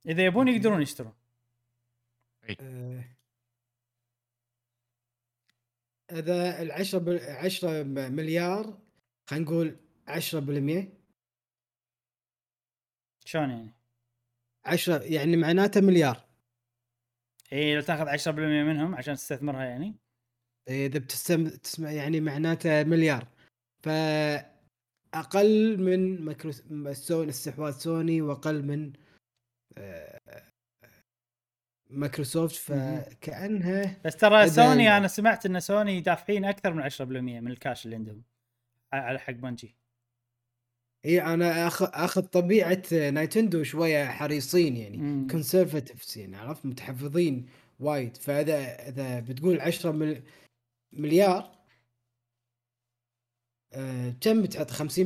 إذا 0.06 0.23
يبون. 0.24 0.48
يقدرون 0.48 0.82
يشترون. 0.82 1.12
آه، 2.51 3.05
اذا 6.12 6.62
ال 6.62 6.73
10 6.73 6.98
بل... 6.98 7.19
10 7.20 7.82
مليار 8.09 8.78
خلينا 9.31 9.44
نقول 9.44 9.77
10% 10.09 10.86
شلون 13.24 13.51
يعني؟ 13.51 13.73
10 14.64 15.02
يعني 15.02 15.36
معناته 15.36 15.81
مليار. 15.81 16.24
اي 17.52 17.74
لو 17.77 17.81
تاخذ 17.81 18.09
10% 18.09 18.28
منهم 18.39 18.94
عشان 18.94 19.14
تستثمرها 19.14 19.64
يعني. 19.64 19.94
إذا 20.69 20.98
بتستم 20.98 21.48
تسمع 21.48 21.90
يعني 21.90 22.20
معناته 22.20 22.85
مليار. 22.85 23.28
ف 23.82 23.89
أقل 25.14 25.78
من 25.81 26.24
مايكرو 26.24 26.52
سوني 26.93 27.31
استحواذ 27.31 27.73
سوني 27.73 28.23
وأقل 28.23 28.62
من 28.62 28.93
آه، 29.78 30.51
مايكروسوفت. 31.93 32.55
فكأنها 32.56 34.01
بس 34.05 34.16
ترى 34.16 34.48
سوني 34.48 34.97
أنا 34.97 35.09
سمعت 35.09 35.47
إن 35.47 35.60
سوني 35.60 36.01
دافعين 36.01 36.44
أكثر 36.44 36.73
من 36.74 36.90
10% 36.90 37.01
من 37.01 37.51
الكاش 37.51 37.85
اللي 37.85 37.97
عندهم 37.97 38.23
على 38.93 39.19
حق 39.19 39.32
Bungie 39.32 39.76
إي 41.05 41.23
أنا 41.23 41.66
اخذ 41.66 41.89
أخذ 41.93 42.23
طبيعة 42.23 42.82
Nintendo 43.10 43.62
شوية 43.62 44.05
حريصين 44.05 44.77
يعني 44.77 44.97
مم. 44.97 45.27
conservatives 45.30 46.18
يعني 46.19 46.36
عرفت 46.36 46.66
متحفظين 46.66 47.47
وايد 47.81 48.16
فإذا 48.16 48.89
إذا 48.89 49.20
بتقول 49.20 49.60
10 49.60 49.90
مل... 49.90 50.23
مليار 50.93 51.59
آه، 53.73 54.14
كم 54.20 54.43
بتحط 54.43 54.70
50% 54.70 55.01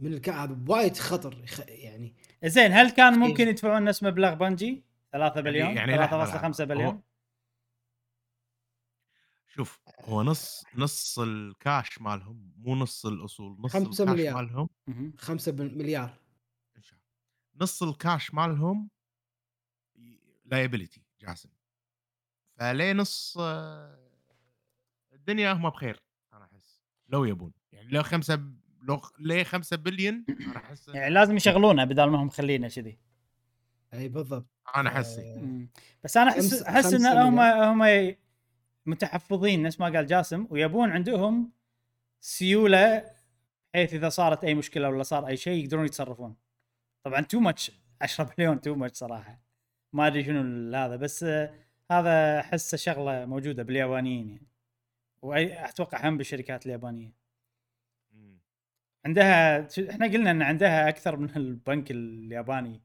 من 0.00 0.12
ال 0.14 0.16
ca... 0.16 0.28
هذا 0.28 0.58
وايد 0.68 0.96
خطر 0.96 1.44
يعني 1.68 2.14
زين 2.44 2.72
هل 2.72 2.90
كان. 2.90 3.18
ممكن 3.18 3.48
يدفعون 3.48 3.84
نفس 3.84 4.02
مبلغ 4.02 4.34
Bungie 4.34 4.82
3 5.12 5.40
بليون؟ 5.40 5.76
يعني 5.76 5.92
لا، 5.92 5.96
لا. 5.96 6.50
3.5 6.52 6.64
بليون؟ 6.64 7.02
شوف 9.46 9.80
هو 10.00 10.22
نص 10.22 10.64
نص 10.76 11.18
الكاش 11.18 12.00
مالهم 12.00 12.52
مو 12.56 12.74
نص 12.74 13.06
الأصول 13.06 13.56
نص 13.60 13.72
خمسة 13.72 14.04
الكاش 14.04 14.16
مليار. 14.16 14.34
مالهم 14.34 14.68
5 15.18 15.52
مليار. 15.52 16.18
إن 16.76 16.82
شاء 16.82 16.98
الله. 16.98 17.62
نص 17.64 17.82
الكاش 17.82 18.34
مالهم 18.34 18.90
liability 20.44 21.02
جاسم. 21.20 21.50
فليه 22.58 22.92
نص 22.92 23.36
آه، 23.40 24.10
الدنيا 25.12 25.52
هم 25.52 25.70
بخير 25.70 26.02
أنا 26.32 26.44
أحس. 26.44 26.82
لو 27.08 27.24
يبون. 27.24 27.52
يعني 27.72 27.88
لو 27.90 28.02
خمسة 28.02 28.52
لو 28.82 29.00
ليه 29.18 29.42
خمسة 29.42 29.76
بليون؟ 29.76 30.24
أنا 30.40 30.56
أحس 30.56 30.88
يعني 30.88 31.14
لازم 31.14 31.36
يشغلونه 31.36 31.84
بدل 31.84 32.04
ما 32.04 32.22
هم 32.22 32.26
مخلينه 32.26 32.68
كذي. 32.68 32.98
إي 33.94 34.08
بالضبط. 34.08 34.46
أنا 34.76 34.88
أحس 34.88 35.18
آه، 35.18 35.38
مم. 35.38 35.68
بس 36.04 36.16
أنا 36.16 36.30
أحس 36.30 36.62
أحس 36.62 36.94
إن 36.94 37.06
هم. 37.06 37.40
هم 37.40 38.14
متحفظين 38.86 39.62
نفس 39.62 39.80
ما 39.80 39.86
قال 39.86 40.06
جاسم 40.06 40.46
ويبون 40.50 40.90
عندهم 40.90 41.52
سيولة 42.20 43.10
بحيث 43.74 43.94
إذا 43.94 44.08
صارت 44.08 44.44
أي 44.44 44.54
مشكلة 44.54 44.88
ولا 44.88 45.02
صار 45.02 45.26
أي 45.26 45.36
شيء 45.36 45.64
يقدرون 45.64 45.84
يتصرفون 45.84 46.36
طبعا 47.04 47.20
too 47.20 47.40
much 47.40 47.72
10 48.02 48.34
مليون 48.38 48.60
too 48.60 48.74
much 48.74 48.96
صراحة 48.98 49.40
ما 49.92 50.06
أدري 50.06 50.24
شنو 50.24 50.40
ال- 50.40 50.74
هذا 50.74 50.96
بس 50.96 51.24
هذا 51.90 52.40
احسه 52.40 52.76
شغلة 52.76 53.26
موجودة 53.26 53.62
باليابانيين 53.62 54.28
يعني 54.30 54.46
واتوقع 55.22 56.08
هم 56.08 56.16
بالشركات 56.16 56.66
اليابانية. 56.66 57.20
عندها 59.06 59.68
إحنا 59.90 60.06
قلنا 60.06 60.30
إن 60.30 60.42
عندها 60.42 60.88
أكثر 60.88 61.16
من 61.16 61.36
البنك 61.36 61.90
الياباني 61.90 62.80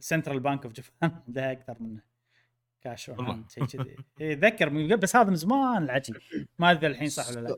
Central 0.00 0.40
Bank 0.40 0.64
of 0.64 0.72
Japan 0.72 1.22
عندها 1.26 1.52
أكثر 1.52 1.76
منه 1.80 2.00
كاش 2.80 3.10
شيء 3.54 3.64
كذي. 3.64 3.96
إيه، 4.20 4.32
اتذكر 4.32 4.70
من 4.70 4.84
قبل 4.84 4.96
بس 4.96 5.16
هذا 5.16 5.30
من 5.30 5.36
زمان 5.36 5.82
العجيب 5.82 6.16
ما 6.58 6.70
أدري 6.70 6.86
الحين 6.86 7.08
صح 7.08 7.30
ولا 7.30 7.40
لا. 7.40 7.56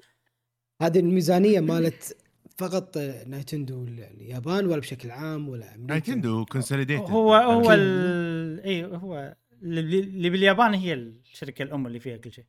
هذه 0.82 0.98
الميزانية 0.98 1.60
مالت 1.60 2.16
فقط 2.58 2.98
Nintendo 3.26 3.84
اليابان 3.84 4.66
ولا 4.66 4.80
بشكل 4.80 5.10
عام 5.10 5.48
ولا 5.48 5.74
أمريكا. 5.74 5.92
Nintendo 5.92 6.44
consolidated 6.44 7.10
هو 7.10 7.34
هو. 7.34 7.70
اي 7.70 8.84
هو 8.84 9.36
اللي 9.62 10.00
اللي 10.00 10.30
باليابان 10.30 10.74
هي 10.74 10.94
الشركة 10.94 11.62
الأم 11.62 11.86
اللي 11.86 12.00
فيها 12.00 12.16
كل 12.16 12.32
شيء. 12.32 12.44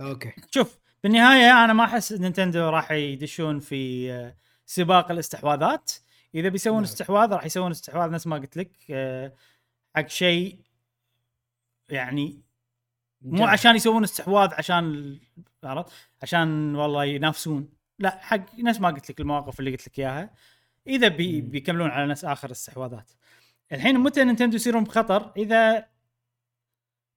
okay. 0.00 0.32
شوف 0.50 0.78
بالنهاية 1.04 1.64
أنا 1.64 1.72
ما 1.72 1.84
أحس 1.84 2.12
Nintendo 2.12 2.68
راح 2.68 2.92
يدشون 2.92 3.60
في 3.60 4.32
سباق 4.66 5.10
الاستحواذات. 5.10 5.92
إذا 6.34 6.48
بيسوون 6.48 6.76
نعم. 6.76 6.84
استحواذ 6.84 7.32
راح 7.32 7.46
يسوون 7.46 7.70
استحواذ 7.70 8.10
نفس 8.10 8.26
ما 8.26 8.36
قلت 8.36 8.56
لك 8.56 8.70
آه، 8.90 9.32
حق 9.96 10.08
شيء 10.08 10.58
يعني 11.88 12.42
مو. 13.22 13.44
عشان 13.44 13.76
يسوون 13.76 14.04
استحواذ 14.04 14.54
عشان 14.54 15.18
عرفت؟ 15.64 15.92
عشان 16.22 16.74
والله 16.74 17.04
ينافسون. 17.04 17.68
لا 17.98 18.18
حق 18.20 18.58
نفس 18.58 18.80
ما 18.80 18.88
قلت 18.88 19.10
لك 19.10 19.20
المواقف 19.20 19.60
اللي 19.60 19.70
قلت 19.70 19.88
لك 19.88 19.98
إياها. 19.98 20.30
إذا 20.86 21.08
بي. 21.08 21.40
بيكملون 21.40 21.90
على 21.90 22.06
نفس 22.06 22.24
آخر 22.24 22.46
الاستحواذات 22.46 23.10
الحين 23.72 23.98
متى 23.98 24.24
Nintendo 24.24 24.56
يصيرون 24.56 24.84
بخطر؟ 24.84 25.32
إذا 25.36 25.86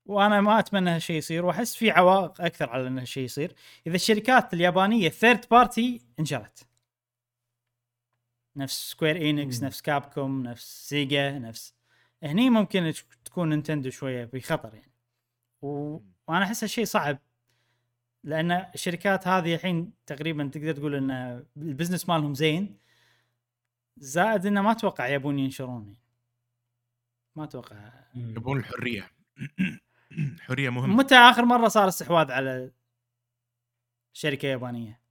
وأنا 0.05 0.41
ما 0.41 0.59
أتمنى 0.59 0.89
هالشيء 0.89 1.17
يصير 1.17 1.45
وأحس 1.45 1.75
في 1.75 1.91
عوائق 1.91 2.41
أكثر 2.41 2.69
على 2.69 2.87
ان 2.87 2.99
هالشيء 2.99 3.23
يصير. 3.23 3.55
إذا 3.87 3.95
الشركات 3.95 4.53
اليابانية 4.53 5.09
third 5.09 5.45
party 5.51 6.01
انشرت 6.19 6.72
نفس 8.55 8.91
Square 8.91 9.15
Enix 9.15 9.59
مم. 9.59 9.65
نفس 9.65 9.81
Capcom 9.81 10.43
نفس 10.43 10.89
Sega 10.89 11.39
نفس 11.39 11.73
هني 12.23 12.49
ممكن 12.49 12.93
تكون 13.25 13.49
Nintendo 13.49 13.89
شوية 13.89 14.25
بخطر 14.25 14.73
يعني 14.75 14.93
و... 15.61 15.99
وأنا 16.27 16.43
أحس 16.43 16.63
هالشيء 16.63 16.85
صعب 16.85 17.19
لأن 18.23 18.51
الشركات 18.51 19.27
هذه 19.27 19.55
الحين 19.55 19.93
تقريبا 20.05 20.47
تقدر 20.47 20.73
تقول 20.75 20.95
إن 20.95 21.11
ال 21.57 21.63
business 21.63 22.09
مالهم 22.09 22.33
زين 22.33 22.77
زائد 23.97 24.45
إنه 24.45 24.61
ما 24.61 24.71
أتوقع 24.71 25.07
يبون 25.07 25.39
ينشرون 25.39 25.85
يعني. 25.85 26.03
ما 27.35 27.43
أتوقع. 27.43 27.75
يبون 28.15 28.59
الحرية 28.59 29.11
حرية 30.47 30.69
مهمة 30.69 30.95
متى 30.95 31.15
آخر 31.15 31.45
مرة 31.45 31.67
صار 31.67 31.87
استحواذ 31.87 32.31
على 32.31 32.71
شركة 34.13 34.45
يابانية؟ 34.47 35.02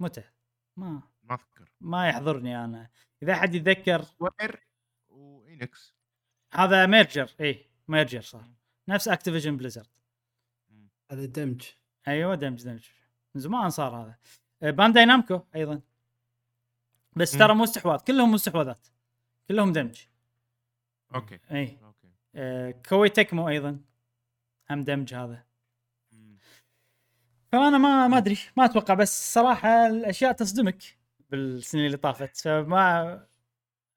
متى؟ 0.00 0.22
ما 0.76 1.02
ما 1.22 1.34
اذكر 1.34 1.72
ما 1.80 2.08
يحضرني 2.08 2.64
أنا. 2.64 2.90
إذا 3.22 3.36
حد 3.36 3.54
يتذكر 3.54 4.02
Square 4.02 4.66
و 5.08 5.25
Enix 5.25 5.94
هذا 6.54 6.86
merger. 6.86 7.34
اي 7.40 7.70
merger 7.88 8.20
صار. 8.20 8.50
نفس 8.88 9.08
Activision 9.08 9.56
Blizzard. 9.56 9.86
هذا 11.10 11.24
دمج. 11.24 11.62
أيوه 12.08 12.34
دمج 12.34 12.64
دمج. 12.64 12.88
من 13.34 13.40
زمان 13.40 13.70
صار 13.70 13.96
هذا. 13.96 14.18
آه، 14.62 14.70
Bandai 14.70 15.04
Namco 15.04 15.40
أيضا. 15.54 15.80
بس. 17.16 17.32
ترى 17.32 17.54
مو 17.54 17.64
استحواذ 17.64 18.00
كلهم 18.00 18.32
مستحواذات. 18.32 18.86
كلهم 19.48 19.72
دمج. 19.72 20.02
okay. 21.14 21.38
اي 21.50 21.78
okay. 21.82 22.12
آه، 22.34 22.70
Koei 22.70 23.08
Tecmo 23.08 23.48
أيضا. 23.48 23.80
هم 24.70 24.84
دمج 24.84 25.14
هذا. 25.14 25.47
فأنا 27.52 27.78
ما 27.78 28.08
ما 28.08 28.18
أدري. 28.18 28.38
ما 28.56 28.64
أتوقع 28.64 28.94
بس 28.94 29.34
صراحة 29.34 29.86
الأشياء 29.86 30.32
تصدمك 30.32 30.82
بالسنين 31.30 31.86
اللي 31.86 31.96
طافت. 31.96 32.36
فما 32.36 33.26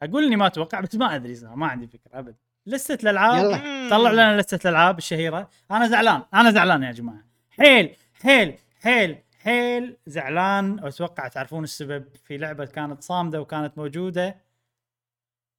أقول 0.02 0.24
إني 0.24 0.36
ما 0.36 0.48
أتوقع 0.48 0.80
بس 0.80 0.96
ما 0.96 1.16
أدري 1.16 1.36
صراحة 1.36 1.56
ما 1.56 1.68
عندي 1.68 1.88
فكرة 1.88 2.20
ابدا 2.20 2.36
لستة 2.66 3.04
الألعاب 3.04 3.44
يلا. 3.44 3.90
طلع 3.90 4.12
لنا 4.12 4.42
لستة 4.42 4.70
الألعاب 4.70 4.98
الشهيرة. 4.98 5.50
أنا 5.72 5.88
زعلان 5.88 6.24
أنا 6.34 6.52
زعلان 6.52 6.84
يا 6.84 6.92
جماعة. 6.92 7.26
حيل 7.52 7.96
حيل 8.14 8.58
حيل 8.82 9.24
حيل 9.40 9.98
زعلان. 10.08 10.84
واتوقع 10.84 11.28
تعرفون 11.28 11.64
السبب 11.64 12.16
في 12.16 12.38
لعبة 12.38 12.66
كانت 12.66 13.04
صامدة 13.04 13.42
وكانت 13.42 13.78
موجودة. 13.78 14.36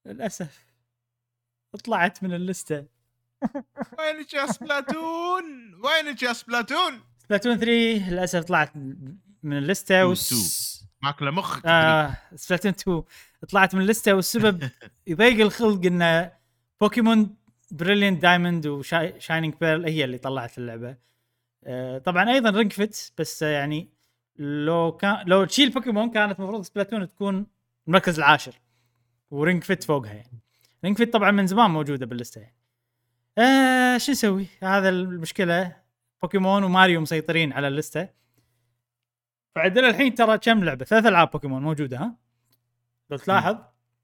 للأسف 0.06 0.66
طلعت 1.84 2.22
من 2.22 2.34
اللستة. 2.34 2.86
وينك 3.98 4.34
يا 4.34 4.46
Splatoon؟ 4.46 5.74
وينك 5.84 6.22
يا 6.22 6.32
Splatoon؟ 6.32 7.00
Splatoon 7.32 7.56
3 7.56 8.10
للأسف 8.10 8.44
طلعت 8.44 8.76
من 9.42 9.56
اللسته 9.58 10.06
وس... 10.06 10.86
ماكله 11.02 11.30
مخك 11.30 11.66
آه 11.66 12.16
Splatoon 12.34 12.72
2 12.72 13.02
طلعت 13.48 13.74
من 13.74 13.80
اللسته 13.80 14.14
والسبب 14.14 14.70
يضيق 15.06 15.40
الخلق 15.40 15.86
إن 15.86 16.30
Pokemon 16.80 17.36
Brilliant 17.70 18.22
Diamond 18.22 18.66
و 18.66 18.77
Shining 18.77 19.54
Pearl 19.60 19.84
هي 19.84 20.04
اللي 20.04 20.18
طلعت 20.18 20.58
اللعبة. 20.58 20.96
آه 21.64 21.98
طبعا 21.98 22.30
أيضا 22.30 22.50
Ring 22.50 22.72
Fit 22.72 23.10
بس 23.18 23.42
يعني 23.42 23.88
لو 24.38 24.92
كان 24.92 25.24
لو 25.26 25.44
تشيل 25.44 25.70
بوكيمون 25.70 26.10
كانت 26.10 26.38
المفروض 26.38 26.62
Splatoon 26.62 27.08
تكون 27.08 27.46
المركز 27.88 28.18
العاشر. 28.18 28.60
و 29.30 29.37
Ring 29.37 29.64
Fit 29.64 29.84
فوقها 29.84 30.12
يعني. 30.12 30.40
Ring 30.84 30.96
Fit 30.96 31.12
طبعا 31.12 31.30
من 31.30 31.46
زمان 31.46 31.70
موجودة 31.70 32.06
باللسته 32.06 32.40
يعني. 32.40 32.56
آه 33.38 33.98
شو 33.98 34.12
نسوي؟ 34.12 34.46
هذا 34.62 34.88
المشكلة. 34.88 35.81
Pokemon 36.22 36.64
و 36.64 36.70
Mario 36.70 37.00
مسيطرين 37.00 37.52
على 37.52 37.68
اللسته 37.68 38.08
فعندنا 39.54 39.88
الحين 39.88 40.14
ترى 40.14 40.38
كم 40.38 40.64
لعبة؟ 40.64 40.84
ثلاث 40.84 41.06
ألعاب 41.06 41.30
بوكيمون 41.30 41.62
موجودة 41.62 41.98
ها؟ 41.98 42.16
لو 43.10 43.16
تلاحظ 43.16 43.56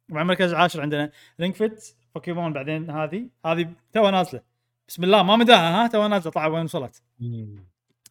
مع 0.08 0.22
المركز 0.22 0.52
العاشر 0.52 0.80
عندنا 0.80 1.10
Ring 1.40 1.54
Fit 1.54 1.96
Pokemon 2.14 2.52
بعدين 2.52 2.90
هذه. 2.90 3.28
هذه 3.46 3.72
توها 3.92 4.10
نازلة. 4.10 4.42
بسم 4.88 5.04
الله 5.04 5.22
ما 5.22 5.36
مداها 5.36 5.84
ها؟ 5.84 5.86
توها 5.86 6.08
نازلة 6.08 6.30
طلع 6.30 6.46
وين 6.46 6.64
وصلت؟ 6.64 7.02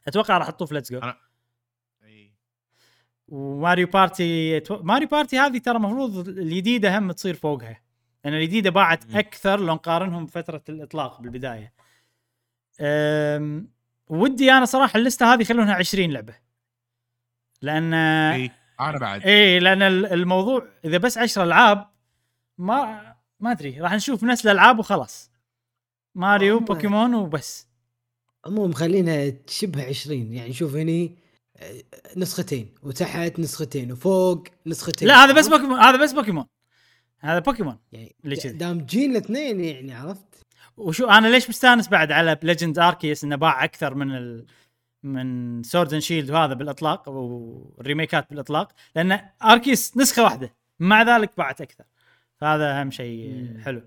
أتوقع 0.08 0.38
راح 0.38 0.50
تطوف 0.50 0.72
Let's 0.72 0.92
Go 0.92 1.02
أنا-. 1.02 1.16
و 3.28 3.38
Mario 3.38 3.88
Party 3.88 4.62
Mario 4.70 5.08
Party 5.08 5.40
هذه 5.40 5.58
ترى 5.58 5.78
المفروض 5.78 6.28
الجديدة 6.28 6.98
هم 6.98 7.12
تصير 7.12 7.34
فوقها. 7.36 7.82
لأن 8.26 8.34
الجديدة 8.34 8.70
باعت. 8.70 9.16
أكثر 9.16 9.60
لو 9.60 9.74
نقارنهم 9.74 10.26
بفترة 10.26 10.64
الإطلاق 10.70 11.22
بالبداية. 11.22 11.74
أم، 12.82 13.77
ودي 14.10 14.52
أنا 14.52 14.66
صراحة 14.66 14.98
اللسته 14.98 15.34
هذه 15.34 15.42
يخلونها 15.42 15.74
20 15.74 16.12
لعبة. 16.12 16.36
لأن 17.62 17.94
اي 17.94 18.52
أنا 18.80 18.98
بعد. 19.00 19.22
إيه 19.24 19.60
لأن 19.60 19.82
ال- 19.82 20.06
الموضوع 20.14 20.68
إذا 20.86 20.98
بس 20.98 21.18
10 21.18 21.44
ألعاب 21.44 21.88
ما 22.58 23.02
ما 23.40 23.52
أدري 23.52 23.82
راح 23.82 23.94
نشوف 23.94 24.24
نفس 24.24 24.46
الألعاب 24.46 24.80
وخلاص. 24.80 25.32
Mario 26.16 26.60
Pokemon 26.60 27.14
وبس. 27.16 27.68
مو 28.48 28.68
مخلينها 28.68 29.34
شبه 29.48 29.84
20 29.86 30.34
يعني 30.34 30.54
شوف 30.54 30.76
هني 30.76 31.16
آه، 31.58 31.82
نسختين 32.18 32.76
وتحت 32.84 33.40
نسختين 33.40 33.92
وفوق 33.92 34.44
نسختين. 34.66 35.08
لا 35.08 35.16
هذا 35.26 35.34
بس؟ 35.34 35.48
بوكيمون 35.48 35.80
هذا 35.80 36.04
بس 36.04 36.14
بوكيمون. 36.14 36.46
هذا 37.20 37.40
بوكيمون. 37.40 37.78
يعني 37.92 38.16
اللي 38.26 38.36
كذي. 38.36 38.54
دامجين 38.58 39.12
الاثنين 39.12 39.60
يعني 39.60 39.94
عرفت؟ 39.94 40.47
وشو 40.78 41.08
أنا 41.08 41.28
ليش 41.28 41.50
مستانس 41.50 41.88
بعد 41.88 42.12
على 42.12 42.38
Legends 42.44 42.80
Arceus 42.80 43.24
إنه 43.24 43.36
باع 43.36 43.64
أكثر 43.64 43.96
من 43.96 44.16
ال... 44.16 44.46
من 45.04 45.64
Sword 45.64 45.94
and 45.94 46.02
Shield 46.02 46.32
وهذا 46.32 46.54
بالإطلاق 46.54 47.10
والريميكات 47.10 48.30
بالإطلاق؟ 48.30 48.72
لأن 48.96 49.20
Arceus 49.44 49.98
نسخة 49.98 50.24
واحدة 50.24 50.54
مع 50.80 51.04
ذلك 51.04 51.32
باعت 51.38 51.62
أكثر. 51.62 51.84
فهذا 52.38 52.82
أهم 52.82 52.92
شيء. 52.92 53.58
حلو. 53.66 53.82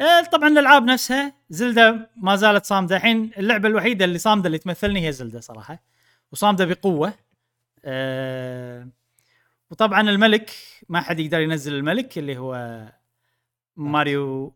آه، 0.00 0.20
طبعا 0.22 0.48
الألعاب 0.48 0.84
نفسها 0.84 1.34
Zelda 1.50 2.10
ما 2.16 2.36
زالت 2.36 2.64
صامدة. 2.64 2.96
الحين 2.96 3.30
اللعبة 3.38 3.68
الوحيدة 3.68 4.04
اللي 4.04 4.18
صامدة 4.18 4.46
اللي 4.46 4.58
تمثلني 4.58 5.06
هي 5.06 5.12
Zelda 5.12 5.40
صراحة. 5.40 5.82
وصامدة 6.32 6.64
بقوة. 6.64 7.12
آه، 7.84 8.88
وطبعا 9.70 10.00
الملك 10.00 10.50
ما 10.88 11.00
حد 11.00 11.20
يقدر 11.20 11.40
ينزل 11.40 11.74
الملك 11.74 12.18
اللي 12.18 12.38
هو 12.38 12.82
Mario 13.76 14.54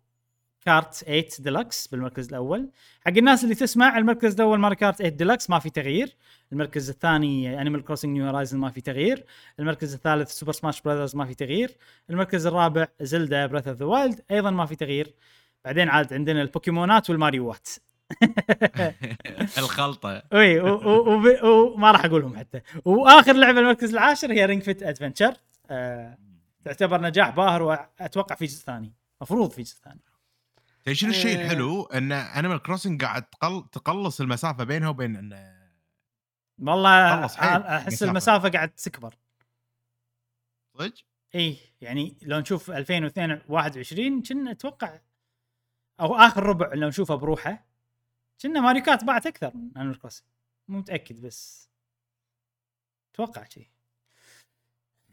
Kart 0.67 0.95
8 0.95 1.27
ديلكس 1.39 1.87
بالمركز 1.87 2.29
الأول. 2.29 2.69
حق 3.07 3.13
الناس 3.17 3.45
اللي 3.45 3.55
تسمع 3.55 3.99
المركز 3.99 4.35
الأول 4.35 4.59
Mario 4.59 4.77
Kart 4.77 4.97
8 4.97 5.17
ديلكس 5.17 5.51
ما 5.51 5.59
في 5.59 5.71
تغيير. 5.71 6.17
المركز 6.53 6.91
الثاني 6.91 7.61
Animal 7.61 7.85
Crossing 7.85 8.17
New 8.19 8.27
Horizons 8.27 8.59
ما 8.59 8.71
في 8.71 8.81
تغيير. 8.81 9.25
المركز 9.61 9.95
الثالث 9.95 10.31
Super 10.31 10.53
Smash 10.53 10.81
Brothers 10.81 11.17
ما 11.17 11.27
في 11.27 11.35
تغيير. 11.35 11.77
المركز 12.11 12.47
الرابع 12.47 12.87
Zelda 13.01 13.47
Breath 13.47 13.71
of 13.71 13.79
the 13.79 13.85
Wild 13.85 14.21
أيضا 14.31 14.51
ما 14.51 14.67
في 14.67 14.77
تغيير. 14.77 15.15
بعدين 15.65 15.89
عاد 15.89 16.13
عندنا 16.13 16.43
البوكيمونات 16.43 17.11
والماريوات 17.11 17.69
الخلطة. 19.59 20.23
اي 20.33 20.61
وما 20.61 21.91
راح 21.91 22.05
أقولهم 22.05 22.37
حتى. 22.37 22.61
وآخر 22.85 23.33
لعبة 23.33 23.61
المركز 23.61 23.93
العاشر 23.93 24.33
هي 24.33 24.47
Ring 24.47 24.63
Fit 24.63 24.83
Adventure 24.83 25.35
تعتبر 26.65 27.01
نجاح 27.01 27.31
باهر 27.31 27.63
وأتوقع 27.63 28.35
في 28.35 28.45
جزء 28.45 28.65
ثاني. 28.65 28.93
مفروض 29.21 29.51
في 29.51 29.63
جزء 29.63 29.77
ثاني. 29.85 30.01
تدري 30.87 30.95
شنو 30.95 31.11
الشيء 31.11 31.41
آه. 31.41 31.45
الحلو؟ 31.45 31.83
إن 31.83 32.13
Animal 32.13 32.63
Crossing 32.63 33.05
قاعد 33.05 33.23
تقل... 33.23 33.69
تقلص 33.73 34.21
المسافة 34.21 34.65
بينها 34.65 34.89
وبين 34.89 35.17
إن... 35.17 35.57
والله 36.59 37.25
أحس. 37.25 38.03
المسافة. 38.03 38.49
قاعد 38.49 38.69
تكبر. 38.69 39.15
صدق؟ 40.79 40.95
اي 41.35 41.57
يعني 41.81 42.19
لو 42.23 42.39
نشوف 42.39 42.71
2021 42.71 44.23
كنا 44.23 44.51
أتوقع 44.51 45.01
أو 46.01 46.15
آخر 46.15 46.43
ربع 46.43 46.75
لو 46.75 46.89
نشوفه 46.89 47.15
بروحه 47.15 47.67
كنا 48.43 48.61
Mario 48.61 48.83
Kart 48.83 49.05
باعت 49.05 49.27
أكثر 49.27 49.57
من 49.57 49.71
Animal 49.77 49.99
Crossing 49.99 50.27
مو 50.69 50.79
متأكد 50.79 51.21
بس. 51.21 51.71
أتوقع 53.15 53.45
شيء 53.45 53.69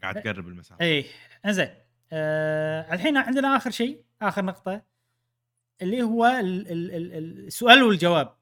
قاعد 0.02 0.22
تقرب 0.22 0.48
المسافة. 0.48 0.84
اي 0.84 1.06
إنزين 1.46 1.74
آه 2.12 2.94
الحين 2.94 3.16
عندنا 3.16 3.56
آخر 3.56 3.70
شيء 3.70 4.04
آخر 4.22 4.44
نقطة. 4.44 4.93
اللي 5.82 6.02
هو 6.02 6.26
ال 6.26 6.72
ال 6.72 6.92
ال 6.92 7.46
السؤال 7.46 7.82
والجواب 7.82 8.36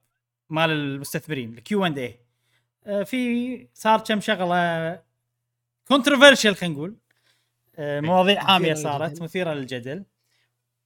مال 0.51 0.71
المستثمرين 0.71 1.59
الكيو 1.59 1.87
اند 1.87 1.99
اي 1.99 2.19
في 3.05 3.69
صار 3.75 4.01
كم 4.01 4.21
شغلة 4.21 5.03
controversial 5.89 6.55
خلينا 6.55 6.75
نقول. 6.75 6.97
آه 7.77 8.01
مواضيع 8.01 8.41
حامية 8.41 8.75
صارت. 8.75 9.23
مثيرة 9.23 9.55
للجدل. 9.55 10.05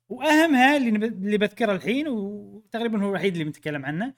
وأهمها 0.08 0.76
اللي 0.76 1.06
اللي 1.06 1.38
بذكره 1.38 1.72
الحين 1.72 2.08
وتقريبا 2.08 3.02
هو 3.02 3.08
الوحيد 3.08 3.32
اللي 3.32 3.44
بنتكلم 3.44 3.86
عنه 3.86 4.14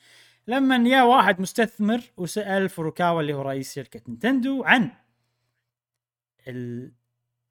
لما 0.47 0.89
يا 0.89 1.03
واحد 1.03 1.41
مستثمر 1.41 2.01
وسأل 2.17 2.69
فوروكاوا 2.69 3.21
اللي 3.21 3.33
هو 3.33 3.43
رئيس 3.43 3.75
شركة 3.75 4.01
Nintendo 4.09 4.65
عن 4.65 4.91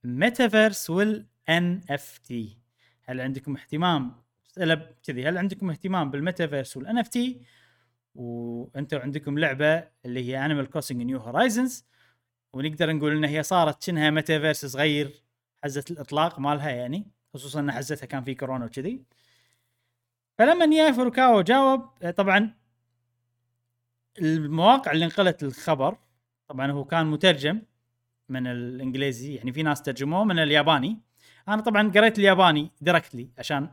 ال 0.05 0.89
metaverse 0.89 1.81
وال 1.89 2.17
NFT 2.17 2.57
هل 3.03 3.21
عندكم 3.21 3.57
اهتمام 3.57 4.26
سأله 4.57 4.89
كذي. 5.03 5.27
هل 5.27 5.37
عندكم 5.37 5.69
اهتمام 5.69 6.11
بال 6.11 6.77
metaverse 6.77 6.97
وال 6.97 7.07
NFT 7.07 7.41
وأنتم 8.15 8.97
عندكم 8.97 9.39
لعبة 9.39 9.87
اللي 10.05 10.27
هي 10.27 10.45
Animal 10.45 10.69
Crossing 10.69 11.01
New 11.01 11.19
Horizons 11.19 11.85
ونقدر 12.53 12.93
نقول 12.93 13.11
إن 13.17 13.23
هي 13.23 13.43
صارت 13.43 13.83
شنها 13.83 14.09
ميتافيرس 14.09 14.65
صغير 14.65 15.23
حزه 15.63 15.83
الإطلاق 15.91 16.39
مالها 16.39 16.69
يعني 16.69 17.07
خصوصا 17.33 17.59
إن 17.59 17.71
حزتها 17.71 18.05
كان 18.05 18.23
في 18.23 18.35
كورونا 18.35 18.65
وكذي. 18.65 19.03
فلما 20.37 20.75
يا 20.75 20.91
فوروكاوا 20.91 21.41
جاوب 21.41 21.81
طبعا 22.17 22.53
المواقع 24.21 24.91
اللي 24.91 25.05
نقلت 25.05 25.43
الخبر 25.43 25.97
طبعا 26.47 26.71
هو 26.71 26.85
كان 26.85 27.05
مترجم 27.05 27.61
من 28.29 28.47
الإنجليزي 28.47 29.35
يعني 29.35 29.53
في 29.53 29.63
ناس 29.63 29.81
ترجموه 29.81 30.23
من 30.23 30.39
الياباني. 30.39 31.01
أنا 31.47 31.61
طبعا 31.61 31.91
قريت 31.91 32.19
الياباني 32.19 32.71
directly 32.81 33.29
عشان 33.37 33.69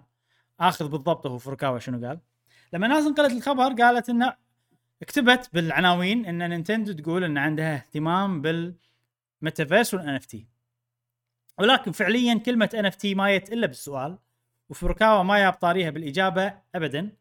آخذ 0.60 0.88
بالضبط 0.88 1.26
هو 1.26 1.38
فوروكاوا 1.38 1.78
شنو 1.78 2.06
قال. 2.06 2.20
لما 2.72 2.86
ناس 2.86 3.04
نقلت 3.04 3.32
الخبر 3.32 3.82
قالت 3.82 4.08
إنه 4.08 4.36
كتبت 5.00 5.50
بالعناوين 5.52 6.26
إن 6.26 6.48
Nintendo 6.48 6.92
تقول 6.92 7.24
إن 7.24 7.38
عندها 7.38 7.74
اهتمام 7.74 8.42
بال 8.42 9.94
metaverse 9.94 10.08
وال 10.08 10.26
NFT. 10.26 10.46
ولكن 11.58 11.92
فعليا 11.92 12.38
كلمة 12.38 12.70
NFT 12.74 13.14
ما 13.14 13.36
جت 13.36 13.52
الا 13.52 13.66
بالسؤال 13.66 14.18
وفوروكاوا 14.68 15.22
ما 15.22 15.38
جاب 15.38 15.52
طاريها 15.52 15.90
بالإجابة 15.90 16.54
ابدا. 16.74 17.16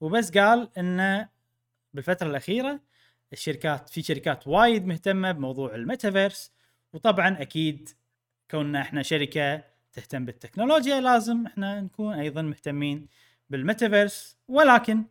وبس 0.00 0.38
قال 0.38 0.78
انه 0.78 1.28
بالفترة 1.94 2.26
الأخيرة 2.30 2.80
الشركات 3.32 3.88
في 3.88 4.02
شركات 4.02 4.46
وايد 4.46 4.86
مهتمة 4.86 5.32
بموضوع 5.32 5.74
الميتافيرس. 5.74 6.52
وطبعا 6.92 7.42
أكيد 7.42 7.88
كوننا 8.50 8.80
إحنا 8.80 9.02
شركة 9.02 9.73
تهتم 9.94 10.24
بالتكنولوجيا 10.24 11.00
لازم 11.00 11.46
إحنا 11.46 11.80
نكون 11.80 12.14
أيضا 12.14 12.42
مهتمين 12.42 13.08
بالميتافيرس. 13.50 14.38
ولكن 14.48 15.04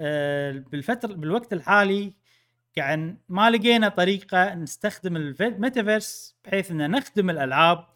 آه، 0.00 0.52
بالفترة 0.52 1.14
بالوقت 1.14 1.52
الحالي 1.52 2.14
قاعد 2.78 3.18
ما 3.28 3.50
لقينا 3.50 3.88
طريقة 3.88 4.54
نستخدم 4.54 5.16
الميتافيرس 5.16 6.36
بحيث 6.44 6.70
ان 6.70 6.90
نخدم 6.90 7.30
الألعاب 7.30 7.86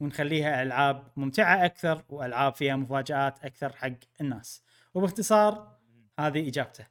ونخليها 0.00 0.62
ألعاب 0.62 1.12
ممتعة 1.16 1.64
أكثر 1.64 2.04
وألعاب 2.08 2.54
فيها 2.54 2.76
مفاجآت 2.76 3.44
أكثر 3.44 3.72
حق 3.72 3.92
الناس. 4.20 4.62
وباختصار 4.94 5.78
هذه 6.18 6.48
إجابته. 6.48 6.86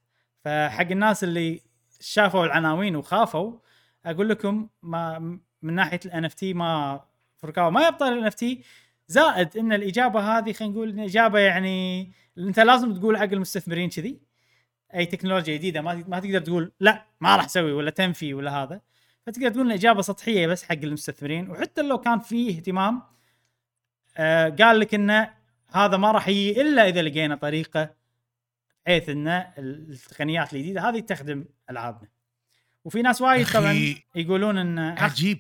فحق 0.46 0.92
الناس 0.92 1.24
اللي 1.24 1.62
شافوا 2.00 2.46
العناوين 2.46 2.96
وخافوا 2.96 3.60
أقول 4.06 4.30
لكم 4.30 4.70
ما 4.84 5.20
من 5.62 5.74
ناحية 5.74 6.00
ال 6.06 6.26
NFT 6.26 6.54
ما 6.54 7.02
فوروكاوا 7.42 7.70
ما 7.70 7.88
ياب 7.88 8.14
طاري 8.14 8.26
ال 8.26 8.34
NFT 8.34 8.64
زائد 9.08 9.58
إن 9.58 9.74
الإجابة 9.74 10.38
هذه 10.38 10.54
خلينا 10.54 10.74
نقول 10.74 11.00
إجابة 11.00 11.40
يعني 11.40 12.12
أنت 12.38 12.60
لازم 12.60 12.94
تقول 12.94 13.18
حق 13.18 13.24
المستثمرين 13.24 13.90
كذي. 13.90 14.22
أي 14.96 15.06
تكنولوجيا 15.06 15.58
جديدة 15.58 15.82
ما 15.82 16.04
ما 16.08 16.20
تقدر 16.20 16.40
تقول 16.40 16.72
لا 16.80 17.06
ما 17.22 17.36
راح 17.36 17.46
أسوي 17.46 17.72
ولا 17.72 17.92
تنفي 17.92 18.34
ولا 18.34 18.52
هذا. 18.64 18.82
فتقدر 19.26 19.50
تقول 19.50 19.66
إن 19.66 19.72
اجابه 19.72 20.02
سطحية 20.02 20.48
بس 20.48 20.64
حق 20.64 20.72
المستثمرين. 20.84 21.50
وحتى 21.50 21.82
لو 21.82 21.98
كان 21.98 22.20
فيه 22.20 22.58
اهتمام 22.58 23.02
آه 24.18 24.50
قال 24.50 24.80
لك 24.80 24.94
انه 24.94 25.34
هذا 25.68 25.98
ما 25.98 26.12
راح 26.12 26.28
يجي 26.28 26.62
إلا 26.62 26.88
إذا 26.88 27.02
لقينا 27.02 27.36
طريقة 27.36 27.96
بحيث 28.86 29.10
إن 29.10 29.28
التقنيات 29.58 30.54
الجديدة 30.54 30.90
هذه 30.90 31.00
تخدم 31.00 31.46
ألعابنا. 31.70 32.08
وفي 32.86 33.02
ناس 33.02 33.22
وايد 33.22 33.48
طبعا 33.48 33.96
يقولون 34.16 34.58
ان 34.58 34.80
عجيب. 34.80 35.40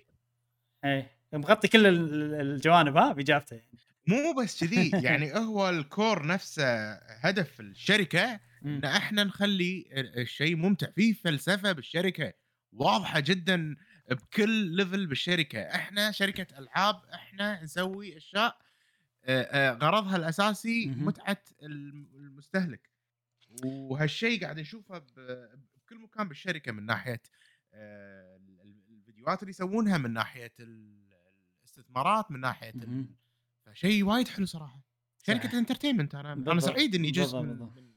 إيه. 0.86 1.20
مغطي 1.34 1.68
كل 1.68 1.88
ال- 1.88 2.34
الجوانب 2.34 2.98
ها 2.98 3.14
بإجابته 3.14 3.56
يعني. 3.56 3.68
مو 4.08 4.34
بس 4.41 4.64
كذي 4.64 4.90
يعني 5.08 5.34
هو 5.36 5.70
الكور 5.70 6.28
نفسه 6.28 6.94
هدف 6.94 7.60
الشركة. 7.60 8.40
إن 8.66 8.86
إحنا 8.86 9.24
نخلي 9.24 9.90
ال- 9.91 10.20
الشيء 10.20 10.56
ممتع 10.56 10.88
في 10.95 11.14
فلسفة 11.14 11.72
بالشركة 11.72 12.34
واضحة 12.74 13.20
جدا 13.20 13.76
بكل 14.12 14.49
level 14.49 15.08
بالشركة 15.08 15.60
إحنا 15.62 16.12
شركة 16.12 16.58
ألعاب 16.60 16.95
إحنا 17.14 17.64
نسوي 17.64 18.18
أشياء 18.18 18.58
غرضها 19.82 20.16
الأساسي. 20.18 20.88
متعة 20.88 21.44
الم- 21.64 22.10
المستهلك 22.16 22.90
وهالشيء 23.66 24.41
قاعد 24.41 24.60
نشوفه 24.60 24.98
بكل 24.98 25.98
مكان 26.03 26.28
بالشركة 26.28 26.72
من 26.72 26.86
ناحية 26.86 27.22
ال- 27.74 27.80
ال- 28.62 28.62
الفيديو 28.62 28.98
الفيديوهات 28.99 29.41
اللي 29.41 29.49
يسوونها 29.49 29.98
من 29.98 30.14
ناحية 30.14 30.53
الاستثمارات 31.77 32.31
من 32.31 32.39
ناحية 32.39 32.69
ال-. 32.69 33.06
فشيء 33.65 34.03
وايد 34.03 34.27
حلو 34.27 34.45
صراحة 34.45 34.81
شركة. 35.27 35.57
entertainment 35.60 36.16
أنا 36.15 36.34
أنا. 36.34 36.60
سعيد 36.60 36.95
إني 36.95 37.11
جزء 37.11 37.39
من. 37.41 37.49
من, 37.60 37.91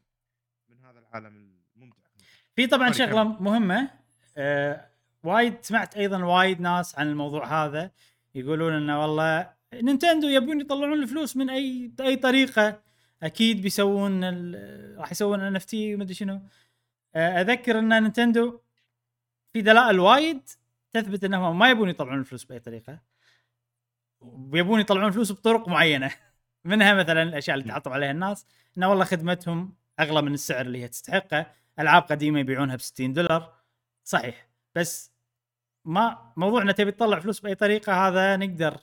من 0.68 0.84
هذا 0.84 0.98
العالم 0.98 1.54
الممتع 1.76 2.02
في 2.56 2.66
طبعا 2.66 2.92
شغلة 2.92 3.24
مهمة 3.24 3.90
آه 4.36 4.90
وايد 5.22 5.56
سمعت 5.64 5.96
أيضا 5.96 6.24
وايد 6.24 6.60
ناس 6.60 6.98
عن 6.98 7.08
الموضوع 7.08 7.64
هذا 7.66 7.90
يقولون 8.34 8.72
إنه 8.72 9.02
والله 9.02 9.50
نينتندو 9.74 10.28
يبون 10.28 10.60
يطلعون 10.60 11.02
الفلوس 11.02 11.36
من 11.36 11.50
اي 11.50 11.88
باي 11.88 12.16
طريقة 12.16 12.82
أكيد 13.22 13.62
بيسوون 13.62 14.24
ال- 14.24 14.98
راح 14.98 15.12
يسوون 15.12 15.40
NFT 15.40 15.94
ومدري 15.94 16.14
شنو 16.14 16.40
آه 17.14 17.40
أذكر 17.40 17.78
إن 17.78 17.88
نينتندو 17.88 18.60
في 19.52 19.62
دلائل 19.62 20.00
وايد 20.00 20.40
تثبت 20.92 21.24
إنهم 21.24 21.58
ما 21.58 21.70
يبون 21.70 21.88
يطلعون 21.88 22.18
الفلوس 22.20 22.44
بأي 22.44 22.58
طريقة 22.60 23.00
ويبون 24.52 24.80
يطلعون 24.80 25.10
فلوس 25.10 25.32
بطرق 25.32 25.68
معينة. 25.68 26.10
منها 26.64 26.94
مثلا 26.94 27.22
الأشياء 27.22 27.56
اللي 27.56 27.68
تعطوا 27.68 27.92
عليها 27.92 28.10
الناس 28.10 28.46
إنه 28.78 28.90
والله 28.90 29.04
خدمتهم 29.04 29.74
أغلى 30.00 30.22
من 30.22 30.34
السعر 30.34 30.66
اللي 30.66 30.82
هي 30.82 30.88
تستحقه. 30.88 31.46
ألعاب 31.78 32.02
قديمة 32.02 32.40
يبيعونها 32.40 32.76
ب 32.76 32.80
60 32.80 33.12
دولار. 33.12 33.54
صحيح. 34.04 34.48
بس 34.74 35.12
ما 35.84 36.32
موضوعنا 36.36 36.72
تبي 36.72 36.90
تطلع 36.90 37.20
فلوس 37.20 37.40
بأي 37.40 37.54
طريقة 37.54 38.08
هذا 38.08 38.36
نقدر 38.36 38.80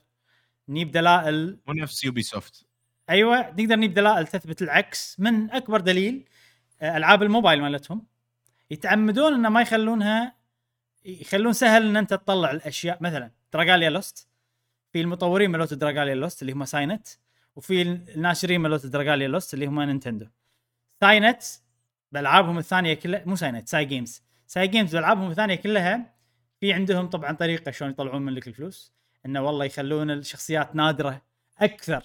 نجيب 0.69 0.91
دلائل. 0.91 1.59
مو 1.67 1.73
نفس 1.73 2.03
Ubisoft 2.03 2.65
أيوه 3.09 3.49
نقدر 3.49 3.75
نجيب 3.75 3.93
دلائل 3.93 4.27
تثبت 4.27 4.61
العكس. 4.61 5.19
من 5.19 5.51
أكبر 5.51 5.79
دليل 5.79 6.29
آه، 6.81 6.97
ألعاب 6.97 7.23
الموبايل 7.23 7.61
مالتهم. 7.61 8.05
يتعمدون 8.71 9.33
إنه 9.33 9.49
ما 9.49 9.61
يخلونها 9.61 10.35
يخلون 11.05 11.53
سهل 11.53 11.87
إن 11.87 11.97
أنت 11.97 12.13
تطلع 12.13 12.51
الأشياء. 12.51 12.97
مثلا 13.01 13.31
Dragalia 13.53 13.89
Lost 13.89 14.30
في 14.91 15.01
المطورين 15.01 15.51
مالوت 15.51 15.73
Dragalia 15.73 16.15
Lost 16.15 16.41
اللي 16.41 16.53
هم 16.53 16.65
ساينت 16.65 17.07
وفي 17.55 17.81
الناشرين 17.81 18.61
مالوت 18.61 18.85
Dragalia 18.85 19.27
Lost 19.27 19.53
اللي 19.53 19.65
هم 19.65 19.81
نينتندو 19.81 20.25
ساينت 21.01 21.41
بألعابهم 22.11 22.57
الثانية 22.57 22.93
كلها 22.93 23.23
مو 23.25 23.35
ساينت 23.35 23.67
Cygames 23.67 24.21
Cygames 24.47 24.95
بألعابهم 24.95 25.31
الثانية 25.31 25.55
كلها 25.55 26.13
في 26.59 26.73
عندهم 26.73 27.07
طبعا 27.07 27.31
طريقة 27.31 27.71
شلون 27.71 27.91
يطلعون 27.91 28.21
من 28.21 28.33
لك 28.33 28.47
الفلوس. 28.47 28.93
إنه 29.25 29.41
والله 29.41 29.65
يخلون 29.65 30.11
الشخصيات 30.11 30.75
نادرة 30.75 31.21
أكثر. 31.59 32.03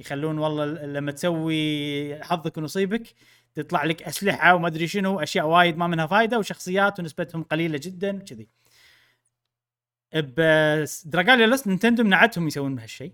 يخلون 0.00 0.38
والله 0.38 0.64
لما 0.64 1.12
تسوي 1.12 2.24
حظك 2.24 2.58
ونصيبك 2.58 3.14
تطلع 3.54 3.84
لك 3.84 4.02
أسلحة 4.02 4.54
وما 4.54 4.66
أدري 4.66 4.86
شنو 4.86 5.20
أشياء 5.20 5.46
وايد 5.46 5.76
ما 5.76 5.86
منها 5.86 6.06
فايدة 6.06 6.38
وشخصيات 6.38 7.00
ونسبتهم 7.00 7.42
قليلة 7.42 7.80
جدا 7.82 8.24
كذي 10.12 10.22
ب 11.06 11.10
Dragalia 11.10 11.46
Lost 11.46 11.66
نينتندو 11.66 12.04
منعتهم 12.04 12.46
يسوون 12.46 12.74
بهالشيء 12.74 13.12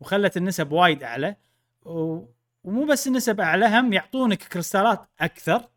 وخلت 0.00 0.36
النسب 0.36 0.72
وايد 0.72 1.02
أعلى 1.02 1.36
و... 1.82 2.20
ومو 2.64 2.84
بس 2.84 3.06
النسب 3.06 3.40
أعلى 3.40 3.66
هم 3.66 3.92
يعطونك 3.92 4.42
كريستالات 4.42 5.08
أكثر 5.20 5.68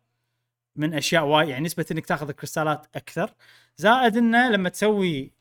من 0.76 0.94
أشياء 0.94 1.24
وايد 1.24 1.48
يعني 1.48 1.64
نسبة 1.64 1.86
إنك 1.90 2.06
تاخذ 2.06 2.30
كريستالات 2.30 2.86
أكثر. 2.94 3.34
زائد 3.76 4.16
إنه 4.16 4.48
لما 4.50 4.68
تسوي 4.68 5.32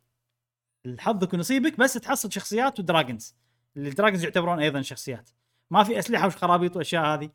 حظك 0.99 1.33
ونصيبك 1.33 1.77
بس 1.79 1.93
تحصل 1.93 2.31
شخصيات 2.31 2.79
و 2.79 2.86
dragons 2.86 3.35
ال 3.77 3.83
dragons 3.83 4.23
يعتبرون 4.23 4.59
أيضا 4.59 4.81
شخصيات. 4.81 5.29
ما 5.71 5.83
في 5.83 5.99
أسلحة 5.99 6.27
وخرابيط 6.27 6.71
والاشياء 6.71 7.05
هذه. 7.05 7.29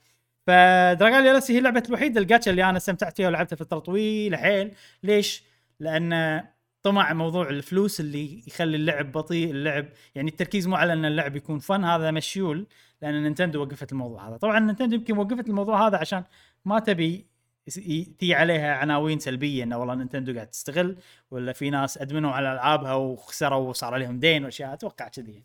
ف 0.46 0.56
Dragalia 0.56 1.32
Lost 1.32 1.50
هي 1.50 1.58
اللعبة 1.58 1.82
الوحيدة 1.88 2.20
الجاتشا 2.20 2.50
اللي 2.50 2.64
أنا 2.64 2.76
استمتعت 2.76 3.16
فيها 3.16 3.28
ولعبتها 3.28 3.56
فترة 3.56 3.78
طويلة 3.78 4.36
حيل. 4.36 4.74
ليش؟ 5.02 5.44
لأن 5.80 6.42
طمع 6.82 7.12
موضوع 7.12 7.48
الفلوس 7.48 8.00
اللي 8.00 8.42
يخلي 8.46 8.76
اللعب 8.76 9.12
بطيء 9.12 9.50
اللعب 9.50 9.86
يعني 10.14 10.30
التركيز 10.30 10.68
مو 10.68 10.76
على 10.76 10.92
أن 10.92 11.04
اللعب 11.04 11.36
يكون 11.36 11.58
fun 11.58 11.84
هذا 11.84 12.10
مشيول 12.10 12.66
لأن 13.02 13.22
نينتندو 13.22 13.62
وقفت 13.62 13.92
الموضوع 13.92 14.28
هذا. 14.28 14.36
طبعا 14.36 14.58
نينتندو 14.58 14.96
يمكن 14.96 15.18
وقفت 15.18 15.48
الموضوع 15.48 15.86
هذا 15.88 15.98
عشان 15.98 16.24
ما 16.64 16.78
تبي 16.78 17.26
تيي 18.18 18.34
عليها 18.34 18.74
عناوين 18.74 19.18
سلبية 19.18 19.64
إنه 19.64 19.78
والله 19.78 19.94
نينتندو 19.94 20.34
قاعد 20.34 20.46
تستغل 20.46 20.96
ولا 21.30 21.52
في 21.52 21.70
ناس 21.70 21.98
أدمنوا 21.98 22.30
على 22.30 22.52
ألعابها 22.52 22.94
وخسروا 22.94 23.68
وصار 23.68 23.94
عليهم 23.94 24.18
دين 24.20 24.44
وأشياء 24.44 24.72
أتوقع 24.72 25.08
كذي 25.08 25.44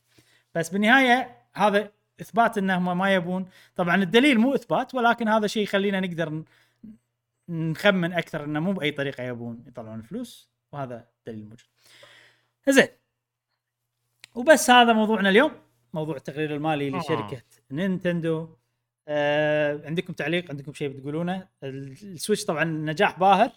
بس 0.55 0.69
بالنهاية 0.69 1.37
هذا 1.53 1.91
إثبات 2.21 2.57
انهم 2.57 2.97
ما 2.97 3.13
يبون. 3.13 3.45
طبعا 3.75 4.03
الدليل 4.03 4.39
مو 4.39 4.55
إثبات 4.55 4.95
ولكن 4.95 5.27
هذا 5.27 5.47
شيء 5.47 5.63
يخلينا 5.63 5.99
نقدر 5.99 6.43
نخمن 7.49 8.13
أكثر 8.13 8.43
إنه 8.43 8.59
مو 8.59 8.73
بأي 8.73 8.91
طريقة 8.91 9.23
يبون 9.23 9.63
يطلعون 9.67 10.01
فلوس. 10.01 10.56
وهذا 10.71 11.07
دليل 11.27 11.43
موجود. 11.43 11.67
زين. 12.69 12.87
وبس 14.35 14.69
هذا 14.69 14.93
موضوعنا 14.93 15.29
اليوم. 15.29 15.51
موضوع 15.93 16.15
التقرير 16.15 16.55
المالي 16.55 16.93
آه. 16.95 16.99
لشركة 16.99 17.41
نينتندو. 17.71 18.55
آه 19.07 19.81
عندكم 19.85 20.13
تعليق؟ 20.13 20.49
عندكم 20.49 20.73
شيء 20.73 20.89
بتقولونه؟ 20.89 21.47
ال- 21.63 21.91
ال 21.91 21.99
Switch 21.99 22.45
طبعا 22.45 22.63
نجاح 22.63 23.19
باهر. 23.19 23.51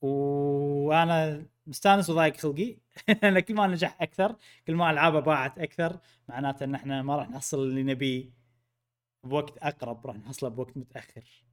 وأنا 0.00 1.46
مستانس 1.66 2.10
وضايق 2.10 2.36
خلقي. 2.36 2.76
لأن 3.22 3.40
كل 3.40 3.54
ما 3.54 3.66
نجح 3.66 4.02
أكثر 4.02 4.36
كل 4.66 4.74
ما 4.74 4.90
ألعابه 4.90 5.20
باعت 5.20 5.58
أكثر 5.58 5.98
معناته 6.28 6.64
إن 6.64 6.74
إحنا 6.74 7.02
ما 7.02 7.16
راح 7.16 7.30
نحصل 7.30 7.58
اللي 7.62 7.82
نبيه 7.82 8.30
بوقت 9.24 9.58
أقرب 9.58 10.06
راح 10.06 10.16
نحصله 10.16 10.48
بوقت 10.48 10.76
متأخر. 10.76 11.45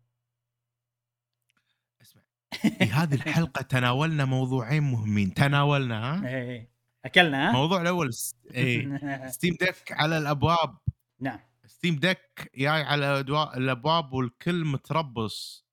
في 2.54 2.86
هذه 2.86 3.14
الحلقة 3.16 3.62
تناولنا 3.62 4.26
موضوعين 4.26 4.84
مهمين. 4.84 5.34
تناولنا 5.34 6.00
ها؟ 6.16 6.28
إيه 6.28 6.50
إيه. 6.52 6.70
أكلنا 7.06 7.46
ها؟ 7.46 7.50
الموضوع 7.50 7.82
الأول 7.82 8.14
س- 8.14 8.36
إيه 8.52 8.98
Steam 9.32 9.54
Deck 9.60 9.92
على 9.92 10.18
الأبواب. 10.18 10.78
نعم. 11.20 11.40
Steam 11.66 11.96
Deck 11.96 12.52
جاي 12.58 12.68
على 12.68 13.20
الأبواب 13.58 14.14
والكل 14.14 14.66
متربص 14.66 15.66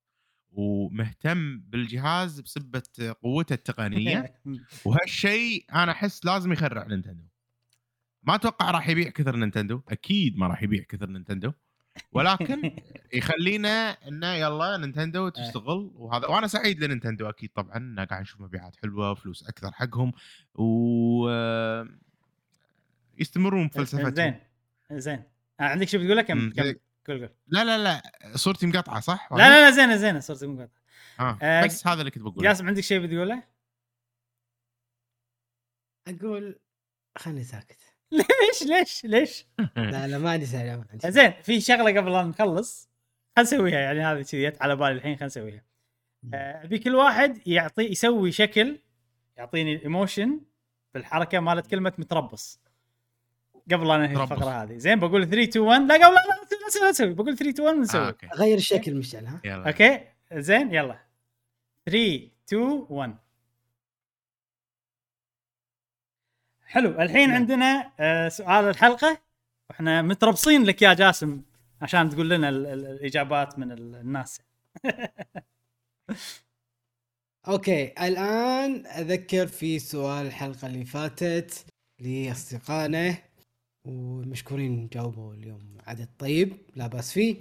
ومهتم 0.52 1.60
بالجهاز 1.60 2.40
بسبة 2.40 2.82
قوته 3.22 3.54
التقنية. 3.54 4.40
وهالشيء 4.84 5.64
أنا 5.74 5.92
أحس 5.92 6.24
لازم 6.24 6.52
يخرع 6.52 6.86
نينتندو. 6.86 7.24
ما 8.22 8.34
أتوقع 8.34 8.70
راح 8.70 8.88
يبيع 8.88 9.08
كثر 9.10 9.36
نينتندو. 9.36 9.80
أكيد 9.88 10.36
ما 10.38 10.46
راح 10.46 10.62
يبيع 10.62 10.82
كثر 10.88 11.06
نينتندو. 11.10 11.52
ولكن 12.12 12.76
يخلينا 13.18 13.90
انه 14.08 14.34
يلا 14.34 14.76
نينتندو 14.76 15.28
تشتغل 15.28 15.90
وهذا 15.94 16.26
وأنا 16.26 16.46
سعيد 16.46 16.84
لنينتندو 16.84 17.28
أكيد 17.28 17.50
طبعا 17.54 18.06
قاعد 18.10 18.22
نشوف 18.22 18.40
مبيعات 18.40 18.76
حلوة 18.76 19.10
وفلوس 19.10 19.48
أكثر 19.48 19.72
حقهم 19.72 20.12
و 20.54 21.28
يستمرون 23.18 23.68
بفلسفتهم. 23.68 24.14
زين 24.14 24.40
زين. 24.92 25.22
آه، 25.60 25.62
عندك 25.62 25.88
شيء 25.88 26.00
بتقوله؟ 26.00 26.22
كم 26.22 26.38
مم. 26.38 26.52
كم؟ 26.56 26.62
قول 26.62 27.18
قول. 27.18 27.30
لا 27.46 27.64
لا 27.64 27.78
لا 27.78 28.02
صورتي 28.36 28.66
مقطعة 28.66 29.00
صح؟ 29.00 29.28
لا 29.32 29.36
لا 29.36 29.64
لا 29.64 29.70
زينه 29.70 29.96
زينه 29.96 30.20
صرت 30.20 30.44
مقاطع 30.44 30.72
آه. 31.20 31.38
آه، 31.42 31.64
بس 31.64 31.86
هذا 31.86 32.00
اللي 32.00 32.10
كنت 32.10 32.22
بقوله. 32.22 32.42
جاسم 32.42 32.66
عندك 32.66 32.80
شيء 32.82 33.06
بتقوله؟ 33.06 33.42
أقول 36.08 36.58
خلني 37.18 37.44
ساكت. 37.44 37.89
ليش؟ 38.18 38.62
ليش؟ 38.66 39.04
ليش؟ 39.04 39.46
لا 39.76 40.06
لا 40.08 40.18
ما 40.18 40.30
عندي 40.30 40.46
سالفه 40.46 40.76
ما 40.76 40.84
عندي 40.92 41.10
زين 41.10 41.32
في 41.42 41.60
شغلة 41.60 42.00
قبل 42.00 42.12
لا 42.12 42.22
نخلص. 42.22 42.90
خل 43.36 43.42
نسويها 43.42 43.78
يعني 43.80 44.00
هذه 44.00 44.22
كذي 44.22 44.46
جت 44.50 44.62
على 44.62 44.76
بالي 44.76 44.92
الحين 44.92 45.16
خل 45.16 45.26
نسويها. 45.26 45.62
آه، 46.34 46.64
ابي 46.64 46.78
كل 46.78 46.94
واحد 46.94 47.38
يعطي 47.48 47.82
يسوي 47.82 48.32
شكل 48.32 48.78
يعطيني 49.36 49.74
ال 49.74 49.82
emotion 49.83 50.40
بالحركة 50.94 51.40
مالت 51.40 51.66
كلمة 51.66 51.92
متربص. 51.98 52.60
قبل 53.72 53.88
لا 53.88 53.96
ننهي. 53.96 54.22
الفقرة 54.22 54.62
هذه. 54.62 54.76
زين 54.76 54.98
بقول 54.98 55.28
3 55.28 55.42
2 55.48 55.64
1 55.66 55.80
لا 55.82 55.94
قبل 55.94 56.02
لا 56.02 56.08
لا 56.08 56.56
لا 56.60 56.66
نسوي 56.68 56.82
لا 56.82 56.90
نسوي 56.90 57.14
بقول 57.14 57.36
3 57.38 57.50
2 57.50 57.68
1 57.68 57.76
آه، 57.76 57.80
نسوي 57.80 58.06
okay. 58.06 58.26
اغير 58.26 58.58
الشكل 58.58 58.94
مشعل 58.94 59.26
ها؟ 59.26 59.40
يلا. 59.44 59.66
okay؟ 59.66 60.00
زين 60.32 60.74
يلا. 60.74 60.98
3 61.86 62.28
2 62.48 62.86
1 62.90 63.16
حلو 66.70 66.90
الحين 67.02 67.28
نعم. 67.28 67.36
عندنا 67.36 67.92
آه، 68.00 68.28
سؤال 68.28 68.64
الحلقة 68.64 69.18
وإحنا 69.70 70.02
متربصين 70.02 70.64
لك 70.64 70.82
يا 70.82 70.94
جاسم 70.94 71.42
عشان 71.82 72.10
تقول 72.10 72.30
لنا 72.30 72.48
ال- 72.48 72.66
ال- 72.66 72.86
الإجابات 72.86 73.58
من 73.58 73.72
ال- 73.72 73.94
الناس 73.96 74.40
أوكي 77.48 77.84
الآن 78.06 78.86
أذكر 78.86 79.46
في 79.46 79.78
سؤال 79.78 80.26
الحلقة 80.26 80.66
اللي 80.66 80.84
فاتت 80.84 81.64
لأصدقائنا 82.00 83.14
ومشكورين 83.84 84.88
جاوبوا 84.92 85.34
اليوم 85.34 85.76
عدد 85.86 86.08
طيب 86.18 86.56
لا 86.76 86.86
بأس 86.86 87.12
فيه 87.12 87.36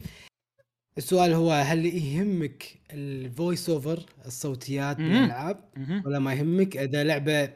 السؤال 0.97 1.33
هو 1.33 1.51
هل 1.51 1.85
يهمك 1.85 2.63
ال 2.91 3.04
voice 3.04 3.69
over 3.69 4.05
الصوتيات. 4.25 4.97
بالألعاب. 4.97 5.69
ولا 6.05 6.19
ما 6.19 6.33
يهمك 6.33 6.77
إذا 6.77 7.03
لعبة 7.03 7.53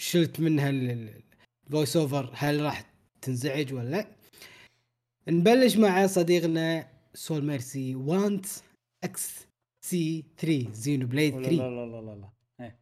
شلت 0.00 0.40
منها 0.40 0.70
ال 0.70 0.91
voice 0.91 1.96
over 1.96 2.30
هل 2.34 2.62
راح 2.62 2.94
تنزعج 3.22 3.74
ولا 3.74 3.88
لا 3.88 4.06
نبلش 5.28 5.76
مع 5.76 6.06
صديقنا 6.06 6.88
سول 7.14 7.44
ميرسي 7.44 7.94
وانت 7.94 8.46
XC 9.04 10.24
3 10.38 10.72
Xenoblade 10.72 11.34
لا 11.34 11.42
3 11.42 11.56
لا 11.56 11.86
لا 11.86 12.00
لا 12.00 12.20
لا 12.20 12.30
إيه. 12.60 12.78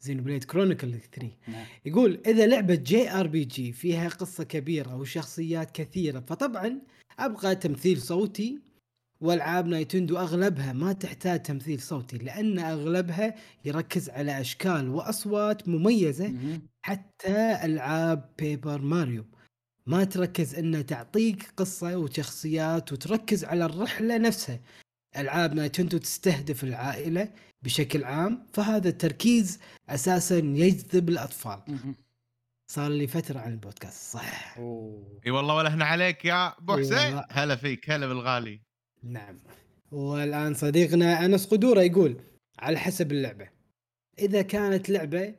Xenoblade 0.00 0.44
Chronicle 0.44 0.92
3 0.92 1.30
نعم. 1.48 1.66
يقول 1.84 2.20
إذا 2.26 2.46
لعبة 2.46 2.74
JRPG 2.74 3.72
فيها 3.72 4.08
قصة 4.08 4.44
كبيرة 4.44 4.96
وشخصيات 4.96 5.70
كثيرة 5.70 6.20
فطبعا 6.20 6.80
أبغى 7.18 7.54
تمثيل 7.54 8.00
صوتي 8.00 8.58
والعاب 9.20 9.66
نايتندو 9.66 10.18
أغلبها 10.18 10.72
ما 10.72 10.92
تحتاج 10.92 11.42
تمثيل 11.42 11.80
صوتي 11.80 12.18
لأن 12.18 12.58
أغلبها 12.58 13.34
يركز 13.64 14.10
على 14.10 14.40
أشكال 14.40 14.88
وأصوات 14.88 15.68
مميزة. 15.68 16.34
حتى 16.82 17.58
ألعاب 17.64 18.30
Paper 18.38 18.80
Mario 18.80 19.24
ما 19.86 20.04
تركز 20.04 20.54
انها 20.54 20.82
تعطيك 20.82 21.52
قصة 21.56 21.96
وشخصيات 21.98 22.92
وتركز 22.92 23.44
على 23.44 23.64
الرحلة 23.64 24.18
نفسها 24.18 24.60
ألعاب 25.16 25.54
نايتندو 25.54 25.98
تستهدف 25.98 26.64
العائلة 26.64 27.32
بشكل 27.62 28.04
عام 28.04 28.46
فهذا 28.52 28.88
التركيز 28.88 29.60
أساسا 29.88 30.38
يجذب 30.38 31.08
الأطفال. 31.08 31.60
صار 32.70 32.90
لي 32.90 33.06
فترة 33.06 33.38
عن 33.38 33.52
البودكاست 33.52 34.12
صح. 34.12 34.58
إي 35.26 35.30
والله 35.30 35.54
ولا 35.54 35.68
إحنا 35.68 35.84
عليك 35.84 36.24
يا 36.24 36.58
أبو 36.58 36.76
حسين. 36.76 37.22
هلا 37.30 37.56
فيك 37.56 37.90
هلا 37.90 38.06
بالغالي 38.06 38.69
نعم. 39.02 39.38
والآن 39.92 40.54
صديقنا 40.54 41.24
أنس 41.24 41.46
قدورة 41.46 41.80
يقول 41.80 42.16
على 42.58 42.78
حسب 42.78 43.12
اللعبة 43.12 43.48
إذا 44.18 44.42
كانت 44.42 44.90
لعبة 44.90 45.34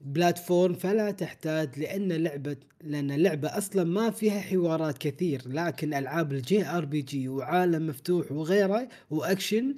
platform 0.00 0.74
فلا 0.74 1.10
تحتاج 1.10 1.78
لأن 1.78 2.12
لعبة 2.12 2.56
لأن 2.80 3.10
اللعبة 3.10 3.58
أصلا 3.58 3.84
ما 3.84 4.10
فيها 4.10 4.40
حوارات 4.40 4.98
كثير 4.98 5.42
لكن 5.46 5.94
ألعاب 5.94 6.32
ال 6.32 6.66
JRPG 6.66 7.28
وعالم 7.28 7.86
مفتوح 7.86 8.32
وغيره 8.32 8.88
وأكشن 9.10 9.76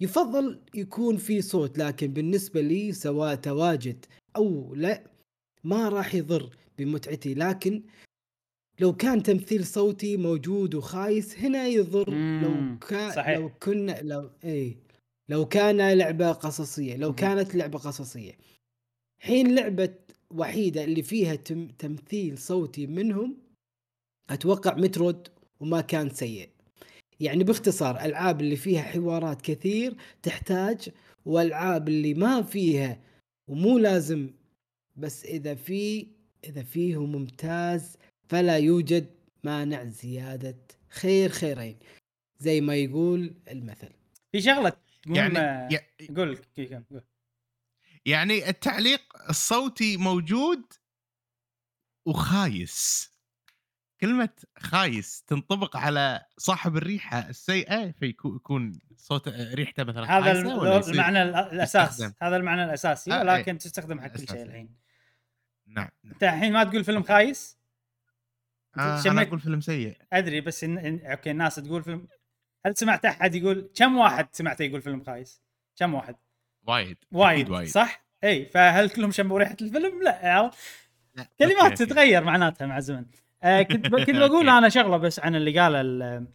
يفضل 0.00 0.60
يكون 0.74 1.16
في 1.16 1.42
صوت 1.42 1.78
لكن 1.78 2.12
بالنسبة 2.12 2.60
لي 2.60 2.92
سواء 2.92 3.34
تواجد 3.34 4.04
أو 4.36 4.74
لا 4.74 5.02
ما 5.64 5.88
راح 5.88 6.14
يضر 6.14 6.56
بمتعتي 6.78 7.34
لكن 7.34 7.82
لو 8.80 8.92
كان 8.92 9.22
تمثيل 9.22 9.66
صوتي 9.66 10.16
موجود 10.16 10.74
وخايس 10.74 11.38
هنا 11.38 11.66
يضر 11.66 12.10
لو 12.14 12.78
كان 12.78 13.10
صحيح. 13.12 13.38
لو 13.38 13.48
كنا 13.62 14.00
لو 14.02 14.30
اي 14.44 14.76
لو 15.28 15.46
كان 15.48 15.92
لعبة 15.92 16.32
قصصية 16.32 16.96
لو. 16.96 17.14
كانت 17.14 17.54
لعبة 17.54 17.78
قصصية 17.78 18.32
حين 19.22 19.54
لعبة 19.54 19.94
وحيدة 20.30 20.84
اللي 20.84 21.02
فيها 21.02 21.34
تم 21.34 21.68
تمثيل 21.68 22.38
صوتي 22.38 22.86
منهم 22.86 23.36
أتوقع 24.30 24.74
مترود 24.74 25.28
وما 25.60 25.80
كان 25.80 26.10
سيء 26.10 26.48
يعني 27.20 27.44
باختصار 27.44 28.00
ألعاب 28.00 28.40
اللي 28.40 28.56
فيها 28.56 28.82
حوارات 28.82 29.42
كثير 29.42 29.96
تحتاج 30.22 30.88
والعاب 31.24 31.88
اللي 31.88 32.14
ما 32.14 32.42
فيها 32.42 33.00
ومو 33.50 33.78
لازم 33.78 34.30
بس 34.96 35.24
إذا 35.24 35.54
في 35.54 36.06
إذا 36.44 36.62
فيه 36.62 37.06
ممتاز 37.06 37.96
فلا 38.28 38.58
يوجد 38.58 39.14
مانع 39.44 39.84
زيادة 39.84 40.56
خير 40.88 41.30
خيرين 41.30 41.78
زي 42.38 42.60
ما 42.60 42.74
يقول 42.76 43.34
المثل 43.50 43.88
في 44.32 44.40
شغلة 44.42 44.72
يعني 45.06 45.34
مهمه 45.34 45.68
يع- 45.72 45.86
قول 46.16 46.36
كي- 46.56 46.66
كم- 46.66 46.84
قول. 46.90 47.02
يعني 48.06 48.48
التعليق 48.48 49.00
الصوتي 49.28 49.96
موجود 49.96 50.62
وخايس 52.06 53.12
كلمة 54.00 54.28
خايس 54.58 55.22
تنطبق 55.22 55.76
على 55.76 56.22
صاحب 56.38 56.76
الريحة 56.76 57.28
السيئة 57.28 57.90
فيكون 57.90 58.78
صوت 58.96 59.28
ريحته 59.28 59.84
مثلا 59.84 60.18
هذا 60.18 60.30
المعنى 60.90 61.22
ال- 61.22 61.34
الأساس 61.34 61.90
يستخدم. 61.92 62.14
هذا 62.22 62.36
المعنى 62.36 62.64
الأساسي 62.64 63.12
آه، 63.12 63.20
ولكن 63.20 63.58
تستخدم 63.58 64.00
حق 64.00 64.08
كل 64.08 64.28
شيء. 64.28 64.42
الحين 64.42 64.76
نعم 65.66 65.88
نعم. 66.04 66.12
أنت 66.14 66.22
الحين 66.22 66.52
ما 66.52 66.64
تقول 66.64 66.84
فيلم 66.84 67.02
خايس 67.02 67.58
آه 68.78 69.02
أنا 69.06 69.22
أقول 69.22 69.40
فيلم 69.40 69.60
سيء 69.60 69.96
أدري 70.12 70.40
بس 70.40 70.64
إن... 70.64 70.78
إن... 70.78 71.00
أوكي 71.06 71.30
الناس 71.30 71.54
تقول 71.54 71.82
فيلم 71.82 72.08
هل 72.66 72.76
سمعت 72.76 73.04
أحد 73.04 73.34
يقول 73.34 73.70
كم 73.74 73.96
واحد 73.98 74.28
سمعته 74.32 74.62
يقول 74.62 74.82
فيلم 74.82 75.04
خايس؟ 75.04 75.42
كم 75.76 75.94
واحد؟ 75.94 76.16
وايد 76.66 76.96
وايد, 77.12 77.50
صح؟ 77.68 78.04
إي 78.24 78.46
فهل 78.46 78.90
كلهم 78.90 79.10
شموا 79.10 79.38
ريحة 79.38 79.56
الفيلم؟ 79.62 80.02
لا 80.02 80.52
لا. 81.14 81.28
كلمات 81.38 81.62
أوكي،. 81.62 81.86
تتغير 81.86 82.24
معناتها 82.24 82.66
مع 82.66 82.78
الزمن 82.78 83.04
آه 83.42 83.62
كنت 83.62 83.88
ب... 83.88 83.96
كنت 83.96 84.16
بقول. 84.28 84.48
أنا 84.48 84.68
شغلة 84.68 84.96
بس 84.96 85.20
عن 85.20 85.34
اللي 85.34 85.60
قاله 85.60 85.80
ال... 85.80 86.26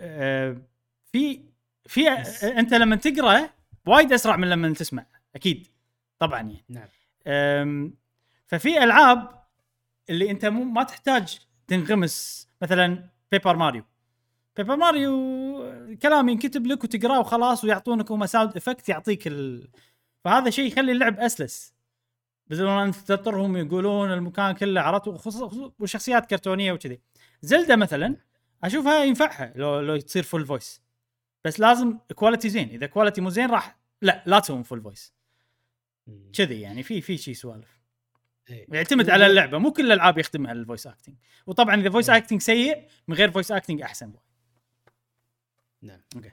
آه 0.00 0.56
في 1.04 1.40
في 1.86 2.10
بس. 2.20 2.44
آه 2.44 2.58
أنت 2.58 2.74
لما 2.74 2.96
تقرا 2.96 3.48
وايد 3.86 4.12
أسرع 4.12 4.36
من 4.36 4.50
لما 4.50 4.74
تسمع 4.74 5.06
أكيد 5.34 5.66
طبعا 6.18 6.40
يعني 6.40 6.64
نعم 6.68 7.92
ففي 8.46 8.84
ألعاب 8.84 9.42
اللي 10.10 10.30
أنت 10.30 10.44
مو 10.44 10.64
ما 10.64 10.82
تحتاج 10.82 11.40
تنغمس 11.66 12.48
مثلا 12.62 13.08
بيبر 13.32 13.56
ماريو 13.56 13.84
بيبر 14.56 14.76
ماريو 14.76 15.96
كلام 16.02 16.28
ينكتب 16.28 16.66
لك 16.66 16.84
وتقراه 16.84 17.20
وخلاص 17.20 17.64
ويعطونك 17.64 18.10
هم 18.10 18.26
sound 18.26 18.56
effect 18.56 18.88
يعطيك 18.88 19.26
ال... 19.26 19.68
فهذا 20.24 20.50
شيء 20.50 20.66
يخلي 20.66 20.92
اللعب 20.92 21.20
أسلس. 21.20 21.74
بدون 22.46 22.68
ان 22.68 22.86
أنت 22.86 22.96
تضطرهم 22.96 23.56
يقولون 23.56 24.12
المكان 24.12 24.52
كله 24.52 24.80
عرفت 24.80 25.08
وشخصيات 25.78 26.26
كرتونية 26.26 26.72
وكذي. 26.72 27.00
زلدا 27.42 27.76
مثلا 27.76 28.16
أشوفها 28.64 29.04
ينفعها 29.04 29.52
لو 29.56 29.80
لو 29.80 29.96
تصير 29.96 30.22
full 30.22 30.46
voice 30.46 30.82
بس 31.44 31.60
لازم 31.60 31.98
quality 32.14 32.48
زين. 32.48 32.68
إذا 32.68 32.86
quality 32.86 33.20
مو 33.20 33.30
زين 33.30 33.50
راح 33.50 33.78
لا 34.02 34.22
لا 34.26 34.38
تسوون 34.38 34.62
full 34.62 34.82
voice 34.82 35.14
كذي 36.32 36.60
يعني 36.60 36.82
في 36.82 37.00
في 37.00 37.16
شيء 37.16 37.34
سوالف. 37.34 37.81
يعتمد 38.72 39.10
على 39.10 39.26
اللعبة 39.26 39.58
مو 39.58 39.72
كل 39.72 39.86
الألعاب 39.86 40.18
يخدمها 40.18 40.52
ال 40.52 40.58
voice 40.58 40.86
acting 40.86 41.16
وطبعا 41.46 41.80
إذا 41.80 41.90
voice 41.90 42.10
إيه. 42.10 42.16
acting 42.16 42.40
سيء 42.40 42.86
من 43.08 43.14
غير 43.16 43.30
voice 43.30 43.52
acting 43.52 43.82
أحسن. 43.82 44.12
نعم. 45.82 46.00
أوكي. 46.16 46.30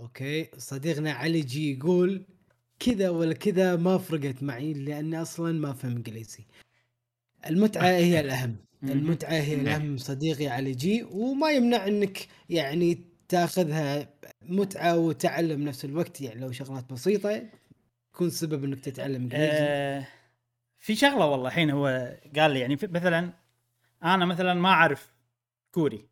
أوكي. 0.00 0.48
صديقنا 0.58 1.12
علي 1.12 1.40
جي 1.40 1.72
يقول 1.76 2.26
كذا 2.78 3.08
ولا 3.08 3.34
كذا 3.34 3.76
ما 3.76 3.98
فرقت 3.98 4.42
معي 4.42 4.72
لاني 4.72 5.22
أصلا 5.22 5.52
ما 5.52 5.72
فهم 5.72 5.96
إنجليزي. 5.96 6.46
المتعة 7.46 7.88
هي 8.06 8.20
الأهم. 8.20 8.56
المتعة 8.82 9.32
هي 9.32 9.54
الأهم 9.54 9.96
صديقي 9.96 10.48
علي 10.48 10.72
جي 10.72 11.02
وما 11.02 11.50
يمنع 11.50 11.86
إنك 11.86 12.26
يعني 12.50 13.04
تأخذها 13.28 14.08
متعة 14.42 14.96
وتعلم 14.98 15.64
نفس 15.64 15.84
الوقت 15.84 16.20
يعني 16.20 16.40
لو 16.40 16.52
شغلات 16.52 16.92
بسيطة 16.92 17.42
يكون 18.14 18.30
سبب 18.30 18.64
إنك 18.64 18.80
تتعلم 18.80 19.22
إنجليزي. 19.22 19.48
آه 19.52 20.06
في 20.82 20.94
شغلة 20.94 21.26
والله 21.26 21.48
الحين 21.48 21.70
هو 21.70 22.16
قال 22.36 22.50
لي 22.50 22.60
يعني 22.60 22.78
مثلا 22.82 23.32
أنا 24.04 24.24
مثلا 24.24 24.54
ما 24.54 24.68
أعرف 24.68 25.14
كوري 25.70 26.08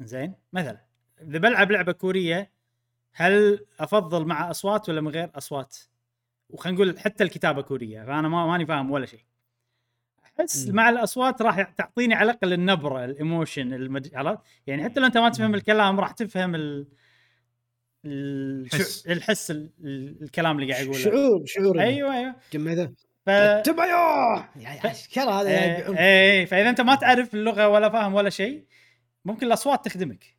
زين 0.00 0.34
مثلا 0.52 0.84
إذا 1.22 1.38
بلعب 1.38 1.72
لعبة 1.72 1.92
كورية 1.92 2.52
هل 3.12 3.66
أفضل 3.78 4.24
مع 4.24 4.50
أصوات 4.50 4.88
ولا 4.88 5.00
من 5.00 5.08
غير 5.08 5.30
أصوات؟ 5.34 5.76
وخلينا 6.50 6.76
نقول 6.76 6.98
حتى 6.98 7.24
الكتابة 7.24 7.62
كورية 7.62 8.02
فأنا 8.04 8.28
ما 8.28 8.46
ماني 8.46 8.66
فاهم 8.66 8.90
ولا 8.90 9.06
شيء. 9.06 9.20
أحس. 10.40 10.68
مع 10.68 10.88
الأصوات 10.88 11.42
راح 11.42 11.62
تعطيني 11.62 12.14
على 12.14 12.30
الأقل 12.30 12.52
النبرة 12.52 13.04
الإيموشن. 13.04 13.96
عرفت؟ 14.14 14.42
يعني 14.66 14.84
حتى 14.84 15.00
لو 15.00 15.06
أنت 15.06 15.18
ما 15.18 15.28
تفهم. 15.28 15.54
الكلام 15.54 16.00
راح 16.00 16.10
تفهم 16.10 16.54
ال... 16.54 16.86
ال... 18.04 18.68
حس. 18.72 19.06
الحس 19.06 19.50
ال... 19.50 19.70
ال- 19.80 20.22
الكلام 20.22 20.58
اللي 20.58 20.72
قاعد 20.72 20.84
يقوله 20.84 20.98
شعور 20.98 21.46
شعور 21.46 21.80
أيوه 21.80 22.16
أيوه 22.16 22.36
جمع 22.52 22.88
ف... 23.26 23.28
يعني 23.28 24.90
أشكال 24.90 25.28
هذا 25.28 25.50
يعني 25.50 25.76
إيه 25.76 25.82
بعمق. 25.84 25.98
إيه 25.98 26.46
فإذا 26.46 26.70
أنت 26.70 26.80
ما 26.80 26.94
تعرف 26.94 27.34
اللغة 27.34 27.68
ولا 27.68 27.88
فاهم 27.90 28.14
ولا 28.14 28.30
شيء 28.30 28.64
ممكن 29.24 29.46
الأصوات 29.46 29.84
تخدمك. 29.84 30.36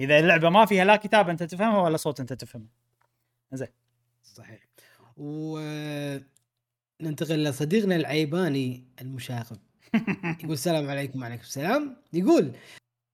إذا 0.00 0.18
اللعبة 0.18 0.50
ما 0.50 0.66
فيها 0.66 0.84
لا 0.84 0.96
كتابه 0.96 1.30
أنت 1.32 1.42
تفهمها 1.42 1.82
ولا 1.82 1.96
صوت 1.96 2.20
أنت 2.20 2.32
تفهمه. 2.32 2.66
زين 3.52 3.68
صحيح. 4.22 4.60
و 5.16 5.58
ننتقل 7.00 7.44
لصديقنا 7.44 7.96
العيباني 7.96 8.84
المشاغب. 9.00 9.58
يقول 10.40 10.52
السلام 10.52 10.90
عليكم 10.90 11.22
وعليكم 11.22 11.42
السلام. 11.42 11.96
يقول 12.12 12.52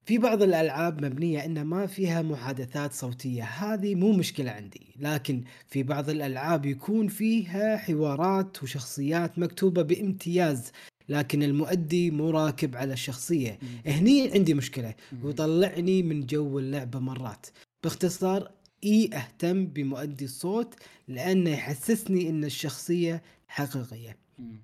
في 0.07 0.19
بعض 0.19 0.43
الألعاب 0.43 1.05
مبنية 1.05 1.45
إن 1.45 1.63
ما 1.63 1.87
فيها 1.87 2.23
محادثات 2.23 2.93
صوتية 2.93 3.45
هذه 3.45 3.95
مو 3.95 4.13
مشكلة 4.13 4.51
عندي 4.51 4.95
لكن 4.97 5.45
في 5.69 5.83
بعض 5.83 6.11
الألعاب 6.11 6.67
يكون 6.67 7.09
فيها 7.09 7.77
حوارات 7.77 8.63
وشخصيات 8.63 9.39
مكتوبة 9.39 9.83
بامتياز 9.83 10.73
لكن 11.09 11.43
المؤدي 11.43 12.11
مو 12.11 12.31
راكب 12.31 12.77
على 12.77 12.93
الشخصية. 12.93 13.59
هني 13.87 14.31
عندي 14.35 14.55
مشكلة 14.55 14.95
ويطلعني 15.23 16.03
من 16.03 16.27
جو 16.27 16.59
اللعبة 16.59 16.99
مرات. 16.99 17.47
باختصار 17.83 18.51
إي 18.85 19.11
أهتم 19.15 19.67
بمؤدي 19.67 20.25
الصوت 20.25 20.75
لأنه 21.09 21.51
يحسسني 21.51 22.29
إن 22.31 22.45
الشخصية 22.45 23.23
حقيقية. 23.49 24.17
مم. 24.39 24.63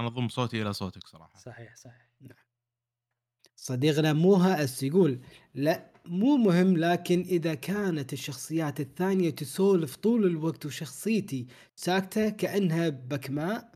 أنا 0.00 0.08
أضم 0.08 0.28
صوتي 0.28 0.62
إلى 0.62 0.72
صوتك 0.72 1.06
صراحة. 1.06 1.38
صحيح 1.38 1.76
صحيح. 1.76 2.05
صديقنا 3.56 4.12
موها 4.12 4.64
اس 4.64 4.82
يقول 4.82 5.18
لا 5.54 5.90
مو 6.06 6.36
مهم 6.36 6.76
لكن 6.76 7.20
إذا 7.20 7.54
كانت 7.54 8.12
الشخصيات 8.12 8.80
الثانية 8.80 9.30
تسولف 9.30 9.96
طول 9.96 10.26
الوقت 10.26 10.66
وشخصيتي 10.66 11.46
ساكتة 11.76 12.28
كأنها 12.28 12.88
بكماء 12.88 13.72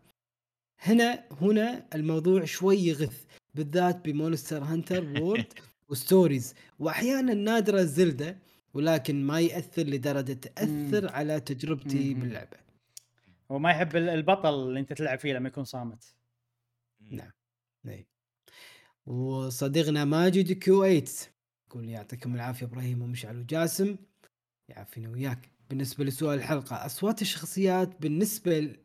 هنا 0.81 1.25
هنا 1.41 1.87
الموضوع 1.95 2.45
شوي 2.45 2.77
يغث 2.79 3.25
بالذات 3.55 4.05
بمونستر 4.05 4.65
هانتر 4.65 5.05
وورد 5.23 5.53
وستوريز 5.89 6.55
وأحيانا 6.79 7.35
نادرة 7.35 7.83
زلدة 7.83 8.39
ولكن 8.75 9.25
ما 9.25 9.41
يأثر 9.41 9.83
لدرجة 9.83 10.33
تأثر 10.33 11.03
مم. 11.03 11.09
على 11.09 11.41
تجربتي 11.41 12.15
مم. 12.15 12.21
باللعبة 12.21 12.57
هو 13.51 13.59
ما 13.59 13.71
يحب 13.71 13.97
ال- 13.97 14.09
البطل 14.09 14.55
اللي 14.55 14.81
أنت 14.81 14.93
تلعب 14.93 15.19
فيه 15.19 15.33
لما 15.33 15.49
يكون 15.49 15.65
صامت 15.65 16.15
نعم 17.01 17.31
اي 17.89 18.07
وصديقنا 19.07 20.05
ماجد 20.05 20.53
كيو 20.53 20.83
8 20.83 21.05
يقول 21.69 21.89
يعطيكم 21.89 22.35
العافية 22.35 22.67
إبراهيم 22.67 23.03
ومشعل 23.03 23.39
وجاسم. 23.39 23.97
يعافينا 24.69 25.09
وياك. 25.11 25.51
بالنسبة 25.71 26.05
لسؤال 26.05 26.39
الحلقة 26.39 26.87
أصوات 26.87 27.23
الشخصيات 27.23 28.03
بالنسبة 28.03 28.77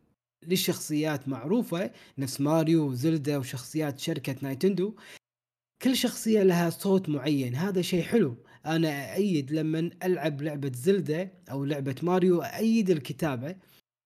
للشخصيات 0.43 1.27
معروفة 1.27 1.91
نفس 2.17 2.41
ماريو 2.41 2.87
وزلدا 2.87 3.37
وشخصيات 3.37 3.99
شركة 3.99 4.35
نايتندو 4.41 4.95
كل 5.81 5.95
شخصية 5.95 6.43
لها 6.43 6.69
صوت 6.69 7.09
معين. 7.09 7.55
هذا 7.55 7.81
شيء 7.81 8.03
حلو. 8.03 8.37
أنا 8.65 9.13
ايد 9.15 9.51
لما 9.51 9.89
ألعب 10.03 10.41
لعبة 10.41 10.71
زلدا 10.75 11.29
أو 11.51 11.65
لعبة 11.65 11.95
ماريو 12.03 12.41
ايد 12.41 12.89
الكتابة. 12.89 13.55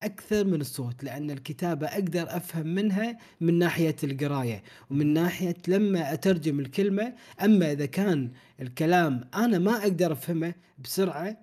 أكثر 0.03 0.45
من 0.45 0.61
الصوت 0.61 1.03
لأن 1.03 1.31
الكتابة 1.31 1.88
أقدر 1.88 2.38
أفهم 2.38 2.67
منها 2.67 3.17
من 3.41 3.57
ناحية 3.59 3.95
القراية 4.03 4.63
ومن 4.89 5.13
ناحية 5.13 5.55
لما 5.67 6.13
أترجم 6.13 6.59
الكلمة. 6.59 7.13
أما 7.43 7.71
إذا 7.71 7.85
كان 7.85 8.31
الكلام 8.61 9.30
أنا 9.35 9.59
ما 9.59 9.71
أقدر 9.71 10.11
أفهمه 10.11 10.53
بسرعة 10.77 11.38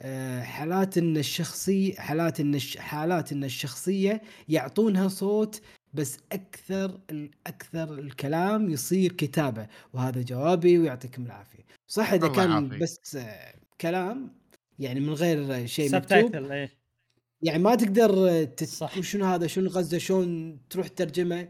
آه، 0.00 0.42
حالات 0.42 0.98
إن 0.98 1.16
الشخصي 1.16 1.94
حالات 1.98 2.40
إن 2.40 2.54
الش- 2.54 2.76
حالات 2.76 3.32
إن 3.32 3.44
الشخصية 3.44 4.22
يعطونها 4.48 5.08
صوت 5.08 5.60
بس 5.94 6.18
أكثر 6.32 7.00
أكثر 7.46 7.94
الكلام 7.98 8.70
يصير 8.70 9.12
كتابة 9.12 9.66
وهذا 9.92 10.22
جوابي 10.22 10.78
ويعطيكم 10.78 11.26
العافية. 11.26 11.64
صح 11.86 12.12
إذا 12.12 12.28
كان. 12.36 12.52
بس 12.78 13.16
آه، 13.16 13.54
كلام 13.80 14.34
يعني 14.78 15.00
من 15.00 15.12
غير 15.12 15.66
شيء 15.66 15.88
مكتوب؟ 15.96 16.34
إيه. 16.52 16.77
يعني 17.42 17.58
ما 17.62 17.74
تقدر 17.74 18.44
تت... 18.44 18.64
صح. 18.64 19.00
شنو 19.00 19.24
هذا 19.24 19.46
شنو 19.46 19.70
قصده 19.70 19.98
شلون 19.98 20.58
تروح 20.70 20.88
ترجمه 20.88 21.48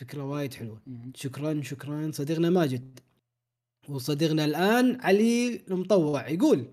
فكرة 0.00 0.24
وايد 0.24 0.54
حلوة. 0.54 0.80
شكرا 1.14 1.62
شكرا. 1.62 2.10
صديقنا 2.10 2.50
ماجد. 2.50 3.00
وصديقنا 3.88 4.44
الآن 4.44 5.00
علي 5.00 5.60
المطوع 5.68 6.28
يقول 6.28 6.66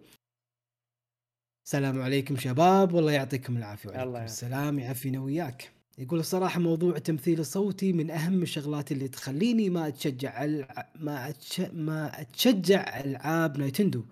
السلام 1.65 2.01
عليكم 2.01 2.37
شباب. 2.37 2.93
والله 2.93 3.11
يعطيكم 3.11 3.57
العافية 3.57 3.89
الله 3.89 3.97
وعليكم 3.99 4.15
يعافيك. 4.15 4.31
السلام. 4.31 4.79
يعافينا 4.79 5.19
وياك. 5.19 5.71
يقول 5.97 6.19
الصراحة 6.19 6.59
موضوع 6.59 6.95
التمثيل 6.95 7.39
الصوتي 7.39 7.93
من 7.93 8.11
أهم 8.11 8.41
الشغلات 8.41 8.91
اللي 8.91 9.07
تخليني 9.07 9.69
ما 9.69 9.87
أتشجع 9.87 10.43
الع... 10.43 10.89
ما 10.95 11.29
أتش... 11.29 11.59
ما 11.59 12.21
أتشجع 12.21 12.99
ألعاب 13.03 13.57
نايتندو. 13.57 14.03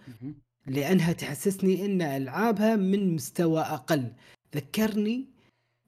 لأنها 0.67 1.13
تحسسني 1.13 1.85
إن 1.85 2.01
ألعابها 2.01 2.75
من 2.75 3.15
مستوى 3.15 3.61
أقل. 3.61 4.11
ذكرني 4.55 5.25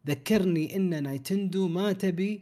ذكرني 0.07 0.75
إن 0.75 1.03
نايتندو 1.03 1.67
ما 1.67 1.93
تبي 1.93 2.41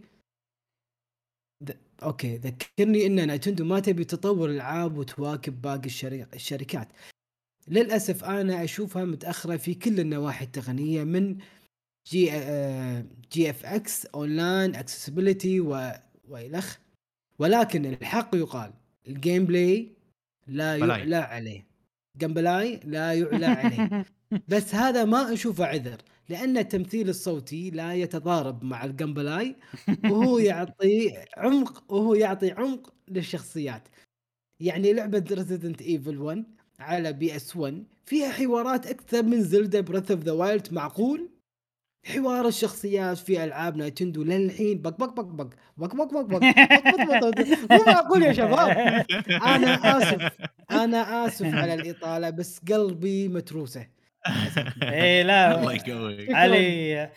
ذ... 1.64 1.72
أوكي 2.04 2.38
ذكرني 2.38 3.06
إن 3.06 3.28
نايتندو 3.28 3.66
ما 3.66 3.80
تبي 3.80 4.04
تطور 4.04 4.50
العاب 4.50 4.98
وتواكب 4.98 5.62
باقي 5.62 5.86
الشري... 5.86 6.26
الشركات. 6.34 6.88
للأسف 7.68 8.24
أنا 8.24 8.64
أشوفها 8.64 9.06
متأخرة 9.06 9.58
في 9.58 9.74
كل 9.74 10.00
النواحي 10.00 10.46
التقنية 10.46 11.04
من 11.04 11.38
G 12.08 12.32
آه، 12.32 13.06
GFX 13.32 14.06
online 14.06 14.76
accessibility 14.76 15.60
و... 15.60 15.92
والخ 16.30 16.78
ولكن 17.40 17.86
الحق 17.86 18.36
يقال 18.36 18.74
ال 19.08 19.46
gameplay 19.46 19.92
لا. 20.48 20.76
يعلى 20.76 21.16
عليه. 21.16 21.66
gameplay 22.18 22.80
لا 22.84 23.14
يعلى 23.14 23.46
عليه. 23.46 24.06
بس 24.52 24.76
هذا 24.76 25.06
ما 25.06 25.34
أشوفه 25.34 25.66
عذر. 25.66 26.02
لأن 26.30 26.58
التمثيل 26.58 27.10
الصوتي 27.10 27.70
لا 27.70 27.94
يتضارب 27.94 28.64
مع 28.64 28.86
ال 28.86 28.94
gameplay 28.94 29.56
وهو 30.06 30.38
يعطي 30.40 31.18
عمق 31.38 31.94
وهو 31.94 32.14
يعطي 32.16 32.52
عمق 32.52 32.94
للشخصيات 33.08 33.88
يعني 34.60 34.94
لعبه 34.94 35.26
ريزيدنت 35.32 35.82
ايفل 35.82 36.18
1 36.18 36.44
على 36.80 37.14
بي 37.14 37.36
اس 37.36 37.56
1 37.56 37.84
فيها 38.06 38.30
حوارات 38.32 38.88
أكثر 38.88 39.24
من 39.24 39.44
زلدا 39.44 39.82
بريث 39.82 40.12
اوف 40.12 40.20
ذا 40.24 40.32
وايلد 40.32 40.74
معقول 40.74 41.30
حوار 42.06 42.48
الشخصيات 42.48 43.18
في 43.18 43.44
العاب 43.44 43.78
نايتندو 43.78 44.24
للحين 44.24 44.82
بق 44.82 44.90
بق 44.90 45.06
بق 45.10 45.22
بق 45.22 45.50
بق 45.78 45.96
بق 45.96 46.04
بق 46.14 46.22
بق 46.28 46.40
بق 46.40 47.20
بق 47.20 47.30
بق. 47.30 47.72
مو 47.72 47.84
معقول 47.88 48.24
يا 48.24 48.34
شباب 48.34 48.70
أنا 49.46 49.98
اسف 49.98 50.32
أنا 50.72 51.26
اسف 51.28 51.46
على 51.56 51.74
الاطاله 51.74 52.30
بس 52.30 52.60
قلبي 52.60 53.28
متروسه 53.28 53.88
إيه 54.84 55.24
لا. 55.24 55.52
الله 55.60 55.74
يقويك. 55.74 56.34
علي 56.34 57.10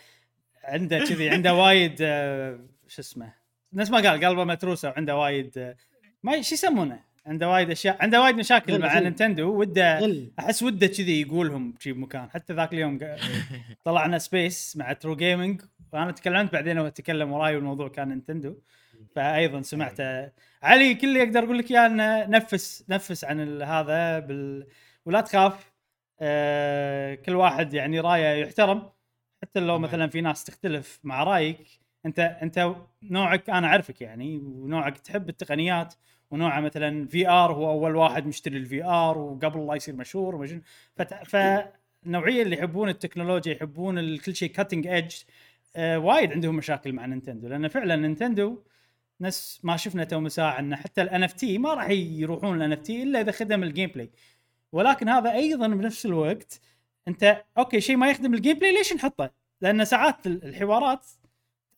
عنده 0.63 0.99
كذي 0.99 1.29
عنده 1.29 1.53
وايد 1.53 1.95
آه، 2.01 2.59
شو 2.87 3.01
اسمه 3.01 3.33
نفس 3.73 3.91
ما 3.91 3.97
قال 4.09 4.25
قلبه 4.25 4.43
متروسة 4.43 4.89
وعنده 4.89 5.17
وايد 5.17 5.57
آه، 5.57 5.75
ما 6.23 6.41
شو 6.41 6.55
يسمونه؟ 6.55 6.99
عنده 7.25 7.49
وايد 7.49 7.69
أشياء 7.71 7.97
عنده 8.01 8.21
وايد 8.21 8.35
مشاكل 8.35 8.79
مع. 8.79 8.99
نينتندو 8.99 9.59
وده 9.59 9.99
أحس 10.39 10.63
وده 10.63 10.87
كذي 10.87 11.21
يقولهم 11.21 11.73
شي 11.79 11.91
بمكان. 11.91 12.29
حتى 12.29 12.53
ذاك 12.53 12.73
اليوم 12.73 12.99
طلعنا 13.85 14.17
space 14.17 14.77
مع 14.77 14.93
ترو 14.93 15.15
جيمنج 15.15 15.61
وأنا 15.93 16.11
تكلمت 16.11 16.53
بعدين 16.53 16.77
هو 16.77 16.87
تكلم 16.87 17.31
وراي 17.31 17.55
والموضوع 17.55 17.87
كان 17.87 18.07
نينتندو 18.09 18.55
فأيضا 19.15 19.61
سمعته 19.61 20.29
علي 20.63 20.95
كل 20.95 21.07
اللي 21.07 21.23
أقدر 21.23 21.43
أقول 21.43 21.57
لك 21.57 21.71
إياه 21.71 21.85
إنه 21.85 22.25
نفس 22.25 22.83
نفس 22.89 23.23
عن 23.23 23.39
ال- 23.39 23.63
هذا 23.63 24.19
بال... 24.19 24.67
ولا 25.05 25.21
تخاف. 25.21 25.72
آه 26.25 27.15
كل 27.15 27.35
واحد 27.35 27.73
يعني 27.73 27.99
رايه 27.99 28.43
يحترم. 28.43 28.89
حتى 29.41 29.59
لو. 29.59 29.79
مثلا 29.79 30.07
في 30.07 30.21
ناس 30.21 30.43
تختلف 30.43 30.99
مع 31.03 31.23
رأيك 31.23 31.67
أنت 32.05 32.19
أنت 32.19 32.75
نوعك 33.03 33.49
أنا 33.49 33.67
أعرفك 33.67 34.01
يعني 34.01 34.37
ونوعك 34.37 34.97
تحب 34.97 35.29
التقنيات 35.29 35.93
ونوعه 36.31 36.59
مثلا 36.59 37.07
VR 37.07 37.53
هو 37.53 37.69
أول 37.71 37.95
واحد 37.95 38.27
مشتري 38.27 38.57
ال 38.57 38.83
VR 38.83 39.17
وقبل 39.17 39.67
لا 39.67 39.75
يصير 39.75 39.95
مشهور 39.95 40.35
ومشن 40.35 40.61
فت... 40.95 41.13
فالنوعيه 41.13 42.43
اللي 42.43 42.55
يحبون 42.57 42.89
التكنولوجيا 42.89 43.53
يحبون 43.53 44.17
كل 44.17 44.35
شيء 44.35 44.49
cutting 44.49 44.87
edge 44.87 45.15
آه 45.75 45.99
وايد 45.99 46.31
عندهم 46.31 46.55
مشاكل 46.55 46.93
مع 46.93 47.05
نينتندو. 47.05 47.47
لأن 47.47 47.67
فعلا 47.67 47.95
نينتندو 47.95 48.57
نفس 49.21 49.59
ما 49.63 49.77
شفنا 49.77 50.03
تو 50.03 50.27
ساعة 50.27 50.59
ان 50.59 50.75
حتى 50.75 51.01
ال 51.01 51.23
NFT 51.23 51.57
ما 51.57 51.73
راح 51.73 51.89
يروحون 51.89 52.57
ال 52.57 52.73
NFT 52.73 53.03
إلا 53.03 53.21
إذا 53.21 53.31
خدم 53.31 53.63
ال 53.63 53.89
gameplay 53.89 54.09
ولكن 54.73 55.09
هذا 55.09 55.31
أيضا 55.33 55.67
بنفس 55.67 56.05
الوقت 56.05 56.59
أنت 57.07 57.43
أوكي 57.57 57.81
شيء 57.81 57.97
ما 57.97 58.09
يخدم 58.09 58.33
ال 58.33 58.59
gameplay 58.59 58.73
ليش 58.73 58.93
نحطه؟ 58.93 59.31
لأن 59.61 59.85
ساعات 59.85 60.27
ال- 60.27 60.43
الحوارات 60.45 61.05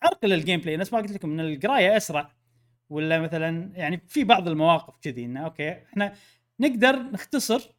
تعرقل 0.01 0.33
ال 0.33 0.59
gameplay. 0.59 0.77
نفس 0.77 0.93
ما 0.93 0.99
قلت 0.99 1.11
لكم 1.11 1.31
إن 1.31 1.39
القراية 1.39 1.97
أسرع. 1.97 2.31
ولا 2.89 3.19
مثلا 3.19 3.71
يعني 3.75 4.01
في 4.07 4.23
بعض 4.23 4.47
المواقف 4.47 4.97
كذي 5.01 5.25
إنه 5.25 5.45
أوكي 5.45 5.71
إحنا 5.71 6.13
نقدر 6.59 6.95
نختصر 6.99 7.71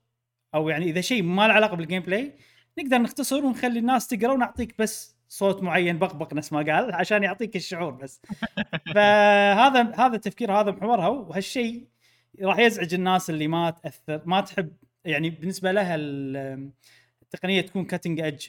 أو 0.55 0.69
يعني 0.69 0.85
إذا 0.85 1.01
شيء 1.01 1.23
ما 1.23 1.49
له 1.49 1.55
علاقة 1.55 1.77
بال 1.77 2.03
gameplay 2.03 2.33
نقدر 2.79 2.99
نختصر 2.99 3.45
ونخلي 3.45 3.79
الناس 3.79 4.09
تقرأ 4.09 4.33
ونعطيك 4.33 4.75
بس 4.79 5.17
صوت 5.29 5.63
معين 5.63 5.99
بقبق 5.99 6.35
نفس 6.35 6.53
ما 6.53 6.59
قال 6.59 6.95
عشان 6.95 7.23
يعطيك 7.23 7.57
الشعور 7.57 7.91
بس. 7.93 8.21
فهذا 8.95 9.93
هذا 9.97 10.15
التفكير 10.17 10.53
هذا 10.53 10.71
محورها 10.71 11.09
وهالشيء 11.09 11.87
راح 12.43 12.59
يزعج 12.59 12.95
الناس 12.95 13.31
اللي 13.31 13.49
ما 13.49 13.71
تأثر 13.71 14.23
ما 14.27 14.41
تحب 14.41 14.73
يعني 15.07 15.31
بالنسبة 15.31 15.73
لها 15.73 15.95
ال- 15.95 16.71
التقنية 17.23 17.61
تكون 17.61 17.85
cutting 17.85 18.21
edge 18.21 18.47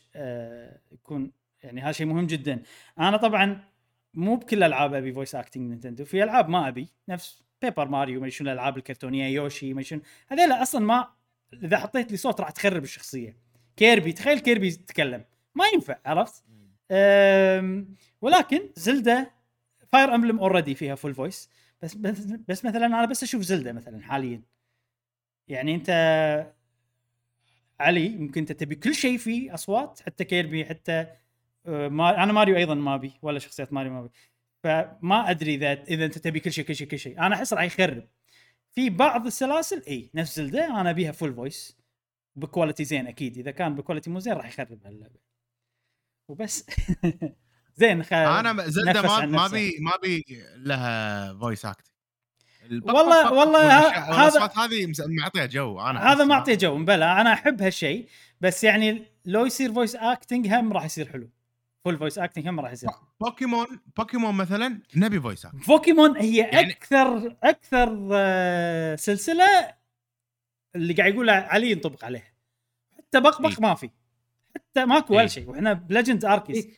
يكون 0.92 1.32
يعني 1.64 1.82
هذا 1.82 1.92
شيء 1.92 2.06
مهم 2.06 2.28
جدا. 2.28 2.62
أنا 3.00 3.18
طبعا 3.18 3.64
مو 4.14 4.36
بكل 4.36 4.58
الالعاب 4.58 4.94
أبي 4.94 5.14
voice 5.14 5.36
acting 5.36 5.70
نينتندو 5.70 6.06
في 6.06 6.24
ألعاب 6.24 6.50
ما 6.50 6.68
أبي 6.68 6.88
نفس 7.10 7.44
بيبر 7.62 7.88
ماريو 7.88 8.22
ما 8.22 8.30
شنو 8.30 8.48
الألعاب 8.48 8.78
الكرتونية 8.78 9.28
يوشي 9.28 9.74
ما 9.74 9.82
شنو. 9.82 10.02
هذول 10.28 10.52
أصلا 10.52 10.86
ما 10.86 11.08
إذا 11.54 11.78
حطيت 11.78 12.12
لي 12.12 12.18
صوت 12.18 12.42
راح 12.42 12.50
تخرب 12.50 12.84
الشخصية. 12.84 13.38
كيربي 13.76 14.12
تخيل 14.14 14.40
كيربي 14.40 14.68
يتكلم. 14.68 15.24
ما 15.56 15.66
ينفع 15.74 15.98
عرفت؟ 16.06 16.44
أم، 16.92 17.96
ولكن 18.22 18.60
زلدة 18.76 19.32
Fire 19.92 20.16
Emblem 20.16 20.40
already 20.40 20.76
فيها 20.76 20.96
full 20.96 21.14
voice 21.14 21.50
بس 21.82 21.96
بس, 21.96 22.20
بس 22.48 22.66
مثلا 22.66 22.86
أنا 22.86 23.06
بس 23.06 23.24
أشوف 23.24 23.42
Zelda 23.42 23.74
مثلا 23.74 24.02
حاليا. 24.02 24.42
يعني 25.48 25.76
انت 25.76 25.90
علي 27.80 28.10
ممكن 28.10 28.42
انت 28.42 28.52
تبي 28.52 28.76
كل 28.76 28.96
شيء 28.96 29.18
فيه 29.18 29.54
أصوات 29.54 30.00
حتى 30.06 30.24
Kirby 30.24 30.66
حتى 30.66 31.08
آه، 31.68 31.88
ما 31.88 32.24
أنا 32.24 32.34
ماريو 32.34 32.56
أيضا 32.56 32.76
ما 32.76 32.96
أبي 32.96 33.14
ولا 33.22 33.40
شخصيات 33.40 33.74
ماريو 33.74 33.94
ما 33.94 34.00
أبي. 34.00 34.10
فما 34.64 35.30
أدري 35.32 35.56
إذا 35.56 35.74
إذا 35.84 36.06
أنت 36.06 36.18
تبي 36.18 36.40
كل 36.40 36.52
شيء 36.52 36.66
كل 36.66 36.76
شيء 36.76 36.88
كل 36.88 37.00
شيء. 37.00 37.20
أنا 37.20 37.36
أحس 37.36 37.54
راح 37.54 37.64
يخرب. 37.64 38.08
في 38.72 38.90
بعض 38.90 39.26
السلاسل 39.26 39.84
إي 39.88 40.12
نفس 40.16 40.36
Zelda 40.36 40.82
أنا 40.82 40.90
أبيها 40.90 41.12
full 41.12 41.34
voice 41.36 41.78
ب 42.36 42.42
quality 42.42 42.84
زين 42.84 43.08
أكيد. 43.08 43.38
إذا 43.38 43.52
كان 43.52 43.76
ب 43.76 43.80
quality 43.80 44.10
مو 44.10 44.20
زين 44.20 44.34
راح 44.34 44.48
يخرب 44.48 44.86
هاللعبة. 44.86 45.20
وبس. 46.28 46.66
زين 47.80 48.04
خ... 48.04 48.14
أنا 48.14 48.54
نفس 48.54 48.78
ما 48.78 49.26
ما. 49.26 49.48
بي 49.48 49.78
ما 49.80 49.92
بي 50.04 50.24
لها 50.58 51.34
voice 51.34 51.66
act 51.66 51.92
والله- 52.72 53.34
والله 53.34 53.78
هذا- 54.28 54.52
هذه 54.58 54.94
معطيها 55.08 55.46
جو. 55.46 55.80
أنا 55.82 56.12
هذا 56.14 56.34
أعطيه 56.34 56.56
جو. 56.56 56.78
مبلى 56.78 57.06
أنا 57.22 57.34
أحب 57.34 57.62
هالشيء 57.62 58.08
بس 58.42 58.64
يعني 58.64 59.06
لو 59.26 59.46
يصير 59.46 59.74
voice 59.74 59.96
acting 59.96 60.48
هم 60.48 60.74
راح 60.74 60.86
يصير 60.86 61.10
حلو. 61.12 61.30
full 61.86 61.98
voice 61.98 62.18
acting 62.20 62.48
هم 62.48 62.60
راح 62.60 62.72
يصير. 62.72 62.90
حلو. 62.90 63.00
بوكيمون 63.22 63.68
بوكيمون 63.98 64.36
مثلا 64.36 64.80
نبي 64.96 65.20
voice 65.22 65.46
act 65.46 65.68
بوكيمون 65.68 66.18
هي 66.18 66.38
يعني- 66.38 66.72
أكثر 66.72 67.36
أكثر 67.44 68.10
آه، 68.14 68.96
سلسلة 68.96 69.46
اللي 70.76 70.94
قاعد 70.94 71.14
يقول 71.14 71.30
علي 71.30 71.72
ينطبق 71.72 72.06
عليها. 72.06 72.34
حتى 72.98 73.20
بقبق 73.20 73.50
إيه. 73.50 73.56
ما 73.60 73.76
في. 73.76 73.90
حتى 74.56 74.86
ماكو 74.86 75.14
ولا 75.14 75.22
إيه. 75.22 75.28
شيء. 75.28 75.50
وإحنا 75.50 75.74
بليجند 75.74 76.26
اركيس 76.26 76.66
إيه. 76.66 76.72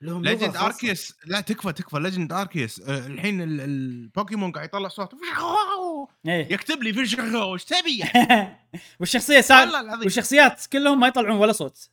لهم 0.00 0.24
ليجند. 0.24 0.56
اركيس 0.56 1.14
لا 1.26 1.40
تكفى 1.40 1.72
تكفى. 1.72 1.98
ليجند 1.98 2.32
اركيس 2.32 2.80
آه، 2.80 3.06
الحين 3.06 3.42
ال- 3.42 3.60
البوكيمون 3.60 4.52
قاعد 4.52 4.68
يطلع 4.68 4.88
صوت. 4.88 5.14
إيه. 6.26 6.52
يكتب 6.52 6.82
لي 6.82 6.92
في 6.92 7.06
شغله 7.06 7.44
وش 7.44 7.64
تبي 7.64 8.04
والشخصية 9.00 9.40
سا... 9.40 9.60
والله 9.60 9.80
العظيم. 9.80 10.02
والشخصيات 10.02 10.66
كلهم 10.72 11.00
ما 11.00 11.06
يطلعون 11.06 11.36
ولا 11.36 11.52
صوت. 11.52 11.88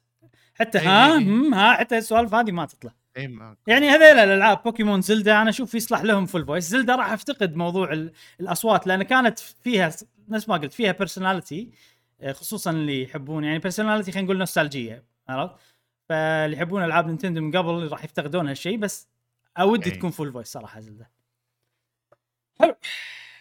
حتى 0.56 0.80
إيه، 0.80 0.88
ها 0.88 1.08
إيه، 1.08 1.14
إيه. 1.14 1.24
هم 1.24 1.54
ها 1.54 1.74
حتى 1.74 1.98
السوالف 1.98 2.34
هذه 2.34 2.52
ما 2.52 2.66
تطلع. 2.66 2.92
إيه، 3.18 3.56
يعني 3.68 3.90
هذيل 3.90 4.18
الألعاب 4.20 4.64
بوكيمون 4.64 5.02
زلدا 5.02 5.42
أنا 5.42 5.50
أشوف 5.50 5.76
يصلح 5.76 6.02
لهم 6.02 6.26
فول 6.26 6.46
فويس 6.46 6.64
زلدا 6.70 6.96
راح 6.96 7.12
أفتقد 7.12 7.56
موضوع 7.56 7.94
ال- 7.94 8.12
الأصوات 8.40 8.88
لأن 8.88 9.04
كانت 9.04 9.40
فيها 9.40 9.92
نفس 10.30 10.50
ما 10.50 10.58
قلت 10.58 10.74
فيها 10.74 10.92
personality 10.92 11.72
خصوصا 12.32 12.72
اللي 12.72 13.04
يحبون. 13.04 13.44
يعني 13.44 13.60
personality 13.60 14.12
خلينا 14.12 14.26
نقول 14.26 14.38
نوستالجيه 14.38 15.04
عرفت؟ 15.30 15.56
فاللي 16.14 16.58
يحبون 16.58 16.84
ألعاب 16.84 17.08
نينتندو 17.08 17.42
من 17.42 17.52
قبل 17.58 17.88
راح 17.88 18.04
يفتقدون 18.04 18.48
هالشيء 18.48 18.78
بس 18.78 19.08
أودي 19.60 19.90
إيه. 19.90 19.96
تكون 19.98 20.10
full 20.12 20.32
voice 20.34 20.48
صراحة 20.48 20.80
Zelda 20.80 21.08
حلو. 22.60 22.76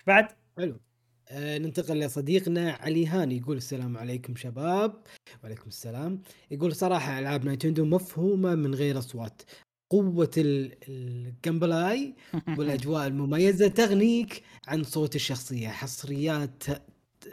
بعد. 0.06 0.28
حلو. 0.56 0.80
آه 1.28 1.58
ننتقل 1.58 2.00
لصديقنا 2.00 2.72
علي 2.72 3.06
هاني 3.06 3.36
يقول 3.36 3.56
السلام 3.56 3.98
عليكم 3.98 4.36
شباب. 4.36 5.02
وعليكم 5.42 5.68
السلام. 5.68 6.22
يقول 6.50 6.74
صراحة 6.76 7.18
ألعاب 7.18 7.44
نايتندو 7.44 7.84
مفهومة 7.84 8.54
من 8.54 8.74
غير 8.74 8.98
أصوات. 8.98 9.42
قوة 9.90 10.30
ال- 10.36 10.76
ال 10.88 11.02
gameplay 11.02 12.14
والأجواء 12.58 13.06
المميزة 13.06 13.68
تغنيك 13.68 14.42
عن 14.68 14.82
صوت 14.84 15.16
الشخصية. 15.16 15.68
حصريات 15.68 16.62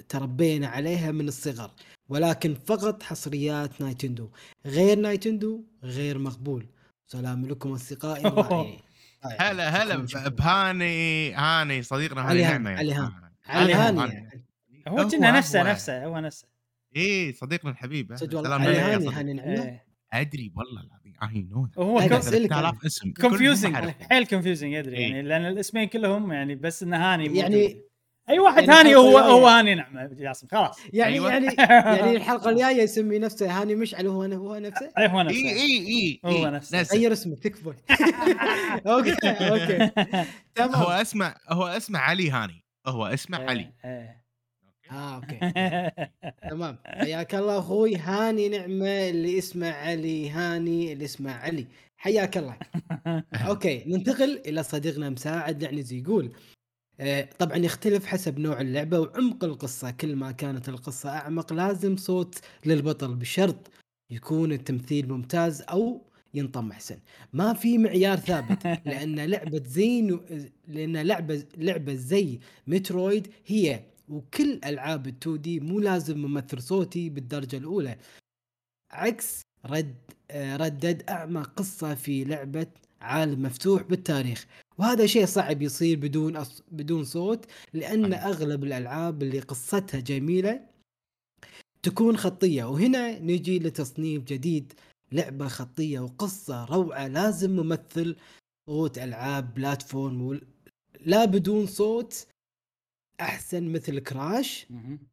تربينا 0.09 0.67
عليها 0.67 1.11
من 1.11 1.27
الصغر 1.27 1.71
ولكن 2.09 2.53
فقط 2.53 3.03
حصريات 3.03 3.81
نايتندو 3.81 4.29
غير 4.65 4.99
نايتندو 4.99 5.63
غير 5.83 6.17
مقبول 6.17 6.65
سلام 7.07 7.45
لكم 7.45 7.71
أصدقائي 7.71 8.27
الرائعين. 8.27 8.79
هلا 9.39 9.69
هلا 9.69 10.05
شكراً. 10.07 10.27
بهاني 10.29 11.33
هاني 11.33 11.83
صديقنا 11.83 12.31
هاني 12.31 12.43
هاني، 12.43 12.51
نعمة 12.63 12.69
علي 12.79 12.89
يعني. 12.91 13.03
هاني. 13.03 13.13
علي 13.47 13.73
هاني. 13.73 13.99
هاني 14.01 14.43
هو 14.87 15.07
كنا 15.07 15.31
نفسه. 15.31 15.63
نفسه 15.63 16.05
هو 16.05 16.19
نفسه 16.19 16.47
إيه 16.95 17.33
صديقنا 17.33 17.71
الحبيب 17.71 18.15
سلام 18.15 18.61
علي 18.61 18.79
عليك 18.79 19.01
يا 19.13 19.19
هاني 19.19 19.43
إيه. 19.61 19.83
أدري 20.13 20.51
والله 20.55 20.81
العظيم 20.81 21.13
I 21.23 21.47
know 21.51 21.67
هو 21.77 21.99
لا، 21.99 22.07
كم- 22.07 22.17
بس- 22.17 22.27
أسألك 22.27 22.51
أنا. 22.51 22.61
3000 22.61 22.85
اسم 22.85 23.13
confusing. 23.13 23.76
حيل 24.09 24.25
confusing 24.26 24.73
أدري. 24.73 25.01
يعني 25.01 25.21
لأن 25.21 25.45
الاسمين 25.45 25.87
كلهم 25.87 26.31
يعني 26.31 26.55
بس 26.55 26.83
إنه 26.83 27.13
هاني. 27.13 27.37
يعني 27.37 27.81
أي 28.30 28.39
واحد 28.39 28.64
يعني 28.64 28.73
هاني 28.80 28.95
هو. 28.95 29.18
هو 29.18 29.47
هاني 29.47 29.76
نعمه 29.76 30.06
جاسم 30.06 30.47
خلاص. 30.51 30.80
يعني 30.93 31.14
أيوة. 31.14 31.31
يعني 31.31 31.45
يعني 31.97 32.15
الحلقة 32.15 32.49
الجاية 32.49 32.81
يسمي 32.81 33.19
نفسه 33.19 33.61
هاني 33.61 33.76
مشعل 33.76 34.07
هو 34.07 34.23
هو 34.23 34.56
نفسه؟ 34.56 34.91
أي 34.97 35.07
هو 35.07 35.22
نفسه. 35.22 35.38
إي 35.38 35.51
إي 35.51 36.19
إي 36.26 36.41
هو 36.43 36.47
نفسه. 36.47 36.81
غير 36.81 37.14
اسمه 37.14 37.35
تكفى 37.35 37.69
okay 38.88 39.15
okay. 39.23 39.91
هو 40.60 40.85
تمام 40.85 40.91
اسمه 40.91 41.35
هو 41.49 41.68
اسمه 41.68 41.99
علي 41.99 42.31
هاني. 42.31 42.64
هو 42.88 43.06
اسمه 43.06 43.38
علي. 43.38 43.73
إيه. 43.85 44.19
آه 44.91 45.15
okay. 45.15 45.39
تمام. 46.49 46.77
حياك 46.85 47.35
الله 47.35 47.60
أخوي 47.60 47.95
هاني 47.95 48.49
نعمة 48.49 49.10
اللي 49.10 49.38
اسمه 49.38 49.72
علي 49.72 50.30
هاني 50.30 50.93
اللي 50.93 51.06
اسمه 51.06 51.31
علي. 51.31 51.68
حياك 51.97 52.38
الله. 52.38 52.57
أوكي 53.47 53.84
ننتقل 53.88 54.41
إلى 54.45 54.64
صديقنا 54.64 55.10
مساعد 55.10 55.64
لعنزي 55.64 55.99
يقول 55.99 56.26
آه، 56.26 56.59
طبعا 57.39 57.57
يختلف 57.57 58.05
حسب 58.05 58.39
نوع 58.39 58.61
اللعبة 58.61 58.99
وعمق 58.99 59.43
القصة. 59.43 59.91
كل 59.91 60.15
ما 60.15 60.31
كانت 60.31 60.69
القصة 60.69 61.09
أعمق 61.09 61.53
لازم 61.53 61.97
صوت 61.97 62.39
للبطل 62.65 63.15
بشرط 63.15 63.71
يكون 64.11 64.51
التمثيل 64.51 65.09
ممتاز 65.11 65.61
أو 65.61 66.01
ينطم 66.34 66.71
أحسن. 66.71 66.99
ما 67.34 67.53
في 67.53 67.77
معيار 67.77 68.17
ثابت 68.17 68.65
لأن 68.85 69.19
لعبة 69.19 69.63
زين 69.65 70.19
لأن 70.67 70.97
لعبة 70.97 71.43
لعبة 71.57 71.93
زي 71.93 72.39
مترويد 72.67 73.27
هي 73.47 73.84
وكل 74.09 74.59
ألعاب 74.65 75.07
ال 75.07 75.13
2 75.23 75.41
دي 75.41 75.59
مو 75.59 75.80
لازم 75.80 76.17
ممثل 76.17 76.61
صوتي 76.61 77.09
بالدرجة 77.09 77.57
الأولى. 77.57 77.97
عكس 78.91 79.41
رد 79.65 79.95
آه، 80.31 80.57
ردد 80.57 81.03
أعمق 81.09 81.53
قصة 81.53 81.95
في 81.95 82.23
لعبة 82.23 82.67
عالم 83.01 83.43
مفتوح 83.43 83.84
بالتاريخ. 83.84 84.45
وهذا 84.80 85.06
شيء 85.06 85.26
صعب 85.26 85.61
يصير 85.61 85.97
بدون 85.99 86.35
أص... 86.35 86.64
بدون 86.72 87.03
صوت 87.03 87.45
لأن. 87.73 88.14
أغلب 88.14 88.64
الألعاب 88.64 89.23
اللي 89.23 89.39
قصتها 89.39 89.99
جميلة 89.99 90.61
تكون 91.84 92.18
خطية 92.18 92.64
وهنا 92.64 93.19
نجي 93.19 93.60
لتصنيف 93.60 94.23
جديد 94.23 94.73
لعبة 95.11 95.47
خطية 95.47 95.99
وقصة 95.99 96.65
روعة 96.65 97.07
لازم 97.07 97.51
ممثل 97.56 98.15
صوت 98.69 98.97
ألعاب 98.97 99.53
بلاتفورم 99.53 100.22
وال- 100.22 100.47
لا 101.06 101.26
بدون 101.26 101.65
صوت 101.65 102.27
أحسن 103.22 103.64
مثل 103.72 103.99
كراش. 103.99 104.68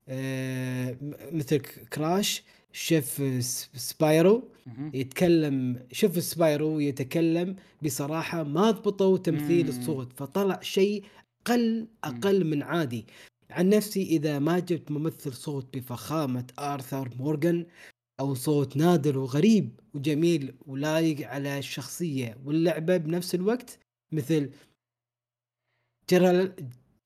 آه 0.08 0.96
مثل 1.32 1.58
Crash 1.92 2.42
شيف 2.76 3.22
Spyro. 3.74 4.48
يتكلم 4.94 5.86
شوف 5.92 6.22
Spyro 6.22 6.80
يتكلم 6.80 7.56
بصراحة 7.84 8.42
ما 8.42 8.70
ضبطوا 8.70 9.18
تمثيل. 9.18 9.68
الصوت 9.68 10.12
فطلع 10.12 10.60
شيء 10.62 11.04
أقل 11.46 11.88
أقل 12.04 12.44
من 12.44 12.62
عادي 12.62 13.06
عن 13.50 13.68
نفسي 13.68 14.02
إذا 14.02 14.38
ما 14.38 14.58
جبت 14.58 14.90
ممثل 14.90 15.32
صوت 15.32 15.76
بفخامة 15.76 16.46
آرثر 16.58 17.10
مورغان 17.18 17.66
أو 18.20 18.34
صوت 18.34 18.76
نادر 18.76 19.18
وغريب 19.18 19.80
وجميل 19.94 20.54
ولايق 20.66 21.28
على 21.28 21.58
الشخصية 21.58 22.38
واللعبة 22.44 22.96
بنفس 22.96 23.34
الوقت 23.34 23.78
مثل 24.12 24.50
جرال 26.10 26.54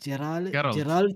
جرال. 0.06 0.52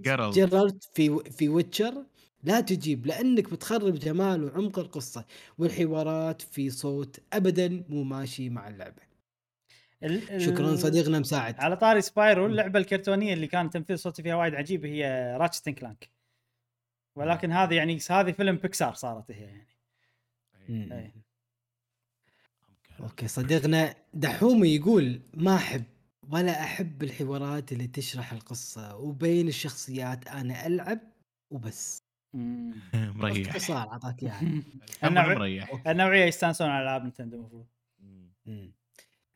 Geralt. 0.03 0.05
Geralt 0.35 0.85
في 0.95 1.19
في 1.31 1.49
Witcher 1.49 2.07
لا 2.45 2.61
تجيب 2.61 3.07
لأنك 3.07 3.51
بتخرب 3.51 3.95
جمال 3.95 4.45
وعمق 4.45 4.79
القصة 4.79 5.25
والحوارات 5.59 6.43
في 6.43 6.71
صوت 6.71 7.21
ابدا 7.33 7.85
مو 7.89 8.03
ماشي 8.03 8.49
مع 8.51 8.69
اللعبة 8.69 9.03
ال- 10.03 10.31
ال- 10.31 10.43
شكرا 10.43 10.77
صديقنا 10.77 11.19
مساعد 11.19 11.61
على 11.61 11.77
طاري 11.77 12.01
Spyro. 12.01 12.47
اللعبة 12.47 12.79
الكرتونية 12.79 13.33
اللي 13.35 13.47
كان 13.47 13.71
تمثيل 13.71 13.99
صوتي 13.99 14.23
فيها 14.23 14.35
وايد 14.35 14.55
عجيب 14.55 14.85
هي 14.85 15.35
Ratchet 15.41 15.69
Clank 15.69 16.11
ولكن 17.17 17.53
هذه 17.53 17.75
يعني 17.75 17.99
هذه 18.11 18.33
فيلم 18.33 18.57
بيكسار 18.57 18.95
صارت 18.95 19.31
هي 19.31 19.43
يعني 19.43 19.67
مم. 20.69 20.93
إيه. 20.93 21.15
okay 23.01 23.29
صديقنا 23.29 23.95
دحومي 24.15 24.69
يقول 24.75 25.21
ما 25.35 25.55
أحب 25.57 25.85
ولا 26.31 26.63
أحب 26.65 27.03
الحوارات 27.03 27.73
اللي 27.73 27.87
تشرح 27.87 28.33
القصة 28.33 28.97
وبين 28.97 29.49
الشخصيات 29.49 30.29
أنا 30.29 30.67
ألعب 30.67 31.01
وبس. 31.51 32.04
مريح. 32.35 33.47
باختصار 33.47 33.77
أعطاك 33.89 34.23
إياها. 34.23 34.41
النوع- 35.05 35.35
مريح. 35.35 35.83
النوعيه 35.87 36.25
يستانسون 36.25 36.67
على 36.69 36.83
ألعاب 36.83 37.03
نينتندو 37.03 37.37
المفروض. 37.37 37.67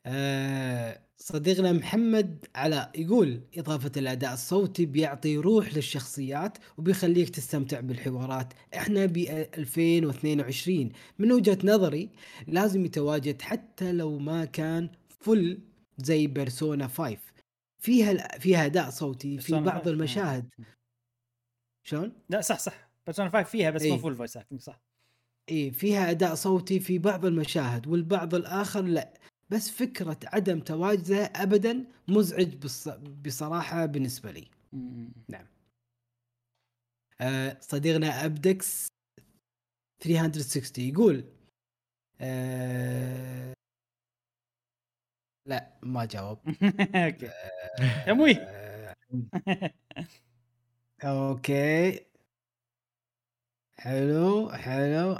آه 0.06 1.00
صديقنا 1.16 1.72
محمد 1.72 2.46
علاء 2.54 2.90
يقول 3.00 3.40
إضافة 3.58 3.92
الأداء 3.96 4.32
الصوتي 4.32 4.86
بيعطي 4.86 5.36
روح 5.36 5.74
للشخصيات 5.74 6.58
وبيخليك 6.78 7.28
تستمتع 7.28 7.80
بالحوارات. 7.80 8.52
إحنا 8.74 9.06
ب 9.06 9.16
2022 9.16 10.92
من 11.18 11.32
وجهة 11.32 11.58
نظري 11.64 12.10
لازم 12.46 12.84
يتواجد 12.84 13.42
حتى 13.42 13.92
لو 13.92 14.18
ما 14.18 14.44
كان 14.44 14.90
full 15.20 15.58
زي 15.98 16.26
Persona 16.26 16.86
5 16.88 17.16
فيها 17.82 18.38
فيها 18.38 18.66
أداء 18.66 18.90
صوتي 18.90 19.38
في 19.38 19.52
بعض 19.60 19.78
5. 19.78 19.90
المشاهد. 19.90 20.48
شلون؟ 21.86 22.12
لا 22.30 22.40
صح 22.40 22.58
صح. 22.58 22.87
Persona 23.08 23.28
5 23.30 23.42
فيها 23.42 23.70
بس 23.70 23.82
مو. 23.82 23.98
full 23.98 24.14
voice 24.16 24.36
acting 24.36 24.60
صح. 24.60 24.80
إيه 25.48 25.70
فيها 25.70 26.10
أداء 26.10 26.34
صوتي 26.34 26.80
في 26.80 26.98
بعض 26.98 27.24
المشاهد 27.24 27.86
والبعض 27.86 28.34
الآخر 28.34 28.82
لا. 28.82 29.14
بس 29.50 29.70
فكرة 29.70 30.18
عدم 30.26 30.60
تواجده 30.60 31.16
ابدا 31.36 31.84
مزعج 32.08 32.54
بص... 32.56 32.88
بصراحة 33.24 33.86
بالنسبة 33.86 34.30
لي. 34.30 34.48
مم. 34.72 35.12
آه، 37.20 37.56
صديقنا 37.60 38.24
أبدكس 38.24 38.88
360 40.02 40.84
يقول 40.84 41.24
آه، 42.20 43.54
لا 45.46 45.72
ما 45.82 46.04
جاوب. 46.04 46.38
okay. 46.94 47.28
آه، 47.28 48.94
okay. 51.04 52.07
حلو 53.78 54.50
حلو. 54.50 55.16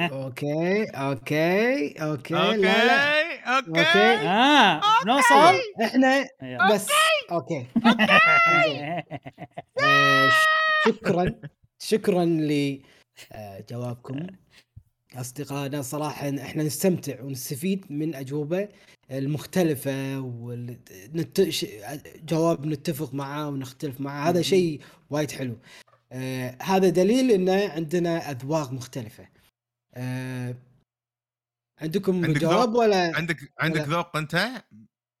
okay 0.00 0.84
okay 0.84 1.88
okay. 2.02 2.34
لا 2.34 2.56
لا 2.56 3.56
okay. 3.56 3.68
okay. 3.70 4.28
آه 4.28 4.80
نوصل. 5.06 5.60
إحنا. 5.82 6.26
بس 6.74 6.86
أوكي. 7.32 7.66
آه، 9.84 10.30
شكرا 10.86 11.34
شكرا 11.78 12.24
لجوابكم 12.24 14.26
أصدقائنا 15.16 15.82
صراحة 15.82 16.28
إحنا 16.28 16.62
نستمتع 16.62 17.22
ونستفيد 17.22 17.84
من 17.90 18.14
أجوبة 18.14 18.68
المختلفة 19.10 20.20
وجواب 20.20 20.66
نتفق 22.66 23.14
معاه 23.14 23.48
ونختلف 23.48 24.00
معاه. 24.00 24.28
هذا 24.30 24.42
شيء 24.42 24.80
وايد 25.10 25.30
حلو. 25.30 25.56
آه 26.12 26.56
هذا 26.62 26.88
دليل 26.88 27.30
إن 27.30 27.48
عندنا 27.70 28.30
أذواق 28.30 28.72
مختلفة. 28.72 29.28
آه 29.94 30.54
عندكم 31.78 32.24
عندك 32.24 32.40
جواب 32.40 32.74
ولا؟ 32.74 33.16
عندك 33.16 33.52
عندك 33.58 33.80
ذوق 33.80 34.16
أنت؟ 34.16 34.64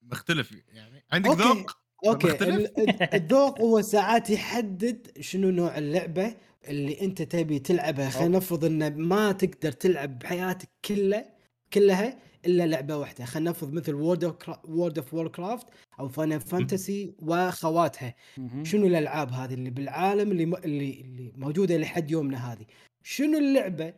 مختلف 0.02 0.52
يعني. 0.72 1.04
عندك. 1.12 1.30
ذوق؟ 1.30 1.80
okay. 2.06 2.68
الذوق 3.14 3.60
هو 3.60 3.82
ساعات 3.82 4.30
يحدد 4.30 5.18
شنو 5.20 5.50
نوع 5.50 5.78
اللعبة 5.78 6.34
اللي 6.68 7.00
أنت 7.00 7.22
تبي 7.22 7.58
تلعبها. 7.58 8.10
خلينا 8.10 8.36
نفرض 8.36 8.64
إن 8.64 8.96
ما 8.96 9.32
تقدر 9.32 9.72
تلعب 9.72 10.18
بحياتك 10.18 10.68
كلها 10.84 11.24
كلها 11.72 12.18
إلا 12.46 12.66
لعبة 12.66 12.96
واحدة. 12.96 13.24
خلينا 13.24 13.50
نفرض 13.50 13.72
مثل 13.72 13.94
World 13.94 14.24
of 14.24 14.36
World 14.64 14.98
of 14.98 15.14
Warcraft 15.14 15.66
أو 16.00 16.08
Final 16.08 16.40
Fantasy 16.40 17.14
وأخواتها. 17.22 18.14
شنو 18.62 18.86
الألعاب 18.86 19.30
هذه 19.32 19.54
اللي 19.54 19.70
بالعالم 19.70 20.30
اللي 20.32 20.46
م... 20.46 20.54
اللي 20.54 21.00
اللي 21.00 21.32
موجودة 21.36 21.76
لحد 21.76 22.10
يومنا 22.10 22.52
هذه؟ 22.52 22.66
شنو 23.02 23.38
اللعبة 23.38 23.94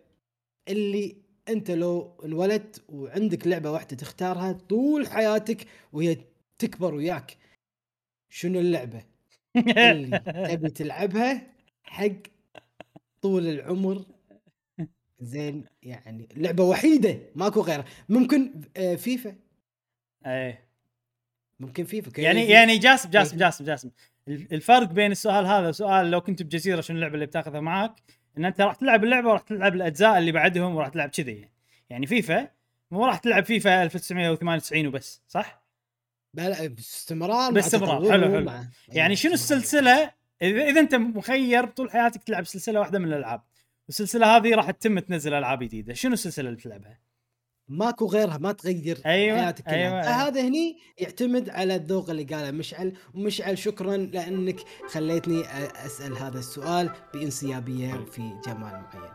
اللي 0.68 1.16
أنت 1.48 1.70
لو 1.70 2.20
انولدت 2.24 2.82
وعندك 2.88 3.46
لعبة 3.46 3.70
واحدة 3.70 3.96
تختارها 3.96 4.52
طول 4.52 5.06
حياتك 5.06 5.66
وهي 5.92 6.16
تكبر 6.58 6.94
وياك 6.94 7.36
شنو 8.30 8.60
اللعبة 8.60 9.02
اللي 9.92 10.18
تبي 10.48 10.70
تلعبها 10.70 11.52
حق 11.84 12.12
طول 13.22 13.46
العمر 13.48 14.04
زين 15.22 15.64
يعني 15.82 16.28
لعبة 16.36 16.64
وحيدة 16.64 17.18
ماكو 17.34 17.60
غيرها. 17.60 17.84
ممكن 18.08 18.52
آه، 18.76 18.94
فيفا. 18.94 19.34
إيه. 20.26 20.64
ممكن 21.60 21.84
فيفا 21.84 22.20
يعني 22.20 22.44
يعني 22.48 22.78
جاسم 22.78 23.10
جاسم 23.10 23.36
جاسم 23.36 23.64
جاسم. 23.64 23.90
الفرق 24.28 24.88
بين 24.92 25.12
السؤال 25.12 25.46
هذا 25.46 25.68
وسؤال 25.68 26.10
لو 26.10 26.20
كنت 26.20 26.42
بجزيرة 26.42 26.80
شنو 26.80 26.96
اللعبة 26.96 27.14
اللي 27.14 27.26
بتاخذها 27.26 27.60
معاك؟ 27.60 27.92
إن 28.38 28.44
أنت 28.44 28.60
راح 28.60 28.74
تلعب 28.74 29.04
اللعبة 29.04 29.28
وراح 29.28 29.40
تلعب 29.40 29.74
الأجزاء 29.74 30.18
اللي 30.18 30.32
بعدهم 30.32 30.74
وراح 30.74 30.88
تلعب 30.88 31.08
كذي. 31.08 31.48
يعني 31.90 32.06
فيفا 32.06 32.48
مو 32.90 33.06
راح 33.06 33.18
تلعب 33.18 33.44
فيفا 33.44 33.82
1998 33.82 34.86
وبس 34.86 35.22
صح؟ 35.28 35.62
بلا 36.34 36.66
باستمرار 36.66 37.52
باستمرار، 37.52 38.10
حلو، 38.12 38.22
حلو. 38.28 38.44
مع- 38.44 38.64
يعني 38.88 39.16
شنو. 39.16 39.32
السلسلة؟ 39.32 40.10
إذا 40.42 40.64
إذا 40.68 40.80
أنت 40.80 40.94
مخير 40.94 41.66
طول 41.66 41.90
حياتك 41.90 42.22
تلعب 42.24 42.46
سلسلة 42.46 42.80
واحدة 42.80 42.98
من 42.98 43.04
الألعاب. 43.08 43.42
والسلسله 43.88 44.36
هذه 44.36 44.54
راح 44.54 44.70
تتم 44.70 44.98
تنزل 44.98 45.34
ألعاب 45.34 45.62
جديدة. 45.62 45.94
شنو 45.94 46.12
السلسلة 46.12 46.48
اللي 46.48 46.56
بتلعبها؟ 46.58 47.00
ماكو 47.68 48.06
غيرها 48.06 48.38
ما 48.38 48.52
تغير 48.52 48.98
أيوة، 49.06 49.38
حياتك 49.42 49.64
كلها. 49.64 49.74
أيوة، 49.74 49.88
أيوة 49.88 50.02
أيوة. 50.02 50.28
هذا 50.28 50.40
هني 50.40 50.78
يعتمد 50.98 51.50
على 51.50 51.76
الذوق 51.76 52.10
اللي 52.10 52.24
قاله 52.24 52.50
مشعل. 52.50 52.92
ومشعل 53.14 53.58
شكرا 53.58 53.96
لأنك 53.96 54.60
خليتني 54.88 55.42
أسأل 55.86 56.16
هذا 56.18 56.38
السؤال 56.38 56.90
بانسيابية 57.14 57.94
وفي 57.94 58.20
جمال 58.46 58.56
معين. 58.94 59.10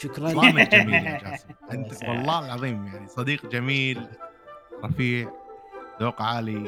شكرا. 0.00 0.32
كلامك 0.32 0.74
جميل 0.74 0.94
يا 1.06 1.18
جاسم. 1.18 1.48
أنت. 1.72 1.92
والله 2.08 2.46
العظيم 2.46 2.86
يعني 2.86 3.08
صديق 3.08 3.46
جميل 3.46 4.06
رفيع 4.84 5.32
ذوق 6.02 6.22
عالي 6.22 6.66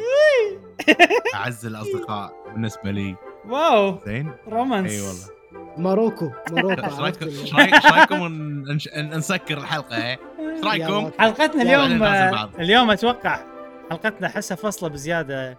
أعز 1.35 1.67
الأصدقاء 1.67 2.33
بالنسبة 2.53 2.91
لي. 2.91 3.17
wow! 3.49 3.99
زين؟ 4.07 4.33
romance. 4.47 4.93
إي 4.93 5.01
والله. 5.01 5.38
ماركو 5.79 6.31
ماركو 6.53 6.83
إيش 6.87 7.01
رايكم 7.01 7.27
إيش 7.27 7.87
رأيكم 7.87 8.27
نسكر 8.97 9.59
الحلقة 9.59 9.97
إيه؟ 9.97 10.19
إيش 10.57 10.65
رأيكم؟ 10.65 11.11
حلقتنا 11.19 11.63
اليوم. 11.63 12.03
اليوم 12.59 12.91
أتوقع 12.91 13.41
حلقتنا 13.91 14.27
احسها 14.27 14.55
فصله 14.57 14.89
بزيادة 14.89 15.59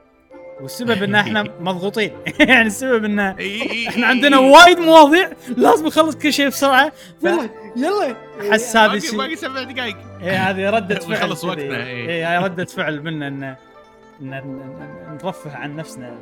والسبب 0.62 1.04
إن 1.04 1.16
إحنا 1.16 1.44
مضغوطين 1.60 2.12
يعني 2.40 2.68
السبب 2.68 3.06
إن 3.06 3.20
إحنا 3.20 4.08
عندنا. 4.08 4.38
وايد 4.40 4.80
مواضيع 4.80 5.30
لازم 5.58 5.88
نخلص 5.88 6.16
كل 6.16 6.34
شيء 6.34 6.48
بسرعة 6.48 6.92
يلا 7.24 7.50
يلا 7.76 8.16
احس 8.52 8.76
هذا 8.76 8.88
باقي 8.88 8.98
الشيء 8.98 9.18
باقي 9.18 9.36
سبع 9.36 9.64
دقائق 9.64 9.98
إيه 10.22 10.50
هذه 10.50 10.70
ردة 10.70 10.96
فعل 11.00 11.34
كذي. 11.34 11.48
وقتنا، 11.48 11.78
إيه. 11.86 12.10
إيه 12.10 12.32
هاي 12.32 12.44
ردة 12.44 12.66
فعل 12.66 13.02
منا 13.04 13.28
ان 13.28 13.56
إن- 13.56 14.24
إن 14.24 15.18
نرفه 15.24 15.56
عن 15.56 15.76
نفسنا 15.76 16.18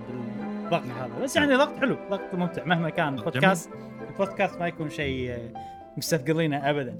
بالضغط 0.69 0.98
هذا. 0.98 1.23
بس 1.23 1.35
يعني 1.35 1.56
ضغط 1.56 1.80
حلو 1.80 1.98
ضغط 2.10 2.34
ممتع 2.34 2.64
مهما 2.64 2.89
كان 2.89 3.15
بودكاست 3.15 3.69
البودكاست. 4.10 4.60
ما 4.60 4.68
يكون 4.68 4.89
شيء 4.89 5.31
آه، 5.31 5.53
مستثقلينه 5.98 6.69
ابدا. 6.69 6.99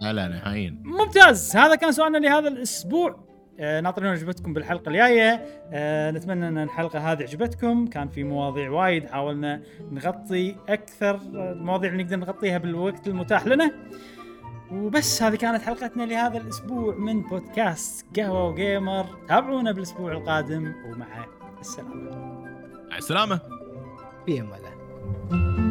لا 0.00 0.12
لا 0.12 0.28
نهائيا 0.28 0.76
ممتاز. 0.84 1.56
هذا 1.56 1.74
كان 1.74 1.92
سؤالنا 1.92 2.18
لهذا 2.18 2.48
الأسبوع. 2.48 3.30
آه، 3.60 3.80
ناطرين 3.80 4.10
عجبتكم 4.10 4.52
بالحلقة 4.52 4.88
الجاية. 4.88 5.44
آه، 5.72 6.10
نتمنى 6.10 6.48
أن 6.48 6.58
الحلقة 6.58 7.12
هذه 7.12 7.22
عجبتكم. 7.22 7.86
كان 7.86 8.08
في 8.08 8.24
مواضيع 8.24 8.70
وايد 8.70 9.06
حاولنا 9.06 9.62
نغطي 9.92 10.56
أكثر 10.68 11.14
آه، 11.14 11.52
المواضيع 11.52 11.90
اللي 11.90 12.02
نقدر 12.02 12.16
نغطيها 12.16 12.58
بالوقت 12.58 13.06
المتاح 13.06 13.46
لنا. 13.46 13.72
وبس 14.72 15.22
هذه 15.22 15.36
كانت 15.36 15.62
حلقتنا 15.62 16.02
لهذا 16.02 16.38
الأسبوع 16.38 16.94
من 16.94 17.22
بودكاست 17.22 18.06
قهوة 18.16 18.48
وجيمر. 18.48 19.06
تابعونا 19.28 19.72
بالأسبوع 19.72 20.12
القادم 20.12 20.72
ومع 20.86 21.26
السلامة. 21.60 22.39
مع 22.90 22.98
السلامة 22.98 23.40
في 24.26 24.40
أمان 24.40 24.58
الله. 24.58 25.69